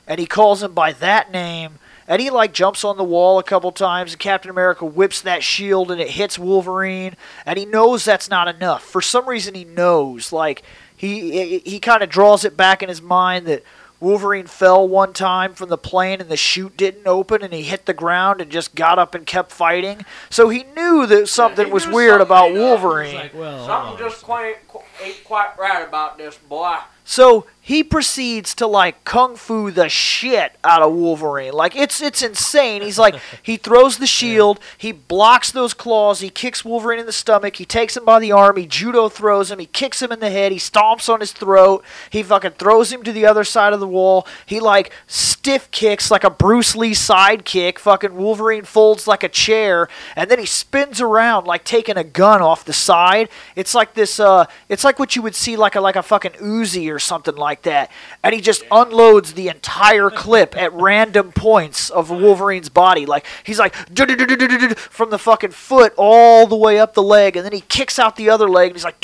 and 0.08 0.20
he 0.20 0.26
calls 0.26 0.64
him 0.64 0.72
by 0.74 0.94
that 0.94 1.30
name. 1.30 1.80
And 2.08 2.22
he 2.22 2.30
like 2.30 2.54
jumps 2.54 2.84
on 2.84 2.98
the 2.98 3.04
wall 3.04 3.38
a 3.38 3.44
couple 3.44 3.72
times, 3.72 4.14
and 4.14 4.20
Captain 4.20 4.50
America 4.50 4.86
whips 4.86 5.22
that 5.22 5.44
shield, 5.44 5.92
and 5.92 6.00
it 6.00 6.12
hits 6.12 6.40
Wolverine. 6.40 7.16
And 7.46 7.60
he 7.60 7.66
knows 7.66 8.06
that's 8.06 8.30
not 8.30 8.48
enough. 8.48 8.84
For 8.84 9.02
some 9.02 9.28
reason, 9.28 9.56
he 9.56 9.66
knows. 9.66 10.32
Like 10.32 10.64
he 10.96 11.32
he, 11.32 11.60
he 11.60 11.80
kind 11.80 12.02
of 12.02 12.10
draws 12.10 12.46
it 12.46 12.56
back 12.56 12.82
in 12.82 12.90
his 12.90 13.02
mind 13.02 13.46
that 13.48 13.64
Wolverine 14.00 14.46
fell 14.46 14.88
one 14.88 15.12
time 15.12 15.54
from 15.54 15.70
the 15.70 15.78
plane, 15.78 16.22
and 16.22 16.30
the 16.30 16.38
chute 16.38 16.78
didn't 16.78 17.08
open, 17.08 17.42
and 17.42 17.52
he 17.52 17.64
hit 17.64 17.88
the 17.88 17.94
ground 17.94 18.42
and 18.42 18.52
just 18.52 18.76
got 18.76 19.00
up 19.00 19.16
and 19.16 19.26
kept 19.26 19.52
fighting. 19.52 20.06
So 20.30 20.50
he 20.50 20.64
knew 20.76 21.08
that 21.08 21.28
something 21.28 21.66
he 21.66 21.72
was 21.72 21.88
knew 21.88 21.96
weird 21.96 22.20
something 22.20 22.28
about 22.28 22.46
ain't 22.50 22.58
up. 22.58 22.62
It's 22.62 22.84
Wolverine. 22.84 23.16
like, 23.16 23.34
well, 23.34 23.66
Something 23.66 24.06
just 24.06 24.24
quite, 24.24 24.58
ain't 25.04 25.24
quite 25.24 25.58
right 25.58 25.88
about 25.88 26.18
this 26.20 26.38
boy. 26.38 26.78
So 27.10 27.46
he 27.68 27.84
proceeds 27.84 28.54
to 28.56 28.66
like 28.66 29.04
kung 29.04 29.36
fu 29.36 29.72
the 29.72 29.90
shit 29.90 30.56
out 30.64 30.82
of 30.82 30.94
Wolverine. 30.94 31.52
Like 31.52 31.76
it's 31.76 32.02
it's 32.02 32.22
insane. 32.22 32.82
He's 32.82 32.98
like 32.98 33.16
he 33.44 33.58
throws 33.58 33.98
the 33.98 34.08
shield, 34.08 34.62
he 34.78 34.94
blocks 34.94 35.52
those 35.52 35.74
claws, 35.74 36.22
he 36.22 36.30
kicks 36.30 36.64
Wolverine 36.64 37.00
in 37.00 37.06
the 37.06 37.12
stomach, 37.12 37.58
he 37.58 37.66
takes 37.66 37.98
him 37.98 38.06
by 38.06 38.20
the 38.20 38.32
arm, 38.32 38.56
he 38.56 38.66
judo 38.66 39.10
throws 39.10 39.52
him, 39.52 39.60
he 39.60 39.66
kicks 39.66 40.02
him 40.02 40.14
in 40.14 40.22
the 40.22 40.30
head, 40.30 40.54
he 40.54 40.58
stomps 40.58 41.12
on 41.12 41.20
his 41.22 41.34
throat, 41.34 41.84
he 42.10 42.24
fucking 42.24 42.52
throws 42.52 42.90
him 42.92 43.04
to 43.04 43.12
the 43.12 43.26
other 43.26 43.44
side 43.44 43.74
of 43.74 43.82
the 43.82 43.88
wall. 43.88 44.26
He 44.46 44.62
like 44.62 44.94
stiff 45.06 45.70
kicks 45.72 46.10
like 46.10 46.24
a 46.24 46.30
Bruce 46.30 46.74
Lee 46.74 46.92
sidekick. 46.92 47.80
Fucking 47.80 48.16
Wolverine 48.16 48.64
folds 48.64 49.08
like 49.08 49.24
a 49.24 49.30
chair, 49.30 49.90
and 50.16 50.32
then 50.32 50.40
he 50.40 50.46
spins 50.46 51.02
around 51.02 51.48
like 51.48 51.66
taking 51.66 51.98
a 51.98 52.04
gun 52.06 52.42
off 52.42 52.64
the 52.64 52.72
side. 52.72 53.28
It's 53.58 53.74
like 53.74 53.94
this. 53.94 54.22
Uh, 54.22 54.46
it's 54.70 54.86
like 54.86 55.00
what 55.00 55.18
you 55.18 55.22
would 55.22 55.36
see 55.36 55.58
like 55.58 55.76
a 55.76 55.82
like 55.82 55.98
a 55.98 56.04
fucking 56.04 56.34
Uzi 56.34 56.90
or 56.90 56.97
something 57.00 57.36
like 57.36 57.64
that. 57.64 57.92
And 58.24 58.34
he 58.34 58.42
just 58.42 58.64
unloads 58.72 59.34
the 59.34 59.48
entire 59.50 60.10
clip 60.10 60.56
at 60.58 60.74
random 60.74 61.32
points 61.32 61.90
of 61.90 62.10
Wolverine's 62.10 62.70
body. 62.70 63.06
Like 63.06 63.26
he's 63.44 63.60
like 63.60 63.76
from 63.76 65.10
the 65.10 65.20
fucking 65.20 65.52
foot 65.52 65.94
all 65.98 66.48
the 66.48 66.56
way 66.56 66.80
up 66.80 66.94
the 66.94 67.04
leg, 67.04 67.36
and 67.36 67.46
then 67.46 67.54
he 67.54 67.62
kicks 67.62 68.00
out 68.00 68.16
the 68.16 68.30
other 68.30 68.50
leg, 68.50 68.70
and 68.70 68.76
he's 68.76 68.84
like 68.84 68.96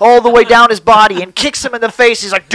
all 0.00 0.20
the 0.20 0.30
way 0.30 0.44
down 0.44 0.70
his 0.70 0.80
body, 0.80 1.22
and 1.22 1.34
kicks 1.34 1.64
him 1.64 1.74
in 1.74 1.80
the 1.80 1.90
face. 1.90 2.22
He's 2.22 2.32
like 2.32 2.48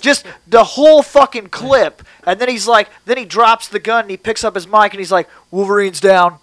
just 0.00 0.26
the 0.46 0.64
whole 0.64 1.02
fucking 1.02 1.48
clip. 1.48 2.02
And 2.26 2.40
then 2.40 2.48
he's 2.48 2.66
like, 2.66 2.88
then 3.04 3.18
he 3.18 3.24
drops 3.24 3.68
the 3.68 3.78
gun 3.78 4.02
and 4.02 4.10
he 4.10 4.16
picks 4.16 4.42
up 4.44 4.54
his 4.54 4.66
mic 4.66 4.92
and 4.92 4.98
he's 4.98 5.12
like, 5.12 5.28
Wolverine's 5.50 6.00
down. 6.00 6.38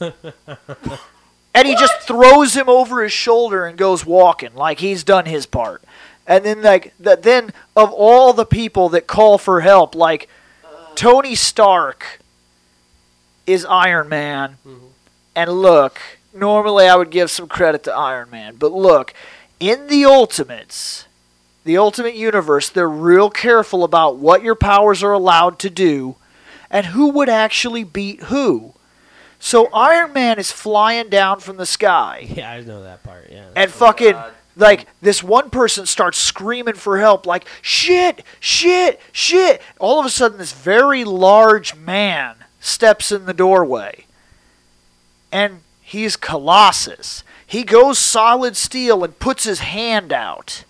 and 1.54 1.66
he 1.66 1.74
just 1.74 2.00
throws 2.00 2.54
him 2.54 2.68
over 2.68 3.02
his 3.02 3.12
shoulder 3.12 3.66
and 3.66 3.76
goes 3.76 4.06
walking 4.06 4.54
like 4.54 4.78
he's 4.78 5.04
done 5.04 5.26
his 5.26 5.46
part. 5.46 5.82
And 6.26 6.44
then 6.44 6.62
like 6.62 6.94
that 7.00 7.22
then 7.22 7.52
of 7.76 7.92
all 7.92 8.32
the 8.32 8.46
people 8.46 8.88
that 8.90 9.06
call 9.06 9.38
for 9.38 9.60
help, 9.60 9.94
like 9.94 10.28
Tony 10.94 11.34
Stark 11.34 12.20
is 13.46 13.64
Iron 13.64 14.08
Man. 14.08 14.58
Mm-hmm. 14.66 14.86
And 15.34 15.50
look, 15.50 16.00
normally 16.32 16.86
I 16.86 16.96
would 16.96 17.10
give 17.10 17.30
some 17.30 17.48
credit 17.48 17.82
to 17.84 17.92
Iron 17.92 18.30
Man, 18.30 18.56
but 18.56 18.72
look, 18.72 19.14
in 19.58 19.88
the 19.88 20.04
Ultimates, 20.04 21.06
the 21.64 21.76
Ultimate 21.76 22.14
Universe, 22.14 22.68
they're 22.68 22.88
real 22.88 23.30
careful 23.30 23.84
about 23.84 24.16
what 24.16 24.42
your 24.42 24.54
powers 24.54 25.02
are 25.02 25.12
allowed 25.12 25.58
to 25.60 25.70
do 25.70 26.16
and 26.70 26.86
who 26.86 27.10
would 27.10 27.28
actually 27.28 27.84
beat 27.84 28.24
who. 28.24 28.74
So 29.42 29.66
Iron 29.72 30.12
Man 30.12 30.38
is 30.38 30.52
flying 30.52 31.08
down 31.08 31.40
from 31.40 31.56
the 31.56 31.66
sky 31.66 32.26
Yeah, 32.36 32.50
I 32.52 32.60
know 32.60 32.82
that 32.82 33.02
part. 33.02 33.28
Yeah. 33.30 33.46
and 33.56 33.68
oh 33.68 33.72
fucking 33.72 34.12
God. 34.12 34.32
like 34.56 34.86
this 35.00 35.22
one 35.22 35.50
person 35.50 35.86
starts 35.86 36.18
screaming 36.18 36.74
for 36.74 36.98
help 36.98 37.26
like 37.26 37.46
shit 37.62 38.22
shit 38.38 39.00
shit 39.12 39.60
all 39.78 39.98
of 39.98 40.06
a 40.06 40.10
sudden 40.10 40.38
this 40.38 40.52
very 40.52 41.04
large 41.04 41.74
man 41.74 42.36
steps 42.60 43.10
in 43.10 43.24
the 43.26 43.32
doorway 43.34 44.04
and 45.32 45.62
he's 45.80 46.16
colossus 46.16 47.24
he 47.46 47.62
goes 47.64 47.98
solid 47.98 48.56
steel 48.56 49.02
and 49.02 49.18
puts 49.18 49.44
his 49.44 49.60
hand 49.60 50.12
out 50.12 50.64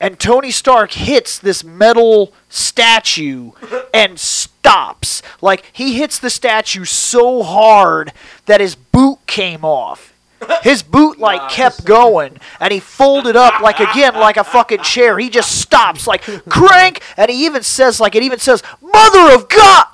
and 0.00 0.18
Tony 0.18 0.50
Stark 0.50 0.92
hits 0.92 1.38
this 1.38 1.62
metal 1.62 2.32
statue 2.48 3.52
and 3.92 4.18
stops. 4.18 5.22
Like 5.42 5.70
he 5.72 5.94
hits 5.98 6.18
the 6.18 6.30
statue 6.30 6.86
so 6.86 7.42
hard 7.42 8.12
that 8.46 8.60
his 8.60 8.74
boot 8.74 9.18
came 9.26 9.64
off. 9.64 10.14
His 10.62 10.82
boot 10.82 11.18
like 11.18 11.50
kept 11.50 11.84
going 11.84 12.38
and 12.60 12.72
he 12.72 12.80
folded 12.80 13.36
up 13.36 13.60
like 13.60 13.78
again 13.78 14.14
like 14.14 14.38
a 14.38 14.44
fucking 14.44 14.82
chair. 14.82 15.18
He 15.18 15.28
just 15.28 15.60
stops 15.60 16.06
like 16.06 16.22
crank 16.48 17.02
and 17.18 17.30
he 17.30 17.44
even 17.44 17.62
says 17.62 18.00
like 18.00 18.14
it 18.14 18.22
even 18.22 18.38
says 18.38 18.62
mother 18.80 19.34
of 19.34 19.50
god 19.50 19.86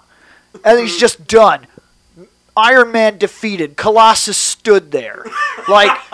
and 0.64 0.78
he's 0.78 0.96
just 0.96 1.26
done. 1.26 1.66
Iron 2.56 2.92
Man 2.92 3.18
defeated. 3.18 3.76
Colossus 3.76 4.36
stood 4.36 4.92
there. 4.92 5.26
Like 5.68 5.90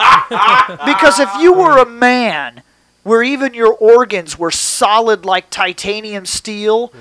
because 0.87 1.21
if 1.21 1.29
you 1.39 1.53
were 1.53 1.77
a 1.77 1.87
man 1.87 2.63
where 3.03 3.23
even 3.23 3.55
your 3.55 3.73
organs 3.75 4.39
were 4.39 4.51
solid 4.51 5.25
like 5.25 5.51
titanium 5.51 6.25
steel, 6.27 6.93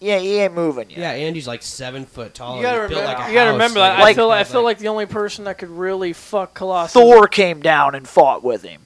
yeah, 0.00 0.18
he 0.18 0.38
ain't 0.40 0.54
moving 0.54 0.90
yet. 0.90 0.98
Yeah, 0.98 1.10
Andy's 1.12 1.46
like 1.46 1.62
seven 1.62 2.04
foot 2.04 2.34
tall. 2.34 2.56
You 2.56 2.62
gotta 2.62 2.80
and 2.82 2.88
built 2.90 3.00
remember. 3.00 3.18
like 3.18 3.28
a 3.28 3.30
you 3.30 3.34
gotta 3.34 3.50
house, 3.50 3.54
remember 3.54 3.78
like, 3.80 3.96
that. 3.96 4.02
I 4.04 4.14
feel. 4.14 4.24
I 4.24 4.28
like- 4.38 4.46
feel 4.46 4.62
like 4.62 4.78
the 4.78 4.88
only 4.88 5.06
person 5.06 5.44
that 5.44 5.58
could 5.58 5.70
really 5.70 6.12
fuck 6.12 6.52
Colossus. 6.54 6.92
Thor 6.92 7.26
came 7.28 7.60
down 7.60 7.94
and 7.94 8.06
fought 8.06 8.42
with 8.44 8.62
him. 8.62 8.82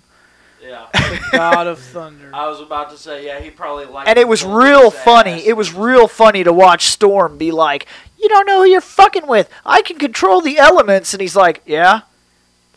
Yeah. 0.62 0.87
God 1.33 1.66
of 1.66 1.81
Thunder. 1.81 2.31
I 2.33 2.47
was 2.47 2.61
about 2.61 2.91
to 2.91 2.97
say, 2.99 3.26
yeah, 3.26 3.41
he 3.41 3.51
probably 3.51 3.87
liked 3.87 4.09
And 4.09 4.18
it 4.18 4.28
was 4.28 4.45
real 4.45 4.91
funny. 4.93 5.33
ass. 5.33 5.43
It 5.47 5.55
was 5.55 5.72
real 5.74 6.07
funny 6.07 6.45
to 6.45 6.53
watch 6.53 6.85
Storm 6.87 7.39
be 7.39 7.51
like, 7.51 7.87
You 8.18 8.28
don't 8.28 8.47
know 8.47 8.62
who 8.62 8.68
you're 8.70 8.81
fucking 8.83 9.26
with. 9.26 9.49
I 9.66 9.83
can 9.83 9.99
control 9.99 10.43
the 10.43 10.59
elements. 10.59 11.12
And 11.12 11.20
he's 11.20 11.35
like, 11.35 11.62
Yeah? 11.66 12.03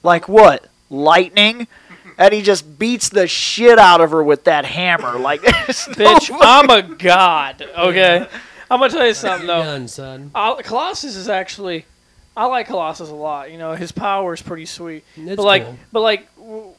Like 0.02 0.28
what? 0.28 0.70
Lightning? 0.90 1.68
And 2.18 2.34
he 2.34 2.42
just 2.42 2.78
beats 2.80 3.10
the 3.10 3.28
shit 3.28 3.78
out 3.80 4.02
of 4.02 4.12
her 4.12 4.24
with 4.24 4.46
that 4.46 4.66
hammer. 4.66 5.18
Like, 5.20 5.42
there's 5.68 5.88
no 5.88 5.94
Bitch, 5.94 6.30
I'm 6.42 6.70
a 6.70 6.82
god. 6.96 7.62
Okay, 7.78 8.28
I'm 8.72 8.80
gonna 8.80 8.92
tell 8.92 9.06
you 9.08 9.14
something 9.14 9.48
though. 9.48 9.64
done, 9.64 9.88
son. 9.88 10.32
Uh, 10.34 10.56
Colossus 10.62 11.16
is 11.16 11.30
actually, 11.30 11.86
I 12.38 12.46
like 12.46 12.68
Colossus 12.68 13.10
a 13.10 13.16
lot. 13.16 13.52
You 13.52 13.58
know, 13.58 13.74
his 13.74 13.92
power 13.92 14.34
is 14.34 14.42
pretty 14.42 14.66
sweet. 14.66 15.04
It's 15.16 15.36
but 15.36 15.44
like, 15.44 15.66
cool. 15.66 15.78
but 15.92 16.00
like, 16.02 16.36
w- 16.38 16.74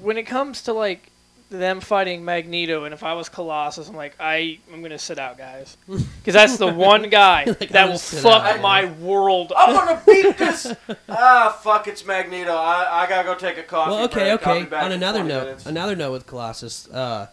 when 0.00 0.16
it 0.18 0.24
comes 0.24 0.62
to 0.62 0.72
like 0.72 1.10
them 1.56 1.80
fighting 1.80 2.24
Magneto, 2.24 2.84
and 2.84 2.92
if 2.94 3.02
I 3.02 3.14
was 3.14 3.28
Colossus, 3.28 3.88
I'm 3.88 3.96
like, 3.96 4.14
I 4.20 4.58
I'm 4.72 4.82
gonna 4.82 4.98
sit 4.98 5.18
out, 5.18 5.38
guys, 5.38 5.76
because 5.86 6.34
that's 6.34 6.56
the 6.58 6.66
one 6.72 7.08
guy 7.10 7.44
Like, 7.46 7.68
that 7.70 7.88
will 7.88 7.98
fuck 7.98 8.42
out, 8.44 8.60
my 8.60 8.86
world. 9.00 9.52
I'm 9.56 9.74
gonna 9.74 10.02
beat 10.06 10.36
this. 10.38 10.72
ah, 11.08 11.58
fuck! 11.62 11.88
It's 11.88 12.04
Magneto. 12.04 12.52
I, 12.54 13.02
I 13.04 13.08
gotta 13.08 13.24
go 13.26 13.34
take 13.34 13.58
a 13.58 13.62
coffee. 13.62 13.90
Well, 13.92 14.04
okay, 14.04 14.36
break. 14.36 14.66
Okay. 14.72 14.76
On 14.76 14.92
another 14.92 15.22
note, 15.24 15.44
minutes. 15.44 15.66
another 15.66 15.96
note 15.96 16.12
with 16.12 16.26
Colossus, 16.26 16.88
uh, 16.90 17.28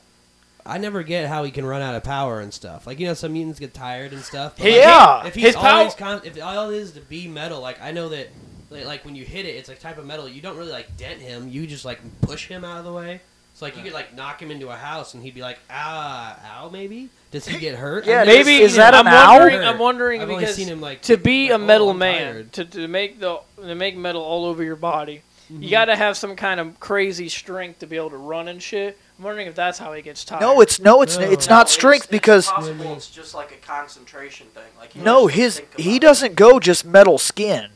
I 0.66 0.78
never 0.78 1.04
get 1.04 1.28
how 1.28 1.44
he 1.44 1.52
can 1.52 1.66
run 1.66 1.82
out 1.82 1.96
of 1.96 2.04
power 2.04 2.40
and 2.42 2.54
stuff. 2.54 2.86
Like 2.86 3.00
you 3.00 3.08
know, 3.08 3.14
some 3.14 3.34
mutants 3.34 3.60
get 3.60 3.74
tired 3.74 4.14
and 4.14 4.22
stuff. 4.22 4.56
but, 4.58 4.66
He- 4.66 4.72
like, 4.74 4.82
Yeah. 4.82 5.26
if 5.28 5.36
he's 5.36 5.46
His 5.46 5.56
pow- 5.56 5.78
always 5.78 5.96
con- 5.96 6.22
if 6.24 6.42
all 6.44 6.70
it 6.70 6.76
is 6.78 6.92
to 6.92 7.02
be 7.02 7.28
metal, 7.28 7.60
like 7.62 7.82
I 7.82 7.92
know 7.92 8.10
that, 8.10 8.28
like, 8.70 8.86
like 8.86 9.06
when 9.06 9.16
you 9.16 9.24
hit 9.26 9.46
it, 9.46 9.56
it's 9.56 9.70
a 9.70 9.76
type 9.76 9.98
of 9.98 10.06
metal. 10.06 10.28
You 10.30 10.42
don't 10.42 10.58
really 10.58 10.72
like 10.72 10.96
dent 10.98 11.22
him. 11.22 11.48
You 11.50 11.66
just 11.66 11.86
like 11.86 12.00
push 12.22 12.48
him 12.48 12.64
out 12.64 12.78
of 12.80 12.86
the 12.86 12.94
way. 12.94 13.22
So 13.60 13.66
like 13.66 13.76
you 13.76 13.84
could 13.84 13.92
like 13.92 14.16
knock 14.16 14.42
him 14.42 14.52
into 14.52 14.70
a 14.70 14.76
house 14.78 15.14
and 15.16 15.22
he'd 15.22 15.34
be 15.36 15.42
like, 15.42 15.60
ah, 15.70 16.40
ow, 16.64 16.70
maybe. 16.70 17.10
Does 17.32 17.46
he 17.46 17.60
get 17.60 17.76
hurt? 17.76 18.06
Yeah, 18.06 18.24
Maybe 18.24 18.46
seen 18.56 18.62
is 18.62 18.72
him 18.72 18.78
that 18.78 18.94
I'm 18.94 19.06
an 19.06 19.14
owl? 19.14 19.40
wondering. 19.40 19.64
I'm 19.68 19.78
wondering 19.78 20.22
I've 20.22 20.30
only 20.30 20.40
because 20.46 20.56
seen 20.56 20.70
him 20.70 20.80
like 20.80 21.02
to 21.04 21.18
be 21.18 21.50
like, 21.50 21.56
a 21.56 21.58
metal 21.66 21.88
oh, 21.88 21.92
I'm 21.92 21.98
man, 22.00 22.34
tired. 22.34 22.54
to, 22.54 22.66
to 22.66 22.88
make 22.88 23.20
the 23.20 23.42
to 23.58 23.76
make 23.76 23.98
metal 23.98 24.22
all 24.22 24.46
over 24.46 24.64
your 24.64 24.78
body, 24.78 25.24
Mm-hmm. 25.52 25.64
you 25.64 25.72
got 25.72 25.86
to 25.86 25.96
have 25.96 26.16
some 26.16 26.36
kind 26.36 26.60
of 26.60 26.80
crazy 26.80 27.28
strength 27.28 27.80
to 27.80 27.88
be 27.88 27.96
able 27.98 28.12
to 28.12 28.18
run 28.18 28.48
and 28.48 28.62
shit. 28.62 28.96
I'm 29.18 29.24
wondering 29.26 29.48
if 29.48 29.56
that's 29.56 29.80
how 29.80 29.92
he 29.94 30.04
gets 30.04 30.24
tired. 30.24 30.42
No, 30.42 30.62
it's 30.62 30.80
no, 30.80 31.02
it's 31.02 31.18
No. 31.18 31.24
it's 31.30 31.50
No, 31.50 31.56
not 31.56 31.70
strength 31.70 32.04
it's 32.04 32.12
because 32.12 32.48
possible 32.52 32.94
it's 32.94 33.10
just 33.10 33.34
like 33.34 33.52
a 33.52 33.56
concentration 33.56 34.46
thing. 34.54 34.64
Like 34.80 34.94
he 34.94 35.00
no, 35.02 35.26
has 35.26 35.36
his 35.36 35.60
think 35.60 35.80
he 35.80 35.96
it. 35.96 36.02
doesn't 36.04 36.36
go 36.36 36.60
just 36.60 36.86
metal 36.86 37.18
skin. 37.18 37.72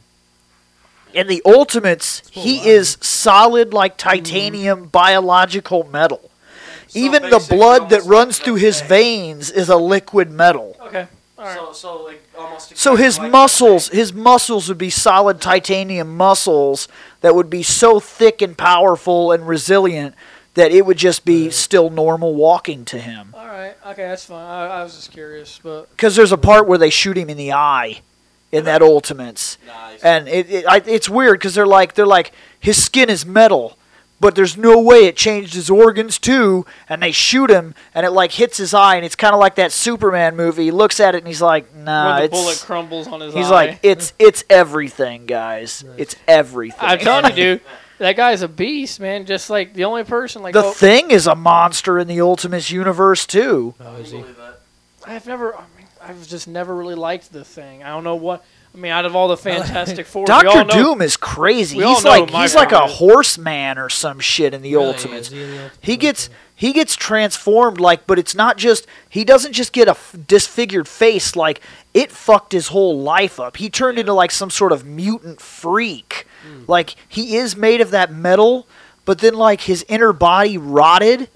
In 1.14 1.28
the 1.28 1.42
Ultimates, 1.46 2.24
he 2.32 2.60
on. 2.60 2.68
is 2.68 2.98
solid 3.02 3.74
like 3.74 3.98
titanium 3.98 4.80
mm-hmm. 4.80 4.88
biological 4.90 5.84
metal. 5.86 6.32
So 6.88 7.00
Even 7.00 7.24
the 7.24 7.46
blood 7.50 7.90
that 7.90 8.04
runs 8.04 8.40
through 8.40 8.56
his 8.56 8.80
thing. 8.80 8.90
veins 8.90 9.52
is 9.52 9.70
a 9.70 9.78
liquid 9.78 10.32
metal. 10.32 10.76
Okay. 10.82 11.08
All 11.38 11.46
right. 11.46 11.56
So 11.56 11.72
so 11.74 12.04
like 12.04 12.24
almost. 12.38 12.78
So 12.78 12.96
his 12.96 13.18
like 13.20 13.32
muscles, 13.32 13.90
his 13.90 14.14
muscles 14.14 14.70
would 14.70 14.78
be 14.78 14.90
solid 14.90 15.42
titanium 15.42 16.16
muscles 16.16 16.88
that 17.22 17.36
would 17.36 17.50
be 17.50 17.64
so 17.64 18.00
thick 18.00 18.42
and 18.42 18.58
powerful 18.58 19.32
and 19.32 19.48
resilient 19.48 20.16
that 20.54 20.72
it 20.72 20.86
would 20.86 20.98
just 20.98 21.26
be 21.26 21.50
still 21.50 21.90
normal 21.90 22.36
walking 22.36 22.86
to 22.86 23.00
him. 23.00 23.34
all 23.36 23.48
right. 23.48 23.76
Okay, 23.88 24.04
that's 24.04 24.26
fine. 24.26 24.46
I, 24.46 24.68
I 24.68 24.84
was 24.84 24.96
just 24.96 25.12
curious, 25.12 25.60
but 25.64 25.90
Because 25.90 26.16
there's 26.16 26.32
a 26.32 26.38
part 26.38 26.68
where 26.68 26.78
they 26.78 26.92
shoot 26.92 27.18
him 27.18 27.30
in 27.30 27.38
the 27.38 27.54
eye 27.54 28.02
in 28.54 28.64
that 28.66 28.82
Ultimates, 28.82 29.58
Nice. 29.68 30.02
and 30.04 30.28
it, 30.30 30.50
it 30.50 30.66
I, 30.68 30.82
it's 30.86 31.10
weird 31.10 31.40
because 31.40 31.56
they're 31.56 31.66
like 31.68 31.96
they're 31.96 32.06
like 32.06 32.32
his 32.60 32.82
skin 32.82 33.10
is 33.10 33.26
metal, 33.26 33.78
but 34.20 34.36
there's 34.36 34.56
no 34.56 34.80
way 34.80 35.06
it 35.08 35.18
changed 35.18 35.54
his 35.54 35.70
organs 35.70 36.18
too. 36.20 36.66
And 36.88 37.02
they 37.04 37.12
shoot 37.12 37.50
him, 37.50 37.76
and 37.94 38.06
it 38.06 38.12
like 38.12 38.32
hits 38.34 38.58
his 38.58 38.74
eye, 38.74 38.96
and 38.96 39.04
it's 39.04 39.16
kind 39.16 39.34
of 39.34 39.40
like 39.40 39.56
that 39.56 39.72
Superman 39.74 40.36
movie. 40.38 40.66
He 40.66 40.72
looks 40.72 41.00
at 41.00 41.16
it 41.16 41.18
and 41.18 41.28
he's 41.28 41.42
like, 41.42 41.76
Nah, 41.76 42.06
when 42.12 42.18
the 42.20 42.24
it's. 42.26 42.32
bullet 42.32 42.60
crumbles 42.66 43.08
on 43.08 43.20
his 43.22 43.34
He's 43.34 43.48
eye. 43.48 43.66
like, 43.66 43.80
it's 43.84 44.14
it's 44.20 44.44
everything, 44.50 45.26
guys. 45.26 45.84
It's 45.98 46.16
everything. 46.28 46.80
I'm 46.82 47.00
telling 47.00 47.32
you, 47.32 47.56
dude, 47.56 47.62
that 47.98 48.16
guy's 48.16 48.42
a 48.44 48.48
beast, 48.48 49.00
man. 49.00 49.26
Just 49.26 49.50
like 49.50 49.74
the 49.74 49.84
only 49.86 50.04
person, 50.04 50.42
like, 50.44 50.54
the 50.54 50.64
oh, 50.66 50.72
thing 50.72 51.12
is 51.12 51.28
a 51.28 51.36
monster 51.36 51.98
in 52.00 52.08
the 52.08 52.22
Ultimates 52.22 52.70
universe 52.72 53.26
too. 53.26 53.74
Oh, 53.80 53.96
is 53.98 54.12
he? 54.12 54.24
I've 55.06 55.28
never, 55.28 55.54
I 55.54 55.60
mean, 55.60 55.68
I've 56.06 56.28
just 56.28 56.48
never 56.48 56.76
really 56.76 56.96
liked 56.96 57.32
the 57.32 57.44
thing. 57.46 57.84
I 57.84 57.90
don't 57.90 58.04
know 58.04 58.16
what. 58.16 58.44
I 58.74 58.78
mean, 58.78 58.92
out 58.92 59.06
of 59.06 59.16
all 59.16 59.28
the 59.28 59.38
Fantastic 59.38 60.08
Four, 60.08 60.26
Doctor 60.26 60.64
Doom 60.64 61.02
is 61.02 61.16
crazy. 61.16 61.78
He's 61.80 62.04
like 62.04 62.30
he's 62.32 62.56
like 62.56 62.72
a 62.72 62.88
horseman 62.88 63.78
or 63.78 63.88
some 63.88 64.20
shit 64.20 64.54
in 64.54 64.64
the 64.64 64.74
Really? 64.74 64.86
Ultimates. 64.88 65.30
He 65.30 65.38
the? 65.40 65.72
He 65.80 65.96
gets 65.98 66.30
he 66.56 66.74
gets 66.74 66.96
transformed 66.96 67.80
like, 67.80 68.08
but 68.08 68.18
it's 68.18 68.34
not 68.34 68.58
just 68.58 68.88
he 69.10 69.24
doesn't 69.24 69.54
just 69.54 69.74
get 69.74 69.88
a 69.88 69.92
f- 69.92 70.16
disfigured 70.28 70.88
face. 70.88 71.36
Like 71.36 71.62
it 71.94 72.12
fucked 72.12 72.52
his 72.52 72.70
whole 72.70 73.00
life 73.00 73.40
up. 73.40 73.58
He 73.58 73.70
turned 73.70 74.00
into 74.00 74.14
like 74.14 74.32
some 74.32 74.50
sort 74.50 74.72
of 74.72 74.86
mutant 74.86 75.40
freak. 75.40 76.26
Hmm. 76.44 76.64
Like 76.68 76.96
he 77.08 77.36
is 77.36 77.56
made 77.56 77.80
of 77.80 77.92
that 77.92 78.12
metal, 78.12 78.68
but 79.06 79.20
then 79.20 79.36
like 79.36 79.62
his 79.62 79.86
inner 79.88 80.14
body 80.14 80.58
rotted 80.58 81.30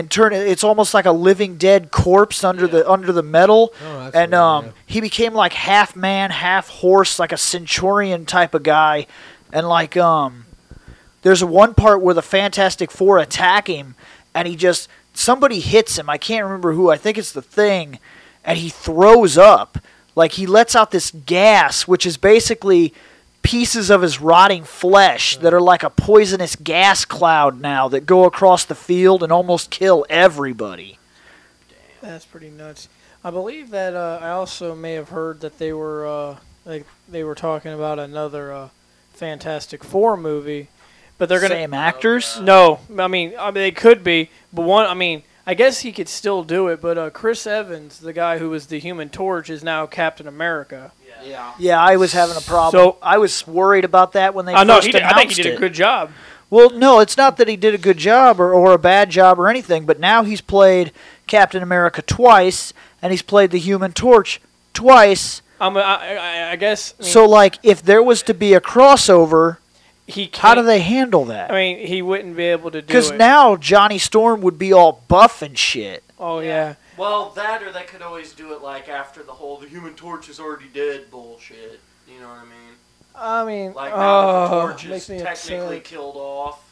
and 0.00 0.10
turned. 0.10 0.34
It's 0.34 0.64
almost 0.64 0.94
like 0.94 1.04
a 1.04 1.12
living 1.12 1.58
dead 1.58 1.90
corpse 1.90 2.42
under 2.42 2.66
the 2.66 2.90
under 2.90 3.12
the 3.12 3.22
metal. 3.22 3.74
Oh, 3.84 4.10
and 4.14 4.32
weird, 4.32 4.34
um, 4.34 4.64
yeah. 4.64 4.72
he 4.86 5.00
became 5.02 5.34
like 5.34 5.52
half 5.52 5.94
man, 5.94 6.30
half 6.30 6.68
horse, 6.68 7.18
like 7.18 7.32
a 7.32 7.36
centurion 7.36 8.24
type 8.24 8.54
of 8.54 8.62
guy. 8.62 9.06
And 9.52 9.68
like 9.68 9.98
um, 9.98 10.46
there's 11.20 11.44
one 11.44 11.74
part 11.74 12.00
where 12.00 12.14
the 12.14 12.22
Fantastic 12.22 12.90
Four 12.90 13.18
attack 13.18 13.66
him, 13.68 13.94
and 14.34 14.48
he 14.48 14.56
just 14.56 14.88
somebody 15.12 15.60
hits 15.60 15.98
him. 15.98 16.08
I 16.08 16.16
can't 16.16 16.44
remember 16.44 16.72
who. 16.72 16.90
I 16.90 16.96
think 16.96 17.18
it's 17.18 17.32
the 17.32 17.42
Thing, 17.42 17.98
and 18.42 18.56
he 18.56 18.70
throws 18.70 19.36
up. 19.36 19.78
Like 20.16 20.32
he 20.32 20.46
lets 20.46 20.74
out 20.74 20.92
this 20.92 21.10
gas, 21.10 21.86
which 21.86 22.06
is 22.06 22.16
basically 22.16 22.94
pieces 23.42 23.90
of 23.90 24.02
his 24.02 24.20
rotting 24.20 24.64
flesh 24.64 25.36
that 25.38 25.54
are 25.54 25.60
like 25.60 25.82
a 25.82 25.90
poisonous 25.90 26.56
gas 26.56 27.04
cloud 27.04 27.60
now 27.60 27.88
that 27.88 28.06
go 28.06 28.24
across 28.24 28.64
the 28.64 28.74
field 28.74 29.22
and 29.22 29.32
almost 29.32 29.70
kill 29.70 30.04
everybody. 30.10 30.98
Damn. 31.68 32.10
That's 32.10 32.24
pretty 32.26 32.50
nuts. 32.50 32.88
I 33.22 33.30
believe 33.30 33.70
that 33.70 33.94
uh, 33.94 34.18
I 34.22 34.30
also 34.30 34.74
may 34.74 34.94
have 34.94 35.10
heard 35.10 35.40
that 35.40 35.58
they 35.58 35.72
were 35.72 36.06
uh, 36.06 36.36
like 36.64 36.86
they 37.08 37.24
were 37.24 37.34
talking 37.34 37.72
about 37.72 37.98
another 37.98 38.52
uh, 38.52 38.68
Fantastic 39.12 39.84
Four 39.84 40.16
movie, 40.16 40.68
but 41.18 41.28
they're 41.28 41.40
gonna 41.40 41.54
Same 41.54 41.74
actors. 41.74 42.40
no. 42.40 42.80
I 42.98 43.08
mean, 43.08 43.34
I 43.38 43.46
mean 43.46 43.54
they 43.54 43.72
could 43.72 44.02
be, 44.02 44.30
but 44.52 44.62
one. 44.62 44.86
I 44.86 44.94
mean, 44.94 45.22
I 45.50 45.54
guess 45.54 45.80
he 45.80 45.90
could 45.90 46.08
still 46.08 46.44
do 46.44 46.68
it. 46.68 46.80
But 46.80 46.96
uh, 46.96 47.10
Chris 47.10 47.44
Evans, 47.44 47.98
the 47.98 48.12
guy 48.12 48.38
who 48.38 48.50
was 48.50 48.66
the 48.68 48.78
Human 48.78 49.08
Torch, 49.08 49.50
is 49.50 49.64
now 49.64 49.84
Captain 49.86 50.28
America. 50.28 50.92
Yeah. 51.24 51.52
Yeah, 51.58 51.82
I 51.82 51.96
was 51.96 52.12
having 52.12 52.36
a 52.36 52.40
problem. 52.40 52.80
So- 52.80 52.98
I 53.02 53.18
was 53.18 53.44
worried 53.48 53.84
about 53.84 54.12
that 54.12 54.32
when 54.32 54.44
they 54.46 54.54
I 54.54 54.62
know 54.62 54.76
first 54.76 54.86
he 54.86 54.92
did, 54.92 55.02
I 55.02 55.12
think 55.14 55.32
he 55.32 55.42
did 55.42 55.52
it. 55.54 55.56
a 55.56 55.58
good 55.58 55.74
job. 55.74 56.12
Well, 56.50 56.70
no, 56.70 57.00
it's 57.00 57.16
not 57.16 57.36
that 57.38 57.48
he 57.48 57.56
did 57.56 57.74
a 57.74 57.78
good 57.78 57.96
job 57.96 58.40
or, 58.40 58.52
or 58.54 58.72
a 58.74 58.78
bad 58.78 59.10
job 59.10 59.38
or 59.40 59.48
anything, 59.48 59.86
but 59.86 59.98
now 59.98 60.22
he's 60.22 60.40
played 60.40 60.92
Captain 61.26 61.62
America 61.64 62.00
twice, 62.00 62.72
and 63.02 63.12
he's 63.12 63.22
played 63.22 63.50
the 63.50 63.58
Human 63.58 63.92
Torch 63.92 64.40
twice. 64.72 65.42
I'm, 65.60 65.76
I, 65.76 65.80
I, 65.82 66.50
I 66.52 66.56
guess. 66.56 66.94
I 66.98 67.02
mean, 67.02 67.10
So, 67.12 67.28
like, 67.28 67.58
if 67.62 67.82
there 67.82 68.02
was 68.02 68.22
to 68.22 68.34
be 68.34 68.54
a 68.54 68.60
crossover, 68.60 69.58
he 70.10 70.26
can't, 70.26 70.36
how 70.42 70.54
do 70.54 70.62
they 70.62 70.80
handle 70.80 71.24
that? 71.26 71.50
I 71.50 71.54
mean, 71.54 71.86
he 71.86 72.02
wouldn't 72.02 72.36
be 72.36 72.44
able 72.44 72.70
to 72.70 72.80
do 72.80 72.84
it. 72.84 72.86
Because 72.86 73.10
it. 73.10 73.16
now 73.18 73.56
Johnny 73.56 73.98
Storm 73.98 74.40
would 74.42 74.58
be 74.58 74.72
all 74.72 75.02
buff 75.08 75.42
and 75.42 75.56
shit. 75.58 76.02
oh 76.18 76.40
yeah. 76.40 76.74
Well, 76.96 77.30
that 77.30 77.62
or 77.62 77.72
they 77.72 77.84
could 77.84 78.02
always 78.02 78.32
do 78.34 78.52
it 78.52 78.60
like 78.62 78.88
after 78.88 79.22
the 79.22 79.32
whole 79.32 79.56
the 79.56 79.68
Human 79.68 79.94
Torch 79.94 80.28
is 80.28 80.38
already 80.38 80.66
dead 80.74 81.10
bullshit. 81.10 81.80
You 82.06 82.20
know 82.20 82.28
what 82.28 82.38
I 82.38 82.44
mean? 82.44 82.54
I 83.14 83.44
mean, 83.44 83.72
Like 83.74 83.92
now 83.92 84.20
that 84.42 84.48
the 84.50 84.54
oh, 84.56 84.60
torch 84.68 84.86
makes 84.86 85.04
is 85.04 85.10
me 85.10 85.18
technically 85.22 85.76
upset. 85.78 85.84
killed 85.84 86.16
off. 86.16 86.62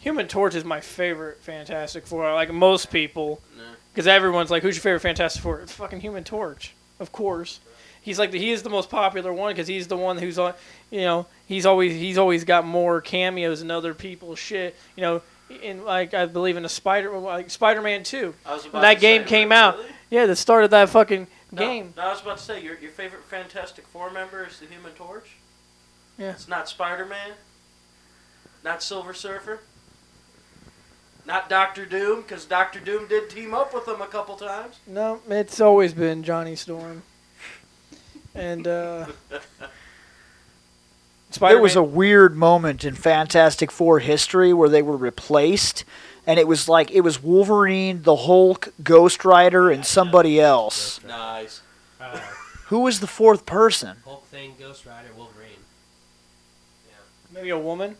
Human 0.00 0.26
Torch 0.26 0.54
is 0.54 0.64
my 0.64 0.80
favorite 0.80 1.40
Fantastic 1.42 2.06
Four. 2.06 2.32
Like 2.34 2.52
most 2.52 2.90
people, 2.90 3.40
Nah. 3.56 3.62
because 3.92 4.06
everyone's 4.06 4.50
like, 4.50 4.62
"Who's 4.62 4.74
your 4.76 4.82
favorite 4.82 5.00
Fantastic 5.00 5.42
Four? 5.42 5.60
It's 5.60 5.72
fucking 5.72 6.00
Human 6.00 6.24
Torch, 6.24 6.74
of 6.98 7.12
course. 7.12 7.60
He's 8.02 8.18
like 8.18 8.32
the, 8.32 8.38
he 8.38 8.50
is 8.50 8.62
the 8.62 8.70
most 8.70 8.90
popular 8.90 9.32
one 9.32 9.52
because 9.52 9.68
he's 9.68 9.86
the 9.86 9.96
one 9.96 10.18
who's 10.18 10.38
on. 10.38 10.54
You 10.90 11.02
know, 11.02 11.26
he's 11.46 11.64
always 11.64 11.92
he's 11.92 12.18
always 12.18 12.44
got 12.44 12.66
more 12.66 13.00
cameos 13.00 13.60
than 13.60 13.70
other 13.70 13.94
people's 13.94 14.38
shit. 14.38 14.76
You 14.96 15.02
know, 15.02 15.22
in 15.62 15.84
like 15.84 16.12
I 16.12 16.26
believe 16.26 16.56
in 16.56 16.64
a 16.64 16.68
Spider 16.68 17.16
like 17.18 17.48
Spider 17.50 17.80
Man 17.80 18.02
Two. 18.02 18.34
About 18.44 18.72
That 18.82 19.00
game 19.00 19.22
say, 19.22 19.28
came 19.28 19.48
really? 19.50 19.60
out. 19.60 19.78
Yeah, 20.10 20.26
the 20.26 20.36
start 20.36 20.64
of 20.64 20.70
that 20.70 20.88
fucking 20.88 21.26
No, 21.52 21.58
game. 21.58 21.94
No, 21.96 22.02
I 22.02 22.12
was 22.12 22.20
about 22.22 22.38
to 22.38 22.42
say 22.42 22.62
your 22.62 22.76
your 22.78 22.90
favorite 22.90 23.22
Fantastic 23.24 23.86
Four 23.86 24.10
member 24.10 24.44
is 24.46 24.58
the 24.58 24.66
Human 24.66 24.92
Torch. 24.92 25.30
Yeah. 26.18 26.30
It's 26.32 26.48
not 26.48 26.68
Spider 26.68 27.06
Man. 27.06 27.32
Not 28.64 28.82
Silver 28.82 29.14
Surfer. 29.14 29.60
Not 31.24 31.48
Doctor 31.48 31.86
Doom, 31.86 32.22
because 32.22 32.44
Doctor 32.44 32.80
Doom 32.80 33.06
did 33.06 33.30
team 33.30 33.54
up 33.54 33.72
with 33.72 33.86
them 33.86 34.02
a 34.02 34.06
couple 34.08 34.34
times. 34.36 34.80
No, 34.88 35.20
it's 35.28 35.60
always 35.60 35.94
been 35.94 36.24
Johnny 36.24 36.56
Storm. 36.56 37.02
And 38.34 38.66
uh 38.66 39.06
Spider 41.30 41.54
There 41.54 41.62
was 41.62 41.76
a 41.76 41.82
weird 41.82 42.36
moment 42.36 42.84
in 42.84 42.94
Fantastic 42.94 43.70
Four 43.70 44.00
history 44.00 44.52
where 44.52 44.68
they 44.68 44.82
were 44.82 44.98
replaced, 44.98 45.84
and 46.26 46.38
it 46.38 46.46
was 46.46 46.68
like 46.68 46.90
it 46.90 47.00
was 47.00 47.22
Wolverine, 47.22 48.02
the 48.02 48.16
Hulk, 48.16 48.68
Ghost 48.82 49.24
Rider, 49.24 49.70
and 49.70 49.86
somebody 49.86 50.38
else. 50.38 51.02
Nice. 51.04 51.62
Uh, 51.98 52.18
Who 52.66 52.80
was 52.80 53.00
the 53.00 53.06
fourth 53.06 53.46
person? 53.46 53.96
Hulk 54.04 54.26
thing, 54.26 54.56
Ghost 54.58 54.84
Rider, 54.84 55.08
Wolverine. 55.16 55.48
Yeah. 56.86 56.94
Maybe 57.32 57.48
a 57.48 57.58
woman. 57.58 57.96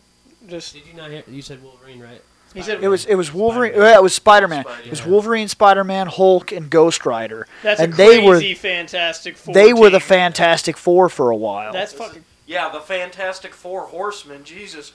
Just 0.47 0.73
Did 0.73 0.85
you 0.85 0.93
not 0.93 1.09
hear? 1.09 1.23
You 1.27 1.41
said 1.41 1.63
Wolverine, 1.63 2.01
right? 2.01 2.21
He 2.53 2.61
said- 2.61 2.83
It 2.83 2.87
was 2.87 3.05
it 3.05 3.15
was 3.15 3.33
Wolverine. 3.33 3.71
Spider-Man. 3.71 3.91
Yeah, 3.91 3.97
it 3.97 4.03
was 4.03 4.13
Spider 4.13 4.47
Man. 4.47 4.65
It 4.85 4.89
was. 4.89 5.05
Wolverine, 5.05 5.47
Spider 5.47 5.83
Man, 5.83 6.07
Hulk, 6.07 6.51
and 6.51 6.69
Ghost 6.69 7.05
Rider. 7.05 7.47
that's 7.63 7.79
and 7.79 7.93
a 7.93 7.95
they 7.95 8.19
were 8.19 8.35
crazy 8.37 8.53
Fantastic 8.53 9.37
Four. 9.37 9.53
they 9.53 9.73
were 9.73 9.89
the. 9.89 9.99
Fantastic 9.99 10.77
Four 10.77 11.09
for 11.09 11.29
a 11.31 11.35
while. 11.35 11.73
That's 11.73 11.93
fucking. 11.93 12.23
Yeah, 12.45 12.69
the 12.69 12.81
Fantastic 12.81 13.53
Four 13.53 13.87
Horsemen. 13.87 14.43
Jesus. 14.43 14.91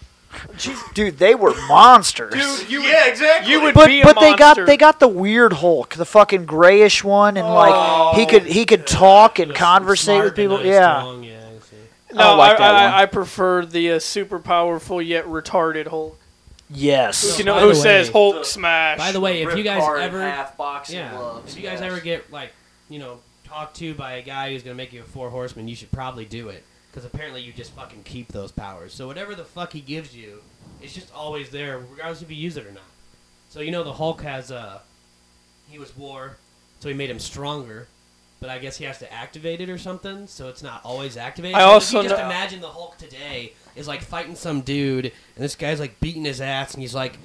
Dude, 0.92 1.16
they 1.18 1.34
were 1.34 1.54
monsters. 1.68 2.34
Dude, 2.34 2.70
you 2.70 2.82
yeah, 2.82 3.06
exactly. 3.08 3.50
you 3.50 3.62
would 3.62 3.74
but 3.74 3.86
be 3.86 4.02
a 4.02 4.04
but 4.04 4.20
they 4.20 4.34
got 4.36 4.66
they 4.66 4.76
got 4.76 5.00
the 5.00 5.08
weird 5.08 5.54
Hulk, 5.54 5.94
the 5.94 6.04
fucking 6.04 6.44
grayish 6.44 7.02
one, 7.02 7.38
and 7.38 7.46
Oh, 7.46 7.54
like 7.54 8.16
he 8.16 8.26
could 8.26 8.44
he 8.44 8.66
could 8.66 8.86
talk 8.86 9.38
and 9.38 9.52
Just 9.52 9.58
conversate 9.58 10.22
with 10.22 10.36
people. 10.36 10.62
Yeah, 10.62 11.00
strong, 11.00 11.24
yeah, 11.24 11.40
No, 12.12 12.20
I 12.20 12.34
like 12.34 12.60
I, 12.60 12.68
I. 12.90 13.02
I 13.02 13.06
prefer 13.06 13.64
the 13.64 13.92
uh, 13.92 13.98
super 13.98 14.38
powerful 14.38 15.00
yet 15.00 15.24
retarded 15.24 15.86
Hulk. 15.86 16.18
Yes. 16.70 17.38
You 17.38 17.44
know 17.44 17.54
by 17.54 17.60
who 17.62 17.68
the 17.68 17.74
says 17.74 18.08
way- 18.08 18.12
Hulk 18.12 18.44
smash? 18.44 18.98
By 18.98 19.12
the 19.12 19.20
way, 19.20 19.42
if 19.42 19.48
Rip 19.48 19.58
you 19.58 19.64
guys 19.64 19.80
Car 19.82 19.96
in 19.98 20.02
ever 20.04 20.20
half 20.20 20.56
boxing 20.56 20.96
yeah, 20.98 21.16
gloves. 21.16 21.52
if 21.52 21.58
you 21.58 21.62
guys 21.68 21.80
yes. 21.80 21.90
ever 21.90 22.00
get 22.00 22.30
like 22.32 22.52
you 22.88 22.98
know 22.98 23.20
talked 23.44 23.76
to 23.76 23.94
by 23.94 24.14
a 24.14 24.22
guy 24.22 24.52
who's 24.52 24.62
gonna 24.62 24.74
make 24.74 24.92
you 24.92 25.00
a 25.00 25.04
four 25.04 25.30
horseman, 25.30 25.68
you 25.68 25.74
should 25.76 25.90
probably 25.90 26.24
do 26.26 26.48
it 26.50 26.64
because 26.90 27.04
apparently 27.04 27.40
you 27.40 27.52
just 27.52 27.72
fucking 27.72 28.02
keep 28.02 28.28
those 28.28 28.52
powers. 28.52 28.92
So 28.92 29.06
whatever 29.06 29.34
the 29.34 29.44
fuck 29.44 29.72
he 29.72 29.80
gives 29.80 30.14
you, 30.14 30.42
it's 30.82 30.94
just 30.94 31.12
always 31.14 31.50
there, 31.50 31.78
regardless 31.78 32.20
if 32.22 32.30
you 32.30 32.36
use 32.36 32.56
it 32.56 32.66
or 32.66 32.72
not. 32.72 32.82
So 33.48 33.60
you 33.60 33.70
know 33.70 33.82
the 33.84 33.94
Hulk 33.94 34.20
has 34.22 34.52
uh 34.52 34.80
he 35.70 35.78
was 35.78 35.96
war, 35.96 36.36
so 36.80 36.88
he 36.88 36.94
made 36.94 37.10
him 37.10 37.18
stronger. 37.18 37.86
But 38.40 38.50
I 38.50 38.58
guess 38.58 38.76
he 38.76 38.84
has 38.84 38.98
to 38.98 39.12
activate 39.12 39.60
it 39.60 39.68
or 39.68 39.78
something, 39.78 40.28
so 40.28 40.48
it's 40.48 40.62
not 40.62 40.80
always 40.84 41.16
activated. 41.16 41.56
I 41.56 41.60
So 41.60 41.66
also 41.66 41.98
if 41.98 42.04
you 42.04 42.08
just 42.10 42.20
know- 42.20 42.26
imagine 42.26 42.60
the 42.60 42.68
Hulk 42.68 42.96
today 42.96 43.52
is 43.74 43.88
like 43.88 44.00
fighting 44.02 44.36
some 44.36 44.60
dude, 44.60 45.06
and 45.06 45.44
this 45.44 45.56
guy's 45.56 45.80
like 45.80 45.98
beating 45.98 46.24
his 46.24 46.40
ass, 46.40 46.72
and 46.74 46.80
he's 46.80 46.94
like, 46.94 47.18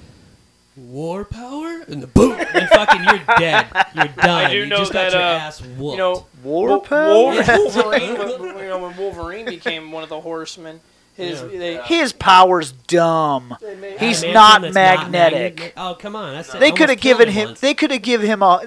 "War 0.76 1.24
power," 1.24 1.82
and 1.86 2.02
the 2.02 2.08
boom, 2.08 2.32
and 2.32 2.68
fucking 2.68 3.04
you're 3.04 3.36
dead. 3.38 3.66
You're 3.94 4.08
done. 4.22 4.50
do 4.50 4.56
you 4.56 4.66
know 4.66 4.78
just 4.78 4.92
got 4.92 5.12
your 5.12 5.20
uh, 5.20 5.24
ass 5.24 5.60
whooped. 5.62 5.92
you 5.92 5.98
know, 5.98 6.26
War 6.42 6.68
Wol- 6.68 6.80
power? 6.80 7.08
Wolverine, 7.46 8.18
when, 8.18 8.28
you 8.58 8.68
know, 8.68 8.78
when 8.78 8.96
Wolverine 8.96 9.46
became 9.46 9.92
one 9.92 10.02
of 10.02 10.08
the 10.08 10.20
Horsemen, 10.20 10.80
his 11.16 11.40
Yeah. 11.42 11.58
they, 11.58 11.76
His 11.84 12.12
power's 12.12 12.72
dumb. 12.72 13.56
they 13.60 13.74
made, 13.76 13.98
He's 13.98 14.22
Adamantium 14.22 14.32
not 14.34 14.62
that's 14.62 14.74
magnetic. 14.74 15.56
magnet- 15.58 15.72
Oh 15.76 15.94
come 15.98 16.16
on, 16.16 16.34
that's 16.34 16.52
They 16.52 16.72
could 16.72 16.88
have 16.88 17.00
given 17.00 17.28
him. 17.28 17.48
once. 17.48 17.60
They 17.60 17.74
could 17.74 17.90
have 17.90 18.02
given 18.02 18.26
him 18.26 18.42
a. 18.42 18.60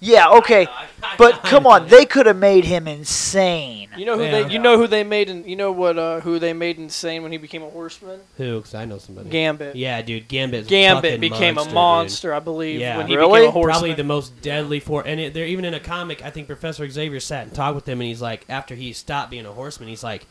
Yeah, 0.00 0.28
okay, 0.30 0.66
I- 0.66 0.70
I- 1.02 1.14
but 1.16 1.34
I- 1.44 1.48
come 1.48 1.66
on, 1.66 1.88
they 1.88 2.04
could 2.04 2.26
have 2.26 2.36
made 2.36 2.64
him 2.64 2.86
insane. 2.86 3.88
You 3.96 4.04
know 4.06 4.16
who 4.18 4.24
Yeah. 4.24 4.42
they 4.42 4.52
you 4.52 4.58
know 4.58 4.76
who 4.76 4.86
they 4.86 5.04
made 5.04 5.30
in, 5.30 5.44
you 5.48 5.56
know 5.56 5.72
what 5.72 5.98
uh, 5.98 6.20
who 6.20 6.38
they 6.38 6.52
made 6.52 6.78
insane 6.78 7.22
when 7.22 7.32
he 7.32 7.38
became 7.38 7.62
a 7.62 7.70
horseman? 7.70 8.20
Who? 8.36 8.56
Because 8.58 8.74
I 8.74 8.84
know 8.84 8.98
somebody. 8.98 9.30
Gambit. 9.30 9.76
Yeah, 9.76 10.02
dude, 10.02 10.28
Gambit. 10.28 10.66
Gambit 10.66 11.20
became 11.20 11.54
monster, 11.54 11.60
a 11.60 11.64
dude. 11.70 11.74
monster, 11.74 12.34
I 12.34 12.40
believe, 12.40 12.80
Yeah. 12.80 12.96
when 12.98 13.06
he 13.06 13.16
Really? 13.16 13.40
became 13.40 13.48
a 13.48 13.52
horseman. 13.52 13.72
Probably 13.72 13.94
the 13.94 14.04
most 14.04 14.42
deadly 14.42 14.80
for, 14.80 15.02
and 15.06 15.20
it, 15.20 15.32
they're 15.34 15.46
even 15.46 15.64
in 15.64 15.74
a 15.74 15.80
comic. 15.80 16.24
I 16.24 16.30
think 16.30 16.46
Professor 16.48 16.88
Xavier 16.88 17.20
sat 17.20 17.44
and 17.44 17.54
talked 17.54 17.74
with 17.76 17.88
him, 17.88 18.00
and 18.00 18.08
he's 18.08 18.20
like, 18.22 18.44
after 18.48 18.74
he 18.74 18.92
stopped 18.92 19.30
being 19.30 19.46
a 19.46 19.52
horseman, 19.52 19.88
he's 19.88 20.02
like, 20.04 20.26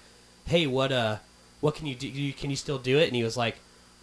"Hey, 0.45 0.67
what 0.67 0.91
uh, 0.91 1.17
what 1.63 1.75
can 1.75 1.87
you 1.87 1.95
do? 1.95 2.33
Can 2.33 2.49
you 2.49 2.55
still 2.57 2.77
do 2.77 2.99
it?" 2.99 3.07
And 3.07 3.15
he 3.15 3.23
was 3.23 3.37
like, 3.37 3.55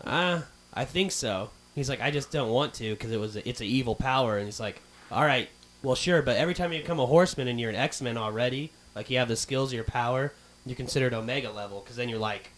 "Ah, 0.06 0.44
I 0.72 0.84
think 0.84 1.12
so." 1.12 1.50
He's 1.74 1.88
like, 1.90 2.00
"I 2.00 2.10
just 2.10 2.30
don't 2.32 2.50
want 2.50 2.72
to 2.74 2.90
because 2.94 3.12
it 3.12 3.20
was 3.20 3.36
it's 3.36 3.60
an 3.60 3.66
evil 3.66 3.94
power." 3.94 4.38
And 4.38 4.46
he's 4.46 4.58
like, 4.60 4.80
"All 5.12 5.24
right, 5.24 5.48
well, 5.82 5.94
sure, 5.94 6.22
but 6.22 6.36
every 6.36 6.54
time 6.54 6.72
you 6.72 6.80
become 6.80 6.98
a 7.00 7.06
horseman 7.06 7.48
and 7.48 7.60
you're 7.60 7.70
an 7.70 7.76
X 7.76 8.00
Men 8.00 8.16
already, 8.16 8.70
like 8.94 9.10
you 9.10 9.18
have 9.18 9.28
the 9.28 9.36
skills, 9.36 9.72
your 9.72 9.84
power, 9.84 10.32
you 10.64 10.74
consider 10.74 11.06
it 11.08 11.12
Omega 11.14 11.50
level 11.50 11.80
because 11.80 11.96
then 11.96 12.08
you're 12.08 12.18
like." 12.18 12.50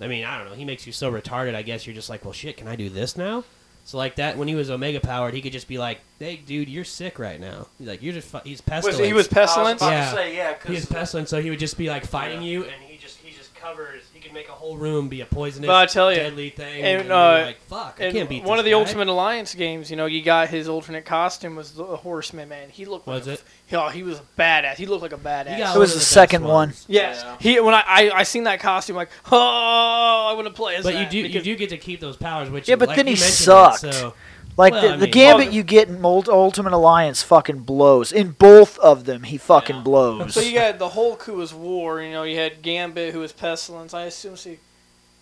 I 0.00 0.08
mean, 0.08 0.24
I 0.24 0.36
don't 0.36 0.48
know. 0.50 0.54
He 0.56 0.64
makes 0.64 0.86
you 0.86 0.92
so 0.92 1.10
retarded. 1.10 1.54
I 1.54 1.62
guess 1.62 1.86
you're 1.86 1.94
just 1.94 2.10
like, 2.10 2.24
well, 2.24 2.32
shit. 2.32 2.56
Can 2.56 2.66
I 2.66 2.74
do 2.74 2.90
this 2.90 3.16
now? 3.16 3.44
So 3.84 3.96
like 3.96 4.16
that, 4.16 4.36
when 4.36 4.48
he 4.48 4.54
was 4.56 4.68
Omega 4.68 4.98
powered, 4.98 5.34
he 5.34 5.40
could 5.40 5.52
just 5.52 5.68
be 5.68 5.78
like, 5.78 6.00
"Hey, 6.18 6.36
dude, 6.36 6.68
you're 6.68 6.84
sick 6.84 7.18
right 7.18 7.38
now." 7.40 7.68
He's 7.78 7.86
like, 7.88 8.02
"You're 8.02 8.14
just 8.14 8.28
fu-. 8.28 8.38
he's 8.44 8.58
was 8.58 8.60
pestilence." 8.62 8.98
he 8.98 9.12
was 9.12 9.12
I 9.12 9.16
was 9.16 9.28
pestilence? 9.28 9.80
about 9.82 9.92
Yeah. 9.92 10.10
to 10.10 10.16
say, 10.16 10.36
yeah, 10.36 10.54
he 10.66 10.72
was 10.72 10.86
pestilence, 10.86 11.30
so 11.30 11.40
he 11.40 11.48
would 11.50 11.58
just 11.60 11.78
be 11.78 11.88
like 11.88 12.04
fighting 12.06 12.42
Yeah. 12.42 12.48
you, 12.48 12.64
and 12.64 12.82
he 12.82 12.96
just 12.98 13.18
he 13.18 13.30
just 13.36 13.54
covers. 13.54 14.03
He 14.34 14.40
could 14.40 14.48
make 14.48 14.54
a 14.54 14.58
whole 14.58 14.76
room 14.76 15.08
be 15.08 15.20
a 15.20 15.26
poisonous, 15.26 15.66
But 15.66 15.76
I 15.76 15.86
tell 15.86 16.10
ya, 16.10 16.18
deadly 16.18 16.50
thing, 16.50 16.82
and, 16.82 17.02
and, 17.02 17.12
uh, 17.12 17.42
like, 17.46 17.60
"Fuck, 17.62 18.00
I 18.00 18.10
can't 18.10 18.28
beat 18.28 18.42
one 18.42 18.56
this 18.56 18.60
of 18.60 18.64
the 18.64 18.70
guy." 18.72 18.78
Ultimate 18.78 19.08
Alliance 19.08 19.54
games, 19.54 19.90
you 19.90 19.96
know, 19.96 20.06
you 20.06 20.22
got 20.22 20.48
his 20.48 20.68
alternate 20.68 21.04
costume 21.04 21.56
was 21.56 21.72
the 21.72 21.84
horseman 21.84 22.48
man. 22.48 22.68
He 22.70 22.84
looked 22.84 23.06
like 23.06 23.18
Was 23.18 23.28
a, 23.28 23.32
it? 23.32 23.42
Yeah, 23.70 23.92
he 23.92 24.02
was 24.02 24.18
a 24.18 24.22
badass. 24.38 24.74
He 24.76 24.86
looked 24.86 25.02
like 25.02 25.12
a 25.12 25.18
badass. 25.18 25.58
It 25.58 25.60
was 25.60 25.74
one 25.74 25.82
of 25.82 25.94
the 25.94 26.00
second 26.00 26.44
one. 26.44 26.72
Yes, 26.88 27.22
Yeah. 27.22 27.36
he 27.40 27.60
when 27.60 27.74
I, 27.74 27.82
I 27.86 28.10
I 28.18 28.22
seen 28.24 28.44
that 28.44 28.60
costume 28.60 28.96
like 28.96 29.10
oh 29.30 30.28
I 30.30 30.32
want 30.34 30.46
to 30.48 30.52
play 30.52 30.76
as 30.76 30.84
But 30.84 30.94
you 30.94 31.00
that 31.00 31.10
do 31.10 31.18
you 31.18 31.42
do 31.42 31.56
get 31.56 31.70
to 31.70 31.78
keep 31.78 32.00
those 32.00 32.16
powers, 32.16 32.50
which 32.50 32.68
Yeah, 32.68 32.76
but 32.76 32.88
like 32.88 32.96
then 32.96 33.06
you 33.06 33.14
he 33.14 33.20
mentioned 33.20 33.44
sucked. 33.44 33.84
It, 33.84 33.94
so 33.94 34.14
Like 34.56 34.72
Well, 34.72 34.82
the, 34.82 34.88
I 34.94 34.96
the 34.96 35.02
mean- 35.06 35.10
gambit 35.12 35.46
Well, 35.46 35.54
you 35.54 35.62
get 35.64 35.88
in 35.88 36.04
Ult- 36.04 36.28
Ultimate 36.28 36.72
Alliance 36.72 37.22
fucking 37.22 37.60
blows. 37.60 38.12
In 38.12 38.30
both 38.32 38.78
of 38.78 39.04
them, 39.04 39.24
he 39.24 39.36
fucking 39.36 39.76
Yeah. 39.76 39.82
blows. 39.84 40.34
So 40.34 40.40
you 40.40 40.54
got 40.54 40.78
the 40.78 40.90
Hulk 40.90 41.24
who 41.24 41.34
was 41.34 41.52
War. 41.52 42.00
You 42.00 42.12
know, 42.12 42.22
you 42.22 42.36
had 42.38 42.62
Gambit 42.62 43.12
who 43.12 43.20
was 43.20 43.32
Pestilence. 43.32 43.92
I 43.94 44.04
assume 44.04 44.36
she. 44.36 44.58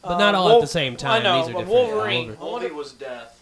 But 0.03 0.19
not 0.19 0.35
uh, 0.35 0.41
all 0.41 0.57
at 0.57 0.61
the 0.61 0.67
same 0.67 0.97
time. 0.97 1.21
I 1.21 1.23
know. 1.25 1.41
These 1.47 1.51
are 1.55 1.59
but. 1.59 1.67
Wolverine. 1.67 2.37
Wolverine 2.39 2.77
was 2.77 2.93
death. 2.93 3.41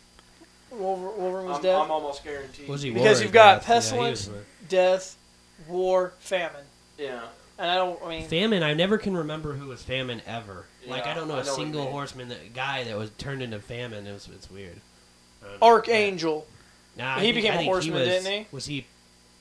Wolver- 0.71 1.11
Wolverine 1.11 1.47
was 1.49 1.57
I'm, 1.57 1.63
dead. 1.63 1.75
I'm 1.75 1.91
almost 1.91 2.23
guaranteed. 2.23 2.69
was 2.69 2.83
he 2.83 2.91
Because 2.91 3.21
you've 3.23 3.33
got 3.33 3.57
Death? 3.57 3.65
Pestilence. 3.67 4.27
was 4.29 4.35
War. 4.35 4.45
Death, 4.69 5.17
War, 5.67 6.13
Famine, 6.21 6.63
Yeah. 6.97 7.23
and 7.59 7.69
I 7.69 7.75
don't. 7.75 8.01
I 8.05 8.09
mean, 8.09 8.29
Famine. 8.29 8.63
I 8.63 8.75
never 8.75 8.97
can 8.99 9.17
remember 9.17 9.55
who 9.55 9.67
was 9.69 9.83
Famine 9.83 10.23
ever. 10.27 10.67
Yeah, 10.85 10.93
like 10.93 11.07
I 11.07 11.15
don't 11.15 11.27
know 11.27 11.35
I 11.37 11.41
a 11.41 11.45
know 11.45 11.55
single 11.57 11.87
horseman 11.91 12.29
that 12.29 12.55
guy 12.55 12.85
that 12.85 12.97
was 12.97 13.11
turned 13.19 13.43
into 13.43 13.59
Famine. 13.59 14.07
It 14.07 14.13
was 14.13 14.29
it's 14.33 14.49
weird. 14.49 14.81
I. 15.43 15.47
Archangel. 15.65 16.47
Nah, 16.97 17.17
I 17.17 17.21
He 17.21 17.27
think- 17.27 17.37
became 17.37 17.53
I 17.53 17.55
a 17.55 17.59
think 17.59 17.71
horseman, 17.71 17.95
was, 18.01 18.09
didn't 18.09 18.33
he? 18.33 18.47
Was 18.53 18.67
he? 18.67 18.87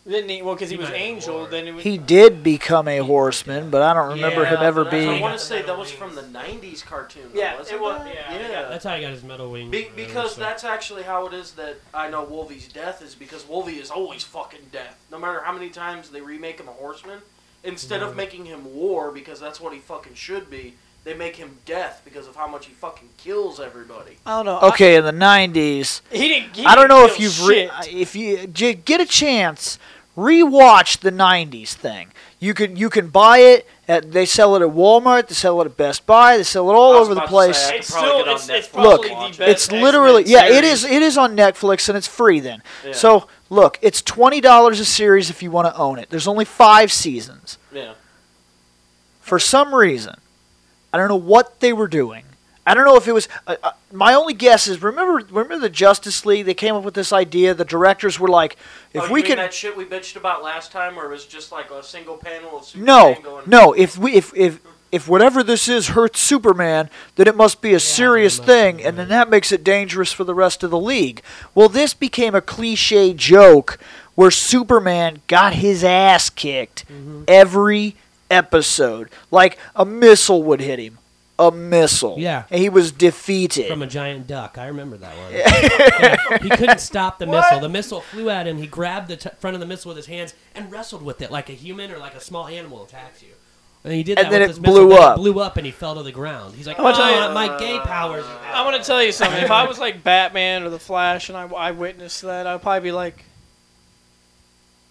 Didn't 0.08 0.30
he? 0.30 0.42
Well, 0.42 0.56
because 0.56 0.70
he, 0.70 0.76
He 0.76 0.80
was 0.80 0.90
might 0.90 0.98
have 0.98 1.06
Angel. 1.08 1.36
War. 1.36 1.48
Then 1.48 1.66
he 1.66 1.72
was. 1.72 1.84
he 1.84 1.98
did 1.98 2.42
become 2.42 2.88
a 2.88 3.00
horseman, 3.00 3.70
but 3.70 3.82
I 3.82 3.94
don't 3.94 4.10
remember 4.10 4.42
Yeah, 4.44 4.50
him 4.58 4.62
ever 4.64 4.84
but 4.86 4.94
I 4.94 4.98
being. 4.98 5.22
want 5.22 5.38
to 5.38 5.44
say 5.46 5.62
that 5.62 5.78
was 5.78 5.92
from 5.92 6.16
the 6.16 6.22
'90s 6.24 6.84
cartoon. 6.84 7.30
though, 7.34 7.40
Yeah, 7.40 7.58
wasn't 7.58 7.76
it 7.78 7.82
was- 7.82 7.98
that? 8.04 8.14
yeah, 8.16 8.34
yeah. 8.40 8.50
yeah. 8.50 8.70
That's 8.70 8.86
how 8.86 8.96
he 8.96 9.02
got 9.02 9.12
his 9.12 9.24
metal 9.24 9.52
wing. 9.52 9.70
Be- 9.70 9.90
because 9.96 10.36
so- 10.36 10.40
that's 10.42 10.64
actually 10.64 11.04
how 11.04 11.28
it 11.28 11.34
is 11.34 11.52
that 11.54 11.76
I 11.94 12.10
know 12.10 12.24
Wolvie's 12.24 12.68
death 12.70 13.02
is 13.04 13.14
because 13.14 13.48
Wolvie 13.48 13.78
is 13.78 13.92
always 13.92 14.24
fucking 14.24 14.68
death. 14.72 14.98
No 15.12 15.20
matter 15.20 15.42
how 15.44 15.52
many 15.52 15.70
times 15.70 16.10
they 16.10 16.22
remake 16.22 16.60
him 16.60 16.70
a 16.70 16.72
horseman, 16.72 17.20
instead 17.64 18.02
of 18.02 18.14
Mhm. 18.14 18.16
making 18.16 18.46
him 18.46 18.74
war 18.74 19.12
because 19.12 19.40
that's 19.40 19.60
what 19.60 19.74
he 19.74 19.80
fucking 19.80 20.16
should 20.16 20.50
be, 20.50 20.76
they 21.04 21.14
make 21.14 21.36
him 21.38 21.58
death 21.66 22.02
because 22.06 22.28
of 22.28 22.36
how 22.36 22.48
much 22.48 22.66
he 22.66 22.74
fucking 22.74 23.10
kills 23.18 23.60
everybody. 23.60 24.18
I 24.26 24.44
don't 24.44 24.46
know. 24.46 24.68
Okay, 24.70 24.96
in 24.96 25.06
the 25.06 25.12
'90s, 25.12 26.02
I, 26.12 26.16
he 26.18 26.28
didn't. 26.28 26.56
He 26.56 26.66
I 26.66 26.76
don't 26.76 26.90
didn't 26.90 27.00
know 27.00 27.06
if 27.06 27.20
you've 27.20 27.46
re- 27.48 27.70
if 27.90 28.16
you 28.16 28.48
j- 28.48 28.74
get 28.74 29.00
a 29.02 29.06
chance, 29.06 29.80
rewatch 30.18 31.00
the 31.00 31.12
'90s 31.12 31.74
thing. 31.74 32.10
You 32.40 32.54
can 32.54 32.76
you 32.76 32.90
can 32.90 33.08
buy 33.08 33.40
it. 33.40 33.68
At, 33.88 34.12
they 34.12 34.28
sell 34.28 34.56
it 34.56 34.62
at 34.62 34.70
Walmart. 34.70 35.30
They 35.30 35.34
sell 35.34 35.60
it 35.62 35.66
at 35.66 35.76
Best 35.76 36.06
Buy. 36.06 36.38
They 36.38 36.44
sell 36.44 36.70
it 36.70 36.74
all 36.74 36.94
over 36.94 37.16
the 37.16 37.22
place. 37.22 37.58
say, 37.58 37.78
It's 37.80 37.90
probably 37.90 38.10
still 38.12 38.26
get 38.26 38.36
it's, 38.36 38.50
it's 38.68 38.76
Look, 38.76 39.02
the 39.08 39.14
watch 39.14 39.40
it's 39.40 39.64
X-Men 39.66 39.82
literally 39.82 40.24
yeah, 40.28 40.46
it 40.46 40.64
series. 40.64 40.72
is. 40.72 40.86
It 40.86 41.02
is 41.02 41.18
on 41.18 41.36
Netflix 41.36 41.90
and 41.90 41.98
it's 41.98 42.08
free 42.08 42.40
then. 42.40 42.62
Yeah. 42.86 42.92
So 42.92 43.28
look, 43.50 43.80
it's 43.82 44.04
twenty 44.04 44.42
dollars 44.42 44.80
a 44.80 44.86
series 44.86 45.32
if 45.32 45.42
you 45.42 45.50
want 45.50 45.74
to 45.74 45.76
own 45.76 45.98
it. 45.98 46.12
There's 46.12 46.28
only 46.28 46.46
five 46.46 46.92
seasons. 46.92 47.58
Yeah. 47.74 47.94
For 49.22 49.40
some 49.40 49.74
reason, 49.74 50.16
I 50.94 50.98
don't 50.98 51.08
know 51.08 51.16
what 51.16 51.60
they 51.60 51.74
were 51.74 51.88
doing. 51.88 52.24
I 52.66 52.76
don't 52.76 52.86
know 52.86 52.98
if 52.98 53.08
it 53.08 53.14
was. 53.14 53.28
Uh, 53.48 53.56
uh, 53.64 53.72
my 53.92 54.14
only 54.14 54.34
guess 54.36 54.68
is 54.68 54.84
remember 54.84 55.26
remember 55.32 55.58
the 55.58 55.70
Justice 55.70 56.24
League. 56.26 56.46
They 56.46 56.54
came 56.54 56.76
up 56.76 56.84
with 56.84 56.94
this 56.94 57.12
idea. 57.12 57.54
The 57.56 57.66
directors 57.66 58.20
were 58.20 58.28
like, 58.28 58.58
if 58.94 59.04
oh, 59.04 59.06
you 59.08 59.14
we 59.14 59.22
mean 59.22 59.28
can 59.30 59.38
that 59.38 59.54
shit 59.54 59.76
we 59.76 59.86
bitched 59.86 60.16
about 60.16 60.44
last 60.44 60.72
time, 60.72 60.96
where 60.96 61.06
it 61.06 61.10
was 61.10 61.26
just 61.26 61.52
like 61.52 61.72
a 61.72 61.82
single 61.84 62.18
panel 62.18 62.60
of 62.60 62.66
Superman 62.66 62.86
no 62.86 63.22
going. 63.24 63.44
no 63.50 63.74
if 63.74 63.98
we 63.98 64.14
if 64.14 64.36
if 64.36 64.60
if 64.92 65.08
whatever 65.08 65.42
this 65.42 65.68
is 65.68 65.90
hurts 65.90 66.20
Superman, 66.20 66.90
then 67.16 67.28
it 67.28 67.36
must 67.36 67.62
be 67.62 67.74
a 67.74 67.80
serious 67.80 68.38
thing, 68.38 68.78
be, 68.78 68.84
and 68.84 68.98
then 68.98 69.08
that 69.10 69.30
makes 69.30 69.52
it 69.52 69.64
dangerous 69.64 70.12
for 70.12 70.24
the 70.24 70.34
rest 70.36 70.64
of 70.64 70.70
the 70.72 70.80
league. 70.80 71.22
Well, 71.56 71.70
this 71.70 71.94
became 71.96 72.36
a 72.36 72.42
cliche 72.42 73.14
joke 73.14 73.80
where 74.16 74.32
Superman 74.32 75.22
got 75.28 75.54
his 75.54 75.84
ass 75.84 76.30
kicked 76.30 76.86
Mhm. 76.88 77.24
every 77.28 77.96
episode. 78.30 79.10
Like 79.32 79.58
a 79.76 79.86
missile 79.86 80.44
would 80.44 80.62
hit 80.62 80.80
him. 80.80 80.98
A 81.38 81.52
missile. 81.52 82.16
Yeah. 82.20 82.44
And 82.52 82.60
he 82.62 82.68
was 82.68 82.92
defeated. 82.92 83.68
from 83.70 83.82
a 83.82 83.88
giant 83.88 84.28
duck. 84.28 84.58
I 84.58 84.68
remember 84.68 84.98
that 84.98 85.16
one. 85.18 85.32
Yeah, 86.30 86.38
he 86.44 86.50
couldn't 86.50 86.80
stop 86.82 87.18
the 87.20 87.26
missile. 87.28 87.60
The 87.62 87.70
missile 87.70 88.02
flew 88.02 88.30
at 88.30 88.46
him. 88.46 88.58
He 88.58 88.68
grabbed 88.68 89.08
the 89.08 89.16
t- 89.16 89.30
front 89.40 89.54
of 89.56 89.62
the 89.62 89.66
missile 89.66 89.90
with 89.90 89.98
his 89.98 90.08
hands 90.08 90.34
and 90.54 90.70
wrestled 90.72 91.02
with 91.02 91.22
it 91.22 91.32
like 91.32 91.50
a 91.50 91.54
human 91.54 91.92
or 91.92 91.98
like 91.98 92.14
a 92.16 92.20
small 92.20 92.48
animal 92.48 92.84
attacks 92.84 93.22
you. 93.24 93.30
And 93.86 93.94
he 93.94 94.04
did 94.04 94.18
that 94.18 94.26
And 94.26 94.34
that 94.34 94.40
then 94.40 94.42
with 94.42 94.50
it 94.50 94.54
his 94.56 94.60
missile, 94.60 94.74
blew 94.88 94.90
then 94.90 95.02
up. 95.02 95.18
It 95.18 95.22
blew 95.22 95.40
up 95.40 95.56
and 95.56 95.66
he 95.66 95.72
fell 95.72 95.96
to 95.96 96.04
the 96.04 96.12
ground. 96.12 96.56
He's 96.56 96.68
like, 96.68 96.78
I'm 96.78 96.84
gonna 96.84 96.98
tell 96.98 97.06
"Oh, 97.06 97.28
you- 97.30 97.34
my 97.34 97.58
gay 97.58 97.80
powers. 97.80 98.26
I'm 98.52 98.66
gonna 98.66 98.84
tell 98.84 99.02
you 99.02 99.14
something. 99.14 99.42
If 99.42 99.50
I 99.52 99.66
was 99.66 99.80
like 99.80 100.04
Batman 100.04 100.64
or 100.64 100.70
the 100.70 100.80
Flash 100.80 101.30
and 101.30 101.38
I, 101.38 101.44
I 101.48 101.72
witnessed 101.72 102.22
that, 102.24 102.46
I'd 102.48 102.62
probably 102.62 102.82
be 102.82 102.92
like, 102.92 103.24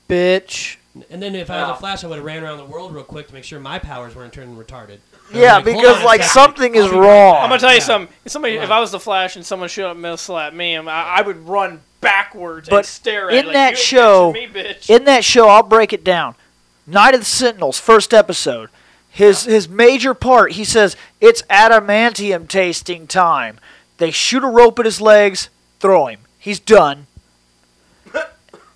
"Bitch." 0.09 0.77
And 1.11 1.23
then 1.23 1.35
if 1.35 1.51
I 1.51 1.61
was 1.61 1.69
Yeah. 1.69 1.75
a 1.75 1.77
Flash, 1.79 2.05
I 2.05 2.07
would 2.09 2.17
have 2.17 2.25
ran 2.25 2.43
around 2.43 2.59
the 2.59 2.65
world 2.65 2.95
real 2.95 3.05
quick 3.05 3.29
to 3.29 3.35
make 3.35 3.45
sure 3.45 3.59
my 3.61 3.79
powers 3.79 4.15
weren't 4.15 4.33
turning 4.33 4.57
retarded. 4.57 4.99
yeah, 5.33 5.57
Like, 5.57 5.65
hold 5.65 5.77
because 5.77 5.97
on 5.97 6.03
a 6.03 6.05
like 6.07 6.21
second. 6.23 6.33
something 6.33 6.75
is 6.75 6.87
I'll 6.87 7.01
wrong. 7.01 7.37
I'm 7.43 7.49
gonna 7.49 7.59
tell 7.61 7.71
you 7.71 7.77
Yeah. 7.79 7.85
something. 7.85 8.15
If 8.25 8.33
somebody, 8.33 8.57
if 8.57 8.71
I 8.71 8.81
was 8.81 8.91
the 8.91 9.01
Flash 9.01 9.37
and 9.37 9.45
someone 9.45 9.69
showed 9.69 9.87
up 9.87 9.93
and 9.93 10.03
missile 10.03 10.39
at 10.39 10.55
me, 10.55 10.77
I, 10.77 11.19
I 11.19 11.23
would 11.23 11.47
run 11.49 11.81
backwards 12.01 12.69
But 12.69 12.77
and 12.79 12.87
stare 12.87 13.29
at 13.31 13.35
in 13.35 13.39
it 13.41 13.47
like, 13.47 13.55
that 13.55 13.65
"You 13.71 13.77
ain't 13.77 13.79
show- 13.79 14.33
me, 14.33 14.47
bitch. 14.47 14.89
in 14.89 15.05
that 15.05 15.25
show, 15.25 15.49
I'll 15.49 15.63
break 15.63 15.93
it 15.93 16.05
down. 16.05 16.35
Night 16.87 17.15
of 17.15 17.21
the 17.21 17.27
Sentinels, 17.27 17.79
first 17.79 18.15
episode. 18.15 18.71
His 19.11 19.45
his 19.45 19.69
major 19.69 20.15
part, 20.15 20.53
he 20.53 20.65
says, 20.65 20.97
it's 21.21 21.43
adamantium 21.51 22.47
tasting 22.49 23.07
time. 23.07 23.59
They 23.99 24.11
shoot 24.11 24.45
a 24.45 24.47
rope 24.47 24.79
at 24.79 24.85
his 24.85 25.01
legs, 25.01 25.49
throw 25.81 26.07
him. 26.07 26.21
He's 26.39 26.61
done. 26.61 27.07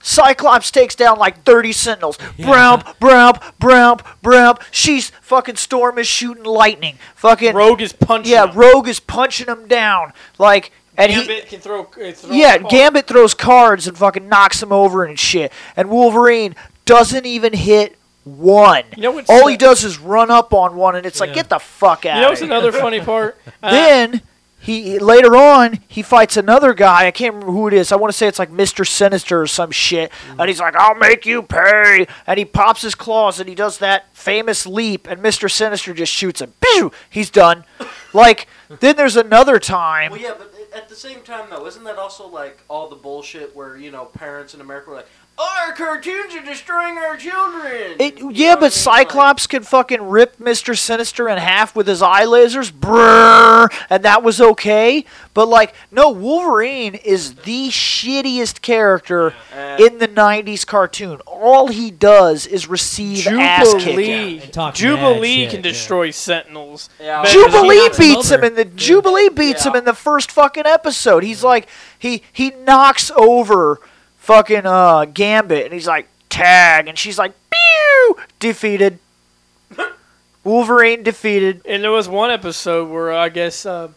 Cyclops 0.03 0.71
takes 0.71 0.95
down 0.95 1.19
like 1.19 1.45
30 1.45 1.73
Sentinels. 1.73 2.19
Yeah. 2.37 2.47
Brown, 2.47 2.85
brown, 3.01 3.39
brown, 3.59 3.99
brown. 4.21 4.57
She's 4.71 5.11
fucking 5.23 5.57
Storm 5.57 5.99
is 5.99 6.07
shooting 6.07 6.45
lightning. 6.45 6.99
Fucking 7.15 7.55
Rogue 7.55 7.81
is 7.81 7.93
punching. 7.93 8.33
yeah, 8.33 8.47
him. 8.47 8.57
Rogue 8.59 8.89
is 8.89 9.01
punching 9.01 9.47
him 9.47 9.67
down. 9.69 10.13
Like 10.39 10.73
And 10.99 11.11
he- 11.13 11.19
Gambit 11.27 11.49
can 11.49 11.61
throw. 11.61 11.83
uh, 11.85 12.13
throw 12.13 12.31
Yeah. 12.35 12.59
Gambit 12.59 13.07
throws 13.07 13.33
cards 13.35 13.87
and 13.87 13.97
fucking 13.97 14.29
knocks 14.29 14.63
him 14.63 14.73
over 14.73 15.05
and 15.05 15.19
shit. 15.19 15.53
And 15.77 15.89
Wolverine 15.89 16.55
doesn't 16.85 17.25
even 17.25 17.53
hit 17.53 17.97
one. 18.25 18.85
You 18.97 19.03
know 19.05 19.23
All 19.29 19.47
he 19.49 19.57
does 19.57 19.83
is 19.85 19.99
run 19.99 20.31
up 20.31 20.53
on 20.55 20.77
one, 20.77 20.95
and 20.97 21.05
it's 21.07 21.19
like, 21.21 21.35
get 21.35 21.49
the 21.49 21.59
fuck 21.59 22.07
out 22.07 22.17
You 22.17 22.23
know 22.23 22.29
what's 22.31 22.41
another 22.43 22.71
funny 22.73 23.01
part? 23.05 23.37
Uh, 23.63 23.71
then 23.71 24.23
he 24.63 24.99
later 25.01 25.37
on 25.37 25.81
he 25.89 26.03
fights 26.03 26.37
another 26.37 26.73
guy. 26.73 27.07
I 27.07 27.11
can't 27.11 27.35
remember 27.35 27.53
who 27.53 27.67
it 27.67 27.75
is. 27.75 27.91
I 27.91 27.97
want 27.97 28.13
to 28.13 28.17
say 28.17 28.29
it's 28.29 28.39
like 28.39 28.51
Mister 28.51 28.85
Sinister 28.85 29.43
or 29.43 29.47
some 29.49 29.73
shit. 29.73 30.13
And 30.39 30.49
he's 30.49 30.61
like, 30.61 30.77
"I'll 30.77 30.95
make 30.95 31.27
you 31.27 31.43
pay." 31.43 32.07
And 32.27 32.39
he 32.39 32.45
pops 32.45 32.83
his 32.83 32.95
claws 32.95 33.41
and 33.41 33.49
he 33.49 33.57
does 33.57 33.79
that 33.79 34.17
famous 34.17 34.65
leap. 34.65 35.09
And 35.09 35.21
Mister 35.21 35.49
Sinister 35.49 35.93
just 35.93 36.13
shoots 36.13 36.41
him. 36.41 36.53
Pew! 36.61 36.93
He's 37.11 37.29
done. 37.29 37.65
like 38.13 38.47
then 38.81 38.97
there's 38.97 39.17
another 39.17 39.59
time. 39.59 40.13
Well, 40.13 40.21
yeah, 40.21 40.35
but 40.39 40.55
at 40.75 40.89
the 40.89 40.95
same 40.95 41.23
time, 41.23 41.49
though, 41.51 41.67
isn't 41.67 41.85
that 41.85 41.99
also 41.99 42.27
like 42.29 42.63
all 42.69 42.89
the 42.89 42.97
bullshit 42.97 43.55
where 43.55 43.77
you 43.77 43.91
know 43.91 44.07
parents 44.07 44.55
in 44.55 44.61
America 44.61 44.91
were 44.91 44.97
like, 44.97 45.09
"Oh, 45.22 45.22
our 45.39 45.73
cartoons 45.73 46.35
are 46.35 46.45
destroying 46.45 46.99
our 46.99 47.17
children." 47.17 47.97
It, 47.99 48.19
You 48.19 48.25
know 48.27 48.31
yeah, 48.31 48.55
but 48.55 48.63
mean? 48.63 48.71
Cyclops 48.71 49.47
could 49.47 49.67
fucking 49.67 50.03
rip 50.09 50.39
Mister 50.39 50.75
Sinister 50.75 51.29
in 51.29 51.39
half 51.39 51.75
with 51.75 51.87
his 51.87 52.03
eye 52.03 52.25
lasers, 52.27 52.71
brrr, 52.73 53.69
and 53.91 54.03
that 54.05 54.23
was 54.23 54.41
okay. 54.41 55.05
But 55.35 55.49
like, 55.49 55.75
no, 55.91 56.11
Wolverine 56.11 56.95
is 56.95 57.35
the 57.37 57.69
shittiest 57.69 58.61
character 58.63 59.35
in 59.79 59.99
the 59.99 60.09
'90s 60.09 60.67
cartoon. 60.67 61.21
All 61.27 61.69
he 61.69 61.91
does 61.91 62.47
is 62.47 62.69
receive 62.69 63.27
ass 63.27 63.73
kicking. 63.75 63.81
Jubilee, 63.97 64.39
And 64.41 64.53
talk 64.53 64.75
mad 64.75 64.75
Jubilee 64.77 65.35
shit, 65.45 65.51
can 65.51 65.59
yeah. 65.59 65.71
destroy 65.71 66.11
Sentinels. 66.11 66.89
Yeah, 67.01 67.25
Jubilee 67.25 67.89
beats 67.99 68.31
him 68.31 68.41
over. 68.41 68.47
in 68.47 68.55
the 68.55 68.65
Jubilee 68.67 69.29
beats 69.31 69.65
him 69.65 69.75
in 69.75 69.85
the 69.85 69.95
first 69.95 70.31
fucking 70.31 70.67
episode. 70.67 71.23
He's 71.25 71.43
like 71.43 71.69
he 71.99 72.23
he 72.33 72.51
knocks 72.51 73.11
over 73.17 73.81
fucking 74.23 74.65
uh 74.65 75.05
Gambit 75.07 75.65
and 75.65 75.75
he's 75.75 75.89
like 75.89 76.07
tag 76.29 76.87
and 76.87 76.97
she's 76.97 77.19
like 77.19 77.33
pew 77.51 78.17
defeated. 78.39 79.01
Wolverine 80.45 81.03
defeated. 81.03 81.61
And 81.67 81.83
there 81.83 81.91
was 81.91 82.09
one 82.09 82.31
episode 82.31 82.89
where 82.89 83.13
I 83.13 83.29
guess 83.29 83.67
uh, 83.67 83.89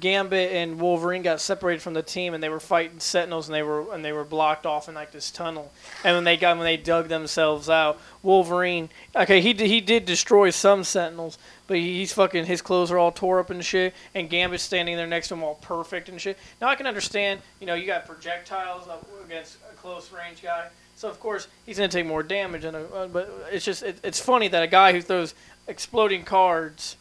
Gambit 0.00 0.52
and 0.52 0.80
Wolverine 0.80 1.22
got 1.22 1.40
separated 1.40 1.82
from 1.82 1.94
the 1.94 2.02
team, 2.02 2.34
and 2.34 2.42
they 2.42 2.48
were 2.48 2.60
fighting 2.60 3.00
Sentinels, 3.00 3.48
and 3.48 3.54
they 3.54 3.62
were 3.62 3.92
and 3.92 4.04
they 4.04 4.12
were 4.12 4.24
blocked 4.24 4.66
off 4.66 4.88
in 4.88 4.94
like 4.94 5.12
this 5.12 5.30
tunnel. 5.30 5.72
And 6.04 6.16
when 6.16 6.24
they 6.24 6.36
got 6.36 6.56
when 6.56 6.64
they 6.64 6.76
dug 6.76 7.08
themselves 7.08 7.68
out, 7.68 8.00
Wolverine, 8.22 8.88
okay, 9.14 9.40
he 9.40 9.52
did, 9.52 9.68
he 9.68 9.80
did 9.80 10.04
destroy 10.04 10.50
some 10.50 10.84
Sentinels, 10.84 11.38
but 11.66 11.78
he's 11.78 12.12
fucking 12.12 12.46
his 12.46 12.62
clothes 12.62 12.90
are 12.90 12.98
all 12.98 13.12
tore 13.12 13.40
up 13.40 13.50
and 13.50 13.64
shit, 13.64 13.94
and 14.14 14.30
Gambit's 14.30 14.62
standing 14.62 14.96
there 14.96 15.06
next 15.06 15.28
to 15.28 15.34
him 15.34 15.42
all 15.42 15.56
perfect 15.56 16.08
and 16.08 16.20
shit. 16.20 16.38
Now 16.60 16.68
I 16.68 16.74
can 16.74 16.86
understand, 16.86 17.40
you 17.60 17.66
know, 17.66 17.74
you 17.74 17.86
got 17.86 18.06
projectiles 18.06 18.88
up 18.88 19.06
against 19.24 19.58
a 19.70 19.74
close 19.74 20.12
range 20.12 20.42
guy. 20.42 20.68
So 20.96 21.08
of 21.08 21.20
course 21.20 21.48
he's 21.64 21.76
gonna 21.76 21.88
take 21.88 22.06
more 22.06 22.22
damage, 22.22 22.62
than 22.62 22.74
a, 22.74 22.84
uh, 22.84 23.08
but 23.08 23.30
it's 23.52 23.64
just 23.64 23.82
it, 23.82 23.98
it's 24.02 24.20
funny 24.20 24.48
that 24.48 24.62
a 24.62 24.66
guy 24.66 24.92
who 24.92 25.02
throws 25.02 25.34
exploding 25.68 26.24
cards 26.24 26.96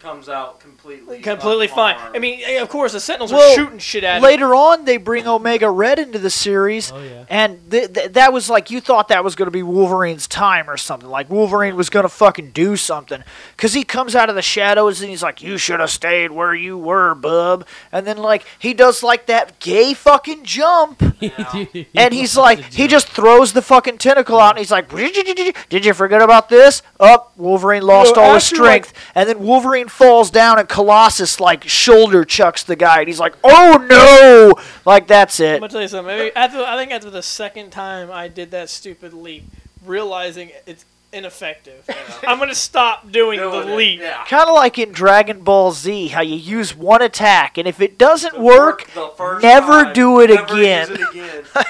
comes 0.00 0.28
out 0.30 0.60
completely 0.60 1.20
completely 1.20 1.68
fine. 1.68 1.94
I 1.98 2.18
mean, 2.18 2.40
of 2.60 2.68
course, 2.70 2.92
the 2.92 3.00
Sentinels 3.00 3.32
Well, 3.32 3.52
are 3.52 3.54
shooting 3.54 3.78
shit 3.78 4.02
at 4.02 4.16
him. 4.16 4.22
Later 4.22 4.54
on, 4.54 4.84
they 4.86 4.96
bring 4.96 5.26
Omega 5.26 5.70
Red 5.70 5.98
into 5.98 6.18
the 6.18 6.30
series, 6.30 6.90
Oh 6.90 7.02
yeah. 7.02 7.24
and 7.28 7.70
th- 7.70 7.92
th- 7.92 8.12
that 8.12 8.32
was 8.32 8.48
like 8.48 8.70
you 8.70 8.80
thought 8.80 9.08
that 9.08 9.22
was 9.22 9.34
going 9.34 9.46
to 9.46 9.50
be 9.52 9.62
Wolverine's 9.62 10.26
time 10.26 10.70
or 10.70 10.76
something. 10.78 11.08
Like 11.08 11.28
Wolverine 11.28 11.76
was 11.76 11.90
going 11.90 12.04
to 12.04 12.08
fucking 12.08 12.52
do 12.52 12.76
something 12.76 13.22
because 13.56 13.74
he 13.74 13.84
comes 13.84 14.16
out 14.16 14.28
of 14.30 14.34
the 14.34 14.42
shadows 14.42 15.00
and 15.02 15.10
he's 15.10 15.22
like, 15.22 15.42
"You 15.42 15.58
should 15.58 15.80
have 15.80 15.90
stayed 15.90 16.30
where 16.30 16.54
you 16.54 16.78
were, 16.78 17.14
bub." 17.14 17.66
And 17.92 18.06
then 18.06 18.16
like 18.16 18.46
he 18.58 18.72
does 18.72 19.02
like 19.02 19.26
that 19.26 19.58
gay 19.60 19.92
fucking 19.92 20.44
jump, 20.44 21.02
and 21.94 22.14
he's 22.14 22.36
like, 22.36 22.60
he 22.72 22.88
just 22.88 23.08
throws 23.08 23.52
the 23.52 23.62
fucking 23.62 23.98
tentacle 23.98 24.38
out, 24.38 24.50
and 24.50 24.58
he's 24.58 24.70
like, 24.70 24.88
"Did 24.88 25.84
you 25.84 25.92
forget 25.92 26.22
about 26.22 26.48
this?" 26.48 26.82
Up, 26.98 27.32
Wolverine 27.36 27.82
lost 27.82 28.16
Well, 28.16 28.26
all 28.28 28.34
his 28.34 28.44
after, 28.50 28.62
like- 28.62 28.84
strength, 28.86 29.12
and 29.14 29.28
then 29.28 29.38
Wolverine 29.40 29.88
falls 29.90 30.30
down, 30.30 30.58
and 30.58 30.68
Colossus 30.68 31.40
like 31.40 31.68
shoulder 31.68 32.24
chucks 32.24 32.62
the 32.62 32.76
guy, 32.76 33.00
and 33.00 33.08
he's 33.08 33.20
like, 33.20 33.34
"Oh 33.44 33.84
no!" 33.88 34.54
Like 34.84 35.06
that's 35.06 35.40
it. 35.40 35.54
I'm 35.54 35.60
gonna 35.60 35.72
tell 35.72 35.82
you 35.82 35.88
something. 35.88 36.16
Maybe 36.16 36.34
after, 36.36 36.62
I 36.64 36.76
think 36.76 36.92
after 36.92 37.10
the 37.10 37.22
second 37.22 37.70
time 37.70 38.10
I 38.10 38.28
did 38.28 38.50
that 38.52 38.68
stupid 38.70 39.12
leap, 39.12 39.44
realizing 39.84 40.50
it's 40.66 40.84
ineffective, 41.12 41.84
I'm 42.26 42.38
gonna 42.38 42.54
stop 42.54 43.10
doing, 43.10 43.38
Doing 43.40 43.66
the 43.68 43.74
leap. 43.74 44.00
Yeah. 44.00 44.24
Kind 44.26 44.48
of 44.48 44.54
like 44.54 44.78
in 44.78 44.92
Dragon 44.92 45.40
Ball 45.40 45.72
Z, 45.72 46.08
how 46.08 46.22
you 46.22 46.36
use 46.36 46.76
one 46.76 47.02
attack, 47.02 47.58
and 47.58 47.66
if 47.66 47.80
it 47.80 47.98
doesn't 47.98 48.38
work, 48.38 48.88
the 48.92 49.08
first 49.16 49.42
never 49.42 49.84
time, 49.84 49.92
do 49.92 50.20
it 50.20 50.30
never 50.30 50.54
again. 50.54 50.88
use 50.88 50.98
it 51.00 51.08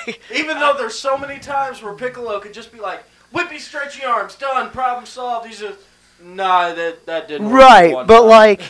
again. 0.07 0.15
Even 0.35 0.59
though 0.59 0.75
there's 0.77 0.99
so 0.99 1.17
many 1.17 1.39
times 1.39 1.83
where 1.83 1.95
Piccolo 1.95 2.39
could 2.41 2.53
just 2.53 2.71
be 2.71 2.81
like, 2.81 3.03
"Whippy, 3.35 3.59
stretchy 3.59 4.05
arms, 4.05 4.35
done, 4.35 4.71
problem 4.71 5.07
solved." 5.07 5.47
He's 5.47 5.61
just, 5.61 5.79
nah, 6.23 6.73
that 6.75 7.07
that 7.07 7.29
didn't. 7.29 7.51
work 7.51 7.63
right, 7.63 7.95
one 7.95 8.07
but 8.07 8.21
time." 8.21 8.29
like, 8.29 8.63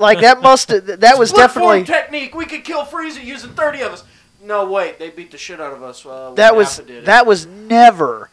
like 0.00 0.20
that 0.20 0.40
must 0.42 0.68
that 0.68 1.18
was 1.18 1.28
Split 1.30 1.42
definitely 1.42 1.84
technique. 1.84 2.34
We 2.34 2.46
could 2.46 2.64
kill 2.64 2.84
Frieza 2.84 3.22
using 3.24 3.50
thirty 3.50 3.80
of 3.82 3.92
us. 3.92 4.04
No, 4.42 4.70
wait, 4.70 4.98
they 4.98 5.10
beat 5.10 5.30
the 5.30 5.38
shit 5.38 5.60
out 5.60 5.72
of 5.72 5.82
us. 5.82 6.04
Uh, 6.06 6.26
when 6.28 6.34
that 6.36 6.56
was 6.56 6.78
Nappa 6.78 6.88
did 6.88 6.98
it. 6.98 7.04
that 7.06 7.26
was 7.26 7.46
never 7.46 8.30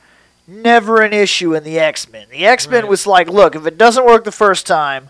never 0.47 1.01
an 1.01 1.11
issue 1.11 1.53
in 1.53 1.63
the 1.65 1.77
X-Men. 1.77 2.27
The 2.31 2.45
X-Men 2.45 2.83
Right. 2.83 2.89
was 2.89 3.05
like, 3.05 3.27
look, 3.29 3.53
if 3.53 3.65
it 3.67 3.77
doesn't 3.77 4.05
work 4.05 4.23
the 4.23 4.31
first 4.31 4.65
time, 4.65 5.09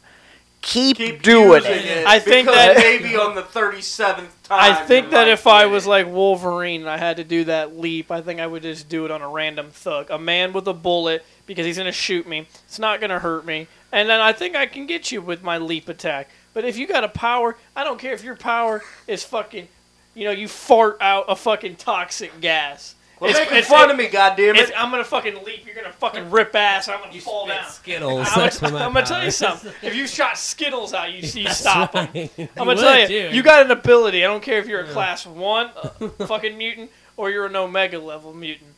keep, 0.63 0.97
Keep 0.97 1.21
doing 1.21 1.63
using 1.63 1.73
it. 1.85 2.07
I 2.07 2.17
think 2.17 2.47
because 2.47 2.55
that- 2.75 2.77
maybe 2.77 3.15
on 3.15 3.35
the 3.35 3.43
thirty 3.43 3.81
seventh 3.81 4.29
time. 4.29 4.36
I 4.49 4.73
think 4.85 5.11
that 5.11 5.27
if 5.27 5.47
I 5.47 5.65
was 5.65 5.85
like 5.85 6.07
Wolverine 6.07 6.81
and 6.81 6.89
I 6.89 6.97
had 6.97 7.17
to 7.17 7.23
do 7.23 7.43
that 7.45 7.77
leap, 7.77 8.11
I 8.11 8.21
think 8.21 8.39
I 8.39 8.47
would 8.47 8.63
just 8.63 8.87
do 8.87 9.05
it 9.05 9.11
on 9.11 9.21
a 9.21 9.29
random 9.29 9.71
thug, 9.71 10.09
a 10.09 10.17
man 10.17 10.53
with 10.53 10.67
a 10.67 10.73
bullet, 10.73 11.25
because 11.45 11.65
he's 11.65 11.77
gonna 11.77 11.91
shoot 11.91 12.27
me. 12.27 12.47
It's 12.65 12.79
not 12.79 13.01
gonna 13.01 13.19
hurt 13.19 13.45
me, 13.45 13.67
and 13.91 14.09
then 14.09 14.19
I 14.21 14.33
think 14.33 14.55
I 14.55 14.65
can 14.65 14.85
get 14.85 15.11
you 15.11 15.21
with 15.21 15.43
my 15.43 15.57
leap 15.57 15.89
attack. 15.89 16.29
But 16.53 16.65
if 16.65 16.77
you 16.77 16.87
got 16.87 17.03
a 17.03 17.09
power, 17.09 17.57
I 17.75 17.83
don't 17.83 17.99
care 17.99 18.13
if 18.13 18.23
your 18.23 18.35
power 18.35 18.81
is 19.05 19.23
fucking, 19.23 19.67
you 20.15 20.25
know, 20.25 20.31
you 20.31 20.47
fart 20.47 20.97
out 21.01 21.25
a 21.27 21.35
fucking 21.35 21.75
toxic 21.75 22.39
gas. 22.41 22.95
Well, 23.19 23.29
It's- 23.31 23.45
making 23.45 23.57
it's- 23.57 23.67
fun 23.71 23.89
it- 23.89 23.93
of 23.93 23.97
me, 23.97 24.07
goddammit. 24.09 24.57
It's, 24.57 24.71
I'm 24.77 24.91
gonna 24.91 25.03
fucking 25.03 25.43
leap. 25.43 25.65
You're 25.65 25.73
gonna 25.75 25.91
fucking 25.91 26.29
rip 26.29 26.53
ass. 26.55 26.87
I'm 26.87 26.99
gonna 27.01 27.19
fall 27.19 27.47
down. 27.47 27.65
Skittles. 27.69 28.27
I'm 28.31 28.39
That's 28.41 28.59
gonna, 28.59 28.73
my 28.73 28.85
I'm 28.85 28.93
gonna 28.93 29.05
tell 29.05 29.23
you 29.23 29.31
something. 29.31 29.71
If 29.81 29.95
you 29.95 30.05
shot 30.07 30.37
Skittles 30.37 30.93
out, 30.93 31.11
you, 31.11 31.19
you 31.27 31.43
That's 31.45 31.57
stop 31.59 31.93
them. 31.93 32.09
right. 32.13 32.31
I'm 32.37 32.47
gonna 32.55 32.65
would, 32.75 32.77
tell 32.77 32.99
you, 32.99 33.07
too. 33.29 33.35
you 33.35 33.41
got 33.43 33.65
an 33.65 33.71
ability. 33.71 34.23
I 34.23 34.27
don't 34.27 34.43
care 34.43 34.59
if 34.59 34.67
you're 34.67 34.81
a 34.81 34.87
class 34.87 35.25
one 35.25 35.71
uh, 35.81 35.89
fucking 36.27 36.55
mutant 36.57 36.91
or 37.15 37.31
you're 37.31 37.47
an 37.47 37.55
omega 37.55 37.97
level 37.97 38.33
mutant. 38.33 38.69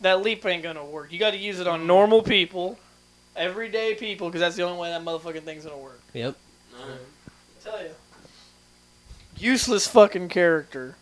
That 0.00 0.22
leap 0.22 0.44
ain't 0.46 0.62
gonna 0.62 0.84
work. 0.84 1.12
You 1.12 1.18
got 1.18 1.32
to 1.32 1.36
use 1.38 1.60
it 1.60 1.66
on 1.68 1.86
normal 1.86 2.22
people, 2.22 2.78
everyday 3.36 3.94
people, 3.94 4.28
because 4.28 4.40
that's 4.40 4.56
the 4.56 4.62
only 4.62 4.78
way 4.78 4.88
that 4.88 5.02
motherfucking 5.04 5.42
thing's 5.42 5.64
gonna 5.64 5.76
work. 5.76 6.00
Yep. 6.14 6.34
I 6.74 6.88
tell 7.62 7.82
you, 7.82 7.90
useless 9.36 9.86
fucking 9.86 10.28
character. 10.28 10.96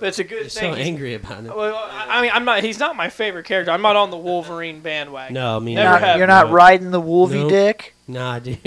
But 0.00 0.08
it's 0.08 0.18
a 0.18 0.24
good 0.24 0.40
You're 0.40 0.48
thing. 0.48 0.72
so 0.72 0.76
He's- 0.76 0.86
angry 0.88 1.14
about 1.14 1.44
it. 1.44 1.54
Well, 1.56 1.74
I 1.76 2.18
I 2.18 2.22
mean, 2.22 2.30
I'm 2.34 2.44
not. 2.44 2.62
He's 2.64 2.78
not 2.80 2.96
my 2.96 3.08
favorite 3.08 3.44
character. 3.46 3.70
I'm 3.70 3.82
not 3.82 3.96
on 3.96 4.10
the 4.10 4.16
Wolverine 4.16 4.80
bandwagon. 4.80 5.34
No, 5.34 5.58
me 5.60 5.74
Never 5.76 6.00
Not- 6.00 6.18
you're 6.18 6.26
not 6.26 6.48
No. 6.48 6.52
riding 6.52 6.90
the 6.90 7.00
Wolvie 7.00 7.40
Nope. 7.40 7.48
dick. 7.50 7.94
Nah, 8.08 8.38
dude. 8.40 8.58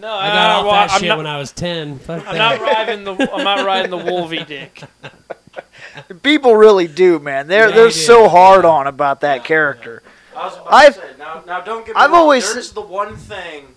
No, 0.00 0.10
I 0.12 0.28
got 0.28 0.50
off 0.50 0.64
well, 0.64 0.72
that 0.74 0.90
I'm 0.92 1.00
shit 1.00 1.08
not, 1.08 1.18
when 1.18 1.26
I 1.26 1.38
was 1.38 1.52
ten. 1.52 1.98
Fuck 1.98 2.26
I'm 2.26 2.36
that. 2.36 2.60
not 2.60 2.60
riding 2.62 3.04
the. 3.04 3.12
I'm 3.32 3.44
not 3.44 3.64
riding 3.66 3.90
the 3.90 3.96
Wolvie 4.10 4.44
dick. 4.44 4.82
People 6.22 6.56
really 6.56 6.86
do, 6.86 7.18
man. 7.18 7.46
They're 7.46 7.68
Yeah, 7.68 7.74
they're 7.74 7.90
so 7.90 8.28
hard 8.28 8.64
Yeah. 8.64 8.70
on 8.70 8.86
about 8.86 9.20
that 9.22 9.44
character. 9.44 10.02
I 10.36 10.44
was 10.46 10.54
about 10.56 10.72
I've- 10.72 10.94
to 10.94 11.00
say, 11.00 11.06
now, 11.18 11.42
now 11.46 11.60
don't 11.60 11.84
get 11.84 11.94
me 11.94 12.00
I've 12.00 12.10
wrong. 12.10 12.20
always 12.20 12.52
There's 12.52 12.68
s- 12.68 12.72
the 12.72 12.80
one 12.80 13.16
thing 13.16 13.74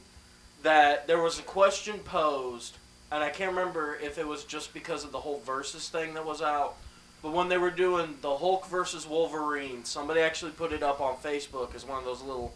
that 0.61 1.07
there 1.07 1.21
was 1.21 1.39
a 1.39 1.41
question 1.43 1.99
posed, 1.99 2.77
and 3.11 3.23
I 3.23 3.29
can't 3.29 3.51
remember 3.51 3.97
if 4.01 4.17
it 4.17 4.25
was 4.27 4.43
just 4.43 4.73
because 4.73 5.03
of 5.03 5.11
the 5.11 5.19
whole 5.19 5.41
versus 5.45 5.89
thing 5.89 6.13
that 6.13 6.25
was 6.25 6.41
out. 6.41 6.75
But 7.23 7.31
when 7.31 7.47
they 7.47 7.57
were 7.57 7.71
doing 7.71 8.17
the 8.21 8.35
Hulk 8.35 8.67
versus 8.67 9.07
Wolverine, 9.07 9.85
somebody 9.85 10.19
actually 10.19 10.51
put 10.51 10.73
it 10.73 10.83
up 10.83 10.99
on 10.99 11.15
Facebook 11.15 11.73
as 11.73 11.85
one 11.87 11.97
of 11.97 12.03
those 12.03 12.21
little 12.21 12.53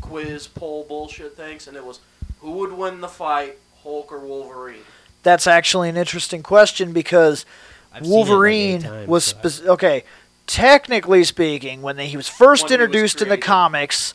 quiz 0.00 0.48
poll 0.48 0.84
bullshit 0.84 1.36
things, 1.36 1.68
and 1.68 1.76
it 1.76 1.84
was 1.84 2.00
who 2.40 2.50
would 2.52 2.72
win 2.72 3.00
the 3.00 3.08
fight, 3.08 3.58
Hulk 3.82 4.10
or 4.12 4.18
Wolverine? 4.18 4.82
That's 5.22 5.46
actually 5.46 5.88
an 5.88 5.96
interesting 5.96 6.42
question 6.42 6.92
because 6.92 7.46
I've 7.92 8.04
seen 8.04 8.12
it 8.12 8.16
like 8.16 8.24
eight 8.24 8.28
Wolverine 8.28 8.82
times, 8.82 9.08
was 9.08 9.24
so 9.24 9.36
I- 9.44 9.68
okay. 9.68 10.04
Technically 10.46 11.22
speaking, 11.22 11.80
when 11.80 11.96
he 11.98 12.16
was 12.16 12.28
first 12.28 12.64
When 12.64 12.70
he 12.72 12.76
was 12.78 12.86
introduced 12.86 13.22
in 13.22 13.28
the 13.28 13.38
comics, 13.38 14.14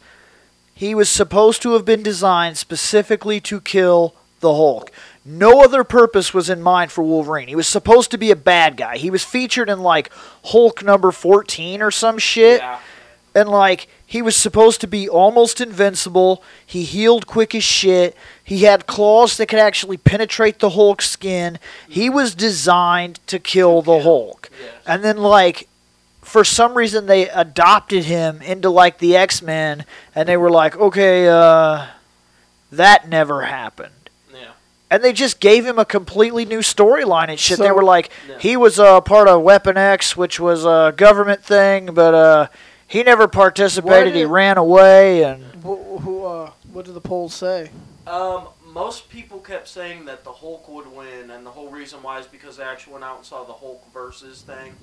he 0.73 0.93
was 0.93 1.07
supposed 1.07 1.61
to 1.61 1.71
have 1.73 1.85
been 1.85 2.03
designed 2.03 2.57
specifically 2.57 3.39
to 3.41 3.61
kill 3.61 4.13
the 4.41 4.53
Hulk. 4.53 4.91
No 5.25 5.61
other 5.63 5.83
purpose 5.83 6.33
was 6.35 6.49
in 6.51 6.61
mind 6.61 6.91
for 6.91 7.03
Wolverine. 7.03 7.47
He 7.47 7.55
was 7.55 7.67
supposed 7.67 8.11
to 8.11 8.17
be 8.17 8.29
a 8.29 8.35
bad 8.35 8.77
guy. 8.77 8.97
He 8.97 9.09
was 9.09 9.23
featured 9.23 9.69
in 9.69 9.79
like 9.79 10.11
Hulk 10.45 10.83
number 10.83 11.11
14 11.11 11.81
or 11.81 11.89
some 11.89 12.17
shit. 12.19 12.61
Yeah. 12.61 12.79
and 13.33 13.49
like 13.49 13.87
he 14.05 14.21
was 14.21 14.35
supposed 14.35 14.81
to 14.81 14.87
be 14.87 15.09
almost 15.09 15.59
invincible. 15.59 16.43
He 16.63 16.83
healed 16.83 17.25
quick 17.25 17.55
as 17.55 17.63
shit. 17.63 18.15
He 18.43 18.63
had 18.63 18.85
claws 18.85 19.35
that 19.37 19.47
could 19.47 19.57
actually 19.57 19.97
penetrate 19.97 20.59
the 20.59 20.69
Hulk's 20.69 21.09
skin. 21.09 21.57
He 21.89 22.07
was 22.07 22.35
designed 22.35 23.19
to 23.25 23.39
kill 23.39 23.81
the 23.81 24.01
Hulk. 24.01 24.49
Yes. 24.61 24.73
And 24.85 25.03
then 25.03 25.17
like 25.17 25.67
for 26.21 26.43
some 26.43 26.75
reason 26.75 27.07
they 27.07 27.27
adopted 27.29 28.05
him 28.05 28.43
into 28.43 28.69
like 28.69 28.99
the 28.99 29.17
X-Men 29.17 29.85
and 30.13 30.29
they 30.29 30.37
were 30.37 30.51
like, 30.51 30.77
"Okay, 30.77 31.27
uh 31.27 31.87
that 32.71 33.09
never 33.09 33.41
happened." 33.41 33.91
Yeah. 34.95 34.97
And 34.97 35.03
they 35.03 35.13
just 35.13 35.39
gave 35.39 35.65
him 35.65 35.77
a 35.77 35.85
completely 35.85 36.45
new 36.45 36.59
storyline 36.59 37.29
and 37.29 37.39
shit. 37.39 37.59
they 37.59 37.71
were 37.71 37.83
like, 37.83 38.09
Yeah. 38.29 38.39
he 38.39 38.57
was 38.57 38.79
a 38.79 39.01
part 39.01 39.27
of 39.27 39.41
Weapon 39.41 39.77
X, 39.77 40.15
which 40.15 40.39
was 40.39 40.65
a 40.65 40.93
government 40.95 41.43
thing, 41.43 41.87
but 41.93 42.13
uh, 42.13 42.47
he 42.87 43.03
never 43.03 43.27
participated. 43.27 44.13
What 44.13 44.15
He 44.15 44.25
ran 44.25 44.57
away, 44.57 45.23
and 45.23 45.43
Who, 45.63 45.97
who 45.97 46.25
uh, 46.25 46.51
what 46.71 46.85
did 46.85 46.93
the 46.93 47.01
polls 47.01 47.33
say? 47.33 47.69
Um, 48.07 48.47
most 48.65 49.09
people 49.09 49.39
kept 49.39 49.67
saying 49.67 50.05
that 50.05 50.23
the 50.23 50.31
Hulk 50.31 50.67
would 50.69 50.87
win, 50.87 51.31
and 51.31 51.45
the 51.45 51.49
whole 51.51 51.69
reason 51.69 52.01
why 52.03 52.19
is 52.19 52.27
because 52.27 52.57
they 52.57 52.63
actually 52.63 52.93
went 52.93 53.05
out 53.05 53.17
and 53.17 53.25
saw 53.25 53.43
the 53.43 53.53
Hulk 53.53 53.83
versus 53.93 54.41
thing. 54.41 54.75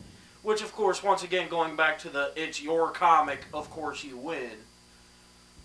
Which, 0.42 0.60
of 0.62 0.72
course, 0.72 1.02
once 1.04 1.22
again, 1.22 1.48
going 1.48 1.76
back 1.76 1.98
to 2.00 2.08
the 2.08 2.32
it's 2.34 2.60
your 2.60 2.90
comic, 2.90 3.44
of 3.54 3.70
course 3.70 4.02
you 4.02 4.16
win. 4.16 4.50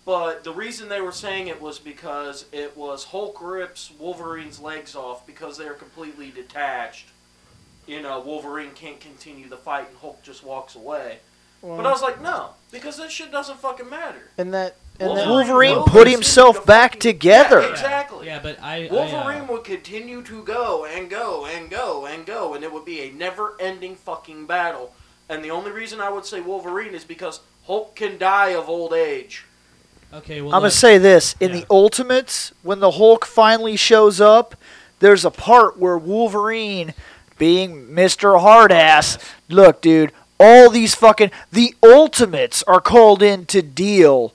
But 0.08 0.42
the 0.42 0.54
reason 0.54 0.88
they 0.88 1.02
were 1.02 1.12
saying 1.12 1.48
it 1.48 1.60
was 1.60 1.78
because 1.78 2.46
it 2.50 2.74
was 2.74 3.04
Hulk 3.04 3.42
rips 3.42 3.92
Wolverine's 3.98 4.58
legs 4.58 4.96
off 4.96 5.26
because 5.26 5.58
they're 5.58 5.74
completely 5.74 6.30
detached. 6.30 7.08
You 7.86 8.00
know, 8.00 8.18
Wolverine 8.18 8.70
can't 8.70 8.98
continue 9.00 9.50
the 9.50 9.58
fight 9.58 9.90
and 9.90 9.98
Hulk 9.98 10.22
just 10.22 10.42
walks 10.42 10.76
away. 10.76 11.18
But 11.60 11.84
I 11.84 11.90
was 11.90 12.00
like, 12.00 12.22
no, 12.22 12.52
because 12.72 12.96
that 12.96 13.12
shit 13.12 13.30
doesn't 13.30 13.58
fucking 13.58 13.90
matter. 13.90 14.30
and 14.38 14.54
that 14.54 14.76
and 14.98 15.14
that, 15.14 15.28
Wolverine 15.28 15.82
put 15.84 16.08
himself 16.08 16.60
to 16.62 16.66
back 16.66 16.92
fucking- 16.92 17.00
together. 17.00 17.60
Yeah, 17.60 17.68
exactly. 17.68 18.26
Yeah, 18.28 18.40
but 18.42 18.62
I. 18.62 18.86
I, 18.86 18.90
Wolverine 18.90 19.42
uh, 19.42 19.52
would 19.52 19.64
continue 19.64 20.22
to 20.22 20.42
go 20.42 20.86
and 20.86 21.10
go 21.10 21.44
and 21.44 21.68
go 21.68 22.06
and 22.06 22.24
go, 22.24 22.54
and 22.54 22.64
it 22.64 22.72
would 22.72 22.86
be 22.86 23.02
a 23.02 23.10
never-ending 23.10 23.96
fucking 23.96 24.46
battle. 24.46 24.94
And 25.28 25.44
the 25.44 25.50
only 25.50 25.70
reason 25.70 26.00
I 26.00 26.08
would 26.08 26.24
say 26.24 26.40
Wolverine 26.40 26.94
is 26.94 27.04
because 27.04 27.40
Hulk 27.66 27.94
can 27.94 28.16
die 28.16 28.54
of 28.54 28.70
old 28.70 28.94
age. 28.94 29.44
Okay, 30.12 30.40
well, 30.40 30.54
I'm 30.54 30.60
gonna 30.60 30.70
say 30.70 30.98
this: 30.98 31.34
in 31.40 31.50
Yeah. 31.50 31.60
the 31.60 31.66
Ultimates, 31.70 32.52
when 32.62 32.80
the 32.80 32.92
Hulk 32.92 33.24
finally 33.24 33.76
shows 33.76 34.20
up, 34.20 34.54
there's 35.00 35.24
a 35.24 35.30
part 35.30 35.78
where 35.78 35.96
Wolverine, 35.98 36.94
being 37.38 37.94
Mister 37.94 38.30
Hardass, 38.32 39.18
look, 39.48 39.80
dude, 39.80 40.12
all 40.40 40.70
these 40.70 40.94
fucking 40.94 41.30
the 41.52 41.74
Ultimates 41.82 42.62
are 42.64 42.80
called 42.80 43.22
in 43.22 43.46
to 43.46 43.62
deal 43.62 44.32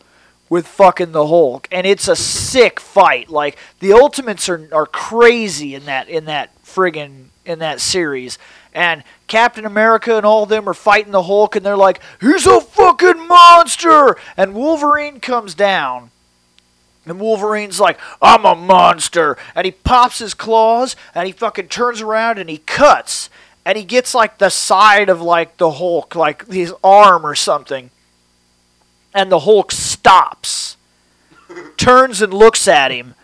with 0.49 0.67
fucking 0.67 1.13
the 1.13 1.27
Hulk, 1.27 1.67
and 1.71 1.87
it's 1.87 2.07
a 2.07 2.15
sick 2.15 2.79
fight. 2.79 3.29
Like 3.29 3.57
the 3.79 3.93
Ultimates 3.93 4.47
are 4.49 4.69
are 4.71 4.85
crazy 4.85 5.75
in 5.75 5.85
that 5.85 6.07
in 6.09 6.25
that 6.25 6.51
friggin' 6.63 7.25
in 7.45 7.59
that 7.59 7.81
series. 7.81 8.37
And 8.73 9.03
Captain 9.33 9.65
America 9.65 10.15
and 10.15 10.27
all 10.27 10.43
of 10.43 10.49
them 10.49 10.69
are 10.69 10.75
fighting 10.75 11.11
the 11.11 11.23
Hulk, 11.23 11.55
and 11.55 11.65
they're 11.65 11.75
like, 11.75 11.99
"He's 12.21 12.45
a 12.45 12.61
fucking 12.61 13.27
monster!" 13.27 14.15
And 14.37 14.53
Wolverine 14.53 15.19
comes 15.19 15.55
down, 15.55 16.11
and 17.05 17.19
Wolverine's 17.19 17.79
like, 17.79 17.99
I'm 18.21 18.45
a 18.45 18.55
monster. 18.55 19.37
And 19.55 19.65
he 19.65 19.71
pops 19.71 20.19
his 20.19 20.33
claws 20.33 20.95
and 21.13 21.25
he 21.27 21.33
fucking 21.33 21.67
turns 21.67 22.01
around 22.01 22.37
and 22.37 22.49
he 22.49 22.59
cuts. 22.59 23.29
And 23.65 23.77
he 23.77 23.83
gets 23.83 24.13
like 24.13 24.37
the 24.37 24.49
side 24.49 25.09
of 25.09 25.21
like 25.21 25.57
the 25.57 25.71
Hulk, 25.71 26.15
like 26.15 26.47
his 26.51 26.73
arm 26.83 27.25
or 27.25 27.35
something. 27.35 27.89
And 29.13 29.31
the 29.31 29.39
Hulk 29.39 29.71
stops, 29.71 30.77
turns 31.77 32.21
and 32.21 32.33
looks 32.33 32.67
at 32.67 32.91
him. 32.91 33.15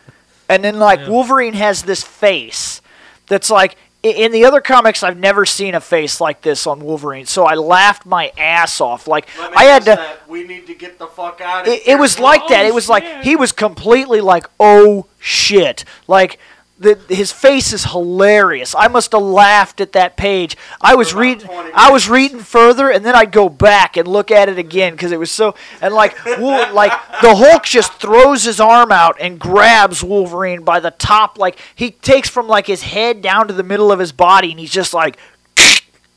And 0.49 0.63
then 0.63 0.79
like 0.79 0.99
Yeah. 1.01 1.09
Wolverine 1.09 1.53
has 1.53 1.83
this 1.83 2.03
face 2.03 2.81
that's 3.27 3.49
like 3.49 3.77
in 4.01 4.31
the 4.31 4.45
other 4.45 4.61
comics 4.61 5.03
I've 5.03 5.17
never 5.17 5.45
seen 5.45 5.75
a 5.75 5.81
face 5.81 6.21
like 6.21 6.41
this 6.41 6.65
on 6.65 6.79
Wolverine. 6.79 7.25
So 7.25 7.43
I 7.45 7.55
laughed 7.55 8.05
my 8.05 8.31
ass 8.37 8.79
off. 8.79 9.07
Like 9.07 9.27
Let 9.37 9.51
me 9.51 9.57
I 9.57 9.63
had 9.65 9.79
to 9.83 9.85
that 9.95 10.29
we 10.29 10.45
need 10.47 10.67
to 10.67 10.73
get 10.73 10.97
the 10.99 11.07
fuck 11.07 11.41
out 11.41 11.67
of 11.67 11.73
it, 11.73 11.83
here. 11.83 11.97
it 11.97 11.99
was 11.99 12.19
like 12.19 12.47
that. 12.47 12.65
It 12.65 12.71
Oh, 12.71 12.75
was 12.75 12.87
like 12.89 13.23
he 13.23 13.35
was 13.35 13.51
completely 13.51 14.21
like, 14.21 14.45
oh 14.59 15.07
shit. 15.19 15.83
Like 16.07 16.39
the 16.79 16.97
his 17.13 17.31
face 17.31 17.73
is 17.73 17.83
hilarious. 17.83 18.73
I 18.73 18.87
must 18.87 19.11
have 19.11 19.21
laughed 19.21 19.81
at 19.81 19.91
that 19.91 20.15
page. 20.15 20.55
I 20.81 20.95
was 20.95 21.13
reading. 21.13 21.47
I 21.73 21.91
was 21.91 22.09
reading 22.09 22.39
further, 22.39 22.89
and 22.89 23.05
then 23.05 23.15
I'd 23.15 23.31
go 23.31 23.49
back 23.49 23.97
and 23.97 24.07
look 24.07 24.31
at 24.31 24.47
it 24.47 24.57
again 24.57 24.93
because 24.93 25.11
it 25.11 25.19
was 25.19 25.29
so. 25.29 25.55
And 25.81 25.93
like, 25.93 26.25
like 26.39 26.91
the 27.21 27.35
Hulk 27.35 27.65
just 27.65 27.93
throws 27.93 28.45
his 28.45 28.59
arm 28.59 28.91
out 28.91 29.17
and 29.19 29.39
grabs 29.39 30.03
Wolverine 30.03 30.63
by 30.63 30.79
the 30.79 30.91
top. 30.91 31.37
Like 31.37 31.59
he 31.75 31.91
takes 31.91 32.29
from 32.29 32.47
like 32.47 32.65
his 32.65 32.83
head 32.83 33.21
down 33.21 33.47
to 33.49 33.53
the 33.53 33.63
middle 33.63 33.91
of 33.91 33.99
his 33.99 34.13
body, 34.13 34.51
and 34.51 34.59
he's 34.59 34.71
just 34.71 34.93
like 34.93 35.17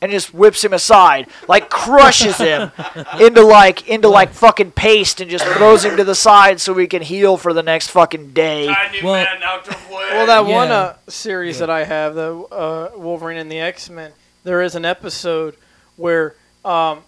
and 0.03 0.11
just 0.11 0.33
whips 0.33 0.61
him 0.63 0.73
aside, 0.73 1.27
like 1.47 1.69
crushes 1.69 2.37
him 2.37 2.71
into 3.21 3.41
like 3.41 3.87
into 3.87 4.09
like 4.09 4.31
fucking 4.31 4.71
paste, 4.73 5.21
and 5.21 5.31
just 5.31 5.45
throws 5.45 5.85
him 5.85 5.95
to 5.95 6.03
the 6.03 6.13
side 6.13 6.59
so 6.59 6.73
he 6.75 6.85
can 6.87 7.01
heal 7.01 7.37
for 7.37 7.53
the 7.53 7.63
next 7.63 7.87
fucking 7.91 8.33
day. 8.33 8.67
Tiny 8.67 9.01
Well- 9.01 9.13
man 9.23 9.41
out 9.43 9.63
to 9.65 9.71
play. 9.73 10.09
Well, 10.11 10.25
that 10.27 10.45
one 10.45 10.69
uh, 10.71 10.97
series 11.07 11.59
that 11.59 11.69
I 11.69 11.85
have, 11.85 12.15
the 12.15 12.35
uh, 12.37 12.91
Wolverine 12.95 13.37
and 13.37 13.49
the 13.51 13.59
X 13.59 13.89
Men, 13.89 14.11
there 14.43 14.61
is 14.61 14.75
an 14.75 14.83
episode 14.85 15.55
where 15.95 16.35
um, 16.65 16.99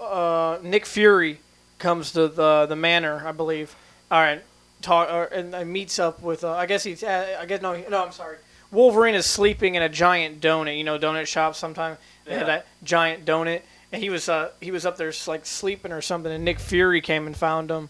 uh, 0.00 0.58
Nick 0.62 0.84
Fury 0.86 1.38
comes 1.78 2.12
to 2.12 2.28
the 2.28 2.66
the 2.66 2.76
manor, 2.76 3.22
I 3.26 3.32
believe. 3.32 3.74
All 4.10 4.20
right, 4.20 4.42
talk 4.82 5.10
or, 5.12 5.24
and, 5.24 5.54
and 5.54 5.72
meets 5.72 5.98
up 5.98 6.20
with. 6.22 6.44
Uh, 6.44 6.52
I 6.52 6.66
guess 6.66 6.84
he's. 6.84 7.02
Uh, 7.02 7.38
I 7.40 7.46
guess 7.46 7.62
no, 7.62 7.74
no. 7.88 8.04
I'm 8.04 8.12
sorry. 8.12 8.36
Wolverine 8.70 9.14
is 9.14 9.24
sleeping 9.24 9.76
in 9.76 9.82
a 9.82 9.88
giant 9.88 10.40
donut. 10.40 10.76
You 10.76 10.84
know, 10.84 10.98
donut 10.98 11.26
shops 11.26 11.56
sometimes 11.58 11.96
they 11.96 11.96
have 11.96 12.17
Yeah. 12.28 12.44
that 12.44 12.66
giant 12.82 13.24
donut, 13.24 13.62
and 13.92 14.02
he 14.02 14.10
was 14.10 14.28
uh, 14.28 14.50
he 14.60 14.70
was 14.70 14.84
up 14.86 14.96
there 14.96 15.12
like 15.26 15.46
sleeping 15.46 15.92
or 15.92 16.00
something, 16.00 16.30
and 16.32 16.44
Nick 16.44 16.58
Fury 16.60 17.00
came 17.00 17.26
and 17.26 17.36
found 17.36 17.70
him, 17.70 17.88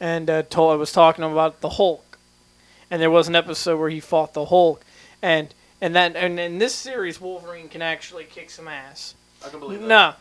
and 0.00 0.28
uh, 0.30 0.42
told 0.42 0.72
I 0.72 0.76
was 0.76 0.92
talking 0.92 1.22
to 1.22 1.26
him 1.26 1.32
about 1.32 1.60
the 1.60 1.70
Hulk, 1.70 2.18
and 2.90 3.00
there 3.00 3.10
was 3.10 3.28
an 3.28 3.34
episode 3.36 3.78
where 3.78 3.90
he 3.90 4.00
fought 4.00 4.34
the 4.34 4.46
Hulk, 4.46 4.84
and 5.20 5.52
and 5.80 5.94
that 5.96 6.14
and 6.16 6.38
in 6.38 6.58
this 6.58 6.74
series 6.74 7.20
Wolverine 7.20 7.68
can 7.68 7.82
actually 7.82 8.24
kick 8.24 8.50
some 8.50 8.68
ass. 8.68 9.14
I 9.44 9.48
can 9.48 9.60
believe 9.60 9.80
that. 9.80 9.86
No. 9.88 10.14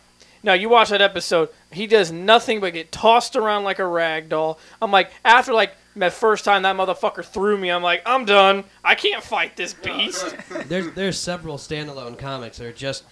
No, 0.43 0.53
you 0.53 0.69
watch 0.69 0.89
that 0.89 1.01
episode. 1.01 1.49
He 1.71 1.85
does 1.85 2.11
nothing 2.11 2.61
but 2.61 2.73
get 2.73 2.91
tossed 2.91 3.35
around 3.35 3.63
like 3.63 3.77
a 3.77 3.85
rag 3.85 4.27
doll. 4.27 4.57
I'm 4.81 4.89
like, 4.89 5.11
after 5.23 5.53
like 5.53 5.75
that 5.97 6.13
first 6.13 6.45
time 6.45 6.63
that 6.63 6.75
motherfucker 6.75 7.23
threw 7.23 7.57
me, 7.59 7.69
I'm 7.69 7.83
like, 7.83 8.01
I'm 8.07 8.25
done. 8.25 8.63
I 8.83 8.95
can't 8.95 9.23
fight 9.23 9.55
this 9.55 9.73
beast. 9.83 10.35
there's 10.65 10.91
there's 10.93 11.19
several 11.19 11.57
standalone 11.57 12.17
comics 12.17 12.57
that 12.57 12.65
are 12.65 12.71
just 12.73 13.03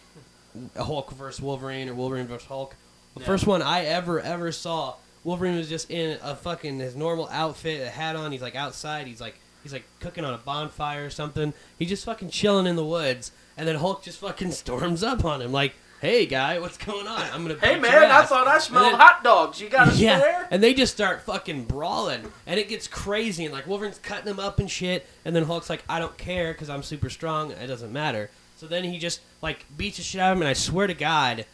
Hulk 0.78 1.12
versus 1.12 1.42
Wolverine 1.42 1.90
or 1.90 1.94
Wolverine 1.94 2.28
versus 2.28 2.48
Hulk. 2.48 2.76
The 3.16 3.22
Yeah. 3.22 3.26
first 3.26 3.48
one 3.48 3.62
I 3.62 3.86
ever 3.86 4.20
ever 4.20 4.52
saw, 4.52 4.96
Wolverine 5.24 5.58
was 5.58 5.70
just 5.70 5.90
in 5.90 6.18
a 6.22 6.36
fucking 6.36 6.80
his 6.80 6.96
normal 6.96 7.28
outfit, 7.32 7.82
a 7.86 7.90
hat 7.90 8.16
on. 8.16 8.32
He's 8.32 8.42
like 8.42 8.56
outside. 8.56 9.08
He's 9.08 9.20
like 9.22 9.40
he's 9.64 9.74
like 9.74 9.84
cooking 10.00 10.24
on 10.26 10.34
a 10.34 10.38
bonfire 10.38 11.06
or 11.06 11.10
something. 11.10 11.54
He's 11.78 11.90
just 11.90 12.06
fucking 12.06 12.30
chilling 12.30 12.66
in 12.68 12.76
the 12.76 12.86
woods, 12.86 13.32
and 13.58 13.68
then 13.68 13.76
Hulk 13.76 14.04
just 14.04 14.20
fucking 14.20 14.52
storms 14.64 15.04
up 15.04 15.26
on 15.26 15.42
him 15.42 15.52
like, 15.52 15.74
"Hey 16.02 16.26
guy, 16.26 16.60
what's 16.60 16.78
going 16.78 17.08
on? 17.08 17.22
I'm 17.34 17.46
gonna 17.46 17.60
Hey 17.60 17.78
man, 17.78 18.10
I 18.10 18.24
thought 18.24 18.48
I 18.48 18.58
smelled 18.60 18.94
then- 18.94 19.00
hot 19.00 19.24
dogs. 19.24 19.60
You 19.60 19.68
got 19.70 19.90
a 19.94 19.96
yeah, 19.98 20.46
and 20.52 20.64
they 20.64 20.74
just 20.74 20.94
start 20.94 21.24
fucking 21.24 21.66
brawling, 21.66 22.32
and 22.48 22.58
it 22.60 22.70
gets 22.70 22.88
crazy, 22.88 23.44
and 23.46 23.54
like 23.54 23.68
Wolverine's 23.68 24.00
cutting 24.00 24.28
him 24.32 24.40
up 24.40 24.60
and 24.60 24.72
shit, 24.72 25.06
and 25.26 25.36
then 25.36 25.44
Hulk's 25.44 25.70
like, 25.70 25.84
I 25.90 26.00
don't 26.00 26.18
care 26.18 26.54
because 26.54 26.70
I'm 26.70 26.84
super 26.84 27.10
strong, 27.10 27.52
it 27.52 27.68
doesn't 27.68 27.92
matter. 27.92 28.30
So 28.60 28.68
then 28.68 28.84
he 28.84 28.98
just 29.00 29.22
like 29.42 29.66
beats 29.78 29.96
the 29.98 30.04
shit 30.04 30.20
out 30.20 30.32
of 30.34 30.38
him, 30.38 30.42
and 30.42 30.50
I 30.50 30.54
swear 30.54 30.86
to 30.86 30.94
God, 30.94 31.46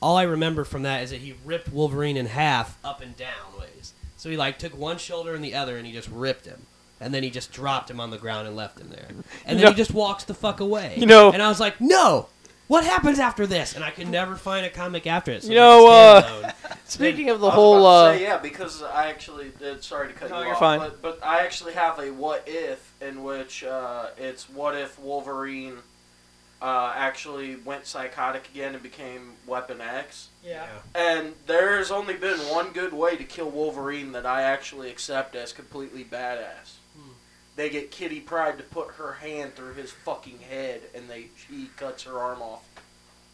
all 0.00 0.16
I 0.16 0.22
remember 0.22 0.64
from 0.64 0.82
that 0.84 1.02
is 1.02 1.10
that 1.10 1.20
he 1.20 1.34
ripped 1.44 1.70
Wolverine 1.70 2.16
in 2.16 2.24
half 2.24 2.78
up 2.82 3.02
and 3.02 3.14
down 3.14 3.60
ways. 3.60 3.92
So 4.16 4.30
he 4.30 4.38
like 4.38 4.58
took 4.58 4.74
one 4.74 4.96
shoulder 4.96 5.34
and 5.34 5.44
the 5.44 5.54
other, 5.54 5.76
and 5.76 5.86
he 5.86 5.92
just 5.92 6.08
ripped 6.08 6.46
him. 6.46 6.64
And 7.00 7.12
then 7.12 7.22
he 7.22 7.28
just 7.28 7.52
dropped 7.52 7.90
him 7.90 8.00
on 8.00 8.08
the 8.08 8.16
ground 8.16 8.46
and 8.48 8.56
left 8.56 8.80
him 8.80 8.88
there. 8.88 9.08
And 9.44 9.58
then 9.58 9.64
know- 9.64 9.70
he 9.72 9.76
just 9.76 9.90
walks 9.92 10.24
the 10.24 10.32
fuck 10.32 10.60
away. 10.60 10.94
You 10.96 11.04
know- 11.04 11.32
and 11.32 11.42
I 11.42 11.48
was 11.48 11.60
like, 11.60 11.82
no, 11.82 12.28
what 12.66 12.82
happens 12.82 13.18
after 13.18 13.46
this? 13.46 13.74
And 13.74 13.84
I 13.84 13.90
could 13.90 14.08
never 14.08 14.34
find 14.34 14.64
a 14.64 14.70
comic 14.70 15.06
after 15.06 15.32
it. 15.32 15.42
So 15.42 15.48
You 15.48 15.52
it's 15.52 15.58
know, 15.58 15.86
uh, 15.88 16.22
standalone. 16.22 16.78
Speaking 16.86 17.28
of 17.28 17.40
the 17.40 17.46
I 17.46 17.50
was 17.50 17.54
whole, 17.54 17.76
about 17.86 18.04
to 18.04 18.08
uh, 18.14 18.16
say, 18.16 18.22
yeah, 18.22 18.38
because 18.38 18.82
I 18.82 19.10
actually 19.10 19.52
did. 19.58 19.84
Sorry 19.84 20.08
to 20.08 20.14
cut 20.14 20.30
No, 20.30 20.38
you 20.38 20.44
you're 20.46 20.54
off, 20.54 20.60
fine. 20.60 20.78
But, 20.78 21.02
but 21.02 21.18
I 21.22 21.40
actually 21.40 21.74
have 21.74 21.98
a 21.98 22.10
what 22.10 22.44
if 22.46 22.90
in 23.02 23.22
which 23.22 23.64
uh, 23.64 24.06
it's 24.16 24.48
what 24.48 24.74
if 24.74 24.98
Wolverine 24.98 25.76
uh, 26.64 26.94
actually 26.96 27.56
went 27.56 27.84
psychotic 27.84 28.48
again 28.48 28.72
and 28.72 28.82
became 28.82 29.32
Weapon 29.46 29.82
X. 29.82 30.30
yeah. 30.42 30.66
And 30.94 31.34
there's 31.46 31.90
only 31.90 32.14
been 32.14 32.38
one 32.38 32.72
good 32.72 32.94
way 32.94 33.18
to 33.18 33.24
kill 33.24 33.50
Wolverine 33.50 34.12
that 34.12 34.24
I 34.24 34.42
actually 34.42 34.88
accept 34.88 35.36
as 35.36 35.52
completely 35.52 36.04
badass. 36.04 36.76
Hmm. 36.96 37.12
They 37.54 37.68
get 37.68 37.90
Kitty 37.90 38.18
Pryde 38.20 38.56
to 38.56 38.64
put 38.64 38.92
her 38.92 39.12
hand 39.12 39.54
through 39.54 39.74
his 39.74 39.90
fucking 39.92 40.38
head, 40.38 40.80
and 40.94 41.10
they 41.10 41.26
she 41.36 41.68
cuts 41.76 42.04
her 42.04 42.18
arm 42.18 42.40
off. 42.40 42.66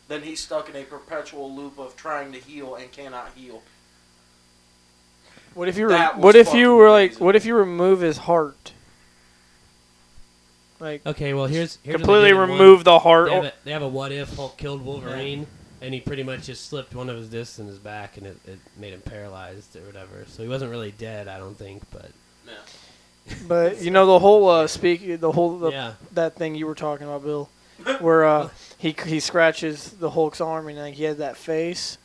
Then 0.08 0.22
he's 0.22 0.40
stuck 0.40 0.68
in 0.68 0.74
a 0.74 0.82
perpetual 0.82 1.54
loop 1.54 1.78
of 1.78 1.94
trying 1.94 2.32
to 2.32 2.38
heal 2.40 2.74
and 2.74 2.90
cannot 2.90 3.30
heal. 3.36 3.62
What 5.54 5.68
if 5.68 5.78
you 5.78 5.88
re- 5.88 6.10
what 6.16 6.34
if 6.34 6.48
you 6.48 6.66
fucking 6.66 6.76
were 6.76 6.90
like 6.90 7.20
what 7.20 7.36
if 7.36 7.44
you 7.46 7.54
remove 7.54 8.00
his 8.00 8.18
heart? 8.18 8.72
Like 10.80 11.04
Okay, 11.06 11.34
well 11.34 11.46
here's, 11.46 11.78
here's 11.82 11.96
completely 11.96 12.30
did 12.30 12.36
remove 12.38 12.84
the 12.84 12.98
heart. 12.98 13.28
They 13.28 13.34
have, 13.34 13.44
a, 13.44 13.52
they 13.64 13.72
have 13.72 13.82
a 13.82 13.88
what 13.88 14.12
if 14.12 14.34
Hulk 14.34 14.56
killed 14.56 14.84
Wolverine, 14.84 15.46
and 15.82 15.94
he 15.94 16.00
pretty 16.00 16.22
much 16.22 16.46
just 16.46 16.66
slipped 16.66 16.94
one 16.94 17.08
of 17.10 17.16
his 17.16 17.28
discs 17.28 17.58
in 17.58 17.66
his 17.66 17.78
back, 17.78 18.16
and 18.16 18.26
it, 18.26 18.38
it 18.46 18.58
made 18.78 18.92
him 18.94 19.02
paralyzed 19.02 19.76
or 19.76 19.80
whatever. 19.80 20.24
So 20.26 20.42
he 20.42 20.48
wasn't 20.48 20.70
really 20.70 20.92
dead, 20.92 21.28
I 21.28 21.38
don't 21.38 21.56
think, 21.56 21.82
but 21.90 22.10
But 23.46 23.82
you 23.82 23.90
know 23.90 24.06
the 24.06 24.18
whole 24.18 24.48
uh, 24.48 24.66
speak 24.66 25.20
the 25.20 25.32
whole 25.32 25.58
the, 25.58 25.70
yeah, 25.70 25.94
that 26.12 26.36
thing 26.36 26.54
you 26.54 26.66
were 26.66 26.74
talking 26.74 27.06
about, 27.06 27.24
Bill, 27.24 27.50
where 28.00 28.24
uh, 28.24 28.48
he 28.78 28.94
he 29.06 29.20
scratches 29.20 29.90
the 29.92 30.10
Hulk's 30.10 30.40
arm 30.40 30.68
and 30.68 30.78
like 30.78 30.94
he 30.94 31.04
had 31.04 31.18
that 31.18 31.36
face. 31.36 31.98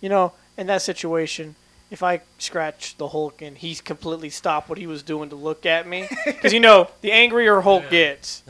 You 0.00 0.08
know, 0.08 0.32
in 0.56 0.66
that 0.68 0.82
situation, 0.82 1.56
if 1.90 2.02
I 2.02 2.20
scratch 2.38 2.96
the 2.96 3.08
Hulk 3.08 3.42
and 3.42 3.56
he's 3.58 3.80
completely 3.80 4.30
stopped 4.30 4.68
what 4.68 4.78
he 4.78 4.86
was 4.86 5.02
doing 5.02 5.28
to 5.30 5.36
look 5.36 5.66
at 5.66 5.86
me, 5.88 6.08
because 6.24 6.52
you 6.52 6.60
know 6.60 6.88
the 7.00 7.12
angrier 7.12 7.60
Hulk 7.60 7.84
Yeah. 7.84 7.90
gets, 7.90 8.42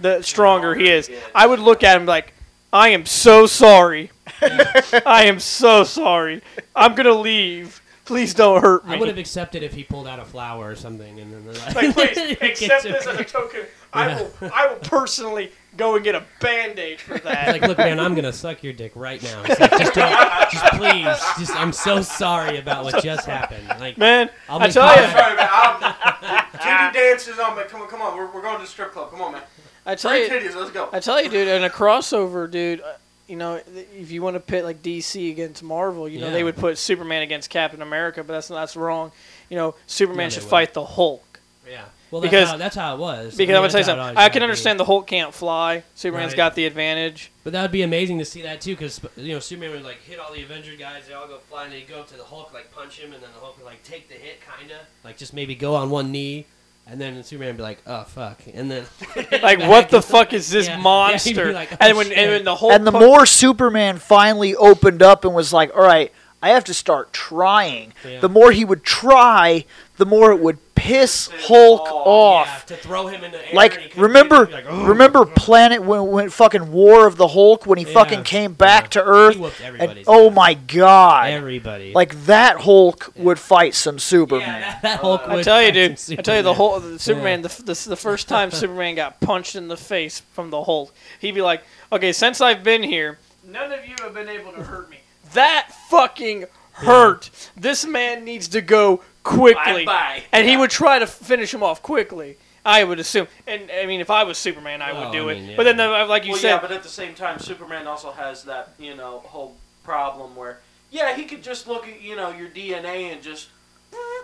the 0.00 0.22
stronger 0.22 0.74
he 0.74 0.88
is. 0.90 1.10
I 1.34 1.46
would 1.46 1.60
look 1.60 1.82
at 1.84 1.96
him 1.96 2.06
like, 2.06 2.34
I 2.72 2.90
am 2.90 3.06
so 3.06 3.46
sorry. 3.46 4.10
I 4.42 5.24
am 5.24 5.40
so 5.40 5.84
sorry. 5.84 6.42
I'm 6.76 6.94
gonna 6.94 7.12
leave. 7.14 7.80
Please 8.04 8.32
don't 8.34 8.62
hurt 8.62 8.86
me. 8.86 8.94
I 8.96 8.98
would 8.98 9.08
have 9.08 9.18
accepted 9.18 9.62
if 9.62 9.74
he 9.74 9.84
pulled 9.84 10.06
out 10.06 10.18
a 10.18 10.24
flower 10.24 10.70
or 10.70 10.74
something, 10.76 11.20
and 11.20 11.32
then 11.32 11.44
they're 11.44 11.74
like, 11.74 11.94
please 11.94 12.36
accept 12.40 12.82
this 12.84 13.06
as 13.06 13.20
a 13.20 13.24
token. 13.24 13.60
I 13.92 14.08
Yeah. 14.08 14.16
will, 14.22 14.32
I 14.54 14.66
will 14.66 14.76
personally 14.80 15.52
go 15.78 15.94
and 15.94 16.04
get 16.04 16.14
a 16.14 16.22
band-aid 16.40 17.00
for 17.00 17.16
that. 17.20 17.48
Like, 17.48 17.62
look, 17.62 17.78
man, 17.78 17.98
I'm 17.98 18.14
gonna 18.14 18.32
suck 18.32 18.62
your 18.62 18.74
dick 18.74 18.92
right 18.94 19.22
now. 19.22 19.42
It's 19.46 19.58
like, 19.60 19.70
just 19.70 19.94
don't, 19.94 20.50
just 20.50 20.64
please, 20.74 21.18
just 21.38 21.56
I'm 21.56 21.72
so 21.72 22.02
sorry 22.02 22.58
about 22.58 22.84
what 22.84 23.02
just 23.02 23.24
happened. 23.26 23.66
Like, 23.80 23.96
Man, 23.96 24.28
I'll 24.48 24.58
I 24.60 24.64
make 24.66 24.72
tell 24.74 24.94
you- 24.94 25.02
you, 25.02 25.08
Sorry, 25.12 25.36
man. 25.36 25.48
I'm, 25.50 26.44
titty 26.92 26.98
dances 26.98 27.38
on, 27.38 27.54
but 27.56 27.68
come 27.68 27.80
on, 27.82 27.88
come 27.88 28.02
on. 28.02 28.16
We're, 28.16 28.26
we're 28.30 28.42
going 28.42 28.56
to 28.56 28.62
the 28.62 28.68
strip 28.68 28.92
club. 28.92 29.10
Come 29.10 29.22
on, 29.22 29.32
man. 29.32 29.42
I 29.86 29.94
tell 29.94 30.10
Free 30.10 30.24
you, 30.24 30.28
titties. 30.28 30.54
Let's 30.54 30.70
go. 30.70 30.88
I 30.92 31.00
tell 31.00 31.22
you, 31.22 31.30
dude, 31.30 31.48
in 31.48 31.64
a 31.64 31.70
crossover, 31.70 32.50
dude. 32.50 32.80
uh, 32.82 32.92
You 33.26 33.36
know, 33.36 33.60
if 33.96 34.10
you 34.10 34.20
want 34.22 34.34
to 34.34 34.40
pit 34.40 34.64
like 34.64 34.82
DC 34.82 35.30
against 35.30 35.62
Marvel, 35.62 36.08
you 36.08 36.18
know 36.20 36.26
Yeah. 36.26 36.32
they 36.32 36.44
would 36.44 36.56
put 36.56 36.76
Superman 36.78 37.22
against 37.22 37.48
Captain 37.50 37.80
America, 37.80 38.22
but 38.24 38.32
that's 38.34 38.48
that's 38.48 38.76
wrong. 38.76 39.12
You 39.48 39.56
know, 39.56 39.74
Superman 39.86 40.16
No, 40.18 40.24
they 40.24 40.30
should 40.30 40.38
wouldn't. 40.40 40.50
fight 40.50 40.74
the 40.74 40.84
Hulk 40.84 41.40
yeah. 41.70 41.84
Well, 42.10 42.20
that's 42.22 42.30
Because- 42.30 42.48
how, 42.50 42.56
that's 42.56 42.76
how 42.76 42.94
it 42.94 42.98
was. 42.98 43.36
because 43.36 43.38
I 43.38 43.46
mean, 43.46 43.56
I'm 43.56 43.60
gonna 43.62 43.68
tell 43.70 43.80
you 43.80 43.84
that's 43.84 43.88
how 43.88 43.94
it 43.94 44.06
something. 44.08 44.16
I 44.18 44.28
can 44.28 44.32
to 44.34 44.40
be. 44.40 44.44
understand 44.44 44.80
the 44.80 44.84
Hulk 44.84 45.06
can't 45.06 45.34
fly. 45.34 45.82
Superman's 45.94 46.32
Right. 46.32 46.36
got 46.36 46.54
the 46.54 46.64
advantage. 46.66 47.30
But 47.44 47.52
that 47.52 47.62
would 47.62 47.72
be 47.72 47.82
amazing 47.82 48.18
to 48.18 48.24
see 48.24 48.42
that 48.42 48.60
too, 48.60 48.74
because 48.74 49.00
you 49.16 49.34
know 49.34 49.40
Superman 49.40 49.72
would 49.72 49.84
like 49.84 50.02
hit 50.02 50.18
all 50.18 50.32
the 50.32 50.42
Avenger 50.42 50.74
guys, 50.78 51.02
they 51.08 51.14
all 51.14 51.26
go 51.26 51.38
flying, 51.50 51.70
they 51.70 51.82
go 51.82 52.00
up 52.00 52.08
to 52.08 52.16
the 52.16 52.24
Hulk, 52.24 52.52
like 52.54 52.72
punch 52.72 52.98
him, 52.98 53.12
and 53.12 53.22
then 53.22 53.30
the 53.34 53.40
Hulk 53.40 53.56
would 53.58 53.66
like 53.66 53.82
take 53.82 54.08
the 54.08 54.14
hit, 54.14 54.40
kinda, 54.58 54.76
like 55.04 55.16
just 55.18 55.32
maybe 55.34 55.54
go 55.54 55.74
on 55.74 55.90
one 55.90 56.10
knee, 56.12 56.46
and 56.86 56.98
then 57.00 57.22
Superman 57.22 57.48
would 57.48 57.56
be 57.58 57.62
like, 57.62 57.78
oh 57.86 58.04
fuck, 58.04 58.38
and 58.54 58.70
then 58.70 58.84
Like, 59.42 59.60
what 59.68 59.90
the 59.90 60.00
fuck 60.02 60.32
is 60.32 60.50
this 60.50 60.66
Yeah. 60.68 60.76
Yeah, 60.76 60.82
monster? 60.82 61.46
be 61.48 61.52
like, 61.52 61.72
oh, 61.72 61.76
and 61.80 61.96
when 61.96 62.06
shit. 62.08 62.16
and 62.18 62.30
when 62.30 62.44
the 62.44 62.56
Hulk 62.56 62.72
and 62.72 62.86
the 62.86 62.92
pu- 62.92 63.00
more 63.00 63.26
Superman 63.26 63.98
finally 63.98 64.54
opened 64.56 65.02
up 65.02 65.24
and 65.26 65.34
was 65.34 65.52
like, 65.52 65.74
"All 65.76 65.82
right, 65.82 66.10
I 66.42 66.50
have 66.50 66.64
to 66.64 66.74
start 66.74 67.12
trying." 67.12 67.92
Yeah. 68.06 68.20
The 68.20 68.28
more 68.28 68.52
he 68.52 68.64
would 68.64 68.84
try, 68.84 69.64
the 69.96 70.06
more 70.06 70.32
it 70.32 70.40
would 70.40 70.58
piss 70.88 71.28
Piss 71.28 71.46
Hulk 71.46 71.82
oh, 71.90 71.96
off. 71.98 72.48
off. 72.48 72.64
yeah, 72.70 72.76
to 72.76 72.82
throw 72.82 73.06
him 73.06 73.22
in 73.24 73.30
the 73.32 73.38
air, 73.48 73.54
Like 73.54 73.92
remember, 73.96 74.46
get 74.46 74.54
it, 74.54 74.64
he'd 74.64 74.64
be 74.64 74.70
like, 74.70 74.80
"Oh." 74.82 74.86
remember 74.86 75.24
Planet 75.24 75.82
when, 75.82 76.06
when 76.08 76.30
fucking 76.30 76.72
War 76.72 77.06
of 77.06 77.16
the 77.16 77.28
Hulk 77.28 77.66
when 77.66 77.78
he 77.78 77.84
Yeah. 77.86 77.92
fucking 77.94 78.24
came 78.24 78.52
back 78.54 78.84
Yeah. 78.84 78.88
to 79.02 79.04
Earth, 79.04 79.36
He 79.36 79.64
and 79.64 80.04
oh 80.06 80.30
my 80.30 80.54
god, 80.54 81.30
everybody, 81.30 81.92
like 81.92 82.26
that 82.26 82.60
Hulk 82.62 83.12
would 83.16 83.38
fight 83.38 83.74
some 83.74 83.98
Superman. 83.98 84.48
yeah, 84.48 84.60
that, 84.60 84.82
that 84.82 85.00
Hulk. 85.00 85.22
I 85.26 85.32
I 85.32 85.34
would 85.36 85.44
tell 85.44 85.62
you, 85.62 85.72
dude. 85.72 85.98
some 85.98 86.16
I 86.18 86.22
tell 86.22 86.36
you, 86.36 86.42
the 86.42 86.54
Superman. 86.54 86.56
whole 86.56 86.80
the 86.80 86.98
Superman. 86.98 87.42
The, 87.42 87.48
the 87.62 87.88
the 87.90 87.96
first 87.96 88.28
time 88.28 88.50
Superman 88.62 88.94
got 88.94 89.20
punched 89.20 89.54
in 89.56 89.68
the 89.68 89.76
face 89.76 90.20
from 90.32 90.50
the 90.50 90.64
Hulk, 90.64 90.94
he'd 91.20 91.34
be 91.34 91.42
like, 91.42 91.62
"Okay, 91.92 92.12
since 92.12 92.40
I've 92.40 92.62
been 92.64 92.82
here, 92.82 93.18
none 93.44 93.72
of 93.72 93.86
you 93.86 93.94
have 94.02 94.14
been 94.14 94.28
able 94.28 94.52
to 94.52 94.62
hurt 94.62 94.90
me. 94.90 94.98
That 95.34 95.68
fucking 95.90 96.46
hurt. 96.72 97.30
This 97.56 97.84
man 97.84 98.24
needs 98.24 98.48
to 98.48 98.60
go 98.60 99.02
quickly." 99.28 99.84
Bye-bye. 99.84 100.24
And 100.32 100.48
he 100.48 100.56
would 100.56 100.70
try 100.70 100.98
to 100.98 101.06
finish 101.06 101.52
him 101.52 101.62
off 101.62 101.82
quickly. 101.82 102.36
I 102.64 102.84
would 102.84 102.98
assume, 102.98 103.28
and 103.46 103.70
I 103.70 103.86
mean, 103.86 104.00
if 104.00 104.10
I 104.10 104.24
was 104.24 104.36
Superman, 104.36 104.82
I 104.82 104.92
would 104.92 105.00
Well, 105.00 105.12
do 105.12 105.30
I 105.30 105.32
it. 105.32 105.40
mean, 105.40 105.56
But 105.56 105.62
then, 105.64 105.76
the, 105.78 105.88
like 106.06 106.24
you 106.24 106.32
well, 106.32 106.40
said, 106.40 106.48
yeah, 106.50 106.60
but 106.60 106.70
at 106.70 106.82
the 106.82 106.88
same 106.88 107.14
time, 107.14 107.38
Superman 107.38 107.86
also 107.86 108.10
has 108.12 108.44
that 108.44 108.74
you 108.78 108.94
know 108.94 109.20
whole 109.26 109.56
problem 109.84 110.36
where 110.36 110.60
yeah, 110.90 111.14
he 111.16 111.24
could 111.24 111.42
just 111.42 111.66
look 111.66 111.86
at 111.88 112.02
you 112.02 112.14
know 112.16 112.30
your 112.30 112.48
DNA 112.48 113.12
and 113.12 113.22
just 113.22 113.48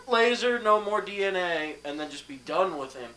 laser, 0.07 0.59
no 0.59 0.81
more 0.81 1.01
DNA, 1.01 1.75
and 1.85 1.99
then 1.99 2.11
just 2.11 2.29
be 2.29 2.37
done 2.37 2.77
with 2.77 2.95
him. 2.95 3.11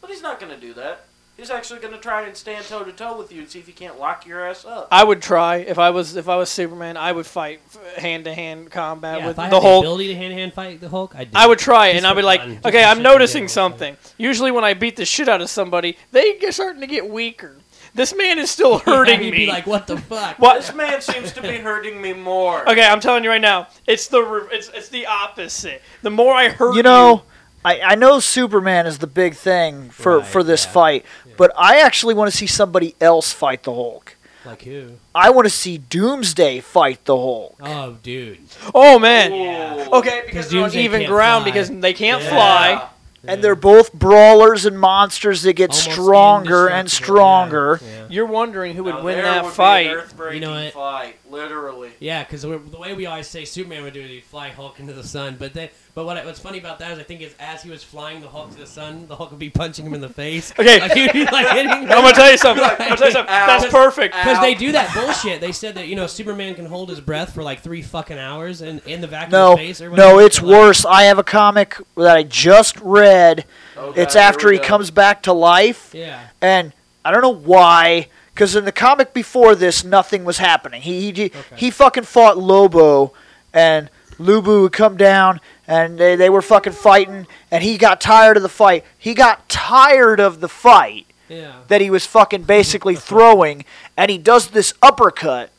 But 0.00 0.10
he's 0.10 0.22
not 0.22 0.38
gonna 0.40 0.58
do 0.58 0.74
that. 0.74 1.06
He's 1.36 1.50
actually 1.50 1.80
gonna 1.80 1.98
try 1.98 2.22
and 2.22 2.36
stand 2.36 2.64
toe 2.64 2.84
to 2.84 2.92
toe 2.92 3.18
with 3.18 3.32
you 3.32 3.40
and 3.40 3.50
see 3.50 3.58
if 3.58 3.66
he 3.66 3.72
can't 3.72 3.98
lock 3.98 4.24
your 4.24 4.46
ass 4.48 4.64
up. 4.64 4.86
I 4.92 5.02
would 5.02 5.20
try 5.20 5.56
if 5.56 5.78
I 5.80 5.90
was 5.90 6.14
if 6.14 6.28
I 6.28 6.36
was 6.36 6.48
Superman. 6.48 6.96
I 6.96 7.10
would 7.10 7.26
fight 7.26 7.60
hand 7.96 8.24
to 8.26 8.32
hand 8.34 8.70
combat 8.70 9.18
Yeah, 9.18 9.26
with 9.26 9.34
if 9.34 9.38
I 9.40 9.48
the 9.48 9.56
had 9.56 9.62
the 9.62 9.68
Hulk. 9.68 9.84
ability 9.84 10.06
to 10.08 10.14
hand 10.14 10.30
to 10.30 10.34
hand 10.36 10.52
fight 10.54 10.80
the 10.80 10.88
Hulk, 10.88 11.14
I'd 11.16 11.32
do 11.32 11.36
I 11.38 11.46
would 11.48 11.58
try 11.58 11.88
it, 11.88 11.94
Just 11.94 12.04
and 12.04 12.06
I'd 12.06 12.14
be 12.16 12.22
like, 12.22 12.40
fun, 12.40 12.60
okay, 12.64 12.84
I'm 12.84 13.02
noticing 13.02 13.48
something. 13.48 13.96
Usually, 14.16 14.52
when 14.52 14.62
I 14.62 14.74
beat 14.74 14.94
the 14.94 15.04
shit 15.04 15.28
out 15.28 15.40
of 15.40 15.50
somebody, 15.50 15.96
they 16.12 16.38
get 16.38 16.54
starting 16.54 16.80
to 16.82 16.86
get 16.86 17.08
weaker. 17.10 17.56
This 17.94 18.14
man 18.14 18.38
is 18.38 18.50
still 18.50 18.78
hurting 18.86 19.20
He'd 19.20 19.30
me. 19.32 19.38
be 19.38 19.46
like, 19.46 19.66
what 19.66 19.88
the 19.88 19.96
fuck? 19.96 20.38
what? 20.38 20.60
This 20.60 20.72
man 20.74 21.00
seems 21.00 21.32
to 21.32 21.42
be 21.42 21.56
hurting 21.58 22.00
me 22.00 22.12
more. 22.12 22.62
Okay, 22.68 22.84
I'm 22.86 23.00
telling 23.00 23.24
you 23.24 23.30
right 23.30 23.40
now, 23.40 23.66
it's 23.88 24.06
the 24.06 24.22
re- 24.22 24.48
it's 24.52 24.68
it's 24.68 24.88
the 24.88 25.06
opposite. 25.06 25.82
The 26.02 26.10
more 26.10 26.32
I 26.32 26.48
hurt 26.48 26.74
You 26.76 26.82
know, 26.84 27.22
I, 27.66 27.80
I 27.80 27.94
know 27.94 28.20
Superman 28.20 28.86
is 28.86 28.98
the 28.98 29.06
big 29.06 29.34
thing 29.34 29.88
for, 29.90 30.18
Right, 30.18 30.26
for 30.26 30.42
this 30.42 30.66
yeah. 30.66 30.70
fight, 30.72 31.04
but 31.36 31.52
I 31.56 31.80
actually 31.80 32.14
want 32.14 32.30
to 32.30 32.36
see 32.36 32.46
somebody 32.46 32.94
else 33.00 33.32
fight 33.32 33.62
the 33.62 33.72
Hulk. 33.74 34.16
Like 34.44 34.62
who? 34.62 34.90
I 35.14 35.30
want 35.30 35.46
to 35.46 35.50
see 35.50 35.78
Doomsday 35.78 36.60
fight 36.60 37.04
the 37.06 37.16
Hulk. 37.16 37.56
Oh, 37.60 37.96
dude. 38.02 38.38
oh 38.74 38.98
man. 38.98 39.32
Yeah. 39.32 39.88
Okay, 39.92 40.22
because 40.26 40.50
they're 40.50 40.60
on 40.60 40.64
Doomsday 40.66 40.84
even 40.84 41.00
can't 41.02 41.10
ground 41.10 41.42
fly. 41.44 41.50
because 41.52 41.70
they 41.70 41.92
can't 41.94 42.22
Yeah. 42.22 42.28
fly. 42.30 42.88
And 43.26 43.42
they're 43.42 43.54
both 43.56 43.90
brawlers 43.94 44.66
and 44.66 44.78
monsters 44.78 45.40
that 45.44 45.54
get 45.54 45.70
Almost 45.70 45.92
stronger 45.92 46.66
and 46.68 46.80
indestructible, 46.80 47.16
stronger. 47.16 47.80
Yeah. 47.82 47.88
yeah. 48.00 48.03
You're 48.14 48.26
wondering 48.26 48.74
who 48.76 48.84
would 48.84 48.94
Now 48.94 49.02
win 49.02 49.16
there 49.16 49.24
that 49.24 49.42
would 49.44 49.50
be 49.50 49.54
fight. 49.54 49.86
An 49.88 49.92
earth-breaking 49.94 50.42
You 50.42 50.48
know 50.48 50.54
what? 50.64 50.72
fight, 50.72 51.16
literally. 51.28 51.90
Yeah, 51.98 52.22
because 52.22 52.42
the 52.42 52.58
way 52.58 52.94
we 52.94 53.06
always 53.06 53.26
say 53.26 53.44
Superman 53.44 53.82
would 53.82 53.92
do 53.94 54.00
it, 54.00 54.08
he'd 54.08 54.24
fly 54.24 54.50
Hulk 54.50 54.78
into 54.80 54.92
the 54.92 55.02
sun. 55.02 55.36
But 55.38 55.52
then, 55.54 55.68
but 55.94 56.06
what, 56.06 56.24
what's 56.24 56.38
funny 56.40 56.58
about 56.58 56.78
that 56.78 56.92
is 56.92 56.98
I 56.98 57.02
think 57.02 57.20
is 57.22 57.34
as 57.40 57.62
he 57.62 57.70
was 57.70 57.82
flying 57.82 58.20
the 58.20 58.28
Hulk 58.28 58.52
to 58.52 58.56
the 58.58 58.66
sun, 58.66 59.06
the 59.08 59.16
Hulk 59.16 59.30
would 59.30 59.40
be 59.40 59.50
punching 59.50 59.84
him 59.84 59.94
in 59.94 60.00
the 60.00 60.08
face. 60.08 60.52
Okay. 60.64 60.80
like, 60.80 60.92
he'd 60.92 61.12
be 61.12 61.24
like 61.24 61.48
hitting 61.48 61.70
him. 61.70 61.82
I'm 61.82 61.88
gonna 61.88 62.12
tell 62.14 62.30
you 62.30 62.38
something. 62.38 62.64
I'm 62.64 62.76
gonna 62.78 62.96
tell 62.96 63.06
you 63.08 63.12
something. 63.12 63.34
Ow. 63.34 63.46
That's 63.46 63.66
perfect. 63.72 64.14
Because 64.14 64.40
they 64.40 64.54
do 64.54 64.72
that 64.72 64.94
bullshit. 64.94 65.40
They 65.40 65.52
said 65.52 65.74
that 65.74 65.88
you 65.88 65.96
know 65.96 66.06
Superman 66.06 66.54
can 66.54 66.66
hold 66.66 66.88
his 66.90 67.00
breath 67.00 67.34
for 67.34 67.42
like 67.42 67.60
three 67.60 67.82
fucking 67.82 68.18
hours 68.18 68.60
and 68.62 68.80
in 68.86 69.00
the 69.00 69.06
vacuum 69.08 69.32
No, 69.32 69.52
of 69.54 69.58
space. 69.58 69.80
Or 69.80 69.90
whatever. 69.90 70.12
no, 70.14 70.18
it's 70.20 70.40
like, 70.40 70.50
worse. 70.50 70.84
I 70.84 71.02
have 71.04 71.18
a 71.18 71.24
comic 71.24 71.76
that 71.96 72.16
I 72.16 72.22
just 72.22 72.78
read. 72.80 73.44
Oh, 73.76 73.92
It's 73.96 74.14
here 74.14 74.22
after 74.22 74.48
we 74.48 74.54
he 74.54 74.58
go. 74.60 74.64
comes 74.64 74.90
back 74.92 75.22
to 75.24 75.32
life, 75.32 75.90
Yeah. 75.92 76.28
and 76.40 76.72
I 77.04 77.10
don't 77.10 77.22
know 77.22 77.28
why. 77.34 78.08
Because 78.32 78.56
in 78.56 78.64
the 78.64 78.72
comic 78.72 79.14
before 79.14 79.54
this, 79.54 79.84
nothing 79.84 80.24
was 80.24 80.38
happening. 80.38 80.82
He 80.82 81.12
he, 81.12 81.30
he 81.56 81.70
fucking 81.70 82.02
fought 82.04 82.36
Lobo, 82.36 83.12
and 83.52 83.88
Lubu 84.18 84.62
would 84.62 84.72
come 84.72 84.96
down, 84.96 85.40
and 85.68 85.98
they, 85.98 86.16
they 86.16 86.28
were 86.30 86.42
fucking 86.42 86.72
fighting, 86.72 87.26
and 87.52 87.62
he 87.62 87.78
got 87.78 88.00
tired 88.00 88.36
of 88.36 88.42
the 88.42 88.48
fight. 88.48 88.84
He 88.98 89.14
got 89.14 89.48
tired 89.48 90.18
of 90.18 90.40
the 90.40 90.48
fight 90.48 91.06
Yeah. 91.28 91.52
that 91.68 91.80
he 91.80 91.90
was 91.90 92.06
fucking 92.06 92.42
basically 92.58 92.96
throwing, 92.96 93.64
and 93.96 94.10
he 94.10 94.18
does 94.18 94.48
this 94.48 94.74
uppercut, 94.82 95.50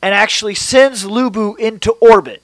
and 0.00 0.14
actually 0.14 0.54
sends 0.54 1.04
Lubu 1.04 1.58
into 1.58 1.90
orbit. 2.00 2.40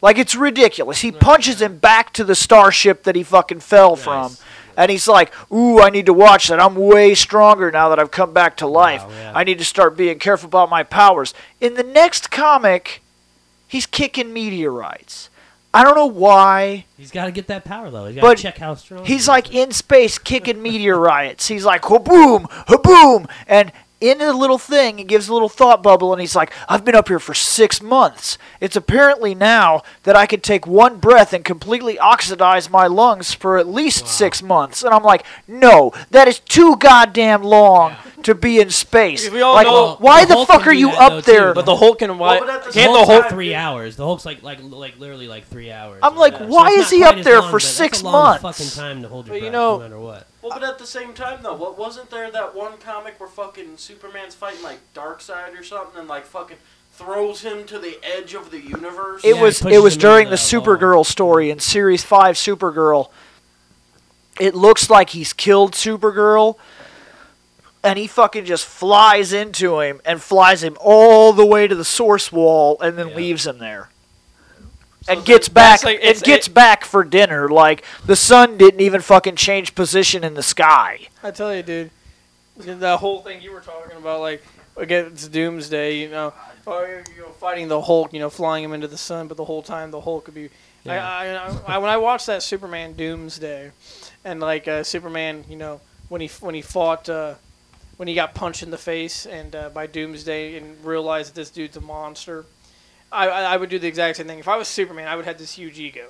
Like 0.00 0.18
it's 0.18 0.34
ridiculous. 0.34 1.00
He 1.02 1.12
punches 1.12 1.62
him 1.62 1.78
back 1.78 2.12
to 2.14 2.24
the 2.24 2.34
starship 2.34 3.04
that 3.04 3.14
he 3.14 3.22
fucking 3.22 3.60
fell 3.60 3.94
from. 3.94 4.36
And 4.76 4.90
he's 4.90 5.08
like, 5.08 5.32
"Ooh, 5.52 5.80
I 5.80 5.90
need 5.90 6.06
to 6.06 6.12
watch 6.12 6.48
that. 6.48 6.60
I'm 6.60 6.74
way 6.74 7.14
stronger 7.14 7.70
now 7.70 7.88
that 7.88 7.98
I've 7.98 8.10
come 8.10 8.32
back 8.32 8.56
to 8.58 8.66
life. 8.66 9.02
Wow, 9.04 9.10
yeah. 9.10 9.32
I 9.34 9.44
need 9.44 9.58
to 9.58 9.64
start 9.64 9.96
being 9.96 10.18
careful 10.18 10.46
about 10.46 10.70
my 10.70 10.82
powers." 10.82 11.34
In 11.60 11.74
the 11.74 11.82
next 11.82 12.30
comic, 12.30 13.02
he's 13.68 13.86
kicking 13.86 14.32
meteorites. 14.32 15.28
I 15.74 15.84
don't 15.84 15.94
know 15.94 16.06
why. 16.06 16.84
He's 16.98 17.10
got 17.10 17.24
to 17.26 17.32
get 17.32 17.46
that 17.46 17.64
power 17.64 17.90
though. 17.90 18.06
He's 18.06 18.16
got 18.16 18.22
But 18.22 18.36
to 18.36 18.42
check 18.42 18.58
how 18.58 18.74
strong. 18.74 19.06
He's 19.06 19.26
like 19.26 19.54
in 19.54 19.72
space 19.72 20.18
kicking 20.18 20.60
meteorites. 20.62 21.48
He's 21.48 21.64
like, 21.64 21.82
"Haboom, 21.82 22.50
haboom," 22.66 23.28
and 23.46 23.72
in 24.02 24.20
a 24.20 24.32
little 24.32 24.58
thing, 24.58 24.98
he 24.98 25.04
gives 25.04 25.28
a 25.28 25.32
little 25.32 25.48
thought 25.48 25.82
bubble, 25.82 26.12
and 26.12 26.20
he's 26.20 26.34
like, 26.34 26.52
I've 26.68 26.84
been 26.84 26.94
up 26.96 27.06
here 27.08 27.20
for 27.20 27.34
six 27.34 27.80
months. 27.80 28.36
It's 28.60 28.74
apparently 28.76 29.34
now 29.34 29.82
that 30.02 30.16
I 30.16 30.26
could 30.26 30.42
take 30.42 30.66
one 30.66 30.98
breath 30.98 31.32
and 31.32 31.44
completely 31.44 31.98
oxidize 31.98 32.68
my 32.68 32.86
lungs 32.88 33.32
for 33.32 33.58
at 33.58 33.68
least 33.68 34.08
six 34.08 34.42
months. 34.42 34.82
And 34.82 34.92
I'm 34.92 35.04
like, 35.04 35.24
no, 35.46 35.92
that 36.10 36.26
is 36.26 36.40
too 36.40 36.76
goddamn 36.76 37.42
long 37.44 37.94
to 38.24 38.34
be 38.34 38.58
in 38.60 38.70
space. 38.70 39.30
We 39.30 39.40
all 39.40 39.54
like, 39.54 39.66
know- 39.66 39.96
why 40.00 40.24
The 40.24 40.34
the 40.34 40.46
fuck 40.46 40.66
are 40.66 40.72
you 40.72 40.88
that, 40.90 41.00
up 41.00 41.24
though, 41.24 41.32
there? 41.32 41.48
too. 41.50 41.54
But 41.54 41.66
the 41.66 41.76
Hulk 41.76 42.02
and 42.02 42.18
why 42.18 42.40
but 42.40 42.64
the 42.64 42.70
The 42.70 42.72
can't 42.74 42.92
the 42.92 43.04
Hulk 43.04 43.22
like 43.22 43.30
three 43.30 43.54
hours. 43.54 43.96
The 43.96 44.04
Hulk's 44.04 44.24
like 44.26 44.42
like 44.42 44.58
like 44.62 44.98
literally 44.98 45.28
like 45.28 45.46
three 45.46 45.70
hours. 45.70 46.00
I'm 46.02 46.16
like, 46.16 46.36
So 46.38 46.46
why 46.46 46.68
it's 46.72 46.86
is 46.86 46.90
he 46.90 47.04
up 47.04 47.16
there 47.22 47.40
long, 47.40 47.50
for 47.50 47.60
six 47.60 48.00
a 48.00 48.04
long 48.04 48.12
months? 48.40 48.42
Fucking 48.42 48.70
time 48.82 49.02
to 49.02 49.08
hold 49.08 49.26
your 49.26 49.34
But 49.34 49.42
you 49.44 49.50
breath, 49.50 49.52
know- 49.52 49.76
no 49.76 49.82
matter 49.82 49.98
what. 50.00 50.26
Well, 50.42 50.50
but 50.58 50.64
at 50.64 50.78
the 50.78 50.86
same 50.86 51.14
time, 51.14 51.42
though, 51.42 51.54
what 51.54 51.78
wasn't 51.78 52.10
there 52.10 52.30
that 52.30 52.54
one 52.54 52.76
comic 52.78 53.18
where 53.20 53.28
fucking 53.28 53.76
Superman's 53.76 54.34
fighting 54.34 54.62
like 54.62 54.80
Darkseid 54.92 55.58
or 55.58 55.62
something, 55.62 56.00
and 56.00 56.08
like 56.08 56.26
fucking 56.26 56.56
throws 56.94 57.42
him 57.42 57.64
to 57.66 57.78
the 57.78 57.98
edge 58.02 58.34
of 58.34 58.50
the 58.50 58.60
universe? 58.60 59.22
It 59.24 59.36
Yeah, 59.36 59.42
was 59.42 59.58
he 59.60 59.62
pushes 59.64 59.78
it 59.78 59.82
was 59.82 59.94
him 59.94 60.00
during 60.00 60.26
into 60.26 60.36
the 60.36 60.42
that 60.50 60.66
wall. 60.66 60.76
Supergirl 60.76 61.06
story 61.06 61.50
in 61.50 61.60
series 61.60 62.02
five 62.02 62.34
Supergirl. 62.34 63.10
It 64.40 64.54
looks 64.56 64.90
like 64.90 65.10
he's 65.10 65.32
killed 65.32 65.74
Supergirl, 65.74 66.56
and 67.84 67.96
he 67.98 68.08
fucking 68.08 68.44
just 68.44 68.64
flies 68.66 69.32
into 69.32 69.78
him 69.78 70.00
and 70.04 70.20
flies 70.20 70.64
him 70.64 70.76
all 70.80 71.32
the 71.32 71.46
way 71.46 71.68
to 71.68 71.74
the 71.76 71.84
source 71.84 72.32
wall, 72.32 72.76
and 72.80 72.98
then 72.98 73.10
Yeah. 73.10 73.16
leaves 73.16 73.46
him 73.46 73.58
there. 73.58 73.90
So 75.02 75.12
and 75.12 75.24
gets 75.24 75.48
back 75.48 75.82
like- 75.84 76.00
and 76.02 76.20
gets 76.22 76.46
it- 76.46 76.54
back 76.54 76.84
for 76.84 77.04
dinner. 77.04 77.48
Like 77.48 77.84
the 78.06 78.16
sun 78.16 78.56
didn't 78.56 78.80
even 78.80 79.00
fucking 79.00 79.36
change 79.36 79.74
position 79.74 80.24
in 80.24 80.34
the 80.34 80.42
sky. 80.42 81.08
I 81.22 81.30
tell 81.30 81.54
you, 81.54 81.62
dude, 81.62 81.90
that 82.56 82.98
whole 83.00 83.20
thing 83.22 83.42
you 83.42 83.52
were 83.52 83.60
talking 83.60 83.96
about, 83.96 84.20
like 84.20 84.44
against 84.76 85.32
Doomsday, 85.32 85.98
you 85.98 86.08
know, 86.08 86.32
or 86.66 87.02
you 87.14 87.22
know, 87.22 87.28
fighting 87.40 87.68
the 87.68 87.80
Hulk, 87.80 88.12
you 88.12 88.20
know, 88.20 88.30
flying 88.30 88.62
him 88.64 88.72
into 88.72 88.88
the 88.88 88.98
sun, 88.98 89.28
but 89.28 89.36
the 89.36 89.44
whole 89.44 89.62
time 89.62 89.90
the 89.90 90.00
Hulk 90.00 90.24
could 90.26 90.34
be. 90.34 90.50
I, 90.86 90.96
I, 90.98 91.56
I, 91.68 91.78
when 91.78 91.90
I 91.90 91.96
watched 91.96 92.26
that 92.26 92.42
Superman 92.42 92.94
Doomsday, 92.94 93.70
and 94.24 94.40
like 94.40 94.66
uh, 94.66 94.82
Superman, 94.82 95.44
you 95.48 95.56
know, 95.56 95.80
when 96.08 96.20
he 96.20 96.28
when 96.40 96.54
he 96.54 96.62
fought. 96.62 97.08
Uh, 97.08 97.34
when 97.98 98.08
he 98.08 98.14
got 98.14 98.34
punched 98.34 98.64
in 98.64 98.70
the 98.70 98.78
face 98.78 99.26
and 99.26 99.54
uh, 99.54 99.68
by 99.68 99.86
Doomsday 99.86 100.56
and 100.56 100.82
realized 100.84 101.30
that 101.30 101.34
this 101.36 101.50
dude's 101.50 101.76
a 101.76 101.80
monster, 101.80 102.46
I, 103.12 103.26
I 103.28 103.56
would 103.56 103.68
do 103.68 103.78
the 103.78 103.86
exact 103.88 104.16
same 104.16 104.26
thing. 104.26 104.38
If 104.38 104.48
I 104.48 104.56
was 104.56 104.68
Superman, 104.68 105.06
I 105.08 105.16
would 105.16 105.24
have 105.26 105.38
this 105.38 105.52
huge 105.52 105.78
ego. 105.78 106.06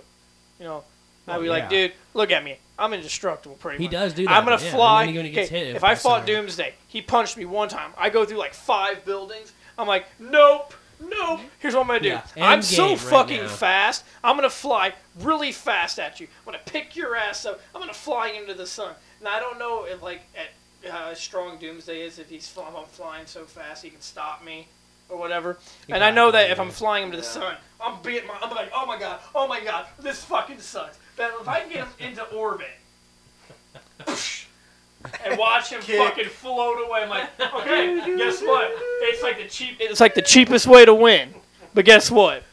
You 0.59 0.65
know, 0.67 0.85
I'd 1.27 1.33
Well, 1.33 1.41
be 1.43 1.49
like, 1.49 1.65
yeah. 1.65 1.69
dude, 1.89 1.93
look 2.15 2.31
at 2.31 2.45
me. 2.45 2.59
I'm 2.79 2.93
indestructible, 2.95 3.57
pretty 3.57 3.79
He 3.79 3.85
much. 3.85 3.93
does 3.93 4.13
do 4.15 4.25
that. 4.25 4.33
I'm 4.33 4.45
gonna 4.45 4.63
yeah, 4.63 4.71
fly. 4.73 5.07
then 5.07 5.25
he 5.25 5.31
gets 5.31 5.49
okay, 5.51 5.67
hit 5.67 5.77
if 5.77 5.85
I 5.85 5.93
by 5.93 5.95
fought. 5.97 6.27
Doomsday, 6.27 6.75
he 6.89 7.03
punched 7.03 7.37
me 7.37 7.45
one 7.45 7.69
time. 7.69 7.93
I 7.99 8.09
go 8.11 8.25
through 8.25 8.39
like 8.39 8.55
five 8.55 9.05
buildings. 9.05 9.53
I'm 9.79 9.87
like, 9.87 10.07
nope, 10.19 10.75
nope. 11.01 11.41
Here's 11.59 11.75
what 11.75 11.83
I'm 11.83 11.87
gonna 11.89 12.01
do. 12.01 12.09
Yeah, 12.09 12.23
I'm 12.41 12.63
so 12.63 12.89
game 12.89 12.99
right 12.99 13.01
fucking 13.11 13.43
now. 13.43 13.49
fast. 13.49 14.05
I'm 14.25 14.37
gonna 14.37 14.51
fly 14.51 14.95
really 15.21 15.53
fast 15.53 15.99
at 15.99 16.21
you. 16.21 16.27
I'm 16.41 16.53
gonna 16.53 16.65
pick 16.65 16.97
your 16.97 17.17
ass 17.17 17.45
up. 17.47 17.61
I'm 17.75 17.81
gonna 17.81 17.93
fly 17.95 18.29
into 18.29 18.55
the 18.55 18.67
sun. 18.67 18.95
Now 19.23 19.35
I 19.35 19.41
don't 19.41 19.59
know 19.59 19.85
if 19.85 20.03
like 20.03 20.23
at 20.37 20.91
how 20.91 21.15
strong 21.15 21.59
Doomsday 21.59 22.03
is. 22.03 22.19
If 22.19 22.29
he's 22.31 22.53
I'm 22.59 22.85
flying 22.87 23.27
so 23.27 23.45
fast, 23.45 23.85
he 23.85 23.91
can 23.91 24.01
stop 24.01 24.45
me 24.45 24.67
or 25.13 25.19
whatever. 25.19 25.59
He 25.87 25.93
and 25.93 26.03
I 26.03 26.11
know 26.11 26.31
that 26.31 26.51
if. 26.51 26.59
I'm 26.59 26.71
flying 26.71 27.05
him 27.05 27.11
to 27.13 27.17
the 27.19 27.23
Yeah. 27.23 27.29
sun, 27.29 27.57
I'm 27.81 28.01
being 28.03 28.27
my. 28.27 28.35
I'm 28.43 28.51
like, 28.55 28.71
oh 28.75 28.87
my 28.87 28.99
god, 28.99 29.21
oh 29.35 29.47
my 29.47 29.61
god, 29.61 29.87
this 30.01 30.25
fucking 30.25 30.59
sucks. 30.61 30.99
But 31.17 31.33
if 31.41 31.47
I 31.49 31.61
can 31.61 31.69
get 31.69 31.79
him 31.85 31.89
into 32.11 32.25
orbit 32.31 32.71
and 35.25 35.39
watch 35.39 35.71
him 35.71 35.81
Kick. 35.81 35.99
fucking 35.99 36.29
float 36.29 36.79
away, 36.87 37.01
I'm 37.03 37.09
like, 37.09 37.29
okay, 37.41 38.17
guess 38.17 38.41
what? 38.43 38.71
It's 38.73 39.23
like 39.23 39.39
the 39.39 39.49
cheap. 39.49 39.77
It's 39.81 40.01
like 40.01 40.15
the 40.15 40.23
cheapest 40.23 40.67
way 40.67 40.85
to 40.85 40.95
win. 40.95 41.35
But 41.75 41.85
guess 41.85 42.11
what? 42.11 42.45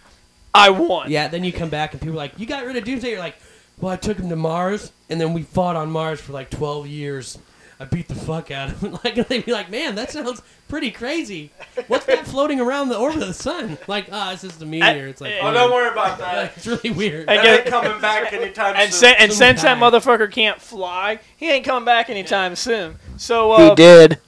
I 0.53 0.69
won. 0.71 1.11
Yeah, 1.11 1.27
then 1.27 1.43
you 1.43 1.53
come 1.53 1.69
back 1.69 1.93
and 1.93 2.01
people 2.01 2.15
are 2.15 2.17
like, 2.17 2.39
"You 2.39 2.45
got 2.45 2.65
rid 2.65 2.75
of 2.75 2.83
Doomsday." 2.83 3.11
You're 3.11 3.19
like, 3.19 3.35
"Well, 3.79 3.91
I 3.91 3.97
took 3.97 4.17
him 4.17 4.29
to 4.29 4.35
Mars, 4.35 4.91
and 5.09 5.21
then 5.21 5.33
we 5.33 5.43
fought 5.43 5.75
on 5.75 5.91
Mars 5.91 6.19
for 6.19 6.33
like 6.33 6.49
12 6.49 6.87
years. 6.87 7.37
I 7.79 7.85
beat 7.85 8.07
the 8.07 8.15
fuck 8.15 8.51
out 8.51 8.69
of 8.69 8.81
him." 8.81 8.97
Like 9.03 9.27
they'd 9.27 9.45
be 9.45 9.51
like, 9.53 9.69
"Man, 9.71 9.95
that 9.95 10.11
sounds 10.11 10.41
pretty 10.67 10.91
crazy. 10.91 11.51
What's 11.87 12.05
that 12.05 12.27
floating 12.27 12.59
around 12.59 12.89
the 12.89 12.97
orbit 12.97 13.21
of 13.21 13.27
the 13.27 13.33
sun?" 13.33 13.77
Like, 13.87 14.07
ah, 14.11 14.33
it's 14.33 14.41
just 14.41 14.61
a 14.61 14.65
meteor. 14.65 15.07
It's 15.07 15.21
like, 15.21 15.33
Oh, 15.35 15.39
Oh, 15.41 15.43
weird. 15.45 15.55
don't 15.55 15.71
worry 15.71 15.89
about 15.91 16.09
Like, 16.19 16.19
that. 16.19 16.57
it's 16.57 16.67
really 16.67 16.91
weird. 16.91 17.29
And 17.29 17.41
get- 17.41 17.59
ain't 17.61 17.67
coming 17.69 18.01
back 18.01 18.33
anytime 18.33 18.75
And, 18.75 18.91
soon. 18.91 18.99
sin- 19.09 19.15
and 19.19 19.31
Soon 19.31 19.37
since 19.37 19.61
that 19.61 19.77
motherfucker 19.77 20.31
can't 20.31 20.61
fly, 20.61 21.19
he 21.37 21.49
ain't 21.51 21.65
coming 21.65 21.85
back 21.85 22.09
anytime 22.09 22.55
soon. 22.55 22.97
So 23.17 23.51
uh, 23.53 23.69
he 23.69 23.75
did. 23.75 24.19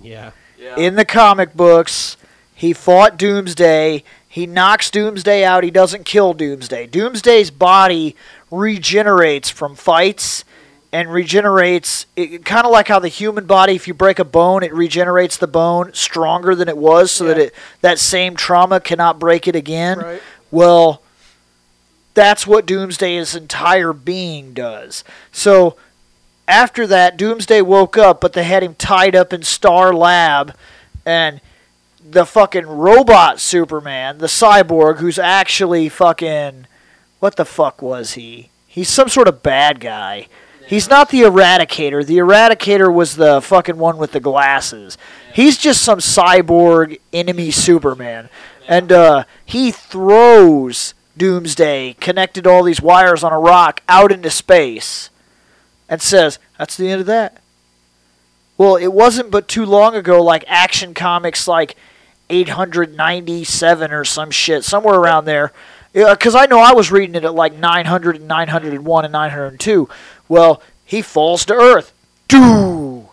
yeah, 0.00 0.30
yeah. 0.58 0.76
in 0.76 0.96
the 0.96 1.04
comic 1.04 1.54
books, 1.54 2.16
he 2.54 2.72
fought 2.72 3.16
Doomsday. 3.16 4.02
He 4.28 4.46
knocks 4.46 4.90
Doomsday 4.90 5.44
out. 5.44 5.64
He 5.64 5.70
doesn't 5.70 6.04
kill 6.04 6.34
Doomsday. 6.34 6.86
Doomsday's 6.86 7.50
body 7.50 8.14
regenerates 8.50 9.48
from 9.50 9.74
fights 9.74 10.44
and 10.92 11.12
regenerates 11.12 12.06
kind 12.44 12.66
of 12.66 12.72
like 12.72 12.88
how 12.88 12.98
the 12.98 13.08
human 13.08 13.46
body 13.46 13.74
if 13.74 13.86
you 13.86 13.94
break 13.94 14.18
a 14.18 14.24
bone 14.24 14.62
it 14.62 14.72
regenerates 14.74 15.36
the 15.36 15.46
bone 15.46 15.92
stronger 15.94 16.54
than 16.54 16.68
it 16.68 16.76
was 16.76 17.10
so 17.12 17.24
that 17.24 17.38
it 17.38 17.54
that 17.80 17.98
same 17.98 18.34
trauma 18.34 18.80
cannot 18.80 19.18
break 19.18 19.46
it 19.46 19.54
again 19.54 19.98
Right. 19.98 20.22
well 20.50 21.02
that's 22.14 22.46
what 22.46 22.66
Doomsday's 22.66 23.34
entire 23.36 23.92
being 23.92 24.52
does 24.52 25.04
so 25.30 25.76
after 26.48 26.86
that 26.88 27.16
Doomsday 27.16 27.62
woke 27.62 27.96
up 27.96 28.20
but 28.20 28.32
they 28.32 28.42
had 28.44 28.62
him 28.64 28.74
tied 28.74 29.14
up 29.14 29.32
in 29.32 29.42
Star 29.42 29.94
Lab 29.94 30.54
and 31.06 31.40
the 32.02 32.24
fucking 32.26 32.66
robot 32.66 33.38
Superman, 33.40 34.18
the 34.18 34.26
cyborg, 34.26 34.98
who's 34.98 35.18
actually 35.18 35.88
fucking. 35.88 36.66
What 37.20 37.36
the 37.36 37.44
fuck 37.44 37.82
was 37.82 38.14
he? 38.14 38.48
He's 38.66 38.88
some 38.88 39.08
sort 39.08 39.28
of 39.28 39.42
bad 39.42 39.80
guy. 39.80 40.26
He's 40.70 40.88
not 40.88 41.08
the 41.08 41.22
Eradicator. 41.22 42.06
The 42.06 42.18
Eradicator 42.18 42.94
was 42.94 43.16
the 43.16 43.40
fucking 43.42 43.76
one 43.76 43.98
with 43.98 44.12
the 44.12 44.20
glasses. 44.20 44.96
He's 45.34 45.58
just 45.58 45.82
some 45.82 45.98
cyborg 45.98 47.00
enemy 47.12 47.50
Superman. 47.50 48.28
And 48.68 48.92
uh, 48.92 49.24
he 49.44 49.72
throws 49.72 50.94
Doomsday, 51.16 51.96
connected 51.98 52.46
all 52.46 52.62
these 52.62 52.80
wires 52.80 53.24
on 53.24 53.32
a 53.32 53.38
rock, 53.40 53.82
out 53.88 54.12
into 54.12 54.30
space. 54.30 55.10
And 55.88 56.00
says, 56.00 56.38
That's 56.56 56.76
the 56.76 56.88
end 56.88 57.00
of 57.00 57.06
that. 57.08 57.42
Well, 58.56 58.76
it 58.76 58.92
wasn't 58.92 59.32
but 59.32 59.48
too 59.48 59.66
long 59.66 59.96
ago, 59.96 60.22
like 60.22 60.44
Action 60.46 60.94
Comics, 60.94 61.48
like 61.48 61.74
897 62.28 63.90
or 63.90 64.04
some 64.04 64.30
shit, 64.30 64.62
somewhere 64.62 65.00
around 65.00 65.24
there. 65.24 65.50
Because 65.92 66.34
I 66.34 66.46
know 66.46 66.60
I 66.60 66.72
was 66.72 66.92
reading 66.92 67.16
it 67.16 67.24
at 67.24 67.34
like 67.34 67.54
900 67.54 68.16
and 68.16 68.28
901 68.28 69.04
and 69.04 69.12
902. 69.12 69.88
Well, 70.28 70.62
he 70.84 71.02
falls 71.02 71.44
to 71.46 71.54
Earth. 71.54 71.92
Doo! 72.28 73.08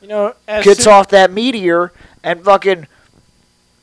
You 0.00 0.08
know, 0.08 0.34
as 0.48 0.64
Gets 0.64 0.84
Su- 0.84 0.90
off 0.90 1.08
that 1.08 1.30
meteor 1.30 1.92
and 2.22 2.42
fucking. 2.44 2.86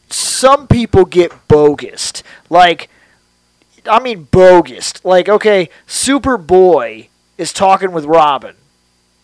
Some 0.09 0.68
people 0.68 1.05
get 1.05 1.31
bogus. 1.47 2.22
Like, 2.49 2.89
I 3.89 3.99
mean, 4.01 4.27
bogus. 4.30 4.93
Like, 5.05 5.30
okay, 5.30 5.69
Superboy 5.88 7.07
is 7.38 7.53
talking 7.53 7.91
with 7.93 8.05
Robin. 8.05 8.55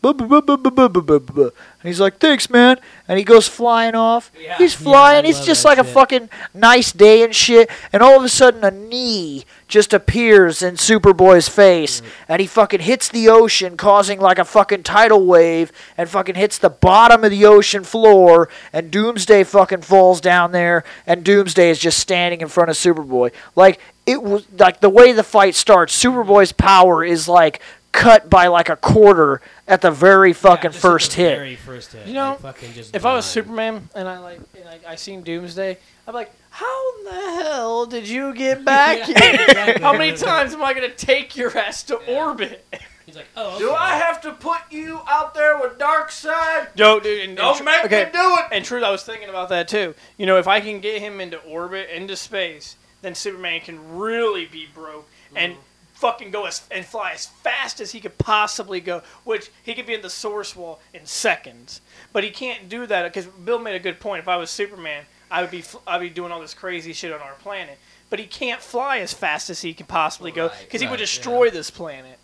And 0.03 1.51
he's 1.83 1.99
like, 1.99 2.19
thanks, 2.19 2.49
man. 2.49 2.79
And 3.07 3.17
he 3.17 3.23
goes 3.23 3.47
flying 3.47 3.95
off. 3.95 4.31
Yeah. 4.39 4.57
He's 4.57 4.73
flying. 4.73 5.23
I 5.23 5.27
he's 5.27 5.45
just 5.45 5.65
like 5.65 5.77
a 5.77 5.83
fucking 5.83 6.29
nice 6.53 6.91
day 6.91 7.23
and 7.23 7.35
shit. 7.35 7.69
And 7.91 8.03
all 8.03 8.17
of 8.17 8.23
a 8.23 8.29
sudden, 8.29 8.63
a 8.63 8.71
knee 8.71 9.45
just 9.67 9.93
appears 9.93 10.61
in 10.61 10.75
Superboy's 10.75 11.49
face. 11.49 12.01
And 12.27 12.39
he 12.39 12.47
fucking 12.47 12.81
hits 12.81 13.09
the 13.09 13.27
ocean, 13.29 13.75
causing 13.75 14.19
like 14.19 14.39
a 14.39 14.45
fucking 14.45 14.83
tidal 14.83 15.25
wave. 15.25 15.71
And 15.97 16.07
fucking 16.09 16.35
hits 16.35 16.57
the 16.57 16.69
bottom 16.69 17.23
of 17.23 17.31
the 17.31 17.45
ocean 17.45 17.83
floor. 17.83 18.49
And 18.71 18.91
Doomsday 18.91 19.43
fucking 19.45 19.81
falls 19.81 20.21
down 20.21 20.51
there. 20.51 20.83
And 21.05 21.23
Doomsday 21.23 21.69
is 21.69 21.79
just 21.79 21.99
standing 21.99 22.41
in 22.41 22.47
front 22.47 22.69
of 22.69 22.75
Superboy. 22.75 23.31
Like, 23.55 23.79
it 24.05 24.23
was 24.23 24.47
like 24.57 24.79
the 24.79 24.89
way 24.89 25.11
the 25.11 25.23
fight 25.23 25.53
starts, 25.53 26.01
Superboy's 26.01 26.53
power 26.53 27.03
is 27.03 27.27
like 27.27 27.61
cut 27.97 28.29
by 28.29 28.47
like 28.47 28.69
a 28.69 28.75
quarter 28.75 29.41
at 29.67 29.81
the 29.81 29.91
very 29.91 30.31
fucking 30.31 30.69
Yeah, 30.69 30.71
just 30.71 30.81
first 30.81 31.11
the 31.15 31.23
hit. 31.23 31.37
Very 31.37 31.55
first 31.55 31.91
hit. 31.91 32.07
You 32.07 32.13
know, 32.13 32.29
like, 32.31 32.39
fucking 32.39 32.73
just 32.73 32.95
if 32.95 33.05
I 33.05 33.13
was. 33.15 33.25
Superman 33.25 33.89
and 33.95 34.07
I 34.07 34.19
like 34.19 34.39
and 34.55 34.69
I, 34.69 34.91
I 34.91 34.95
seen 34.95 35.23
Doomsday, 35.23 35.77
I'm 36.07 36.13
like, 36.13 36.31
how 36.51 36.97
in 36.99 37.05
the 37.05 37.43
hell 37.43 37.85
did 37.85 38.07
you 38.07 38.33
get 38.33 38.63
back 38.63 38.99
Yeah, 39.07 39.19
here? 39.19 39.41
exactly. 39.47 39.83
How 39.83 39.97
many 39.97 40.15
times 40.15 40.53
am 40.53 40.63
I 40.63 40.73
gonna 40.73 40.89
take 40.89 41.35
your 41.35 41.55
ass 41.57 41.83
to 41.83 41.95
orbit? 41.95 42.65
he's 43.05 43.15
like, 43.15 43.27
"Oh, 43.35 43.55
okay. 43.55 43.59
Do 43.59 43.71
I 43.73 43.95
have 43.95 44.21
to 44.21 44.33
put 44.33 44.59
you 44.69 45.01
out 45.07 45.33
there 45.33 45.57
with 45.59 45.79
Darkseid? 45.79 46.69
Yo, 46.75 46.99
dude, 46.99 47.21
and, 47.21 47.29
and 47.29 47.37
Don't 47.37 47.57
tr- 47.57 47.63
make 47.63 47.85
okay. 47.85 48.05
me 48.05 48.11
do 48.11 48.35
it. 48.37 48.45
And 48.51 48.63
truth, 48.63 48.83
I 48.83 48.91
was 48.91 49.03
thinking 49.03 49.29
about 49.29 49.49
that 49.49 49.67
too. 49.67 49.95
You 50.17 50.25
know, 50.27 50.37
if 50.37 50.47
I 50.47 50.59
can 50.61 50.79
get 50.79 51.01
him 51.01 51.19
into 51.19 51.37
orbit, 51.39 51.89
into 51.89 52.15
space, 52.15 52.75
then 53.01 53.15
Superman 53.15 53.61
can 53.61 53.97
really 53.97 54.45
be 54.45 54.67
broke. 54.73 55.09
And 55.35 55.53
mm-hmm. 55.53 55.61
Fucking 55.97 56.29
go 56.29 56.45
as, 56.45 56.61
and 56.69 56.85
fly 56.85 57.11
as 57.11 57.25
fast 57.25 57.81
as 57.81 57.91
he 57.91 57.99
could 57.99 58.17
possibly 58.19 58.79
go, 58.79 59.01
which 59.23 59.49
he 59.63 59.73
could 59.73 59.87
be 59.87 59.95
in 59.95 60.01
the 60.01 60.09
source 60.09 60.55
wall 60.55 60.79
in 60.93 61.05
seconds. 61.05 61.81
But 62.13 62.23
he 62.23 62.29
can't 62.29 62.69
do 62.69 62.85
that 62.85 63.03
because 63.03 63.25
Bill 63.25 63.59
made 63.59 63.75
a 63.75 63.79
good 63.79 63.99
point. 63.99 64.21
If 64.21 64.27
I 64.27 64.37
was 64.37 64.49
Superman, 64.49 65.05
I 65.31 65.41
would 65.41 65.51
be 65.51 65.63
I'd 65.87 66.01
be 66.01 66.09
doing 66.09 66.31
all 66.31 66.39
this 66.39 66.53
crazy 66.53 66.93
shit 66.93 67.11
on 67.11 67.19
our 67.19 67.33
planet. 67.35 67.79
But 68.09 68.19
he 68.19 68.25
can't 68.25 68.61
fly 68.61 68.99
as 68.99 69.11
fast 69.11 69.49
as 69.49 69.61
he 69.61 69.73
can 69.73 69.85
possibly 69.85 70.31
go 70.31 70.47
Right, 70.47 70.57
because 70.61 70.81
he 70.81 70.87
would 70.87 70.93
right, 70.93 70.99
destroy 70.99 71.49
this 71.49 71.69
planet. 71.69 72.19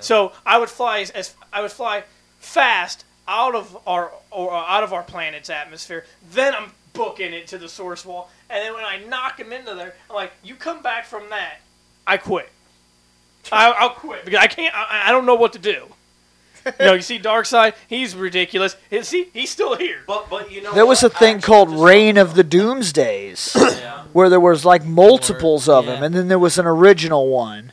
So 0.00 0.32
I 0.44 0.58
would 0.58 0.68
fly 0.68 1.00
as, 1.00 1.10
as 1.10 1.34
I 1.52 1.62
would 1.62 1.72
fly 1.72 2.04
fast 2.38 3.04
out 3.26 3.54
of 3.54 3.76
our 3.86 4.12
or 4.30 4.52
uh, 4.52 4.56
out 4.56 4.84
of 4.84 4.92
our 4.92 5.02
planet's 5.02 5.48
atmosphere. 5.48 6.04
Then 6.32 6.54
I'm 6.54 6.70
booking 6.92 7.32
it 7.32 7.46
to 7.48 7.58
the 7.58 7.68
source 7.68 8.04
wall, 8.04 8.30
and 8.50 8.62
then 8.62 8.74
when 8.74 8.84
I 8.84 8.98
knock 8.98 9.40
him 9.40 9.52
into 9.52 9.74
there, 9.74 9.94
I'm 10.10 10.16
like, 10.16 10.32
"You 10.44 10.54
come 10.54 10.82
back 10.82 11.06
from 11.06 11.30
that, 11.30 11.60
I 12.06 12.18
quit. 12.18 12.50
I, 13.52 13.70
I'll 13.72 13.90
quit 13.90 14.24
because 14.24 14.40
I 14.40 14.46
can't. 14.46 14.74
I, 14.74 15.04
I 15.08 15.12
don't 15.12 15.26
know 15.26 15.34
what 15.36 15.52
to 15.54 15.58
do." 15.58 15.86
you 16.66 16.72
know, 16.86 16.94
you 16.94 17.00
see 17.02 17.18
Darkseid, 17.20 17.74
he's 17.86 18.16
ridiculous. 18.16 18.74
Is 18.90 19.10
he? 19.10 19.28
He's 19.32 19.50
still 19.50 19.76
here. 19.76 20.02
But 20.06 20.28
but 20.28 20.50
you 20.50 20.62
know 20.62 20.72
There 20.74 20.84
was 20.86 21.02
what? 21.02 21.12
a 21.12 21.16
I 21.16 21.18
thing 21.20 21.36
actually 21.36 21.46
called 21.46 21.70
just- 21.70 21.82
Reign 21.82 22.16
of 22.16 22.34
the 22.34 22.42
Doomsdays, 22.42 23.54
Yeah. 23.80 24.02
where 24.12 24.28
there 24.28 24.40
was 24.40 24.64
like 24.64 24.84
multiples 24.84 25.68
of 25.68 25.84
yeah. 25.86 25.92
them, 25.94 26.02
and 26.02 26.14
then 26.14 26.28
there 26.28 26.38
was 26.40 26.58
an 26.58 26.66
original 26.66 27.28
one, 27.28 27.72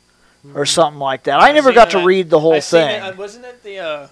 or 0.53 0.65
something 0.65 0.99
like 0.99 1.23
that. 1.23 1.39
I 1.39 1.49
I've 1.49 1.55
never 1.55 1.69
seen 1.69 1.75
got 1.75 1.89
to 1.91 1.97
that. 1.99 2.05
read 2.05 2.29
the 2.29 2.39
whole 2.39 2.53
I 2.53 2.59
seen 2.59 2.81
thing. 2.81 3.03
It, 3.03 3.13
uh, 3.13 3.15
wasn't 3.15 3.45
it 3.45 3.63
the? 3.63 3.79
Uh, 3.79 4.01
I'm 4.03 4.09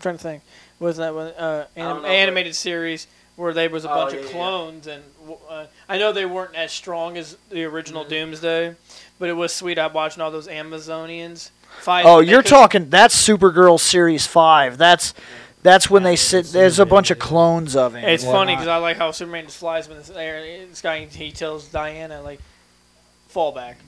trying 0.00 0.16
to 0.16 0.22
think. 0.22 0.42
Wasn't 0.80 1.04
that 1.06 1.14
one 1.14 1.26
uh, 1.36 1.66
don't 1.76 1.84
anim- 1.84 1.96
know, 1.96 2.02
but- 2.02 2.10
animated 2.10 2.54
series 2.54 3.06
where 3.36 3.52
there 3.52 3.70
was 3.70 3.84
a 3.84 3.90
Oh, 3.90 3.94
bunch 3.94 4.14
yeah, 4.14 4.20
of 4.20 4.26
yeah. 4.26 4.32
clones 4.32 4.86
and 4.86 5.02
uh, 5.48 5.64
I 5.88 5.96
know 5.98 6.12
they 6.12 6.26
weren't 6.26 6.54
as 6.54 6.70
strong 6.72 7.16
as 7.16 7.36
the 7.50 7.64
original 7.64 8.04
Doomsday, 8.04 8.74
but 9.22 9.28
it 9.28 9.34
was 9.34 9.54
sweet. 9.54 9.78
I 9.78 9.86
watching 9.86 10.20
all 10.20 10.32
those 10.32 10.48
Amazonians 10.48 11.50
fight. 11.78 12.04
Oh, 12.04 12.18
you're 12.18 12.42
could- 12.42 12.48
talking. 12.48 12.90
That's 12.90 13.14
Supergirl 13.14 13.78
series 13.78 14.26
five. 14.26 14.78
That's 14.78 15.14
that's 15.62 15.88
when 15.88 16.02
they 16.02 16.16
sit. 16.16 16.46
There's 16.46 16.80
a 16.80 16.84
bunch 16.84 17.12
of 17.12 17.20
clones 17.20 17.76
of 17.76 17.94
him. 17.94 18.04
It's 18.04 18.24
funny 18.24 18.52
because 18.56 18.66
I 18.66 18.78
like 18.78 18.96
how 18.96 19.12
Superman 19.12 19.44
just 19.44 19.58
flies 19.58 19.88
when 19.88 19.98
this, 19.98 20.08
this 20.08 20.80
guy 20.80 21.04
he 21.04 21.30
tells 21.30 21.68
Diana 21.68 22.20
like, 22.20 22.40
fall 23.28 23.52
back. 23.52 23.78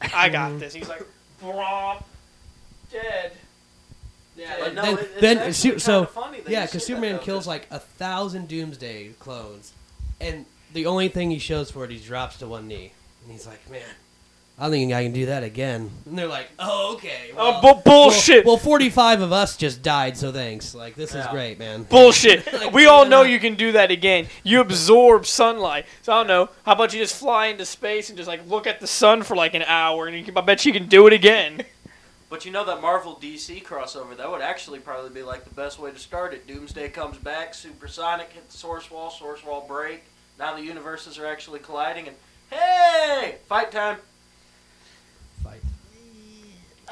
I 0.00 0.28
got 0.28 0.50
mm-hmm. 0.50 0.58
this. 0.58 0.74
He's 0.74 0.88
like, 0.88 1.06
Brom, 1.40 2.02
dead. 2.90 3.30
Yeah, 4.36 4.56
But 4.58 4.74
no, 4.74 4.82
then, 4.82 4.94
it- 4.94 5.00
it's 5.00 5.20
then 5.20 5.52
Su- 5.52 5.78
so 5.78 6.06
funny 6.06 6.38
yeah, 6.48 6.62
because 6.66 6.70
say 6.70 6.78
that, 6.78 6.84
Superman 6.86 7.12
though, 7.12 7.22
kills 7.22 7.44
'cause- 7.44 7.46
like 7.46 7.68
a 7.70 7.78
thousand 7.78 8.48
Doomsday 8.48 9.10
clones, 9.20 9.74
and 10.20 10.44
the 10.72 10.86
only 10.86 11.08
thing 11.08 11.30
he 11.30 11.38
shows 11.38 11.70
for 11.70 11.84
it, 11.84 11.92
he 11.92 11.98
drops 12.00 12.38
to 12.38 12.48
one 12.48 12.66
knee, 12.66 12.90
and 13.22 13.30
he's 13.30 13.46
like, 13.46 13.70
"Man, 13.70 13.82
I 14.58 14.64
don't 14.64 14.72
think 14.72 14.92
I 14.92 15.02
can 15.02 15.12
do 15.12 15.26
that 15.26 15.42
again." 15.42 15.90
And 16.06 16.16
they're 16.18 16.26
like, 16.28 16.48
"Oh, 16.58 16.94
okay." 16.94 17.30
Oh, 17.36 17.60
well- 17.62 17.74
bu- 17.74 17.82
bullshit. 17.82 18.44
Well, 18.44 18.54
well, 18.54 18.62
forty-five 18.64 19.20
of 19.20 19.32
us 19.32 19.56
just 19.56 19.82
died, 19.82 20.16
so 20.16 20.30
thanks. 20.30 20.74
Like 20.74 20.94
this 20.94 21.10
is 21.10 21.24
Yeah. 21.24 21.30
great, 21.30 21.58
man. 21.58 21.82
Bullshit. 21.90 22.52
Like, 22.52 22.72
we 22.72 22.86
all 22.86 23.04
know 23.04 23.22
you 23.22 23.40
can 23.40 23.54
do 23.54 23.72
that 23.72 23.90
again. 23.90 24.28
You 24.44 24.60
absorb 24.60 25.26
sunlight. 25.26 25.86
So 26.02 26.12
I 26.12 26.18
don't 26.18 26.26
know. 26.28 26.50
How 26.64 26.72
about 26.72 26.92
you 26.92 27.00
just 27.00 27.16
fly 27.18 27.46
into 27.46 27.64
space 27.64 28.08
and 28.08 28.16
just 28.16 28.28
like 28.28 28.46
look 28.48 28.66
at 28.66 28.80
the 28.80 28.86
sun 28.86 29.22
for 29.22 29.34
like 29.36 29.54
an 29.54 29.62
hour, 29.62 30.06
and 30.06 30.16
you 30.16 30.22
can, 30.24 30.36
I 30.36 30.40
bet 30.42 30.64
you 30.64 30.72
can 30.72 30.86
do 30.86 31.06
it 31.06 31.12
again. 31.12 31.64
But 32.30 32.46
you 32.46 32.50
know 32.50 32.64
that 32.64 32.80
Marvel 32.80 33.18
DC 33.22 33.62
crossover, 33.62 34.16
that 34.16 34.30
would 34.30 34.40
actually 34.40 34.78
probably 34.78 35.10
be 35.10 35.22
like 35.22 35.44
the 35.44 35.50
best 35.54 35.78
way 35.78 35.90
to 35.90 35.98
start 35.98 36.32
it. 36.32 36.46
Doomsday 36.46 36.88
comes 36.88 37.18
back, 37.18 37.52
Supersonic 37.52 38.32
hit 38.32 38.48
the 38.48 38.56
source 38.56 38.90
wall, 38.90 39.10
source 39.10 39.44
wall 39.44 39.66
break. 39.68 40.04
Now 40.38 40.56
the 40.56 40.62
universes 40.62 41.18
are 41.18 41.26
actually 41.26 41.58
colliding, 41.58 42.08
and 42.08 42.16
hey, 42.50 43.36
fight 43.50 43.70
time. 43.70 43.98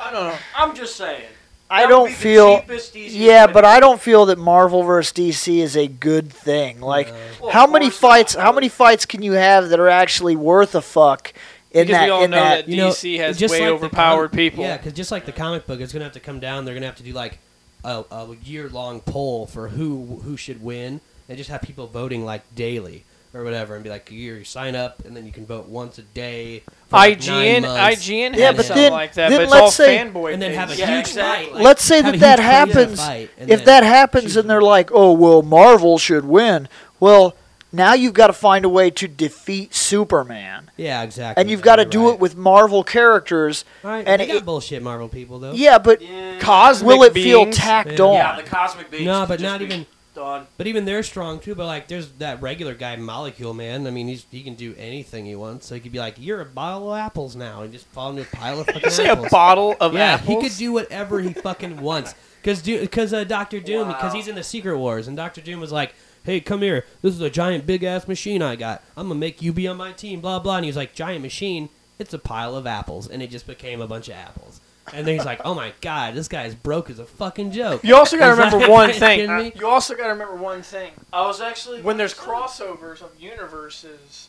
Fight. 0.01 0.09
I 0.09 0.13
don't 0.13 0.25
know. 0.29 0.37
I'm 0.57 0.75
just 0.75 0.97
saying. 0.97 1.25
I 1.73 1.83
That 1.83 1.87
would 1.87 1.91
don't 1.93 2.07
be 2.09 2.13
the 2.13 2.19
feel. 2.19 2.61
cheapest, 2.61 2.97
easiest 2.97 3.17
Yeah, 3.17 3.47
way 3.47 3.53
but 3.53 3.65
I 3.65 3.77
do 3.77 3.81
don't 3.81 4.01
feel 4.01 4.27
that 4.27 4.39
Marvel 4.39 4.83
vs. 4.83 5.13
DC 5.13 5.59
is 5.61 5.77
a 5.77 5.87
good 5.87 6.33
thing. 6.33 6.81
Like, 6.81 7.09
Uh, 7.09 7.15
Well, 7.41 7.51
how 7.53 7.67
many 7.69 7.87
course 7.87 8.03
not, 8.03 8.11
fights? 8.11 8.35
How 8.35 8.51
many 8.53 8.69
fights 8.69 9.07
can 9.07 9.23
you 9.23 9.33
have 9.33 9.69
that 9.69 9.79
are 9.79 9.89
actually 9.89 10.35
worth 10.37 10.75
a 10.75 10.81
fuck? 10.83 11.33
In 11.71 11.87
Because 11.87 12.01
that, 12.01 12.05
we 12.07 12.11
all 12.11 12.25
in 12.25 12.31
know 12.33 12.37
that, 12.37 12.67
that 12.67 12.69
You 12.69 12.77
know, 12.79 12.89
DC 12.89 13.19
has 13.19 13.39
just 13.39 13.53
way 13.53 13.61
like 13.61 13.71
overpowered 13.71 14.29
com- 14.31 14.37
people. 14.37 14.65
Yeah, 14.65 14.77
because 14.79 14.93
just 14.95 15.13
like 15.13 15.27
the 15.27 15.33
comic 15.33 15.67
book, 15.69 15.81
it's 15.81 15.93
gonna 15.93 16.05
have 16.05 16.15
to 16.15 16.21
come 16.21 16.41
down. 16.41 16.65
They're 16.65 16.75
gonna 16.75 16.87
have 16.87 16.97
to 16.97 17.05
do 17.05 17.13
like 17.13 17.39
a, 17.85 18.03
a 18.11 18.35
year-long 18.45 19.01
poll 19.03 19.47
for 19.47 19.69
who 19.69 20.21
who 20.25 20.37
should 20.37 20.61
win, 20.65 21.01
and 21.29 21.39
just 21.39 21.49
have 21.51 21.63
people 21.63 21.87
voting 21.87 22.25
like 22.25 22.43
daily 22.57 23.05
or 23.33 23.45
whatever, 23.45 23.77
and 23.77 23.85
be 23.85 23.91
like, 23.91 24.11
you 24.11 24.35
you 24.35 24.43
sign 24.45 24.75
up, 24.75 25.05
and 25.05 25.17
then 25.17 25.25
you 25.25 25.31
can 25.31 25.47
vote 25.47 25.67
once 25.69 25.97
a 25.99 26.03
day. 26.03 26.65
For 26.91 26.97
like 26.97 27.19
IGN, 27.21 27.63
nine 27.63 27.63
months, 27.63 28.07
IGN 28.07 28.37
Yeah, 28.37 28.53
but 28.53 28.65
something 28.67 28.83
then- 28.83 28.93
like 28.93 29.13
that, 29.15 29.29
then 29.31 29.39
but 29.39 29.43
it's 29.45 29.53
let's 29.53 29.63
all 29.63 29.71
say- 29.71 29.97
fanboy. 29.99 30.33
and 30.35 30.43
then 30.43 30.53
have 30.55 30.69
a 30.71 30.75
things. 30.75 30.81
Yeah, 30.81 30.97
huge 30.97 31.07
exactly. 31.09 31.45
fight. 31.47 31.55
like, 31.55 31.65
Let's 31.65 31.85
say 31.85 31.97
have 32.03 32.05
that 32.07 32.15
a 32.15 32.19
that 32.19 32.39
huge 32.39 32.47
crazy 32.75 32.79
happens. 32.81 33.01
fight, 33.01 33.31
and 33.39 33.51
If 33.51 33.59
then 33.61 33.67
that 33.67 33.83
happens 33.85 34.25
choose 34.25 34.37
and 34.37 34.51
they're 34.51 34.61
like, 34.61 34.91
"Oh, 34.93 35.13
well, 35.13 35.43
Marvel 35.43 35.99
should 35.99 36.25
win," 36.25 36.69
well, 36.99 37.35
now 37.73 37.95
you've 37.95 38.15
got 38.15 38.27
to 38.27 38.33
find 38.33 38.65
a 38.65 38.69
way 38.69 38.91
to 38.91 39.07
defeat 39.07 39.73
Superman, 39.73 40.73
yeah, 40.77 41.03
exactly, 41.05 41.41
and 41.41 41.49
you've 41.49 41.63
got 41.63 41.77
to 41.77 41.85
do 41.85 42.07
right. 42.07 42.15
it 42.15 42.19
with 42.21 42.37
Marvel 42.37 42.83
characters. 42.83 43.65
Right, 43.85 44.03
and 44.05 44.21
they 44.21 44.27
got 44.27 44.37
it- 44.37 44.45
bullshit 44.45 44.83
Marvel 44.83 45.09
people 45.09 45.39
though. 45.39 45.53
Yeah, 45.53 45.79
but 45.79 46.03
Yeah. 46.03 46.39
Cosmic 46.41 46.89
will 46.89 47.05
it 47.05 47.13
feel 47.15 47.45
beings. 47.45 47.57
tacked 47.57 47.99
Yeah. 48.01 48.05
on? 48.05 48.15
Yeah, 48.15 48.37
the 48.37 48.43
cosmic 48.43 48.91
beings. 48.91 49.07
No, 49.07 49.21
could 49.21 49.29
but 49.29 49.39
just 49.39 49.53
not 49.53 49.59
be 49.61 49.65
even- 49.67 49.87
done. 50.15 50.47
But 50.57 50.67
even 50.67 50.85
they're 50.85 51.03
strong 51.03 51.39
too. 51.41 51.55
But 51.55 51.67
like, 51.67 51.89
there's 51.89 52.09
that 52.19 52.41
regular 52.43 52.75
guy, 52.75 52.97
Molecule 52.97 53.55
Man. 53.55 53.87
I 53.87 53.91
mean, 53.91 54.09
he's 54.09 54.27
he 54.31 54.43
can 54.43 54.55
do 54.55 54.75
anything 54.79 55.27
he 55.27 55.35
wants. 55.37 55.67
So 55.67 55.75
he 55.75 55.81
could 55.81 55.93
be 55.93 55.99
like, 55.99 56.17
"You're 56.19 56.41
a 56.41 56.45
bottle 56.47 56.93
of 56.93 56.99
apples 56.99 57.37
now," 57.37 57.63
and 57.63 57.73
just 57.73 57.87
fall 57.87 58.11
into 58.11 58.23
a 58.23 58.37
pile 58.37 58.61
of 58.61 58.67
fucking 58.67 58.83
You 58.85 58.91
say 58.91 59.09
a 59.09 59.17
bottle 59.17 59.77
of 59.81 59.95
yeah, 59.95 60.15
apples. 60.15 60.29
he 60.43 60.49
could 60.49 60.59
do 60.59 60.73
whatever 60.73 61.21
he 61.21 61.33
fucking 61.33 61.81
wants. 61.81 62.15
Because 62.43 62.63
because 62.63 63.13
uh, 63.13 63.23
Doctor 63.25 63.61
Doom, 63.61 63.89
because 63.89 64.13
Wow. 64.13 64.17
he's 64.17 64.27
in 64.27 64.35
the 64.35 64.43
Secret 64.43 64.79
Wars, 64.79 65.07
and 65.09 65.15
Doctor 65.15 65.43
Doom 65.43 65.61
was 65.61 65.73
like, 65.73 65.95
"Hey, 66.25 66.41
come 66.41 66.63
here. 66.63 66.87
This 67.03 67.13
is 67.13 67.21
a 67.21 67.29
giant 67.29 67.67
big 67.67 67.85
ass 67.85 68.09
machine 68.09 68.41
I 68.41 68.57
got. 68.57 68.83
I'm 68.97 69.09
gonna 69.09 69.21
make 69.21 69.43
you 69.43 69.53
be 69.53 69.69
on 69.69 69.77
my 69.77 69.93
team." 69.93 70.23
Blah 70.23 70.39
blah. 70.39 70.57
And 70.57 70.65
he 70.65 70.71
was 70.71 70.77
like, 70.77 70.95
"Giant 70.95 71.21
machine? 71.21 71.69
It's 71.99 72.15
a 72.15 72.19
pile 72.19 72.57
of 72.57 72.67
apples," 72.67 73.07
and 73.09 73.23
it 73.23 73.29
just 73.29 73.47
became 73.47 73.83
a 73.83 73.87
bunch 73.87 74.09
of 74.09 74.15
apples. 74.15 74.59
And 74.93 75.07
then 75.07 75.15
he's 75.15 75.25
like, 75.25 75.41
"Oh 75.45 75.55
my 75.55 75.73
god, 75.81 76.15
this 76.15 76.27
guy 76.27 76.45
is 76.47 76.55
broke 76.55 76.91
as 76.91 76.99
a 76.99 77.05
fucking 77.07 77.53
joke." 77.53 77.85
You 77.85 77.95
also 77.97 78.19
got 78.19 78.27
to 78.27 78.33
Is 78.33 78.39
that- 78.39 78.53
remember 78.53 78.73
one 78.73 78.93
thing. 78.93 79.21
kidding 79.21 79.37
me? 79.37 79.53
You 79.55 79.69
also 79.69 79.95
got 79.95 80.05
to 80.05 80.11
remember 80.13 80.35
one 80.35 80.63
thing. 80.63 80.93
I 81.13 81.27
was 81.27 81.41
actually 81.41 81.81
When 81.83 81.97
there's 81.97 82.15
crossovers 82.15 83.01
of 83.03 83.11
universes, 83.21 84.29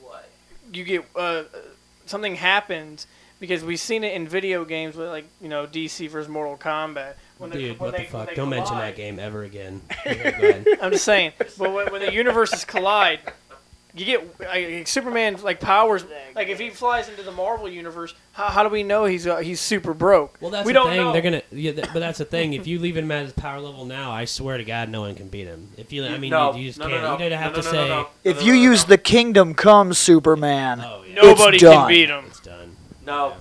What? 0.00 0.28
you 0.72 0.84
get 0.84 1.04
uh, 1.16 1.44
something 2.06 2.36
happens 2.36 3.06
because 3.40 3.64
we've 3.64 3.80
seen 3.80 4.04
it 4.04 4.12
in 4.14 4.28
video 4.28 4.64
games 4.64 4.94
with 4.96 5.08
like 5.08 5.24
you 5.40 5.48
know 5.48 5.66
DC 5.66 6.08
versus 6.10 6.28
Mortal 6.28 6.56
Kombat. 6.56 7.14
When 7.38 7.50
Dude, 7.50 7.78
when 7.80 7.88
what 7.90 7.96
they- 7.96 8.04
the 8.04 8.10
fuck? 8.10 8.34
Don't 8.34 8.50
mention 8.50 8.76
that 8.78 8.94
game 8.96 9.18
ever 9.18 9.42
again. 9.42 9.80
Okay, 10.06 10.30
go 10.38 10.48
ahead. 10.48 10.66
I'm 10.82 10.92
just 10.92 11.04
saying, 11.04 11.32
but 11.38 11.72
when, 11.72 11.90
when 11.90 12.00
the 12.02 12.12
universes 12.12 12.64
collide, 12.64 13.20
you 13.94 14.04
get 14.06 14.40
like, 14.40 14.86
Superman 14.86 15.40
like 15.42 15.60
powers. 15.60 16.04
Like 16.34 16.48
if 16.48 16.58
he 16.58 16.70
flies 16.70 17.08
into 17.08 17.22
the 17.22 17.32
Marvel 17.32 17.68
universe, 17.68 18.14
how, 18.32 18.46
how 18.46 18.62
do 18.62 18.68
we 18.68 18.82
know 18.82 19.04
he's 19.04 19.26
uh, 19.26 19.38
he's 19.38 19.60
super 19.60 19.92
broke? 19.94 20.38
Well, 20.40 20.50
that's 20.50 20.64
we 20.66 20.72
the 20.72 20.78
don't 20.78 20.88
thing. 20.88 20.96
know. 20.98 21.12
They're 21.12 21.22
gonna, 21.22 21.42
yeah, 21.50 21.72
th- 21.72 21.88
but 21.92 22.00
that's 22.00 22.18
the 22.18 22.24
thing. 22.24 22.52
If 22.52 22.66
you 22.66 22.78
leave 22.78 22.96
him 22.96 23.10
at 23.10 23.24
his 23.24 23.32
power 23.32 23.60
level 23.60 23.84
now, 23.84 24.12
I 24.12 24.24
swear 24.26 24.56
to 24.58 24.64
God, 24.64 24.88
no 24.88 25.00
one 25.00 25.14
can 25.14 25.28
beat 25.28 25.46
him. 25.46 25.70
If 25.76 25.92
you, 25.92 26.04
I 26.04 26.18
mean, 26.18 26.30
no, 26.30 26.54
you, 26.54 26.60
you 26.62 26.68
just 26.68 26.78
no, 26.78 26.88
can't. 26.88 27.02
No, 27.02 27.16
no, 27.16 27.24
you 27.24 27.30
don't 27.30 27.38
have 27.38 27.52
no, 27.56 27.60
to 27.62 27.66
no, 27.66 27.70
say, 27.72 27.88
no, 27.88 28.02
no, 28.02 28.08
If 28.24 28.36
no, 28.40 28.42
you 28.46 28.52
no, 28.54 28.60
use 28.60 28.84
no. 28.84 28.88
the 28.90 28.98
Kingdom 28.98 29.54
Come 29.54 29.92
Superman, 29.92 30.80
oh 30.80 31.02
yeah, 31.06 31.14
Nobody 31.14 31.56
It's 31.56 31.64
can 31.64 31.72
done. 31.72 31.88
beat 31.88 32.08
him. 32.08 32.24
it's 32.28 32.40
done. 32.40 32.76
No. 33.04 33.34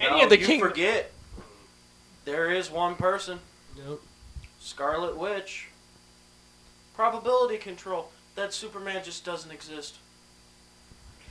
Any 0.00 0.18
no, 0.18 0.24
of 0.24 0.30
the 0.30 0.38
you 0.38 0.46
king- 0.46 0.60
forget. 0.60 1.12
There 2.24 2.50
is 2.52 2.70
one 2.70 2.94
person, 2.96 3.38
Nope. 3.78 4.02
Scarlet 4.60 5.16
Witch. 5.16 5.68
Probability 6.94 7.56
control. 7.58 8.10
That 8.38 8.54
Superman 8.54 9.02
just 9.04 9.24
doesn't 9.24 9.50
exist. 9.50 9.96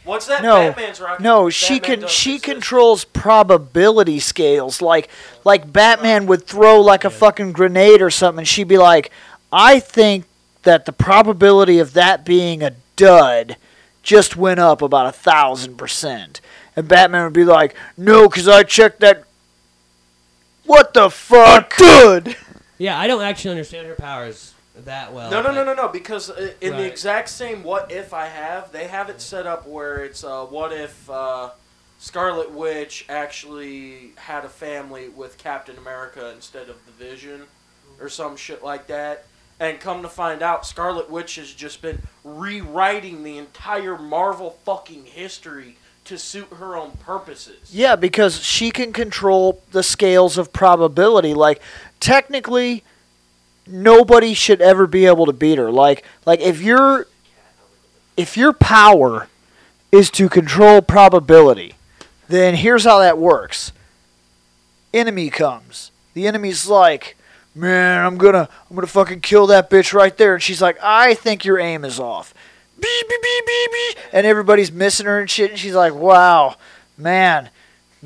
What's 0.04 0.26
that 0.28 0.44
No, 0.44 0.56
Batman's 0.72 1.00
rocket? 1.00 1.24
no, 1.24 1.50
she 1.50 1.80
Batman 1.80 2.00
can 2.02 2.10
she 2.10 2.36
exist. 2.36 2.44
controls 2.44 3.06
probability 3.06 4.20
scales. 4.20 4.82
Like 4.82 5.08
like 5.46 5.72
Batman 5.72 6.26
would 6.28 6.46
throw 6.46 6.82
like 6.82 7.06
a 7.06 7.10
fucking 7.10 7.54
grenade 7.54 8.02
or 8.02 8.10
something, 8.10 8.40
and 8.40 8.48
she'd 8.48 8.68
be 8.68 8.78
like, 8.78 9.10
"I 9.54 9.80
think 9.80 10.26
that 10.64 10.86
the 10.86 10.92
probability 10.92 11.80
of 11.80 11.94
that 11.94 12.26
being 12.26 12.62
a 12.62 12.74
dud 12.98 13.56
just 14.04 14.36
went 14.36 14.60
up 14.60 14.82
about 14.82 15.06
a 15.08 15.14
thousand 15.14 15.78
percent," 15.78 16.42
and 16.76 16.90
Batman 16.90 17.24
would 17.24 17.32
be 17.34 17.46
like, 17.46 17.74
"No, 17.96 18.28
because 18.28 18.50
I 18.50 18.64
checked 18.64 19.00
that." 19.00 19.24
What 20.66 20.94
the 20.94 21.10
fuck? 21.10 21.74
Good. 21.78 22.36
Yeah, 22.80 23.00
I 23.00 23.08
don't 23.08 23.24
actually 23.24 23.52
understand 23.52 23.88
her 23.88 23.96
powers 23.96 24.54
that 24.86 25.14
well. 25.14 25.30
No, 25.32 25.42
no, 25.42 25.52
no, 25.54 25.64
no, 25.64 25.74
no. 25.74 25.88
Because 25.88 26.30
uh, 26.30 26.54
in 26.62 26.74
the 26.74 26.86
exact 26.86 27.30
same 27.30 27.64
"What 27.64 27.92
If" 27.92 28.14
I 28.14 28.28
have, 28.28 28.72
they 28.72 28.88
have 28.88 29.10
it 29.10 29.22
set 29.22 29.46
up 29.46 29.68
where 29.68 30.04
it's 30.04 30.24
uh, 30.24 30.46
"What 30.46 30.72
if 30.74 31.10
uh, 31.10 31.52
Scarlet 32.00 32.52
Witch 32.52 33.06
actually 33.10 34.12
had 34.16 34.46
a 34.46 34.50
family 34.50 35.10
with 35.10 35.38
Captain 35.38 35.78
America 35.78 36.32
instead 36.34 36.70
of 36.70 36.78
the 36.86 36.92
Vision, 36.92 37.44
or 38.00 38.10
some 38.10 38.36
shit 38.38 38.64
like 38.64 38.88
that." 38.88 39.26
And 39.60 39.80
come 39.80 40.04
to 40.04 40.10
find 40.10 40.44
out, 40.44 40.68
Scarlet 40.68 41.10
Witch 41.10 41.36
has 41.38 41.52
just 41.52 41.82
been 41.82 42.04
rewriting 42.24 43.24
the 43.24 43.40
entire 43.40 43.98
Marvel 43.98 44.52
fucking 44.64 45.06
history 45.06 45.78
to 46.08 46.18
suit 46.18 46.48
her 46.58 46.76
own 46.76 46.92
purposes. 46.92 47.74
Yeah, 47.74 47.96
because 47.96 48.40
she 48.42 48.72
can 48.72 48.94
control 48.94 49.62
the 49.72 49.84
scales 49.84 50.38
of 50.38 50.54
probability. 50.54 51.34
Like 51.34 51.62
technically 52.00 52.84
nobody 53.70 54.34
should 54.34 54.62
ever 54.62 54.88
be 54.88 55.06
able 55.06 55.26
to 55.26 55.34
beat 55.34 55.58
her. 55.58 55.72
Like 55.72 56.04
like 56.26 56.40
if 56.40 56.62
your 56.62 57.08
if 58.16 58.36
your 58.36 58.54
power 58.54 59.28
is 59.92 60.10
to 60.12 60.28
control 60.28 60.82
probability, 60.82 61.76
then 62.28 62.56
here's 62.56 62.84
how 62.84 63.00
that 63.00 63.18
works. 63.18 63.72
Enemy 64.94 65.30
comes. 65.30 65.92
The 66.14 66.28
enemy's 66.28 66.68
like, 66.68 67.16
"Man, 67.54 68.06
I'm 68.06 68.18
going 68.18 68.34
to 68.34 68.50
I'm 68.70 68.76
going 68.76 68.86
to 68.86 68.92
fucking 68.92 69.22
kill 69.22 69.48
that 69.48 69.70
bitch 69.70 69.94
right 69.94 70.18
there." 70.18 70.34
And 70.34 70.44
she's 70.44 70.62
like, 70.62 70.78
"I 70.82 71.14
think 71.14 71.46
your 71.46 71.60
aim 71.60 71.86
is 71.86 72.00
off." 72.00 72.34
Beep, 72.80 73.10
beep, 73.10 73.22
beep, 73.22 73.46
beep, 73.46 73.72
beep. 73.72 73.98
And 74.14 74.26
everybody's 74.28 74.72
missing 74.72 75.06
her 75.06 75.20
and 75.20 75.30
shit 75.30 75.52
and 75.52 75.60
she's 75.60 75.76
like, 75.76 75.94
"Wow, 75.94 76.56
man, 76.98 77.50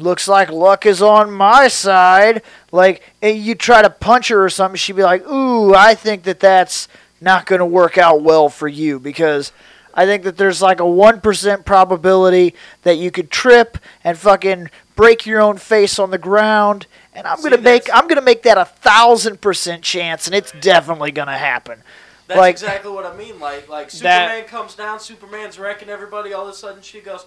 looks 0.02 0.28
like 0.28 0.50
luck 0.50 0.86
is 0.86 1.02
on 1.02 1.32
my 1.32 1.68
side. 1.68 2.42
Like, 2.72 3.02
and 3.22 3.38
you 3.38 3.56
try 3.56 3.82
to 3.82 3.90
punch 3.90 4.28
her 4.30 4.44
or 4.44 4.50
something, 4.50 4.78
she'd 4.78 4.96
be 4.96 5.04
like, 5.04 5.26
ooh, 5.28 5.74
I 5.74 5.96
think 5.96 6.24
that 6.24 6.40
that's 6.40 6.88
not 7.20 7.46
going 7.46 7.60
to 7.60 7.66
work 7.66 7.98
out 7.98 8.22
well 8.22 8.50
for 8.50 8.68
you 8.68 9.00
because 9.00 9.52
I 9.94 10.06
think 10.06 10.24
that 10.24 10.38
there's 10.38 10.62
like 10.62 10.80
a 10.80 10.84
1% 10.84 11.66
probability 11.66 12.56
that 12.84 12.98
you 12.98 13.12
could 13.12 13.30
trip 13.30 13.78
and 14.04 14.18
fucking 14.18 14.70
break 14.96 15.26
your 15.26 15.42
own 15.42 15.58
face 15.58 16.00
on 16.00 16.12
the 16.12 16.18
ground. 16.18 16.88
And 17.14 17.28
I'm 17.28 17.38
See, 17.38 17.50
gonna 17.50 17.62
make 17.62 17.90
I'm 17.94 18.08
gonna 18.08 18.22
make 18.22 18.44
that 18.44 18.58
a 18.58 18.64
thousand 18.64 19.42
percent 19.42 19.84
chance, 19.84 20.28
and 20.28 20.36
it's 20.36 20.54
definitely 20.62 21.12
gonna 21.12 21.38
happen. 21.38 21.84
That's 22.28 22.38
Like- 22.40 22.52
exactly 22.54 22.90
what 22.92 23.06
I 23.06 23.14
mean. 23.18 23.38
Like, 23.40 23.68
like 23.68 23.92
That- 23.92 24.30
Superman 24.30 24.44
comes 24.48 24.76
down, 24.76 25.00
Superman's 25.02 25.60
wrecking 25.60 25.90
everybody. 25.90 26.32
All 26.32 26.44
of 26.48 26.54
a 26.54 26.54
sudden, 26.56 26.82
she 26.82 27.02
goes, 27.02 27.26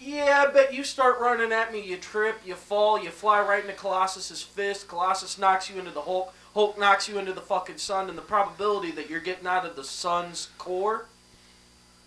"Yeah, 0.00 0.44
I 0.48 0.50
bet 0.52 0.72
you 0.74 0.82
start 0.84 1.20
running 1.20 1.52
at 1.52 1.72
me. 1.72 1.80
You 1.82 1.96
trip, 1.96 2.40
you 2.44 2.54
fall, 2.54 2.98
you 3.02 3.10
fly 3.10 3.40
right 3.40 3.62
into 3.62 3.76
Colossus's 3.76 4.42
fist. 4.42 4.88
Colossus 4.88 5.38
knocks 5.38 5.68
you 5.70 5.78
into 5.78 5.90
the 5.90 6.02
Hulk. 6.02 6.32
Hulk 6.54 6.78
knocks 6.78 7.08
you 7.08 7.18
into 7.18 7.32
the 7.32 7.40
fucking 7.40 7.78
sun. 7.78 8.08
And 8.08 8.16
the 8.18 8.22
probability 8.22 8.90
that 8.92 9.08
you're 9.10 9.20
getting 9.20 9.46
out 9.46 9.64
of 9.66 9.76
the 9.76 9.84
sun's 9.84 10.48
core, 10.58 11.06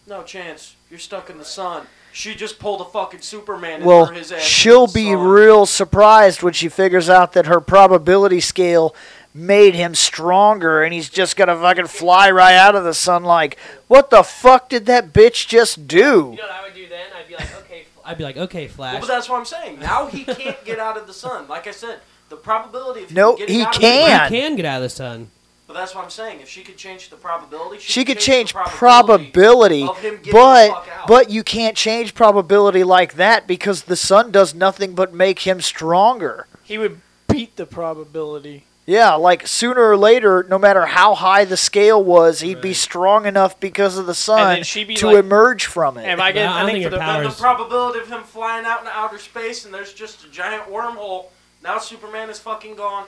no 0.08 0.24
chance. 0.24 0.76
You're 0.90 1.00
stuck 1.00 1.30
in 1.30 1.38
the 1.38 1.46
sun. 1.46 1.88
She 2.12 2.36
just 2.36 2.60
pulled 2.60 2.82
a 2.82 2.86
fucking 2.86 3.22
Superman 3.22 3.78
and 3.78 3.86
Well, 3.86 4.06
his 4.06 4.32
ass. 4.32 4.42
she'll 4.42 4.86
be 4.88 5.14
sun. 5.14 5.20
real 5.24 5.66
surprised 5.66 6.44
when 6.44 6.54
she 6.54 6.70
figures 6.70 7.10
out 7.10 7.34
that 7.34 7.46
her 7.48 7.60
probability 7.60 8.40
scale 8.40 8.94
made 9.34 9.74
him 9.74 9.96
stronger 9.96 10.84
and 10.84 10.94
he's 10.94 11.10
just 11.10 11.36
gonna 11.36 11.56
fucking 11.60 11.88
fly 11.88 12.30
right 12.30 12.54
out 12.54 12.76
of 12.76 12.84
the 12.84 12.94
sun 12.94 13.24
like, 13.24 13.58
what 13.88 14.12
the 14.12 14.22
fuck 14.22 14.70
did 14.70 14.86
that 14.86 15.12
bitch 15.12 15.48
just 15.48 15.88
do? 15.88 15.98
You 15.98 16.04
know 16.06 16.30
what 16.30 16.52
I 16.52 16.62
would 16.64 16.76
do 16.76 16.88
then? 16.88 17.08
I'd 17.18 17.28
be 17.28 17.34
like, 17.34 17.56
okay, 17.62 17.86
I'd 18.06 18.18
be 18.18 18.24
like, 18.24 18.38
okay, 18.38 18.66
Well, 18.68 18.76
Flash. 18.76 19.00
but 19.02 19.08
that's 19.08 19.30
what 19.30 19.38
I'm 19.40 19.46
saying. 19.46 19.80
Now 19.80 20.08
he 20.08 20.24
can't 20.26 20.64
get 20.66 20.80
out 20.80 20.98
of 20.98 21.08
the 21.08 21.14
sun. 21.14 21.48
Like 21.48 21.68
I 21.68 21.72
said, 21.72 22.00
the 22.30 22.36
probability 22.36 23.04
of 23.04 23.10
him 23.10 23.16
No, 23.16 23.36
getting 23.36 23.56
he 23.56 23.62
out 23.62 23.76
of 23.76 23.82
can. 23.82 24.30
The, 24.32 24.36
you 24.36 24.42
can 24.42 24.56
get 24.56 24.66
out 24.66 24.78
of 24.78 24.84
the 24.84 24.90
sun. 24.90 25.30
but 25.68 25.74
that's 25.74 25.94
what 25.96 26.04
I'm 26.04 26.10
saying. 26.10 26.42
If 26.42 26.50
she 26.50 26.62
could 26.64 26.78
change 26.78 27.10
the 27.10 27.16
probability, 27.16 27.80
she, 27.80 27.92
She 27.92 28.06
could 28.06 28.18
the 28.18 28.22
change 28.22 28.54
probability 28.54 29.32
probability, 29.32 29.84
of 29.88 29.98
him 30.00 30.16
getting 30.18 30.24
the 30.26 30.32
but 30.32 30.70
fuck 30.70 30.88
out. 31.00 31.08
but 31.08 31.30
you 31.30 31.44
can't 31.44 31.78
change 31.78 32.14
probability 32.16 32.84
like 32.84 33.14
that 33.16 33.48
because 33.48 33.84
the 33.84 33.96
sun 33.96 34.32
does 34.32 34.54
nothing 34.54 34.94
but 34.96 35.14
make 35.14 35.40
him 35.40 35.62
stronger. 35.62 36.48
He 36.64 36.78
would 36.78 37.02
beat 37.28 37.56
the 37.56 37.66
probability. 37.66 38.66
Yeah, 38.86 39.14
like 39.14 39.48
sooner 39.48 39.82
or 39.82 39.96
later, 39.96 40.46
no 40.50 40.60
matter 40.60 40.86
how 40.86 41.16
high 41.16 41.46
the 41.46 41.56
scale 41.56 42.04
was, 42.04 42.42
he'd 42.42 42.60
be 42.62 42.74
strong 42.74 43.26
enough 43.26 43.58
because 43.60 43.98
of 43.98 44.06
the 44.08 44.14
sun 44.14 44.62
be 44.76 44.96
to 44.96 45.08
like- 45.08 45.16
emerge 45.18 45.66
from 45.66 45.98
it. 45.98 46.06
Am 46.06 46.20
I 46.20 46.34
getting? 46.34 46.50
I 46.52 46.64
I, 46.64 46.66
think 46.66 46.80
think 46.80 46.92
the, 46.92 46.98
power- 46.98 47.22
Then 47.22 47.32
the 47.32 47.38
probability 47.38 48.00
of 48.00 48.10
him 48.10 48.24
flying 48.24 48.66
out 48.66 48.80
into 48.80 48.92
outer 48.92 49.20
space 49.20 49.64
and 49.64 49.74
there's 49.74 49.94
just 49.94 50.26
a 50.26 50.30
giant 50.30 50.64
wormhole. 50.70 51.28
Now 51.64 51.78
Superman 51.78 52.30
is 52.30 52.40
fucking 52.40 52.76
gone. 52.76 53.06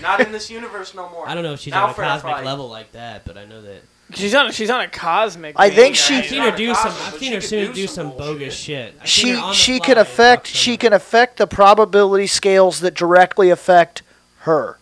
Not 0.00 0.20
in 0.20 0.32
this 0.32 0.50
universe 0.50 0.94
no 0.94 1.10
more. 1.10 1.28
I 1.28 1.34
don't 1.34 1.42
know 1.42 1.52
if 1.52 1.60
she's 1.60 1.72
Now 1.72 1.84
on 1.84 1.90
a 1.90 1.94
cosmic 1.94 2.32
fight. 2.36 2.44
level 2.46 2.68
like 2.70 2.92
that, 2.92 3.26
but 3.26 3.36
I 3.36 3.44
know 3.44 3.60
that. 3.60 3.82
she's 4.14 4.34
on. 4.34 4.46
A, 4.46 4.52
she's 4.52 4.70
on 4.70 4.80
a 4.80 4.88
cosmic. 4.88 5.54
I 5.58 5.68
think 5.68 5.96
she- 5.96 6.14
I've 6.14 6.22
she's 6.22 6.30
seen 6.30 6.42
her 6.42 6.50
do 6.56 6.74
some. 6.74 6.92
I've 6.92 7.14
seen 7.18 7.32
her 7.32 7.40
could 7.40 7.48
soon 7.48 7.66
do 7.66 7.74
do 7.74 7.86
some 7.86 8.08
some 8.10 8.16
bogus 8.18 8.54
shit. 8.54 8.94
I've 9.02 9.06
she 9.06 9.32
her 9.32 9.38
on 9.38 9.48
the 9.50 9.54
she 9.54 9.80
can 9.80 9.98
affect 9.98 10.46
she 10.46 10.76
can 10.78 10.94
affect 10.94 11.36
the 11.36 11.46
probability 11.46 12.26
scales 12.26 12.80
that 12.80 12.94
directly 12.94 13.50
affect 13.50 14.00
her. 14.40 14.78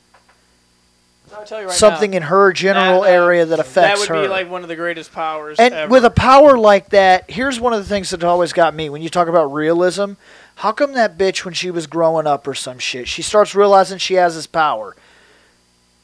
I'll 1.38 1.44
tell 1.44 1.60
you 1.60 1.66
right 1.68 1.76
Something 1.76 2.10
now, 2.12 2.16
in 2.18 2.22
her 2.24 2.52
general 2.52 3.02
that- 3.02 3.10
area 3.10 3.46
that 3.46 3.60
affects 3.60 3.76
her. 3.76 4.06
that 4.06 4.12
would 4.14 4.16
her. 4.18 4.22
be 4.24 4.28
like 4.28 4.50
one 4.50 4.62
of 4.62 4.68
the 4.68 4.76
greatest 4.76 5.12
powers 5.12 5.58
and 5.58 5.72
ever. 5.72 5.90
with 5.90 6.04
a 6.04 6.10
power 6.10 6.58
like 6.58 6.88
that, 6.90 7.30
here's 7.30 7.60
one 7.60 7.72
of 7.72 7.78
the 7.82 7.88
things 7.88 8.10
that 8.10 8.24
always 8.24 8.52
got 8.52 8.74
me 8.74 8.88
when 8.90 9.02
you 9.02 9.08
talk 9.08 9.28
about 9.28 9.52
realism. 9.52 10.12
How 10.56 10.72
come 10.72 10.94
that 10.94 11.16
bitch, 11.16 11.44
when 11.44 11.54
she 11.54 11.70
was 11.70 11.86
growing 11.86 12.26
up 12.26 12.46
or 12.48 12.54
some 12.54 12.78
shit, 12.80 13.06
she 13.06 13.22
starts 13.22 13.54
realizing 13.54 13.98
she 13.98 14.14
has 14.14 14.34
this 14.34 14.48
power? 14.48 14.96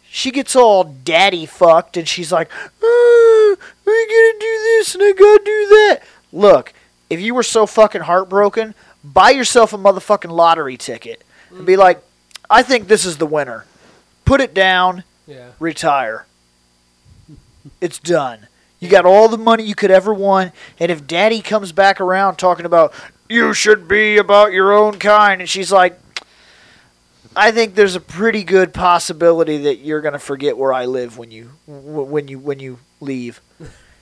She 0.08 0.30
gets 0.30 0.54
all 0.54 0.84
daddy 0.84 1.44
fucked 1.46 1.96
and 1.96 2.06
she's 2.08 2.30
like, 2.30 2.48
"Uh, 2.80 2.86
I 2.86 3.56
gotta 3.86 4.38
do 4.38 4.62
this 4.62 4.94
and 4.94 5.02
I 5.02 5.10
gotta 5.12 5.42
do 5.44 5.66
that. 5.68 6.00
Look, 6.32 6.72
if 7.10 7.20
you 7.20 7.34
were 7.34 7.42
so 7.42 7.66
fucking 7.66 8.02
heartbroken, 8.02 8.76
buy 9.02 9.30
yourself 9.30 9.72
a 9.72 9.78
motherfucking 9.78 10.30
lottery 10.30 10.76
ticket 10.76 11.22
and 11.50 11.66
be 11.66 11.76
like, 11.76 12.00
I 12.48 12.62
think 12.62 12.86
this 12.86 13.04
is 13.04 13.16
the 13.18 13.26
winner. 13.26 13.64
Put 14.24 14.40
it 14.40 14.54
down, 14.54 15.02
Yeah. 15.26 15.50
retire. 15.58 16.26
It's 17.80 17.98
done. 17.98 18.48
You 18.78 18.88
got 18.90 19.06
all 19.06 19.28
the 19.28 19.38
money 19.38 19.64
you 19.64 19.74
could 19.74 19.90
ever 19.90 20.12
want, 20.12 20.52
and 20.78 20.90
if 20.92 21.06
daddy 21.06 21.40
comes 21.40 21.72
back 21.72 22.00
around 22.00 22.36
talking 22.36 22.66
about 22.66 22.92
you 23.28 23.54
should 23.54 23.88
be 23.88 24.18
about 24.18 24.52
your 24.52 24.72
own 24.72 24.98
kind, 24.98 25.40
and 25.40 25.48
she's 25.48 25.72
like, 25.72 25.98
I 27.34 27.50
think 27.50 27.74
there's 27.74 27.96
a 27.96 28.00
pretty 28.00 28.44
good 28.44 28.74
possibility 28.74 29.56
that 29.58 29.76
you're 29.78 30.02
gonna 30.02 30.18
forget 30.18 30.58
where 30.58 30.72
I 30.72 30.84
live 30.84 31.16
when 31.16 31.30
you 31.30 31.50
when 31.66 32.28
you 32.28 32.38
when 32.38 32.58
you 32.60 32.78
leave. 33.00 33.40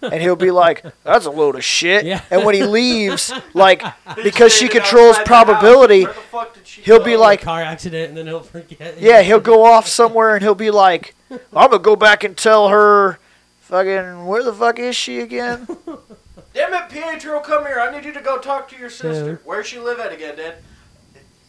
And 0.03 0.21
he'll 0.21 0.35
be 0.37 0.51
like, 0.51 0.85
"That's 1.05 1.27
a 1.27 1.31
load 1.31 1.55
of 1.55 1.65
shit." 1.65 2.05
Yeah. 2.05 2.23
And 2.31 2.45
when 2.45 2.55
he 2.55 2.65
leaves, 2.65 3.33
like 3.55 3.83
because 4.23 4.53
she 4.53 4.69
controls 4.69 5.17
outside 5.17 5.27
the 5.27 5.35
house. 5.35 5.45
probability, 5.61 6.05
Where 6.05 6.13
the 6.13 6.21
fuck 6.21 6.55
did 6.55 6.67
she 6.67 6.83
he'll 6.83 6.99
go? 6.99 7.05
be 7.05 7.17
like, 7.17 7.43
car 7.43 7.63
accident, 7.63 8.09
and 8.09 8.17
then 8.19 8.27
he'll 8.27 8.41
forget. 8.41 9.01
yeah, 9.01 9.23
he'll 9.23 9.41
go 9.41 9.65
off 9.65 9.87
somewhere 9.87 10.35
and 10.35 10.43
he'll 10.43 10.55
be 10.57 10.71
like, 10.73 11.15
I'm 11.31 11.39
gonna 11.71 11.79
go 11.79 11.95
back 11.97 12.25
and 12.25 12.37
tell 12.37 12.69
her, 12.69 13.19
fucking, 13.61 14.27
where 14.27 14.43
the 14.43 14.53
fuck 14.53 14.79
is 14.79 14.97
she 14.97 15.21
again? 15.21 15.67
Damn 16.55 16.75
it, 16.75 16.91
Pietro, 16.91 17.41
come 17.41 17.65
here. 17.65 17.81
I 17.81 17.91
need 17.91 18.05
you 18.05 18.13
to 18.13 18.21
go 18.21 18.37
talk 18.39 18.69
to 18.71 18.77
your 18.77 18.91
sister. 18.91 19.31
Yeah. 19.31 19.37
Where's 19.45 19.67
she 19.67 19.79
live 19.79 19.99
at 20.01 20.13
again, 20.13 20.37
Dad? 20.37 20.57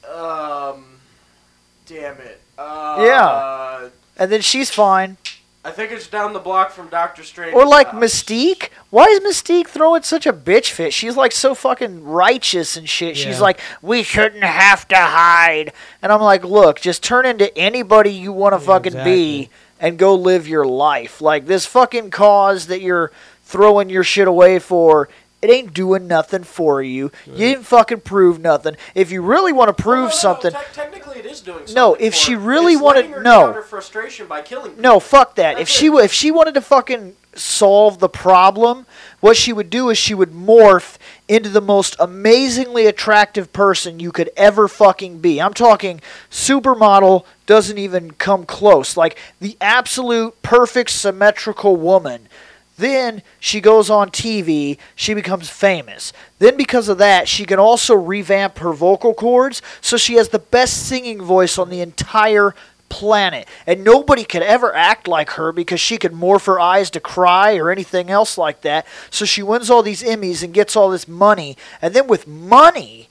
Um, 0.09 0.85
damn 1.85 2.17
it. 2.19 2.41
Uh, 2.57 2.97
Yeah. 3.05 3.89
And 4.17 4.31
then 4.31 4.39
she's 4.41 4.69
fine. 4.69 5.17
I 5.65 5.71
think 5.71 5.93
it's 5.93 6.07
down 6.07 6.33
the 6.33 6.39
block 6.39 6.71
from 6.71 6.89
Doctor 6.89 7.23
Strange. 7.23 7.55
Or 7.55 7.65
like 7.65 7.87
uh, 7.87 7.93
Mystique. 7.93 8.69
Why 8.89 9.05
is 9.05 9.21
Mystique 9.21 9.67
throwing 9.67 10.03
such 10.03 10.25
a 10.25 10.33
bitch 10.33 10.71
fit? 10.71 10.93
She's 10.93 11.15
like 11.15 11.31
so 11.31 11.55
fucking 11.55 12.03
righteous 12.03 12.75
and 12.75 12.87
shit. 12.89 13.15
She's 13.15 13.39
like, 13.39 13.61
we 13.81 14.03
shouldn't 14.03 14.43
have 14.43 14.85
to 14.89 14.97
hide. 14.97 15.71
And 16.01 16.11
I'm 16.11 16.21
like, 16.21 16.43
look, 16.43 16.81
just 16.81 17.01
turn 17.01 17.25
into 17.25 17.57
anybody 17.57 18.11
you 18.11 18.33
want 18.33 18.53
to 18.53 18.59
Yeah, 18.61 18.67
fucking 18.67 18.93
be 19.05 19.49
and 19.79 19.97
go 19.97 20.15
live 20.15 20.47
your 20.47 20.65
life. 20.65 21.21
Like 21.21 21.45
this 21.45 21.65
fucking 21.65 22.11
cause 22.11 22.67
that 22.67 22.81
you're 22.81 23.11
throwing 23.43 23.89
your 23.89 24.03
shit 24.03 24.27
away 24.27 24.59
for. 24.59 25.07
It 25.43 25.49
ain't 25.49 25.73
doing 25.73 26.07
nothing 26.07 26.43
for 26.43 26.81
you. 26.81 27.11
You 27.25 27.33
didn't 27.35 27.65
fucking 27.65 27.99
prove 28.01 28.39
nothing. 28.39 28.77
If 28.95 29.11
you 29.11 29.21
really 29.21 29.51
want 29.51 29.75
to 29.75 29.83
prove 29.83 29.95
No, 29.97 30.01
no, 30.05 30.07
no, 30.07 30.15
something, 30.15 30.51
te- 30.51 30.57
technically, 30.73 31.19
it 31.19 31.25
is 31.25 31.41
doing 31.41 31.57
something. 31.59 31.75
No, 31.75 31.95
if 31.95 32.15
she 32.15 32.35
really 32.35 32.77
wanted- 32.77 33.09
no. 33.11 33.17
get 33.17 33.25
out 33.27 33.55
her 33.55 33.61
frustration 33.61 34.25
by 34.27 34.41
killing. 34.41 34.71
People. 34.71 34.81
No, 34.81 34.99
fuck 35.01 35.35
that. 35.35 35.53
if 35.53 35.57
That's 35.67 35.71
she 35.71 35.87
it. 35.87 35.89
wa- 35.89 35.99
if 35.99 36.13
she 36.13 36.31
wanted 36.31 36.53
to 36.53 36.61
fucking 36.61 37.17
solve 37.35 37.99
the 37.99 38.07
problem, 38.07 38.85
what 39.19 39.35
she 39.35 39.51
would 39.51 39.69
do 39.69 39.89
is 39.89 39.97
she 39.97 40.13
would 40.13 40.31
morph 40.31 40.97
into 41.27 41.49
the 41.49 41.59
most 41.61 41.95
amazingly 41.99 42.85
attractive 42.85 43.51
person 43.51 43.99
you 43.99 44.11
could 44.13 44.29
ever 44.37 44.67
fucking 44.69 45.17
be. 45.19 45.41
I'm 45.41 45.53
talking 45.53 45.99
supermodel 46.29 47.25
doesn't 47.45 47.77
even 47.77 48.11
come 48.11 48.45
close. 48.45 48.95
Like 48.95 49.17
the 49.41 49.57
absolute 49.59 50.41
perfect 50.41 50.91
symmetrical 50.91 51.75
woman. 51.75 52.27
Then 52.77 53.21
she 53.39 53.61
goes 53.61 53.89
on 53.89 54.09
TV, 54.09 54.77
she 54.95 55.13
becomes 55.13 55.49
famous. 55.49 56.11
Then, 56.39 56.57
because 56.57 56.89
of 56.89 56.97
that, 56.97 57.27
she 57.27 57.45
can 57.45 57.59
also 57.59 57.93
revamp 57.93 58.57
her 58.59 58.73
vocal 58.73 59.13
cords 59.13 59.61
so 59.79 59.95
she 59.95 60.15
has 60.15 60.29
the 60.29 60.39
best 60.39 60.87
singing 60.87 61.21
voice 61.21 61.57
on 61.57 61.69
the 61.69 61.81
entire 61.81 62.55
planet. 62.89 63.47
And 63.67 63.83
nobody 63.83 64.23
could 64.23 64.41
ever 64.41 64.75
act 64.75 65.07
like 65.07 65.31
her 65.31 65.51
because 65.51 65.79
she 65.79 65.97
could 65.97 66.13
morph 66.13 66.45
her 66.45 66.59
eyes 66.59 66.89
to 66.91 66.99
cry 66.99 67.57
or 67.57 67.69
anything 67.69 68.09
else 68.09 68.37
like 68.37 68.61
that. 68.61 68.87
So 69.09 69.25
she 69.25 69.43
wins 69.43 69.69
all 69.69 69.83
these 69.83 70.03
Emmys 70.03 70.43
and 70.43 70.53
gets 70.53 70.75
all 70.75 70.89
this 70.89 71.07
money. 71.07 71.57
And 71.81 71.93
then, 71.93 72.07
with 72.07 72.27
money, 72.27 73.09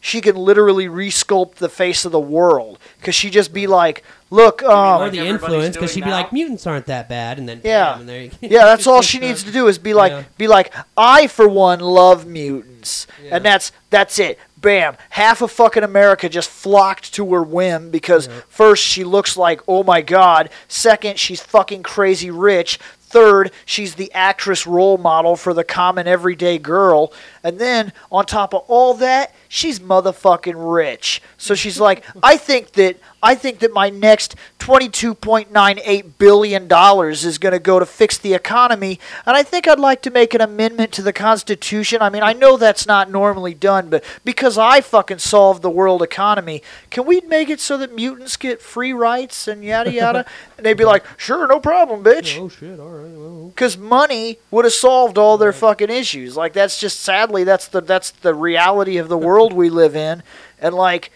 she 0.00 0.20
can 0.20 0.36
literally 0.36 0.86
resculpt 0.86 1.56
the 1.56 1.68
face 1.68 2.04
of 2.04 2.12
the 2.12 2.20
world 2.20 2.78
because 2.98 3.14
she 3.14 3.28
just 3.28 3.52
be 3.52 3.66
like, 3.66 4.02
"Look, 4.30 4.62
um, 4.62 5.02
or 5.02 5.10
the 5.10 5.18
influence, 5.18 5.76
because 5.76 5.92
she'd 5.92 6.04
be 6.04 6.10
now? 6.10 6.16
like, 6.16 6.32
mutants 6.32 6.66
aren't 6.66 6.86
that 6.86 7.08
bad, 7.08 7.38
and 7.38 7.48
then 7.48 7.60
Yeah. 7.64 7.92
bam, 7.92 8.00
and 8.00 8.08
there 8.08 8.22
you 8.22 8.30
yeah, 8.40 8.64
that's 8.64 8.86
all 8.86 9.02
she 9.02 9.18
needs 9.26 9.42
to 9.44 9.50
do 9.50 9.66
is 9.66 9.78
be 9.78 9.92
like, 9.92 10.12
Yeah. 10.12 10.22
be 10.38 10.46
like, 10.48 10.72
I 10.96 11.26
for 11.26 11.48
one 11.48 11.80
love 11.80 12.26
mutants, 12.26 13.06
Yeah. 13.24 13.36
and 13.36 13.44
that's 13.44 13.72
that's 13.90 14.18
it. 14.18 14.38
Bam, 14.56 14.96
half 15.10 15.40
of 15.40 15.50
fucking 15.50 15.82
America 15.82 16.28
just 16.28 16.50
flocked 16.50 17.14
to 17.14 17.32
her 17.32 17.42
whim 17.42 17.90
because 17.90 18.28
first 18.48 18.84
she 18.84 19.04
looks 19.04 19.36
like 19.36 19.60
oh 19.66 19.82
my 19.82 20.00
god, 20.02 20.50
second 20.68 21.18
she's 21.18 21.40
fucking 21.40 21.82
crazy 21.82 22.30
rich. 22.30 22.78
Third, 23.02 23.50
she's 23.64 23.96
the 23.96 24.12
actress 24.14 24.68
role 24.68 24.96
model 24.96 25.34
for 25.34 25.52
the 25.52 25.64
common 25.64 26.06
everyday 26.06 26.58
girl. 26.58 27.12
And 27.42 27.58
then, 27.58 27.92
on 28.10 28.26
top 28.26 28.54
of 28.54 28.64
all 28.68 28.94
that, 28.94 29.34
she's 29.48 29.80
motherfucking 29.80 30.54
rich. 30.56 31.22
So 31.36 31.54
she's 31.54 31.80
like, 31.80 32.04
I 32.22 32.36
think 32.36 32.72
that 32.72 32.98
I 33.22 33.34
think 33.34 33.58
that 33.58 33.72
my 33.72 33.90
next 33.90 34.34
$22.98 34.60 36.12
billion 36.16 36.62
is 37.10 37.38
going 37.38 37.52
to 37.52 37.58
go 37.58 37.78
to 37.78 37.84
fix 37.84 38.16
the 38.16 38.32
economy. 38.32 38.98
And 39.26 39.36
I 39.36 39.42
think 39.42 39.68
I'd 39.68 39.78
like 39.78 40.00
to 40.02 40.10
make 40.10 40.32
an 40.32 40.40
amendment 40.40 40.92
to 40.92 41.02
the 41.02 41.12
Constitution. 41.12 42.00
I 42.00 42.08
mean, 42.08 42.22
I 42.22 42.32
know 42.32 42.56
that's 42.56 42.86
not 42.86 43.10
normally 43.10 43.52
done, 43.52 43.90
but 43.90 44.04
because 44.24 44.56
I 44.56 44.80
fucking 44.80 45.18
solved 45.18 45.60
the 45.60 45.70
world 45.70 46.02
economy, 46.02 46.62
can 46.88 47.04
we 47.04 47.20
make 47.22 47.50
it 47.50 47.60
so 47.60 47.76
that 47.78 47.94
mutants 47.94 48.36
get 48.38 48.62
free 48.62 48.92
rights 48.92 49.46
and 49.46 49.62
yada 49.62 49.92
yada? 49.92 50.24
and 50.56 50.64
they'd 50.64 50.74
be 50.74 50.84
like, 50.84 51.04
sure, 51.18 51.46
no 51.46 51.60
problem, 51.60 52.02
bitch 52.02 52.40
Oh 52.40 52.48
shit! 52.48 52.78
All 52.78 52.88
right. 52.88 53.10
Well, 53.10 53.48
because 53.48 53.76
money 53.76 54.38
would 54.50 54.64
have 54.64 54.72
solved 54.74 55.18
all 55.18 55.36
their 55.36 55.52
fucking 55.52 55.90
issues. 55.90 56.36
Like 56.36 56.52
that's 56.52 56.80
just 56.80 57.00
sadly 57.30 57.44
that's 57.44 57.68
the 57.68 57.80
that's 57.80 58.10
the 58.10 58.34
reality 58.34 58.96
of 58.96 59.08
the 59.08 59.18
world 59.18 59.52
we 59.52 59.70
live 59.70 59.94
in, 59.94 60.22
and 60.60 60.74
like 60.74 61.10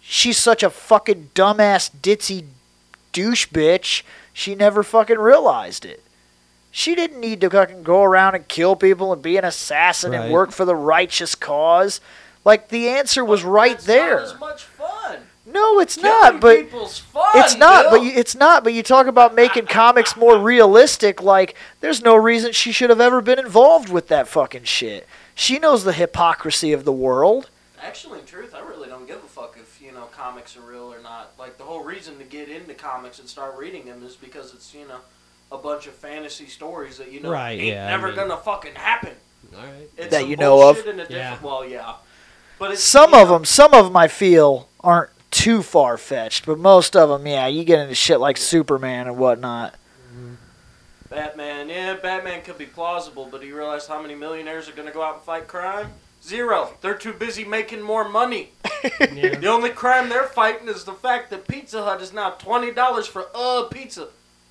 she's 0.00 0.36
such 0.36 0.62
a 0.62 0.70
fucking 0.70 1.30
dumbass 1.34 1.90
ditzy 1.90 2.44
douche 3.12 3.48
bitch. 3.48 4.02
She 4.32 4.54
never 4.54 4.82
fucking 4.82 5.18
realized 5.18 5.84
it. 5.84 6.04
She 6.70 6.94
didn't 6.94 7.20
need 7.20 7.40
to 7.40 7.50
fucking 7.50 7.82
go 7.82 8.04
around 8.04 8.34
and 8.34 8.46
kill 8.46 8.76
people 8.76 9.12
and 9.12 9.22
be 9.22 9.36
an 9.36 9.44
assassin 9.44 10.14
and 10.14 10.32
work 10.32 10.52
for 10.52 10.64
the 10.64 10.76
righteous 10.76 11.34
cause. 11.34 12.00
Like 12.44 12.68
the 12.68 12.88
answer 12.88 13.24
was 13.24 13.42
right 13.42 13.72
That's 13.72 13.86
there. 13.86 14.16
Not 14.16 14.34
as 14.34 14.40
much 14.40 14.62
fun. 14.64 15.18
No, 15.50 15.80
it's 15.80 15.96
Killing 15.96 16.10
not. 16.10 16.40
But 16.40 16.68
fun. 16.68 17.24
it's 17.36 17.56
not, 17.56 17.84
Bill. 17.84 17.90
but 17.92 18.02
you, 18.02 18.12
it's 18.14 18.34
not. 18.34 18.64
But 18.64 18.74
you 18.74 18.82
talk 18.82 19.06
about 19.06 19.34
making 19.34 19.66
comics 19.66 20.14
more 20.16 20.38
realistic. 20.38 21.22
Like, 21.22 21.56
there's 21.80 22.02
no 22.02 22.16
reason 22.16 22.52
she 22.52 22.70
should 22.70 22.90
have 22.90 23.00
ever 23.00 23.20
been 23.22 23.38
involved 23.38 23.88
with 23.88 24.08
that 24.08 24.28
fucking 24.28 24.64
shit. 24.64 25.08
She 25.38 25.58
knows 25.60 25.84
the 25.84 25.92
hypocrisy 25.92 26.72
of 26.72 26.84
the 26.84 26.92
world. 26.92 27.48
Actually, 27.80 28.18
in 28.18 28.24
truth, 28.26 28.54
I 28.56 28.60
really 28.60 28.88
don't 28.88 29.06
give 29.06 29.18
a 29.18 29.28
fuck 29.28 29.56
if 29.56 29.80
you 29.80 29.92
know 29.92 30.06
comics 30.06 30.56
are 30.56 30.62
real 30.62 30.92
or 30.92 31.00
not. 31.00 31.30
Like 31.38 31.58
the 31.58 31.62
whole 31.64 31.84
reason 31.84 32.18
to 32.18 32.24
get 32.24 32.48
into 32.48 32.74
comics 32.74 33.20
and 33.20 33.28
start 33.28 33.56
reading 33.56 33.86
them 33.86 34.02
is 34.04 34.16
because 34.16 34.52
it's 34.52 34.74
you 34.74 34.86
know 34.88 34.98
a 35.52 35.56
bunch 35.58 35.86
of 35.86 35.94
fantasy 35.94 36.46
stories 36.46 36.98
that 36.98 37.12
you 37.12 37.20
know 37.20 37.30
Right, 37.30 37.52
ain't 37.58 37.62
yeah, 37.68 37.86
I 37.86 37.90
never 37.90 38.08
mean- 38.08 38.16
gonna 38.16 38.36
fucking 38.36 38.74
happen. 38.74 39.14
all 39.56 39.62
right. 39.64 39.88
It's 39.96 40.10
That 40.10 40.26
you 40.26 40.36
know 40.36 40.68
of. 40.68 40.78
in 40.78 40.82
a 40.82 40.84
different- 41.06 41.10
Yeah. 41.12 41.38
Well, 41.40 41.64
yeah. 41.64 41.94
But 42.58 42.72
it's, 42.72 42.82
Some 42.82 43.14
of 43.14 43.28
know, 43.28 43.34
them, 43.34 43.44
some 43.44 43.72
of 43.74 43.84
them, 43.84 43.96
I 43.96 44.08
feel 44.08 44.68
aren't 44.82 45.10
too 45.30 45.62
far 45.62 45.96
fetched, 45.96 46.46
but 46.46 46.58
most 46.58 46.96
of 46.96 47.08
them, 47.10 47.24
yeah, 47.28 47.46
you 47.46 47.62
get 47.62 47.78
into 47.78 47.94
shit 47.94 48.18
like 48.18 48.36
Superman 48.36 49.06
and 49.06 49.16
whatnot. 49.16 49.74
Batman, 51.10 51.68
yeah, 51.68 51.94
Batman 51.94 52.42
could 52.42 52.58
be 52.58 52.66
plausible, 52.66 53.28
but 53.30 53.40
do 53.40 53.46
you 53.46 53.56
realize 53.56 53.86
how 53.86 54.00
many 54.02 54.14
millionaires 54.14 54.68
are 54.68 54.72
gonna 54.72 54.90
go 54.92 55.02
out 55.02 55.14
and 55.16 55.22
fight 55.24 55.48
crime? 55.48 55.92
Zero. 56.22 56.74
They're 56.80 56.96
too 56.98 57.12
busy 57.12 57.44
making 57.44 57.82
more 57.82 58.08
money. 58.08 58.50
Yeah. 59.12 59.34
The 59.36 59.48
only 59.48 59.70
crime 59.70 60.08
they're 60.08 60.28
fighting 60.28 60.68
is 60.68 60.84
the 60.84 60.92
fact 60.92 61.30
that 61.30 61.48
Pizza 61.48 61.82
Hut 61.82 62.00
is 62.00 62.12
now 62.12 62.30
twenty 62.30 62.70
dollars 62.70 63.08
for 63.08 63.26
a 63.34 63.64
pizza. 63.68 64.06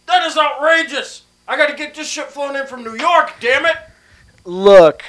That 0.05 0.25
is 0.25 0.37
outrageous. 0.37 1.21
I 1.47 1.55
got 1.55 1.69
to 1.69 1.75
get 1.75 1.95
this 1.95 2.09
shit 2.09 2.27
flown 2.27 2.57
in 2.57 2.67
from 2.67 2.83
New 2.83 2.97
York. 2.97 3.35
Damn 3.39 3.65
it! 3.65 3.77
Look, 4.43 5.03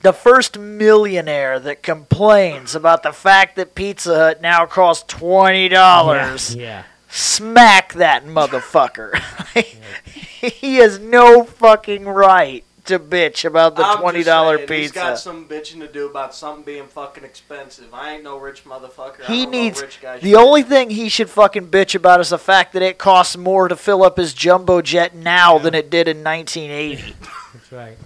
the 0.00 0.14
first 0.14 0.58
millionaire 0.58 1.60
that 1.60 1.82
complains 1.82 2.74
about 2.74 3.02
the 3.02 3.12
fact 3.12 3.56
that 3.56 3.74
Pizza 3.74 4.14
Hut 4.14 4.40
now 4.40 4.64
costs 4.64 5.04
twenty 5.06 5.68
dollars. 5.68 6.54
Yeah. 6.56 6.84
Smack 7.14 7.92
that 7.94 8.24
motherfucker. 8.26 9.16
he 10.40 10.76
has 10.76 10.98
no 10.98 11.44
fucking 11.44 12.04
right 12.06 12.64
to 12.86 12.98
bitch 12.98 13.44
about 13.44 13.76
the 13.76 13.84
I'm 13.84 13.98
twenty 13.98 14.22
dollar 14.24 14.58
pizza. 14.58 14.74
He's 14.74 14.92
got 14.92 15.18
some 15.18 15.48
bitching 15.48 15.78
to 15.80 15.88
do 15.88 16.06
about 16.08 16.34
something 16.34 16.64
being 16.64 16.86
fucking 16.86 17.24
expensive. 17.24 17.86
I 17.94 18.14
ain't 18.14 18.24
no 18.24 18.38
rich 18.38 18.64
motherfucker. 18.64 19.22
I 19.22 19.32
He 19.32 19.42
don't 19.44 19.52
know 19.52 19.58
needs 19.58 19.80
rich 19.80 20.00
guy 20.02 20.18
the 20.18 20.30
shit. 20.30 20.36
only 20.38 20.62
thing 20.62 20.90
he 20.90 21.08
should 21.08 21.30
fucking 21.30 21.68
bitch 21.68 21.94
about 21.94 22.20
is 22.20 22.30
the 22.30 22.38
fact 22.38 22.72
that 22.74 22.82
it 22.82 22.98
costs 22.98 23.36
more 23.36 23.68
to 23.68 23.76
fill 23.76 24.02
up 24.02 24.16
his 24.18 24.34
jumbo 24.34 24.82
jet 24.82 25.14
now 25.14 25.56
than 25.58 25.74
it 25.74 25.88
did 25.88 26.08
in 26.08 26.22
1980. 26.24 27.14
That's 27.54 27.72
right. 27.72 27.98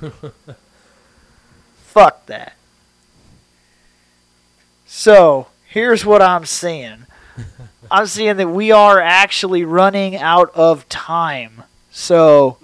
Fuck 1.78 2.26
that. 2.26 2.54
So 4.86 5.48
here's 5.66 6.04
what 6.04 6.22
I'm 6.22 6.44
seeing. 6.44 7.03
I'm 7.90 8.06
seeing 8.06 8.36
that 8.36 8.48
we 8.48 8.72
are 8.72 9.00
actually 9.00 9.64
running 9.64 10.16
out 10.16 10.50
of 10.54 10.88
time. 10.88 11.62
So 11.90 12.58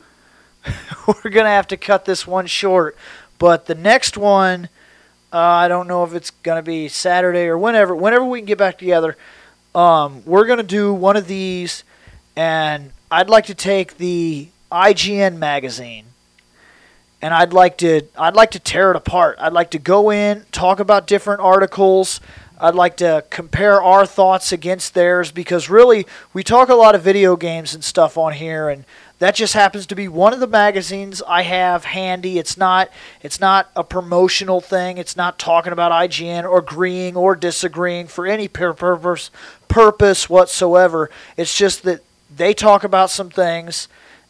we're 1.07 1.31
gonna 1.31 1.51
have 1.51 1.69
to 1.69 1.77
cut 1.77 2.05
this 2.05 2.27
one 2.27 2.47
short. 2.47 2.97
But 3.39 3.67
the 3.67 3.75
next 3.75 4.17
one, 4.17 4.69
uh, 5.33 5.39
I 5.39 5.69
don't 5.69 5.89
know 5.89 6.05
if 6.05 6.15
it's 6.15 6.31
gonna 6.31 6.63
be 6.63 6.89
Saturday 6.89 7.47
or 7.47 7.59
whenever. 7.59 7.95
Whenever 7.95 8.25
we 8.25 8.41
can 8.41 8.47
get 8.47 8.59
back 8.59 8.79
together, 8.79 9.17
um, 9.75 10.23
we're 10.25 10.47
gonna 10.47 10.63
do 10.63 10.93
one 10.93 11.17
of 11.17 11.27
these, 11.27 11.85
and 12.37 12.93
I'd 13.11 13.31
like 13.31 13.47
to 13.47 13.55
take 13.55 13.99
the 13.99 14.49
IGN 14.71 15.39
magazine 15.39 16.07
and 17.23 17.35
I'd 17.35 17.53
like 17.53 17.79
to 17.79 18.03
I'd 18.17 18.35
like 18.35 18.53
to 18.53 18.59
tear 18.59 18.91
it 18.91 18.97
apart. 18.97 19.37
I'd 19.41 19.53
like 19.53 19.71
to 19.73 19.79
go 19.79 20.11
in, 20.11 20.45
talk 20.53 20.81
about 20.81 21.07
different 21.07 21.41
articles. 21.41 22.21
I'd 22.61 22.74
like 22.74 22.99
to 22.99 23.24
compare 23.31 23.82
our 23.82 24.05
thoughts 24.05 24.53
against 24.53 24.93
theirs 24.93 25.31
because 25.31 25.70
really 25.70 26.07
we 26.35 26.45
talk 26.45 26.69
a 26.69 26.74
lot 26.74 26.95
of 26.95 27.03
video 27.03 27.35
games 27.37 27.74
and 27.74 27.82
stuff 27.82 28.19
on 28.19 28.35
here 28.35 28.69
and 28.69 28.85
that 29.19 29.35
just 29.35 29.53
happens 29.53 29.87
to 29.87 29.95
be 29.95 30.09
one 30.09 30.32
of 30.32 30.41
the 30.41 30.47
magazines 30.47 31.23
I 31.27 31.43
have 31.43 31.85
handy. 31.85 32.39
It's 32.39 32.57
not 32.57 32.91
it's 33.23 33.41
not 33.41 33.70
a 33.77 33.85
promotional 33.85 34.61
thing. 34.61 34.99
It's 34.99 35.16
not 35.16 35.39
talking 35.39 35.73
about 35.73 35.93
IGN 35.93 36.45
or 36.45 36.59
agreeing 36.59 37.16
or 37.16 37.35
disagreeing 37.35 38.09
for 38.09 38.27
any 38.27 38.49
pur- 38.49 38.74
purpose 38.74 39.31
purpose 39.69 40.28
whatsoever. 40.28 41.11
It's 41.37 41.57
just 41.57 41.82
that 41.85 42.01
they 42.35 42.55
talk 42.55 42.85
about 42.85 43.11
some 43.11 43.31
things 43.31 43.89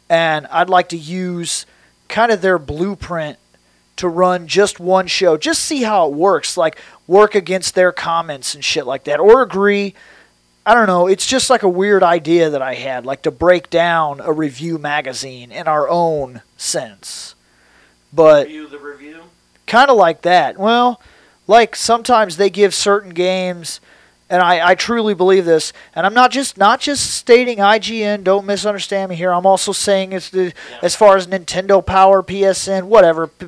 and 0.09 0.45
I'd 0.47 0.69
like 0.69 0.89
to 0.89 0.97
use 0.97 1.65
kind 2.09 2.31
of 2.31 2.41
their 2.41 2.59
blueprint 2.59 3.37
to 4.01 4.07
run 4.07 4.47
just 4.47 4.79
one 4.79 5.07
show. 5.07 5.37
Just 5.37 5.63
see 5.63 5.83
how 5.83 6.07
it 6.07 6.13
works. 6.13 6.57
Like 6.57 6.77
work 7.07 7.33
against 7.33 7.73
their 7.73 7.91
comments 7.91 8.53
and 8.53 8.63
shit 8.63 8.85
like 8.85 9.05
that, 9.05 9.19
or 9.19 9.41
agree. 9.41 9.95
I 10.65 10.75
don't 10.75 10.85
know. 10.85 11.07
It's 11.07 11.25
just 11.25 11.49
like 11.49 11.63
a 11.63 11.69
weird 11.69 12.03
idea 12.03 12.51
that 12.51 12.61
I 12.61 12.75
had, 12.75 13.03
like 13.05 13.23
to 13.23 13.31
break 13.31 13.71
down 13.71 14.19
a 14.19 14.31
review 14.31 14.77
magazine 14.77 15.51
in 15.51 15.67
our 15.67 15.89
own 15.89 16.41
sense. 16.55 17.33
But 18.13 18.45
Review 18.45 18.67
the 18.67 18.77
review. 18.77 19.21
kind 19.65 19.89
of 19.89 19.97
like 19.97 20.21
that. 20.21 20.59
Well, 20.59 21.01
like 21.47 21.75
sometimes 21.75 22.37
they 22.37 22.49
give 22.51 22.75
certain 22.75 23.11
games, 23.11 23.79
and 24.31 24.41
I, 24.41 24.71
I 24.71 24.75
truly 24.75 25.13
believe 25.13 25.45
this. 25.45 25.73
And 25.93 26.05
I'm 26.05 26.13
not 26.13 26.31
just 26.31 26.57
not 26.57 26.79
just 26.79 27.11
stating 27.11 27.57
IGN. 27.59 28.23
Don't 28.23 28.45
misunderstand 28.45 29.09
me 29.09 29.15
here. 29.15 29.31
I'm 29.31 29.45
also 29.45 29.71
saying 29.71 30.13
it's 30.13 30.29
the 30.29 30.53
as 30.81 30.95
far 30.95 31.17
as 31.17 31.27
Nintendo 31.27 31.85
Power, 31.85 32.23
PSN, 32.23 32.83
whatever, 32.83 33.27
P- 33.27 33.45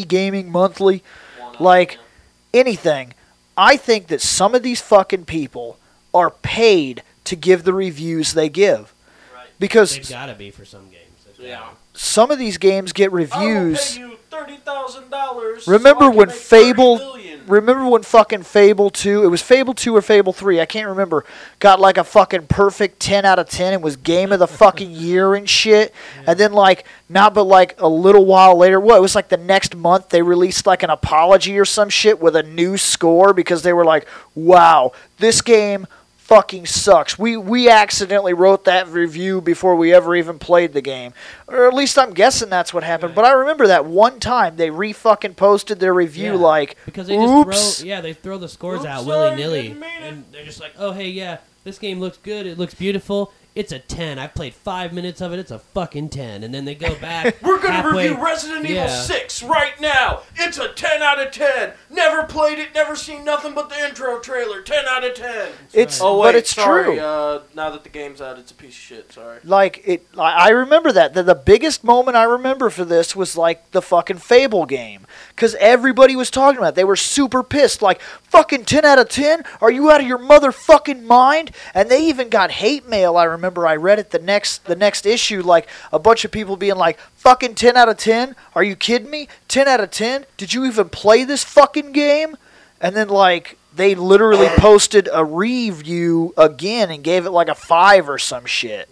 PC 0.00 0.06
Gaming 0.08 0.50
Monthly, 0.50 1.02
One 1.38 1.54
up, 1.54 1.60
Like- 1.60 1.92
yeah. 1.94 2.60
anything. 2.60 3.14
I 3.56 3.76
think 3.76 4.08
that 4.08 4.20
some 4.20 4.54
of 4.54 4.62
these 4.64 4.80
fucking 4.80 5.26
people 5.26 5.78
are 6.12 6.30
paid 6.30 7.02
to 7.24 7.36
give 7.36 7.62
the 7.64 7.72
reviews 7.72 8.34
they 8.34 8.48
give 8.48 8.92
Right. 9.34 9.46
because 9.58 9.94
They've 9.94 10.10
got 10.10 10.26
to 10.26 10.34
be 10.34 10.50
for 10.50 10.64
some 10.64 10.86
games. 10.90 11.00
Yeah. 11.38 11.60
some 11.94 12.30
of 12.30 12.38
these 12.38 12.58
games 12.58 12.92
get 12.92 13.12
reviews. 13.12 13.96
I 13.96 14.00
will 14.02 14.08
pay 14.08 14.12
you 14.12 14.18
thirty 14.30 14.56
thousand 14.56 15.10
dollars. 15.10 15.66
Remember 15.68 16.10
when 16.10 16.28
Fable- 16.30 16.98
Million. 16.98 17.23
Remember 17.46 17.88
when 17.88 18.02
fucking 18.02 18.42
Fable 18.42 18.90
2, 18.90 19.24
it 19.24 19.28
was 19.28 19.42
Fable 19.42 19.74
2 19.74 19.94
or 19.94 20.02
Fable 20.02 20.32
3, 20.32 20.60
I 20.60 20.66
can't 20.66 20.88
remember, 20.88 21.24
got 21.58 21.80
like 21.80 21.98
a 21.98 22.04
fucking 22.04 22.46
perfect 22.46 23.00
10 23.00 23.24
out 23.24 23.38
of 23.38 23.48
10 23.48 23.74
and 23.74 23.82
was 23.82 23.96
game 23.96 24.32
of 24.32 24.38
the 24.38 24.46
fucking 24.46 24.90
year 24.92 25.34
and 25.34 25.48
shit. 25.48 25.94
And 26.26 26.38
then 26.38 26.52
like 26.52 26.86
not 27.08 27.34
but 27.34 27.44
like 27.44 27.80
a 27.80 27.88
little 27.88 28.24
while 28.24 28.56
later, 28.56 28.80
what, 28.80 28.96
it 28.96 29.00
was 29.00 29.14
like 29.14 29.28
the 29.28 29.36
next 29.36 29.76
month 29.76 30.08
they 30.08 30.22
released 30.22 30.66
like 30.66 30.82
an 30.82 30.90
apology 30.90 31.58
or 31.58 31.64
some 31.64 31.88
shit 31.88 32.20
with 32.20 32.36
a 32.36 32.42
new 32.42 32.76
score 32.76 33.32
because 33.32 33.62
they 33.62 33.72
were 33.72 33.84
like, 33.84 34.08
"Wow, 34.34 34.92
this 35.18 35.40
game 35.40 35.86
fucking 36.24 36.64
sucks. 36.66 37.18
We 37.18 37.36
we 37.36 37.68
accidentally 37.68 38.32
wrote 38.34 38.64
that 38.64 38.88
review 38.88 39.40
before 39.40 39.76
we 39.76 39.92
ever 39.92 40.16
even 40.16 40.38
played 40.38 40.72
the 40.72 40.80
game, 40.80 41.12
or 41.46 41.66
at 41.68 41.74
least 41.74 41.98
I'm 41.98 42.12
guessing 42.14 42.48
that's 42.48 42.72
what 42.72 42.82
happened. 42.82 43.10
Right. 43.10 43.16
But 43.16 43.24
I 43.26 43.32
remember 43.32 43.66
that 43.68 43.84
one 43.84 44.20
time 44.20 44.56
they 44.56 44.70
re 44.70 44.92
fucking 44.92 45.34
posted 45.34 45.80
their 45.80 45.94
review 45.94 46.32
Yeah, 46.32 46.38
like, 46.38 46.76
because 46.86 47.06
they 47.06 47.16
"Oops." 47.16 47.50
just 47.54 47.80
throw 47.80 47.86
yeah 47.88 48.00
they 48.00 48.12
throw 48.14 48.38
the 48.38 48.48
scores 48.48 48.80
Oops, 48.80 48.88
out 48.88 49.04
willy 49.04 49.36
nilly 49.36 49.62
didn't 49.68 49.80
mean 49.80 49.90
it. 50.02 50.02
and 50.12 50.24
they're 50.32 50.44
just 50.44 50.60
like 50.60 50.72
oh 50.78 50.92
hey 50.92 51.08
yeah 51.10 51.38
this 51.64 51.78
game 51.78 52.00
looks 52.00 52.16
good 52.18 52.46
it 52.46 52.58
looks 52.58 52.74
beautiful 52.74 53.32
it's 53.54 53.70
a 53.72 53.78
10 53.78 54.18
i've 54.18 54.34
played 54.34 54.52
five 54.52 54.92
minutes 54.92 55.20
of 55.20 55.32
it 55.32 55.38
it's 55.38 55.50
a 55.50 55.58
fucking 55.58 56.08
10 56.08 56.42
and 56.42 56.52
then 56.52 56.64
they 56.64 56.74
go 56.74 56.94
back 56.96 57.36
We're 57.42 57.58
gonna 57.60 57.74
halfway- 57.74 58.08
review 58.08 58.24
Resident 58.24 58.64
Evil 58.64 58.76
Yeah. 58.76 58.88
6 59.02 59.42
right 59.44 59.78
now. 59.80 60.20
It's 60.36 60.58
a 60.58 60.68
10 60.68 61.02
out 61.02 61.20
of 61.24 61.30
10. 61.32 61.72
Never 61.90 62.24
played 62.24 62.58
it, 62.58 62.74
never 62.74 62.96
seen 62.96 63.24
nothing 63.24 63.54
but 63.54 63.68
the 63.68 63.78
intro 63.84 64.18
trailer. 64.18 64.60
10 64.62 64.86
out 64.88 65.04
of 65.04 65.14
10. 65.14 65.48
It's 65.72 66.00
Oh 66.00 66.18
wait, 66.20 66.28
but 66.28 66.34
it's 66.36 66.54
sorry. 66.54 66.84
true. 66.96 67.00
Uh, 67.00 67.42
now 67.54 67.70
that 67.70 67.82
the 67.84 67.90
game's 67.90 68.20
out, 68.20 68.38
it's 68.38 68.50
a 68.50 68.54
piece 68.54 68.70
of 68.74 68.80
shit. 68.80 69.12
Sorry. 69.12 69.38
like 69.44 69.82
it 69.86 70.06
I 70.18 70.46
I 70.46 70.48
remember 70.50 70.90
that 70.92 71.14
the, 71.14 71.22
the 71.22 71.34
biggest 71.34 71.84
moment 71.84 72.16
I 72.16 72.24
remember 72.24 72.70
for 72.70 72.84
this 72.84 73.14
was 73.14 73.36
like 73.36 73.70
the 73.72 73.82
fucking 73.82 74.18
Fable 74.18 74.66
game 74.66 75.06
cuz 75.36 75.54
everybody 75.60 76.16
was 76.16 76.30
talking 76.30 76.58
about 76.58 76.70
it. 76.70 76.74
they 76.76 76.84
were 76.84 76.96
super 76.96 77.42
pissed 77.42 77.82
like 77.82 78.00
fucking 78.22 78.64
10 78.64 78.84
out 78.84 78.98
of 78.98 79.08
10 79.08 79.42
are 79.60 79.70
you 79.70 79.90
out 79.90 80.00
of 80.00 80.06
your 80.06 80.18
motherfucking 80.18 81.02
mind 81.02 81.50
and 81.74 81.88
they 81.90 82.02
even 82.04 82.28
got 82.28 82.50
hate 82.50 82.88
mail 82.88 83.16
I 83.16 83.24
remember 83.44 83.66
I 83.66 83.76
read 83.76 83.98
it 83.98 84.10
the 84.10 84.18
next 84.18 84.64
the 84.64 84.74
next 84.74 85.04
issue 85.04 85.42
like 85.42 85.68
a 85.92 85.98
bunch 85.98 86.24
of 86.24 86.30
people 86.30 86.56
being 86.56 86.76
like 86.76 86.98
fucking 87.14 87.54
10 87.54 87.76
out 87.76 87.88
of 87.88 87.98
10 87.98 88.34
are 88.54 88.62
you 88.62 88.74
kidding 88.74 89.10
me? 89.10 89.28
10 89.48 89.68
out 89.68 89.80
of 89.80 89.90
10 89.90 90.24
did 90.36 90.54
you 90.54 90.64
even 90.64 90.88
play 90.88 91.24
this 91.24 91.44
fucking 91.44 91.92
game? 91.92 92.36
And 92.80 92.96
then 92.96 93.08
like 93.08 93.58
they 93.74 93.94
literally 93.94 94.48
posted 94.56 95.08
a 95.12 95.24
review 95.24 96.32
again 96.38 96.90
and 96.90 97.04
gave 97.04 97.26
it 97.26 97.30
like 97.30 97.48
a 97.48 97.54
5 97.54 98.08
or 98.08 98.18
some 98.18 98.46
shit. 98.46 98.88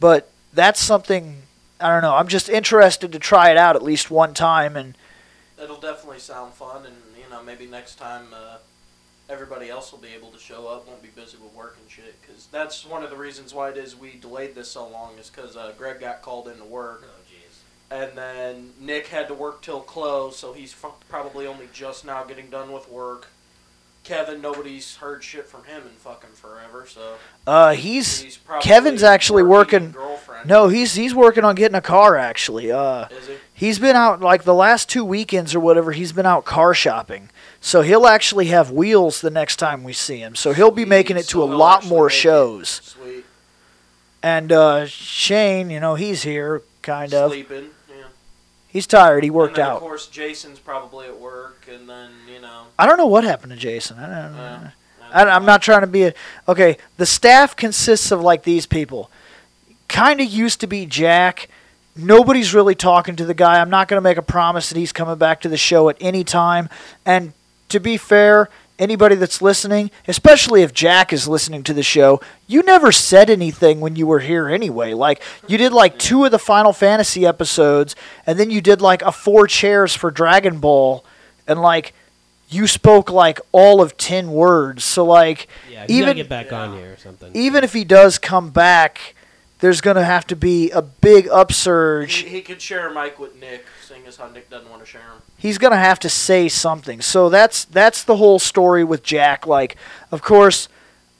But 0.00 0.30
that's 0.52 0.80
something 0.80 1.42
I 1.78 1.88
don't 1.88 2.02
know. 2.02 2.14
I'm 2.14 2.28
just 2.28 2.48
interested 2.48 3.12
to 3.12 3.18
try 3.18 3.50
it 3.50 3.58
out 3.58 3.76
at 3.76 3.82
least 3.82 4.10
one 4.10 4.32
time, 4.32 4.76
and 4.76 4.96
It'll 5.62 5.80
definitely 5.80 6.20
sound 6.20 6.54
fun, 6.54 6.86
and 6.86 6.96
you 7.18 7.28
know 7.30 7.42
maybe 7.42 7.66
next 7.66 7.96
time 7.96 8.28
uh, 8.34 8.58
everybody 9.28 9.70
else 9.70 9.92
will 9.92 9.98
be 9.98 10.14
able 10.14 10.30
to 10.30 10.38
show 10.38 10.66
up, 10.68 10.86
won't 10.86 11.02
be 11.02 11.08
busy 11.08 11.36
with 11.36 11.52
work 11.54 11.76
and 11.80 11.90
shit. 11.90 12.20
Because 12.20 12.46
that's 12.52 12.86
one 12.86 13.02
of 13.02 13.10
the 13.10 13.16
reasons 13.16 13.52
why 13.52 13.70
it 13.70 13.76
is 13.76 13.96
we 13.96 14.14
delayed 14.20 14.54
this 14.54 14.70
so 14.70 14.88
long 14.88 15.18
is 15.18 15.30
because 15.30 15.56
uh, 15.56 15.72
Greg 15.76 16.00
got 16.00 16.22
called 16.22 16.48
into 16.48 16.64
work, 16.64 17.04
oh 17.04 17.22
jeez 17.30 17.46
and 17.90 18.16
then 18.16 18.72
Nick 18.80 19.06
had 19.06 19.28
to 19.28 19.34
work 19.34 19.62
till 19.62 19.80
close, 19.80 20.36
so 20.36 20.52
he's 20.52 20.74
probably 21.08 21.46
only 21.46 21.68
just 21.72 22.04
now 22.04 22.24
getting 22.24 22.50
done 22.50 22.72
with 22.72 22.90
work. 22.90 23.28
Kevin, 24.06 24.40
nobody's 24.40 24.96
heard 24.96 25.24
shit 25.24 25.48
from 25.48 25.64
him 25.64 25.82
in 25.82 25.88
fucking 25.98 26.30
forever, 26.34 26.86
so 26.88 27.16
uh, 27.46 27.72
he's 27.74 28.20
he's 28.20 28.36
probably 28.36 28.62
Kevin's 28.66 29.02
actually 29.02 29.42
working- 29.42 29.90
Girlfriend. 29.90 30.48
no, 30.48 30.68
he's 30.68 30.94
he's 30.94 31.12
working 31.12 31.42
on 31.44 31.56
getting 31.56 31.74
a 31.74 31.80
car 31.80 32.16
actually. 32.16 32.70
Uh, 32.70 33.08
is 33.10 33.26
he? 33.26 33.34
he's 33.52 33.78
been 33.80 33.96
out 33.96 34.20
like 34.20 34.44
the 34.44 34.54
last 34.54 34.88
two 34.88 35.04
weekends 35.04 35.56
or 35.56 35.60
whatever. 35.60 35.90
He's 35.90 36.12
been 36.12 36.24
out 36.24 36.44
car 36.44 36.72
shopping, 36.72 37.30
so 37.60 37.82
he'll 37.82 38.06
actually 38.06 38.46
have 38.46 38.70
wheels 38.70 39.20
the 39.20 39.30
next 39.30 39.56
time 39.56 39.82
we 39.82 39.92
see 39.92 40.18
him. 40.18 40.36
So 40.36 40.52
he'll 40.52 40.70
be 40.70 40.82
Sweet, 40.82 40.88
making 40.88 41.16
it 41.16 41.22
to 41.24 41.38
so 41.38 41.42
a 41.42 41.50
lot 41.52 41.84
more 41.84 42.06
it. 42.06 42.10
shows. 42.12 42.68
Sweet. 42.84 43.24
And 44.22 44.52
uh, 44.52 44.86
Shane, 44.86 45.68
you 45.68 45.80
know, 45.80 45.96
he's 45.96 46.22
here 46.22 46.62
kind 46.82 47.12
of. 47.12 47.32
Sleeping. 47.32 47.70
Yeah. 48.76 48.78
He's 48.78 48.86
tired. 48.86 49.24
He 49.24 49.30
worked 49.30 49.58
out. 49.58 49.76
Of 49.76 49.80
course, 49.80 50.06
Jason's 50.06 50.58
probably 50.58 51.06
at 51.06 51.18
work, 51.18 51.66
and 51.72 51.88
then 51.88 52.10
you 52.32 52.40
know. 52.40 52.64
I 52.78 52.86
don't 52.86 52.98
know 52.98 53.06
what 53.06 53.24
happened 53.24 53.52
to 53.52 53.58
Jason. 53.58 53.98
I 53.98 54.22
don't 54.22 54.36
know. 54.36 54.42
uh, 54.42 54.70
I, 55.12 55.24
I'm 55.24 55.44
not 55.46 55.62
trying 55.62 55.80
to 55.80 55.86
be 55.86 56.04
a. 56.04 56.14
Okay, 56.46 56.76
the 56.96 57.06
staff 57.06 57.56
consists 57.56 58.10
of 58.10 58.20
like 58.20 58.42
these 58.42 58.66
people. 58.66 59.10
Kind 59.88 60.20
of 60.20 60.26
used 60.26 60.60
to 60.60 60.66
be 60.66 60.84
Jack. 60.84 61.48
Nobody's 61.96 62.52
really 62.52 62.74
talking 62.74 63.16
to 63.16 63.24
the 63.24 63.32
guy. 63.34 63.60
I'm 63.60 63.70
not 63.70 63.88
going 63.88 63.96
to 63.96 64.02
make 64.02 64.18
a 64.18 64.22
promise 64.22 64.68
that 64.68 64.76
he's 64.76 64.92
coming 64.92 65.16
back 65.16 65.40
to 65.40 65.48
the 65.48 65.56
show 65.56 65.88
at 65.88 65.96
any 66.00 66.24
time. 66.24 66.68
And 67.06 67.32
to 67.70 67.80
be 67.80 67.96
fair, 67.96 68.50
anybody 68.78 69.14
that's 69.14 69.40
listening, 69.40 69.90
especially 70.06 70.62
if 70.62 70.72
Jack 70.72 71.12
is 71.12 71.26
listening 71.26 71.62
to 71.64 71.74
the 71.74 71.82
show, 71.82 72.20
you 72.46 72.62
never 72.62 72.92
said 72.92 73.30
anything 73.30 73.80
when 73.80 73.96
you 73.96 74.06
were 74.06 74.20
here 74.20 74.48
anyway. 74.48 74.94
Like, 74.94 75.22
you 75.46 75.58
did 75.58 75.72
like 75.72 75.98
two 75.98 76.24
of 76.24 76.30
the 76.30 76.38
Final 76.38 76.72
Fantasy 76.72 77.26
episodes, 77.26 77.96
and 78.26 78.38
then 78.38 78.50
you 78.50 78.60
did 78.60 78.80
like 78.80 79.02
a 79.02 79.12
four 79.12 79.46
chairs 79.46 79.94
for 79.94 80.10
Dragon 80.10 80.58
Ball, 80.58 81.04
and 81.46 81.60
like, 81.60 81.94
you 82.48 82.66
spoke 82.66 83.10
like 83.10 83.40
all 83.50 83.80
of 83.80 83.96
10 83.96 84.30
words. 84.30 84.84
So, 84.84 85.04
like, 85.04 85.48
yeah 85.68 85.86
even 85.88 86.16
get 86.16 86.28
back 86.28 86.52
on 86.52 86.76
here 86.76 86.92
or 86.92 86.96
something 86.96 87.30
even 87.34 87.64
if 87.64 87.72
he 87.72 87.84
does 87.84 88.18
come 88.18 88.50
back, 88.50 89.15
there's 89.60 89.80
going 89.80 89.96
to 89.96 90.04
have 90.04 90.26
to 90.28 90.36
be 90.36 90.70
a 90.70 90.82
big 90.82 91.28
upsurge. 91.28 92.16
He, 92.16 92.28
he 92.28 92.42
could 92.42 92.60
share 92.60 92.88
a 92.88 92.94
mic 92.94 93.18
with 93.18 93.40
Nick, 93.40 93.64
seeing 93.86 94.06
as 94.06 94.16
how 94.16 94.28
Nick 94.28 94.50
doesn't 94.50 94.70
want 94.70 94.82
to 94.82 94.86
share 94.86 95.00
him. 95.00 95.22
He's 95.38 95.58
going 95.58 95.72
to 95.72 95.78
have 95.78 95.98
to 96.00 96.08
say 96.08 96.48
something. 96.48 97.00
So 97.00 97.28
that's 97.28 97.64
that's 97.64 98.04
the 98.04 98.16
whole 98.16 98.38
story 98.38 98.84
with 98.84 99.02
Jack. 99.02 99.46
Like, 99.46 99.76
of 100.10 100.22
course, 100.22 100.68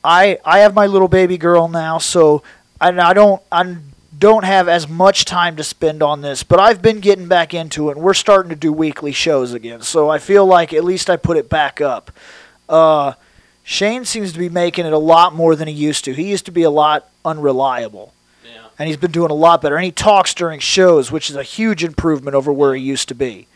I 0.05 0.39
I 0.45 0.61
have 0.61 0.75
my 0.75 0.87
little 0.87 1.09
baby 1.09 1.39
girl 1.39 1.69
now, 1.69 1.99
so 1.99 2.43
I, 2.81 2.89
I 2.89 3.15
don't 3.15 3.43
I 3.51 3.77
don't 4.19 4.45
have 4.45 4.69
as 4.69 4.89
much 4.89 5.25
time 5.25 5.57
to 5.57 5.65
spend 5.65 6.03
on 6.03 6.23
this, 6.23 6.43
but 6.43 6.59
I've 6.59 6.81
been 6.81 7.01
getting 7.01 7.29
back 7.29 7.55
into 7.55 7.89
it, 7.89 7.97
and 7.97 8.05
we're 8.05 8.15
starting 8.15 8.51
to 8.51 8.57
do 8.57 8.73
weekly 8.73 9.13
shows 9.13 9.53
again. 9.53 9.83
So 9.83 10.09
I 10.09 10.19
feel 10.19 10.47
like 10.47 10.73
at 10.73 10.85
least 10.85 11.11
I 11.11 11.17
put 11.17 11.37
it 11.37 11.49
back 11.49 11.81
up. 11.81 12.11
Uh, 12.69 13.13
Shane 13.63 14.05
seems 14.05 14.33
to 14.33 14.39
be 14.39 14.49
making 14.49 14.87
it 14.87 14.93
a 14.93 14.99
lot 14.99 15.35
more 15.35 15.57
than 15.57 15.69
he 15.69 15.75
used 15.75 16.05
to. 16.05 16.13
He 16.13 16.31
used 16.31 16.47
to 16.47 16.53
be 16.53 16.63
a 16.63 16.71
lot 16.71 17.11
unreliable. 17.25 18.15
And 18.79 18.89
he's 18.89 18.97
been 18.97 19.11
doing 19.13 19.31
a 19.31 19.35
lot 19.35 19.63
better. 19.63 19.77
And 19.77 19.85
he 19.85 19.93
talks 19.93 20.35
during 20.35 20.61
shows, 20.61 21.11
which 21.11 21.31
is 21.31 21.37
a 21.37 21.43
huge 21.43 21.83
improvement 21.83 22.35
over 22.35 22.53
where 22.53 22.75
he 22.75 22.83
used 22.83 23.09
to 23.09 23.15
be. 23.15 23.47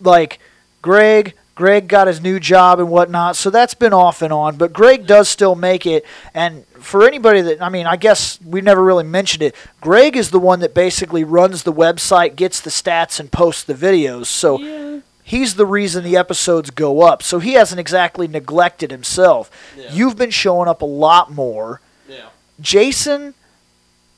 Like 0.00 0.38
Greg, 0.82 1.34
Greg 1.54 1.88
got 1.88 2.06
his 2.06 2.20
new 2.20 2.40
job 2.40 2.80
and 2.80 2.88
whatnot, 2.88 3.36
so 3.36 3.50
that's 3.50 3.74
been 3.74 3.92
off 3.92 4.22
and 4.22 4.32
on. 4.32 4.56
But 4.56 4.72
Greg 4.72 5.06
does 5.06 5.28
still 5.28 5.54
make 5.54 5.86
it. 5.86 6.04
And 6.32 6.66
for 6.68 7.06
anybody 7.06 7.42
that, 7.42 7.62
I 7.62 7.68
mean, 7.68 7.86
I 7.86 7.96
guess 7.96 8.40
we 8.42 8.60
never 8.60 8.82
really 8.82 9.04
mentioned 9.04 9.42
it. 9.42 9.54
Greg 9.80 10.16
is 10.16 10.30
the 10.30 10.40
one 10.40 10.60
that 10.60 10.74
basically 10.74 11.22
runs 11.22 11.62
the 11.62 11.72
website, 11.72 12.34
gets 12.34 12.60
the 12.60 12.70
stats, 12.70 13.20
and 13.20 13.30
posts 13.30 13.62
the 13.64 13.74
videos. 13.74 14.26
So 14.26 14.58
yeah 14.58 14.84
he's 15.24 15.54
the 15.54 15.66
reason 15.66 16.04
the 16.04 16.16
episodes 16.16 16.70
go 16.70 17.02
up. 17.02 17.22
So 17.22 17.40
he 17.40 17.54
hasn't 17.54 17.80
exactly 17.80 18.28
neglected 18.28 18.90
himself. 18.92 19.50
Yeah. 19.76 19.90
You've 19.90 20.16
been 20.16 20.30
showing 20.30 20.68
up 20.68 20.82
a 20.82 20.86
lot 20.86 21.32
more. 21.32 21.80
yeah. 22.08 22.28
Jason, 22.60 23.34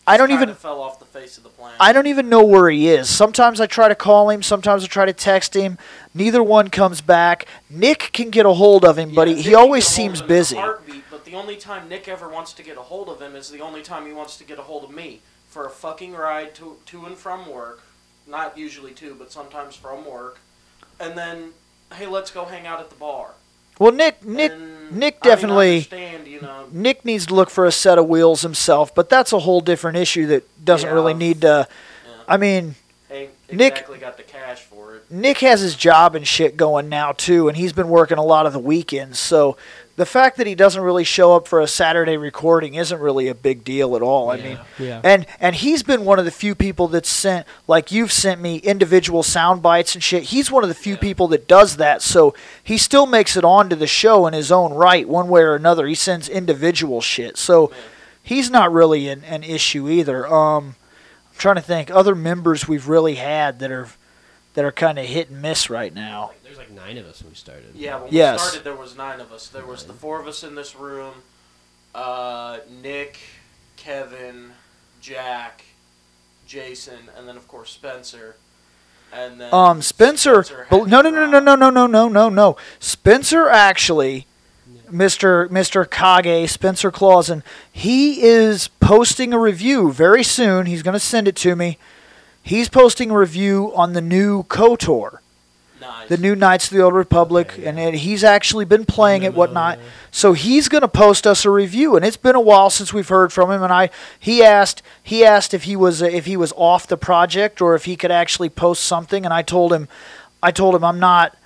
I 0.06 0.16
don't 0.16 0.30
even. 0.30 0.54
fell 0.54 0.80
off 0.80 0.98
the 0.98 1.04
face 1.04 1.36
of 1.36 1.42
the 1.42 1.48
planet. 1.48 1.76
I 1.80 1.92
don't 1.92 2.06
even 2.06 2.28
know 2.28 2.44
where 2.44 2.70
he 2.70 2.88
is. 2.88 3.08
Sometimes 3.08 3.60
I 3.60 3.66
try 3.66 3.88
to 3.88 3.94
call 3.94 4.30
him, 4.30 4.42
sometimes 4.42 4.84
I 4.84 4.86
try 4.86 5.04
to 5.04 5.12
text 5.12 5.54
him. 5.54 5.78
Neither 6.14 6.42
one 6.42 6.68
comes 6.68 7.00
back. 7.00 7.46
Nick 7.68 8.10
can 8.12 8.30
get 8.30 8.46
a 8.46 8.52
hold 8.52 8.84
of 8.84 8.98
him, 8.98 9.14
but 9.14 9.26
he, 9.26 9.42
he 9.42 9.54
always 9.54 9.84
get 9.84 9.90
a 9.90 9.96
hold 9.96 10.16
seems 10.16 10.20
of 10.20 10.26
him 10.26 10.30
in 10.30 10.36
a 10.36 10.38
busy. 10.38 10.56
heartbeat, 10.56 11.04
but 11.10 11.24
the 11.24 11.34
only 11.34 11.56
time 11.56 11.88
Nick 11.88 12.06
ever 12.08 12.28
wants 12.28 12.52
to 12.54 12.62
get 12.62 12.76
a 12.76 12.82
hold 12.82 13.08
of 13.08 13.20
him 13.20 13.34
is 13.34 13.50
the 13.50 13.60
only 13.60 13.82
time 13.82 14.06
he 14.06 14.12
wants 14.12 14.36
to 14.38 14.44
get 14.44 14.58
a 14.58 14.62
hold 14.62 14.84
of 14.84 14.90
me 14.90 15.20
for 15.48 15.66
a 15.66 15.70
fucking 15.70 16.12
ride 16.12 16.54
to 16.54 16.76
to 16.86 17.06
and 17.06 17.16
from 17.16 17.50
work. 17.50 17.82
Not 18.28 18.56
usually 18.56 18.92
to, 18.92 19.14
but 19.14 19.32
sometimes 19.32 19.76
from 19.76 20.04
work. 20.04 20.38
And 20.98 21.16
then, 21.16 21.50
hey, 21.94 22.06
let's 22.06 22.30
go 22.30 22.44
hang 22.44 22.66
out 22.66 22.80
at 22.80 22.90
the 22.90 22.96
bar. 22.96 23.30
Well, 23.78 23.92
Nick 23.92 24.24
Nick 24.24 24.52
And, 24.52 24.90
Nick 24.92 25.18
I 25.22 25.26
mean, 25.26 25.32
I 25.32 25.34
definitely 25.34 25.74
understand, 25.76 26.26
you 26.26 26.40
know. 26.40 26.66
Nick 26.70 27.04
needs 27.04 27.26
to 27.26 27.34
look 27.34 27.50
for 27.50 27.66
a 27.66 27.72
set 27.72 27.98
of 27.98 28.06
wheels 28.08 28.42
himself, 28.42 28.94
but 28.94 29.08
that's 29.08 29.32
a 29.32 29.40
whole 29.40 29.60
different 29.60 29.98
issue 29.98 30.26
that 30.26 30.64
doesn't 30.64 30.88
Yeah. 30.88 30.94
really 30.94 31.14
need 31.14 31.40
to. 31.42 31.68
Yeah. 31.68 32.12
I 32.28 32.36
mean, 32.36 32.74
Ain't 33.10 33.30
Nick- 33.52 33.86
got 34.00 34.16
the 34.16 34.22
cash 34.22 34.60
for. 34.60 34.85
Nick 35.08 35.38
has 35.38 35.60
his 35.60 35.76
job 35.76 36.14
and 36.16 36.26
shit 36.26 36.56
going 36.56 36.88
now 36.88 37.12
too, 37.12 37.48
and 37.48 37.56
he's 37.56 37.72
been 37.72 37.88
working 37.88 38.18
a 38.18 38.24
lot 38.24 38.46
of 38.46 38.52
the 38.52 38.58
weekends. 38.58 39.18
So 39.18 39.56
the 39.94 40.04
fact 40.06 40.36
that 40.36 40.46
he 40.46 40.54
doesn't 40.54 40.82
really 40.82 41.04
show 41.04 41.34
up 41.36 41.46
for 41.48 41.60
a 41.60 41.66
Saturday 41.66 42.16
recording 42.16 42.74
isn't 42.74 43.00
really 43.00 43.28
a 43.28 43.34
big 43.34 43.62
deal 43.64 43.96
at 43.96 44.02
all. 44.02 44.30
I 44.30 44.36
yeah. 44.36 44.44
mean, 44.44 44.58
yeah 44.78 45.00
And 45.04 45.26
and 45.40 45.54
he's 45.56 45.82
been 45.82 46.04
one 46.04 46.18
of 46.18 46.24
the 46.24 46.30
few 46.30 46.54
people 46.54 46.88
that 46.88 47.06
sent 47.06 47.46
like 47.66 47.92
you've 47.92 48.12
sent 48.12 48.40
me 48.40 48.56
individual 48.58 49.22
sound 49.22 49.62
bites 49.62 49.94
and 49.94 50.02
shit. 50.02 50.24
He's 50.24 50.50
one 50.50 50.64
of 50.64 50.68
the 50.68 50.74
few 50.74 50.94
Yeah. 50.94 51.00
people 51.00 51.28
that 51.28 51.46
does 51.48 51.76
that. 51.76 52.02
So 52.02 52.34
he 52.62 52.76
still 52.76 53.06
makes 53.06 53.36
it 53.36 53.44
onto 53.44 53.76
the 53.76 53.86
show 53.86 54.26
in 54.26 54.34
his 54.34 54.50
own 54.52 54.74
right, 54.74 55.08
one 55.08 55.28
way 55.28 55.42
or 55.42 55.54
another. 55.54 55.86
He 55.86 55.94
sends 55.94 56.28
individual 56.28 57.00
shit. 57.00 57.36
So 57.38 57.70
he's 58.22 58.50
not 58.50 58.72
really 58.72 59.08
an, 59.08 59.22
an 59.24 59.44
issue 59.44 59.88
either. 59.88 60.26
Um 60.26 60.74
I'm 61.30 61.38
trying 61.38 61.56
to 61.56 61.62
think 61.62 61.90
other 61.90 62.14
members 62.14 62.66
we've 62.66 62.88
really 62.88 63.14
had 63.14 63.60
that 63.60 63.70
are 63.70 63.88
that 64.56 64.64
are 64.64 64.72
kind 64.72 64.98
of 64.98 65.04
hit 65.04 65.28
and 65.30 65.40
miss 65.40 65.68
right 65.70 65.94
now. 65.94 66.32
There's 66.42 66.56
like 66.56 66.70
nine 66.72 66.96
of 66.96 67.06
us 67.06 67.20
when 67.22 67.30
we 67.30 67.36
started 67.36 67.64
Yeah, 67.74 68.00
when 68.00 68.08
Yes. 68.12 68.40
we 68.40 68.48
started, 68.48 68.64
there 68.64 68.74
was 68.74 68.96
nine 68.96 69.20
of 69.20 69.30
us. 69.30 69.48
There 69.48 69.66
was 69.66 69.84
the 69.84 69.92
four 69.92 70.18
of 70.18 70.26
us 70.26 70.42
in 70.42 70.54
this 70.54 70.74
room. 70.74 71.12
Uh, 71.94 72.58
Nick, 72.82 73.18
Kevin, 73.76 74.52
Jack, 75.02 75.62
Jason, 76.46 77.10
and 77.16 77.28
then 77.28 77.36
of 77.36 77.46
course 77.46 77.70
Spencer. 77.70 78.36
And 79.12 79.38
then 79.40 79.52
Um, 79.52 79.82
Spencer. 79.82 80.42
had 80.42 80.70
no, 80.70 81.00
no, 81.02 81.10
no, 81.10 81.26
no, 81.26 81.38
no, 81.38 81.54
no, 81.54 81.70
no, 81.70 81.86
no, 81.86 82.08
no, 82.08 82.28
no. 82.30 82.56
Spencer 82.80 83.48
actually 83.48 84.26
Mr. 84.90 85.48
Mr. 85.48 85.84
Kage, 85.88 86.48
Spencer 86.50 86.90
Clausen, 86.90 87.42
he 87.70 88.22
is 88.22 88.68
posting 88.80 89.32
a 89.34 89.38
review 89.38 89.92
very 89.92 90.22
soon. 90.22 90.66
He's 90.66 90.82
going 90.82 90.94
to 90.94 91.00
send 91.00 91.28
it 91.28 91.36
to 91.36 91.54
me. 91.56 91.76
He's 92.46 92.68
posting 92.68 93.10
a 93.10 93.18
review 93.18 93.72
on 93.74 93.92
the 93.92 94.00
new 94.00 94.44
KOTOR, 94.44 95.18
Nice. 95.80 96.08
the 96.08 96.16
new 96.16 96.36
Knights 96.36 96.70
of 96.70 96.76
the 96.76 96.80
Old 96.80 96.94
Republic, 96.94 97.56
yeah. 97.58 97.70
and 97.70 97.78
it, 97.80 97.94
he's 97.94 98.22
actually 98.22 98.64
been 98.64 98.84
playing 98.84 99.24
it, 99.24 99.34
whatnot. 99.34 99.80
So 100.12 100.32
he's 100.32 100.68
going 100.68 100.82
to 100.82 100.88
post 100.88 101.26
us 101.26 101.44
a 101.44 101.50
review, 101.50 101.96
and 101.96 102.04
it's 102.04 102.16
been 102.16 102.36
a 102.36 102.40
while 102.40 102.70
since 102.70 102.92
we've 102.92 103.08
heard 103.08 103.32
from 103.32 103.50
him. 103.50 103.64
And 103.64 103.72
I, 103.72 103.90
he 104.20 104.44
asked, 104.44 104.80
he 105.02 105.24
asked 105.24 105.54
if 105.54 105.64
he 105.64 105.74
was 105.74 106.00
if 106.00 106.26
he 106.26 106.36
was 106.36 106.52
off 106.56 106.86
the 106.86 106.96
project 106.96 107.60
or 107.60 107.74
if 107.74 107.86
he 107.86 107.96
could 107.96 108.12
actually 108.12 108.48
post 108.48 108.84
something, 108.84 109.24
and 109.24 109.34
I 109.34 109.42
told 109.42 109.72
him, 109.72 109.88
I 110.40 110.52
told 110.52 110.76
him 110.76 110.84
I'm 110.84 111.00
not, 111.00 111.36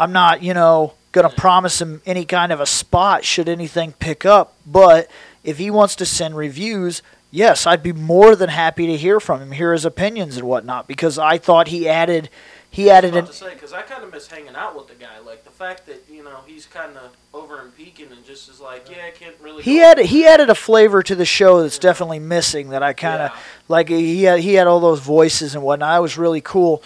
I'm 0.00 0.12
not, 0.12 0.42
you 0.42 0.54
know, 0.54 0.94
going 1.12 1.28
to 1.28 1.36
promise 1.36 1.78
him 1.78 2.00
any 2.06 2.24
kind 2.24 2.52
of 2.52 2.60
a 2.60 2.66
spot 2.66 3.22
should 3.22 3.50
anything 3.50 3.92
pick 3.92 4.24
up. 4.24 4.54
But 4.66 5.10
if 5.44 5.58
he 5.58 5.70
wants 5.70 5.94
to 5.96 6.06
send 6.06 6.38
reviews, 6.38 7.02
yes, 7.30 7.66
I'd 7.66 7.82
be 7.82 7.92
more 7.92 8.34
than 8.36 8.48
happy 8.50 8.86
to 8.86 8.96
hear 8.96 9.20
from 9.20 9.40
him, 9.40 9.52
hear 9.52 9.72
his 9.72 9.84
opinions 9.84 10.36
and 10.36 10.46
whatnot, 10.46 10.86
because 10.86 11.18
I 11.18 11.38
thought 11.38 11.68
he 11.68 11.88
added, 11.88 12.28
he 12.70 12.90
added 12.90 13.14
I 13.14 13.18
an, 13.20 13.26
to 13.26 13.32
say 13.32 13.54
because 13.54 13.72
I 13.72 13.82
kind 13.82 14.04
of 14.04 14.12
miss 14.12 14.26
hanging 14.28 14.54
out 14.54 14.76
with 14.76 14.88
the 14.88 14.94
guy. 14.94 15.18
Like 15.24 15.44
the 15.44 15.50
fact 15.50 15.86
that 15.86 16.04
you 16.10 16.22
know 16.22 16.40
he's 16.46 16.66
kind 16.66 16.96
of 16.96 17.10
over 17.34 17.60
and 17.60 17.74
peeking 17.76 18.10
and 18.12 18.24
just 18.24 18.48
is 18.48 18.60
like, 18.60 18.88
yeah, 18.90 19.06
I 19.06 19.10
can't 19.10 19.34
really. 19.42 19.62
he 19.62 19.76
had 19.76 19.98
he 19.98 20.26
added 20.26 20.50
a 20.50 20.54
flavor 20.54 21.02
to 21.02 21.14
the 21.14 21.24
show 21.24 21.62
that's 21.62 21.78
definitely 21.78 22.18
missing 22.18 22.70
that 22.70 22.82
I 22.82 22.92
kind 22.92 23.22
of 23.22 23.30
Yeah. 23.30 23.38
like 23.68 23.88
he 23.88 24.22
had 24.24 24.40
he 24.40 24.54
had 24.54 24.66
all 24.66 24.80
those 24.80 25.00
voices 25.00 25.54
and 25.54 25.62
whatnot. 25.64 25.98
It 25.98 26.02
was 26.02 26.18
really 26.18 26.40
cool, 26.40 26.82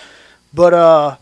but 0.55 0.73
uh, 0.75 1.17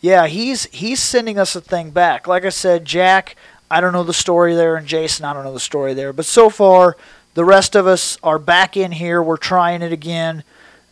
yeah, 0.00 0.26
he's 0.26 0.64
he's 0.66 1.00
sending 1.02 1.38
us 1.38 1.54
a 1.56 1.60
thing 1.60 1.90
back. 1.90 2.26
Like 2.26 2.44
I 2.44 2.50
said, 2.50 2.84
Jack, 2.84 3.36
I 3.70 3.80
don't 3.80 3.92
know 3.92 4.04
the 4.04 4.14
story 4.14 4.54
there, 4.54 4.76
and 4.76 4.86
Jason, 4.86 5.24
I 5.24 5.32
don't 5.32 5.44
know 5.44 5.52
the 5.54 5.60
story 5.60 5.92
there. 5.94 6.12
But 6.12 6.24
so 6.26 6.48
far, 6.50 6.96
the 7.36 7.44
rest 7.44 7.76
of 7.76 7.86
us 7.86 8.18
are 8.22 8.38
back 8.38 8.76
in 8.76 8.92
here. 8.92 9.22
We're 9.22 9.36
trying 9.36 9.82
it 9.82 9.92
again, 9.92 10.42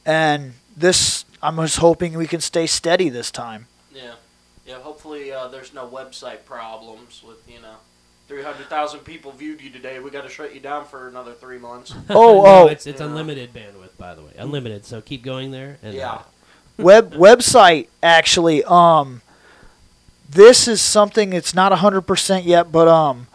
and 0.07 0.53
this 0.77 1.25
I'm 1.43 1.57
just 1.57 1.79
hoping 1.79 2.16
we 2.16 2.27
can 2.27 2.41
stay 2.41 2.66
steady 2.66 3.09
this 3.09 3.31
time. 3.31 3.66
Yeah, 3.93 4.12
yeah. 4.66 4.79
Hopefully, 4.79 5.33
uh, 5.33 5.49
there's 5.49 5.73
no 5.75 5.89
website 5.89 6.45
problems 6.45 7.23
with 7.27 7.39
you 7.49 7.61
know. 7.61 7.77
300,000 8.27 9.01
people 9.01 9.33
viewed 9.33 9.61
you 9.61 9.69
today. 9.69 9.99
We 10.01 10.11
got 10.11 10.23
to 10.23 10.31
shut 10.31 10.55
you 10.55 10.61
down 10.61 10.87
for 10.87 11.09
another 11.09 11.33
three 11.33 11.59
months. 11.59 11.93
Oh, 12.09 12.43
no, 12.43 12.47
oh. 12.47 12.66
it's 12.69 12.87
it's 12.87 13.01
Yeah. 13.01 13.07
unlimited 13.07 13.53
bandwidth, 13.53 13.97
by 13.99 14.15
the 14.15 14.23
way, 14.23 14.33
unlimited. 14.39 14.87
So 14.87 15.01
keep 15.03 15.23
going 15.23 15.51
there. 15.51 15.79
And, 15.83 15.95
Yeah. 15.95 16.12
uh, 16.12 16.23
web 16.79 17.15
website 17.15 17.87
actually 18.03 18.65
um 18.65 19.23
this 20.29 20.66
is 20.66 20.81
something 20.81 21.33
it's 21.33 21.55
not 21.55 21.71
100% 21.71 22.45
yet 22.45 22.73
but 22.73 22.89
um 22.89 23.29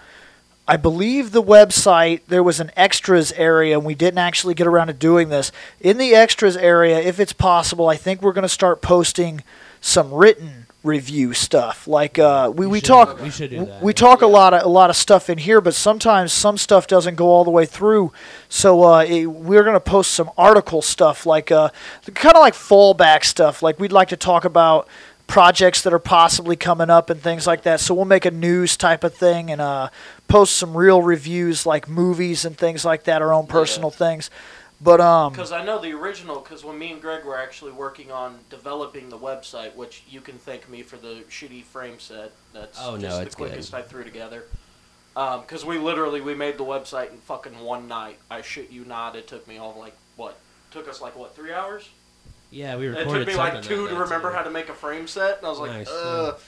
I 0.70 0.78
believe 0.78 1.32
the 1.32 1.42
website 1.44 2.22
there 2.28 2.44
was 2.44 2.60
an 2.60 2.72
extras 2.78 3.32
area 3.34 3.76
and 3.78 3.86
we 3.86 3.96
didn't 3.96 4.20
actually 4.20 4.54
get 4.54 4.68
around 4.68 4.88
to 4.88 4.94
doing 4.94 5.30
this. 5.30 5.52
In 5.82 5.98
the 5.98 6.14
extras 6.14 6.56
area, 6.56 7.00
if 7.00 7.20
it's 7.20 7.34
possible, 7.34 7.88
I 7.90 7.96
think 7.96 8.22
we're 8.22 8.34
going 8.34 8.44
to 8.44 8.50
start 8.50 8.82
posting 8.82 9.44
some 9.82 10.14
written 10.14 10.68
review 10.84 11.34
stuff. 11.34 11.88
Like 11.88 12.18
uh, 12.20 12.52
we, 12.56 12.66
we 12.68 12.80
should- 12.80 12.86
talk 12.86 13.20
We 13.22 13.30
should 13.30 13.50
do 13.50 13.66
that. 13.66 13.82
we 13.82 13.94
talk 13.94 14.22
a 14.22 14.28
lot 14.28 14.54
of 14.54 14.64
a 14.64 14.70
lot 14.70 14.90
of 14.90 14.96
stuff 14.96 15.30
in 15.30 15.38
here, 15.38 15.60
but 15.60 15.74
sometimes 15.74 16.32
some 16.32 16.58
stuff 16.58 16.88
doesn't 16.88 17.16
go 17.16 17.28
all 17.28 17.44
the 17.44 17.52
way 17.52 17.66
through. 17.66 18.14
So 18.48 18.84
uh, 18.84 19.04
it, 19.04 19.26
we're 19.26 19.64
gonna 19.64 19.80
post 19.82 20.12
some 20.12 20.30
article 20.38 20.82
stuff, 20.82 21.26
like 21.26 21.52
uh, 21.52 21.70
kind 22.14 22.36
of 22.36 22.42
like 22.42 22.54
fallback 22.54 23.26
stuff. 23.26 23.62
Like 23.62 23.80
we'd 23.80 23.92
like 23.92 24.10
to 24.10 24.18
talk 24.18 24.46
about 24.46 24.88
projects 25.30 25.84
that 25.84 25.94
are 25.94 26.00
possibly 26.00 26.56
coming 26.56 26.90
up 26.90 27.10
and 27.12 27.22
things 27.22 27.46
like 27.46 27.62
that. 27.62 27.80
So 27.80 27.94
we'll 27.94 28.06
make 28.06 28.26
a 28.26 28.32
news 28.32 28.76
type 28.76 29.04
of 29.04 29.14
thing 29.14 29.52
and 29.52 29.62
uh, 29.62 29.90
post 30.28 30.58
some 30.58 30.76
real 30.76 31.02
reviews, 31.02 31.66
like 31.66 31.88
movies 31.88 32.44
and 32.46 32.58
things 32.58 32.84
like 32.84 33.04
that, 33.04 33.22
our 33.22 33.32
own 33.32 33.46
personal 33.48 33.92
things. 33.92 34.30
But 34.82 35.00
um, 35.00 35.34
Because 35.34 35.52
I 35.52 35.64
know 35.64 35.80
the 35.80 35.92
original, 35.94 36.40
because 36.40 36.64
when 36.64 36.80
me 36.80 36.92
and 36.92 37.02
Greg 37.02 37.26
were 37.26 37.38
actually 37.38 37.74
working 37.74 38.12
on 38.12 38.40
developing 38.50 39.10
the 39.10 39.18
website, 39.18 39.76
which 39.76 40.04
you 40.10 40.20
can 40.20 40.38
thank 40.38 40.68
me 40.68 40.82
for 40.82 40.98
the 40.98 41.24
shitty 41.30 41.64
frame 41.64 42.00
set. 42.00 42.32
That's 42.54 42.80
Oh, 42.82 42.96
no, 42.96 43.02
just 43.02 43.22
it's 43.22 43.36
the 43.36 43.42
quickest 43.44 43.72
good. 43.72 43.78
I 43.78 43.82
threw 43.84 44.04
together. 44.04 44.46
Because 45.14 45.66
we 45.66 45.78
literally 45.78 46.22
we 46.22 46.34
made 46.34 46.58
the 46.58 46.64
website 46.64 47.12
in 47.12 47.18
fucking 47.18 47.60
one 47.60 47.88
night. 47.88 48.18
I 48.32 48.42
shit 48.42 48.72
you 48.72 48.86
not. 48.86 49.16
It 49.16 49.28
took 49.28 49.48
me 49.48 49.58
all 49.58 49.76
like 49.78 49.96
what? 50.16 50.40
Took 50.72 50.88
us 50.88 51.02
like 51.02 51.16
what? 51.18 51.36
Three 51.36 51.52
hours? 51.54 51.90
Yeah, 52.52 52.76
we 52.78 52.88
recorded. 52.88 53.10
It 53.14 53.20
took 53.20 53.28
me 53.28 53.36
like 53.36 53.62
two 53.64 53.88
to 53.88 53.96
remember 53.96 54.30
too. 54.30 54.36
how 54.36 54.44
to 54.44 54.50
make 54.50 54.70
a 54.70 54.74
frame 54.74 55.08
set, 55.08 55.38
and 55.38 55.48
I 55.48 55.50
was 55.50 55.60
like, 55.60 55.72
Nice, 55.72 55.90
Ugh. 55.90 56.40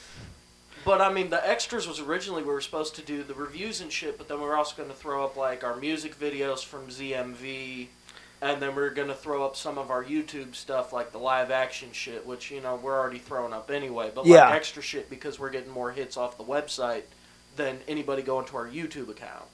But 0.83 0.99
I 0.99 1.13
mean, 1.13 1.29
the 1.29 1.47
extras 1.47 1.87
was 1.87 1.99
originally 1.99 2.41
we 2.41 2.49
were 2.49 2.61
supposed 2.61 2.95
to 2.95 3.01
do 3.03 3.23
the 3.23 3.35
reviews 3.35 3.81
and 3.81 3.91
shit, 3.91 4.17
but 4.17 4.27
then 4.27 4.39
we 4.39 4.45
were 4.45 4.57
also 4.57 4.75
going 4.75 4.89
to 4.89 4.95
throw 4.95 5.23
up 5.23 5.37
like 5.37 5.63
our 5.63 5.75
music 5.75 6.19
videos 6.19 6.65
from 6.65 6.87
ZMV, 6.87 7.87
and 8.41 8.59
then 8.61 8.75
we 8.75 8.81
are 8.81 8.89
going 8.89 9.07
to 9.09 9.13
throw 9.13 9.45
up 9.45 9.55
some 9.55 9.77
of 9.77 9.91
our 9.91 10.03
YouTube 10.03 10.55
stuff, 10.55 10.91
like 10.91 11.11
the 11.11 11.19
live 11.19 11.51
action 11.51 11.89
shit, 11.91 12.25
which 12.25 12.49
you 12.49 12.61
know 12.61 12.79
we're 12.81 12.97
already 12.99 13.19
throwing 13.19 13.53
up 13.53 13.69
anyway. 13.69 14.11
But 14.13 14.25
Yeah. 14.25 14.45
like 14.45 14.55
extra 14.55 14.81
shit 14.81 15.07
because 15.09 15.37
we're 15.37 15.51
getting 15.51 15.69
more 15.71 15.91
hits 15.91 16.17
off 16.17 16.37
the 16.37 16.43
website 16.43 17.03
than 17.57 17.79
anybody 17.87 18.23
going 18.23 18.45
to 18.47 18.57
our 18.57 18.67
YouTube 18.67 19.09
account. 19.09 19.45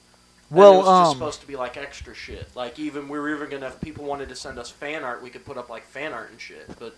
And 0.50 0.60
well, 0.60 0.74
it 0.74 0.78
was 0.78 0.86
just 0.86 1.12
um, 1.12 1.14
supposed 1.14 1.42
to 1.42 1.48
be 1.48 1.56
like 1.56 1.76
extra 1.78 2.14
shit. 2.14 2.56
Like 2.56 2.80
even 2.80 3.10
we 3.10 3.20
were 3.20 3.36
even 3.36 3.50
gonna, 3.50 3.68
if 3.68 3.82
people 3.82 4.06
wanted 4.06 4.30
to 4.30 4.36
send 4.36 4.58
us 4.58 4.70
fan 4.70 5.04
art, 5.04 5.22
we 5.22 5.30
could 5.30 5.46
put 5.46 5.58
up 5.58 5.70
like 5.70 5.84
fan 5.86 6.14
art 6.14 6.32
and 6.32 6.40
shit. 6.40 6.68
But 6.80 6.96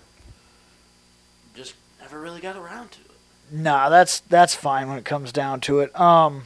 just 1.55 1.73
never 1.99 2.19
really 2.19 2.41
got 2.41 2.55
around 2.55 2.91
to 2.91 2.99
it. 3.01 3.05
Nah, 3.51 3.89
that's 3.89 4.19
that's 4.21 4.53
fine 4.53 4.87
when 4.87 4.97
it 4.97 5.05
comes 5.05 5.31
down 5.31 5.61
to 5.61 5.79
it. 5.79 5.99
Um, 5.99 6.43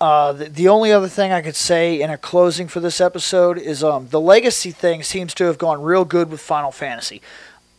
uh, 0.00 0.32
the, 0.32 0.44
the 0.46 0.68
only 0.68 0.92
other 0.92 1.08
thing 1.08 1.30
I 1.30 1.42
could 1.42 1.56
say 1.56 2.00
in 2.00 2.10
a 2.10 2.16
closing 2.16 2.68
for 2.68 2.80
this 2.80 3.00
episode 3.00 3.58
is 3.58 3.84
um, 3.84 4.08
the 4.08 4.20
legacy 4.20 4.70
thing 4.70 5.02
seems 5.02 5.34
to 5.34 5.44
have 5.44 5.58
gone 5.58 5.82
real 5.82 6.04
good 6.04 6.30
with 6.30 6.40
Final 6.40 6.70
Fantasy. 6.70 7.20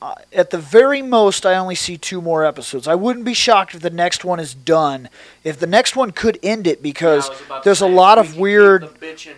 Uh, 0.02 0.16
at 0.34 0.50
the 0.50 0.58
very 0.58 1.04
most, 1.04 1.46
I 1.46 1.56
only 1.56 1.76
see 1.76 1.96
two 1.96 2.22
more 2.22 2.44
episodes. 2.44 2.88
I 2.88 2.96
wouldn't 2.96 3.24
be 3.24 3.36
shocked 3.36 3.76
if 3.76 3.82
the 3.82 3.92
next 3.92 4.26
one 4.26 4.40
is 4.40 4.56
done. 4.56 5.10
If 5.44 5.60
the 5.60 5.68
next 5.68 5.96
one 5.96 6.10
could 6.12 6.40
end 6.42 6.66
it 6.66 6.82
because 6.82 7.30
Yeah, 7.30 7.36
I 7.52 7.56
was 7.58 7.64
there's 7.66 7.82
a 7.82 7.88
lot 7.88 8.18
we 8.18 8.22
of 8.28 8.38
weird. 8.38 8.90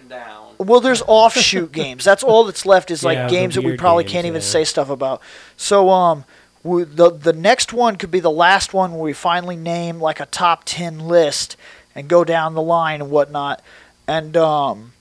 Down. 0.08 0.56
Well, 0.58 0.80
there's 0.80 1.02
offshoot 1.06 1.72
games. 1.74 2.06
That's 2.06 2.24
all 2.24 2.46
that's 2.46 2.66
left 2.66 2.92
is 2.92 3.04
like 3.04 3.18
Yeah, 3.18 3.28
the 3.28 3.32
games 3.32 3.56
that 3.56 3.64
we 3.66 3.76
probably 3.76 4.06
games, 4.06 4.14
can't 4.14 4.26
even 4.28 4.42
yeah. 4.42 4.48
say 4.48 4.64
stuff 4.64 4.90
about. 4.90 5.22
So, 5.58 5.90
um, 5.90 6.24
we, 6.64 6.86
the 6.86 7.10
the 7.10 7.34
next 7.34 7.74
one 7.74 7.98
could 7.98 8.12
be 8.12 8.22
the 8.22 8.32
last 8.32 8.74
one 8.74 8.94
where 8.94 9.02
we 9.02 9.12
finally 9.12 9.58
name 9.58 10.00
like 10.00 10.22
a 10.22 10.26
top 10.28 10.62
ten 10.64 10.98
list 10.98 11.58
and 11.94 12.08
go 12.08 12.24
down 12.24 12.54
the 12.54 12.62
line 12.62 13.02
and 13.02 13.12
whatnot. 13.12 13.62
And 14.08 14.38
um, 14.38 14.94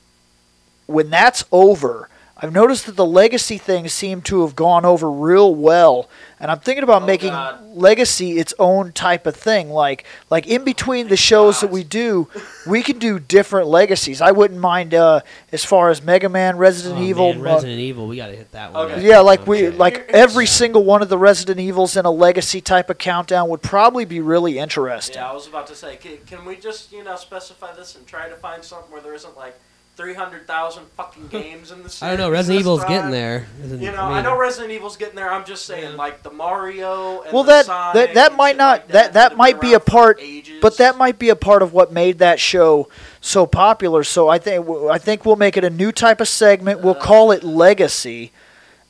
when 0.87 1.09
that's 1.11 1.45
over, 1.53 2.09
I've 2.45 2.53
noticed 2.53 2.87
that 2.87 2.97
the 2.97 3.07
legacy 3.07 3.57
things 3.57 3.93
seem 3.93 4.21
to 4.23 4.41
have 4.45 4.57
gone 4.57 4.85
over 4.85 5.09
real 5.09 5.55
well. 5.55 6.09
And 6.41 6.51
I'm 6.51 6.59
thinking 6.59 6.83
about 6.83 7.03
Oh, 7.03 7.07
making 7.07 7.31
God. 7.31 7.65
legacy 7.77 8.33
its 8.41 8.53
own 8.59 8.91
type 8.91 9.27
of 9.29 9.37
thing. 9.37 9.71
Like 9.71 10.05
like 10.29 10.49
in 10.49 10.65
between 10.65 11.07
the 11.07 11.17
shows 11.17 11.61
that 11.61 11.71
we 11.71 11.85
do, 11.85 12.27
we 12.67 12.83
can 12.83 12.99
do 12.99 13.21
different 13.21 13.69
legacies. 13.69 14.21
I 14.21 14.33
wouldn't 14.33 14.59
mind 14.59 14.93
uh, 14.93 15.21
as 15.53 15.65
far 15.65 15.91
as 15.91 16.03
Mega 16.03 16.29
Man, 16.29 16.57
Resident 16.57 16.99
Oh, 16.99 17.05
Evil. 17.05 17.33
man, 17.35 17.43
uh, 17.43 17.45
Resident 17.45 17.79
Evil, 17.79 18.09
we 18.09 18.17
got 18.17 18.27
to 18.27 18.35
hit 18.37 18.51
that 18.51 18.73
one. 18.73 18.91
Okay. 18.91 19.07
yeah, 19.07 19.21
like 19.21 19.47
we 19.47 19.69
Okay. 19.69 19.77
like 19.77 20.11
every 20.13 20.47
single 20.47 20.83
one 20.83 21.01
of 21.01 21.09
the 21.09 21.19
Resident 21.19 21.61
Evils 21.61 21.97
in 21.97 22.05
a 22.07 22.11
legacy 22.11 22.61
type 22.61 22.91
of 22.91 22.99
countdown 22.99 23.49
would 23.51 23.63
probably 23.63 24.05
be 24.05 24.19
really 24.19 24.59
interesting. 24.59 25.15
Yeah, 25.15 25.31
I 25.31 25.33
was 25.33 25.47
about 25.47 25.69
to 25.69 25.77
say, 25.77 25.95
can, 25.95 26.19
can 26.27 26.45
we 26.45 26.57
just 26.57 26.91
you 26.91 27.05
know 27.05 27.15
specify 27.15 27.73
this 27.73 27.95
and 27.95 28.05
try 28.05 28.29
to 28.29 28.35
find 28.35 28.65
something 28.65 28.91
where 28.91 29.01
there 29.01 29.15
isn't 29.15 29.37
like 29.37 29.57
three 29.97 30.15
hundred 30.15 30.47
thousand 30.47 30.87
fucking 30.97 31.29
games 31.29 31.71
in 31.71 31.83
the 31.83 31.89
series? 31.89 32.03
I 32.15 32.17
don't 32.17 32.19
know. 32.19 32.31
Resident 32.31 32.61
Evil's 32.61 32.81
time? 32.81 32.89
getting 32.89 33.11
there. 33.11 33.47
You 33.63 33.93
know, 33.93 34.03
I, 34.03 34.23
know 34.23 34.37
Resident 34.39 34.73
Evil's 34.73 34.97
getting 34.97 35.15
there. 35.17 35.31
I'm 35.31 35.45
just 35.45 35.67
saying, 35.67 35.91
Yeah. 35.93 35.97
like 35.97 36.23
the 36.23 36.31
Mario. 36.31 37.23
And 37.23 37.33
Well, 37.33 37.43
the 37.45 37.53
that 37.53 37.67
Sonic 37.67 37.95
that 37.95 38.15
that 38.15 38.37
might 38.37 38.57
not 38.57 38.81
like 38.81 38.89
that 38.89 39.13
that 39.13 39.31
have 39.33 39.39
might 39.39 39.61
be 39.61 39.75
a 39.75 39.81
part, 39.81 40.21
but 40.61 40.79
that 40.79 40.97
might 40.97 41.19
be 41.19 41.29
a 41.29 41.37
part 41.37 41.63
of 41.63 41.73
what 41.73 41.93
made 41.93 42.19
that 42.19 42.41
show 42.41 42.89
so 43.21 43.47
popular. 43.47 44.05
So 44.05 44.29
I 44.29 44.39
think 44.39 44.69
I 44.69 44.99
think 44.99 45.25
we'll 45.25 45.37
make 45.37 45.57
it 45.57 45.65
a 45.65 45.71
new 45.71 45.93
type 45.93 46.21
of 46.21 46.29
segment. 46.29 46.81
We'll 46.81 46.97
uh. 46.97 47.01
call 47.01 47.31
it 47.31 47.43
Legacy, 47.45 48.33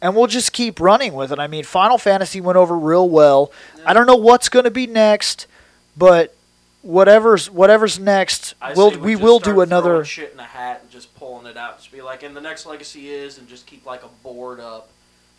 and 0.00 0.14
we'll 0.16 0.28
just 0.28 0.52
keep 0.52 0.80
running 0.80 1.14
with 1.14 1.32
it. 1.32 1.38
I 1.38 1.46
mean, 1.46 1.64
Final 1.64 1.98
Fantasy 1.98 2.40
went 2.40 2.56
over 2.56 2.78
real 2.78 3.08
well. 3.08 3.52
I 3.84 3.92
don't 3.92 4.06
know 4.06 4.16
what's 4.16 4.48
going 4.48 4.64
to 4.64 4.70
be 4.70 4.86
next, 4.86 5.46
but 5.96 6.34
whatever's 6.82 7.50
whatever's 7.50 7.98
next, 7.98 8.54
I 8.60 8.74
we'll 8.74 8.98
we 8.98 9.16
will 9.16 9.38
do 9.38 9.60
another. 9.60 10.04
shit 10.04 10.32
in 10.32 10.40
a 10.40 10.44
hat 10.44 10.80
and 10.82 10.90
just 10.90 11.14
pulling 11.16 11.46
it 11.46 11.56
out. 11.56 11.78
Just 11.78 11.90
be 11.92 12.02
like, 12.02 12.22
and 12.22 12.36
the 12.36 12.40
next 12.40 12.66
legacy 12.66 13.08
is, 13.10 13.38
and 13.38 13.48
just 13.48 13.66
keep 13.66 13.86
like 13.86 14.02
a 14.04 14.08
board 14.22 14.60
up 14.60 14.90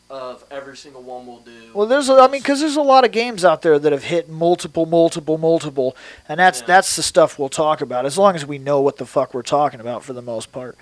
of 0.10 0.44
every 0.52 0.78
single 0.78 1.02
one 1.02 1.26
we'll 1.26 1.40
do. 1.40 1.72
Well, 1.74 1.88
there's 1.88 2.10
a, 2.10 2.14
I 2.14 2.28
mean, 2.28 2.41
because 2.41 2.60
there's 2.60 2.76
a 2.76 2.82
lot 2.82 3.03
of 3.06 3.11
games 3.11 3.44
out 3.44 3.61
there 3.61 3.80
that 3.80 3.91
have 3.91 4.03
hit 4.03 4.30
multiple, 4.30 4.86
multiple, 4.86 5.38
multiple, 5.38 5.95
and 6.30 6.40
that's 6.40 6.60
Yeah. 6.61 6.68
that's 6.68 6.95
the 6.95 7.03
stuff 7.03 7.40
we'll 7.40 7.49
talk 7.49 7.82
about 7.82 8.06
as 8.06 8.18
long 8.18 8.36
as 8.36 8.45
we 8.45 8.57
know 8.57 8.82
what 8.82 8.98
the 8.98 9.06
fuck 9.06 9.34
we're 9.34 9.41
talking 9.41 9.80
about 9.80 10.03
for 10.03 10.14
the 10.14 10.22
most 10.22 10.52
part. 10.52 10.78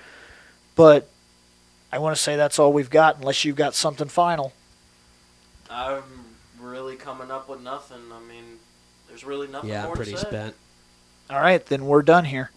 But 0.76 1.08
I 1.92 2.00
want 2.00 2.16
to 2.16 2.22
say 2.22 2.36
that's 2.36 2.58
all 2.60 2.74
we've 2.74 2.90
got, 2.90 3.18
unless 3.20 3.46
you've 3.46 3.56
got 3.56 3.74
something 3.76 4.08
final. 4.08 4.54
I'm 5.70 6.04
really 6.60 6.96
coming 6.96 7.32
up 7.32 7.48
with 7.48 7.62
nothing. 7.62 8.02
I 8.12 8.20
mean, 8.28 8.51
there's 9.22 9.28
really 9.30 9.48
nothing 9.48 9.70
Yeah, 9.70 9.86
more 9.86 9.96
pretty 9.96 10.12
to 10.14 10.18
say. 10.18 10.28
spent. 10.28 10.56
All 11.30 11.40
right, 11.40 11.64
then 11.66 11.86
we're 11.86 12.02
done 12.02 12.26
here. 12.26 12.52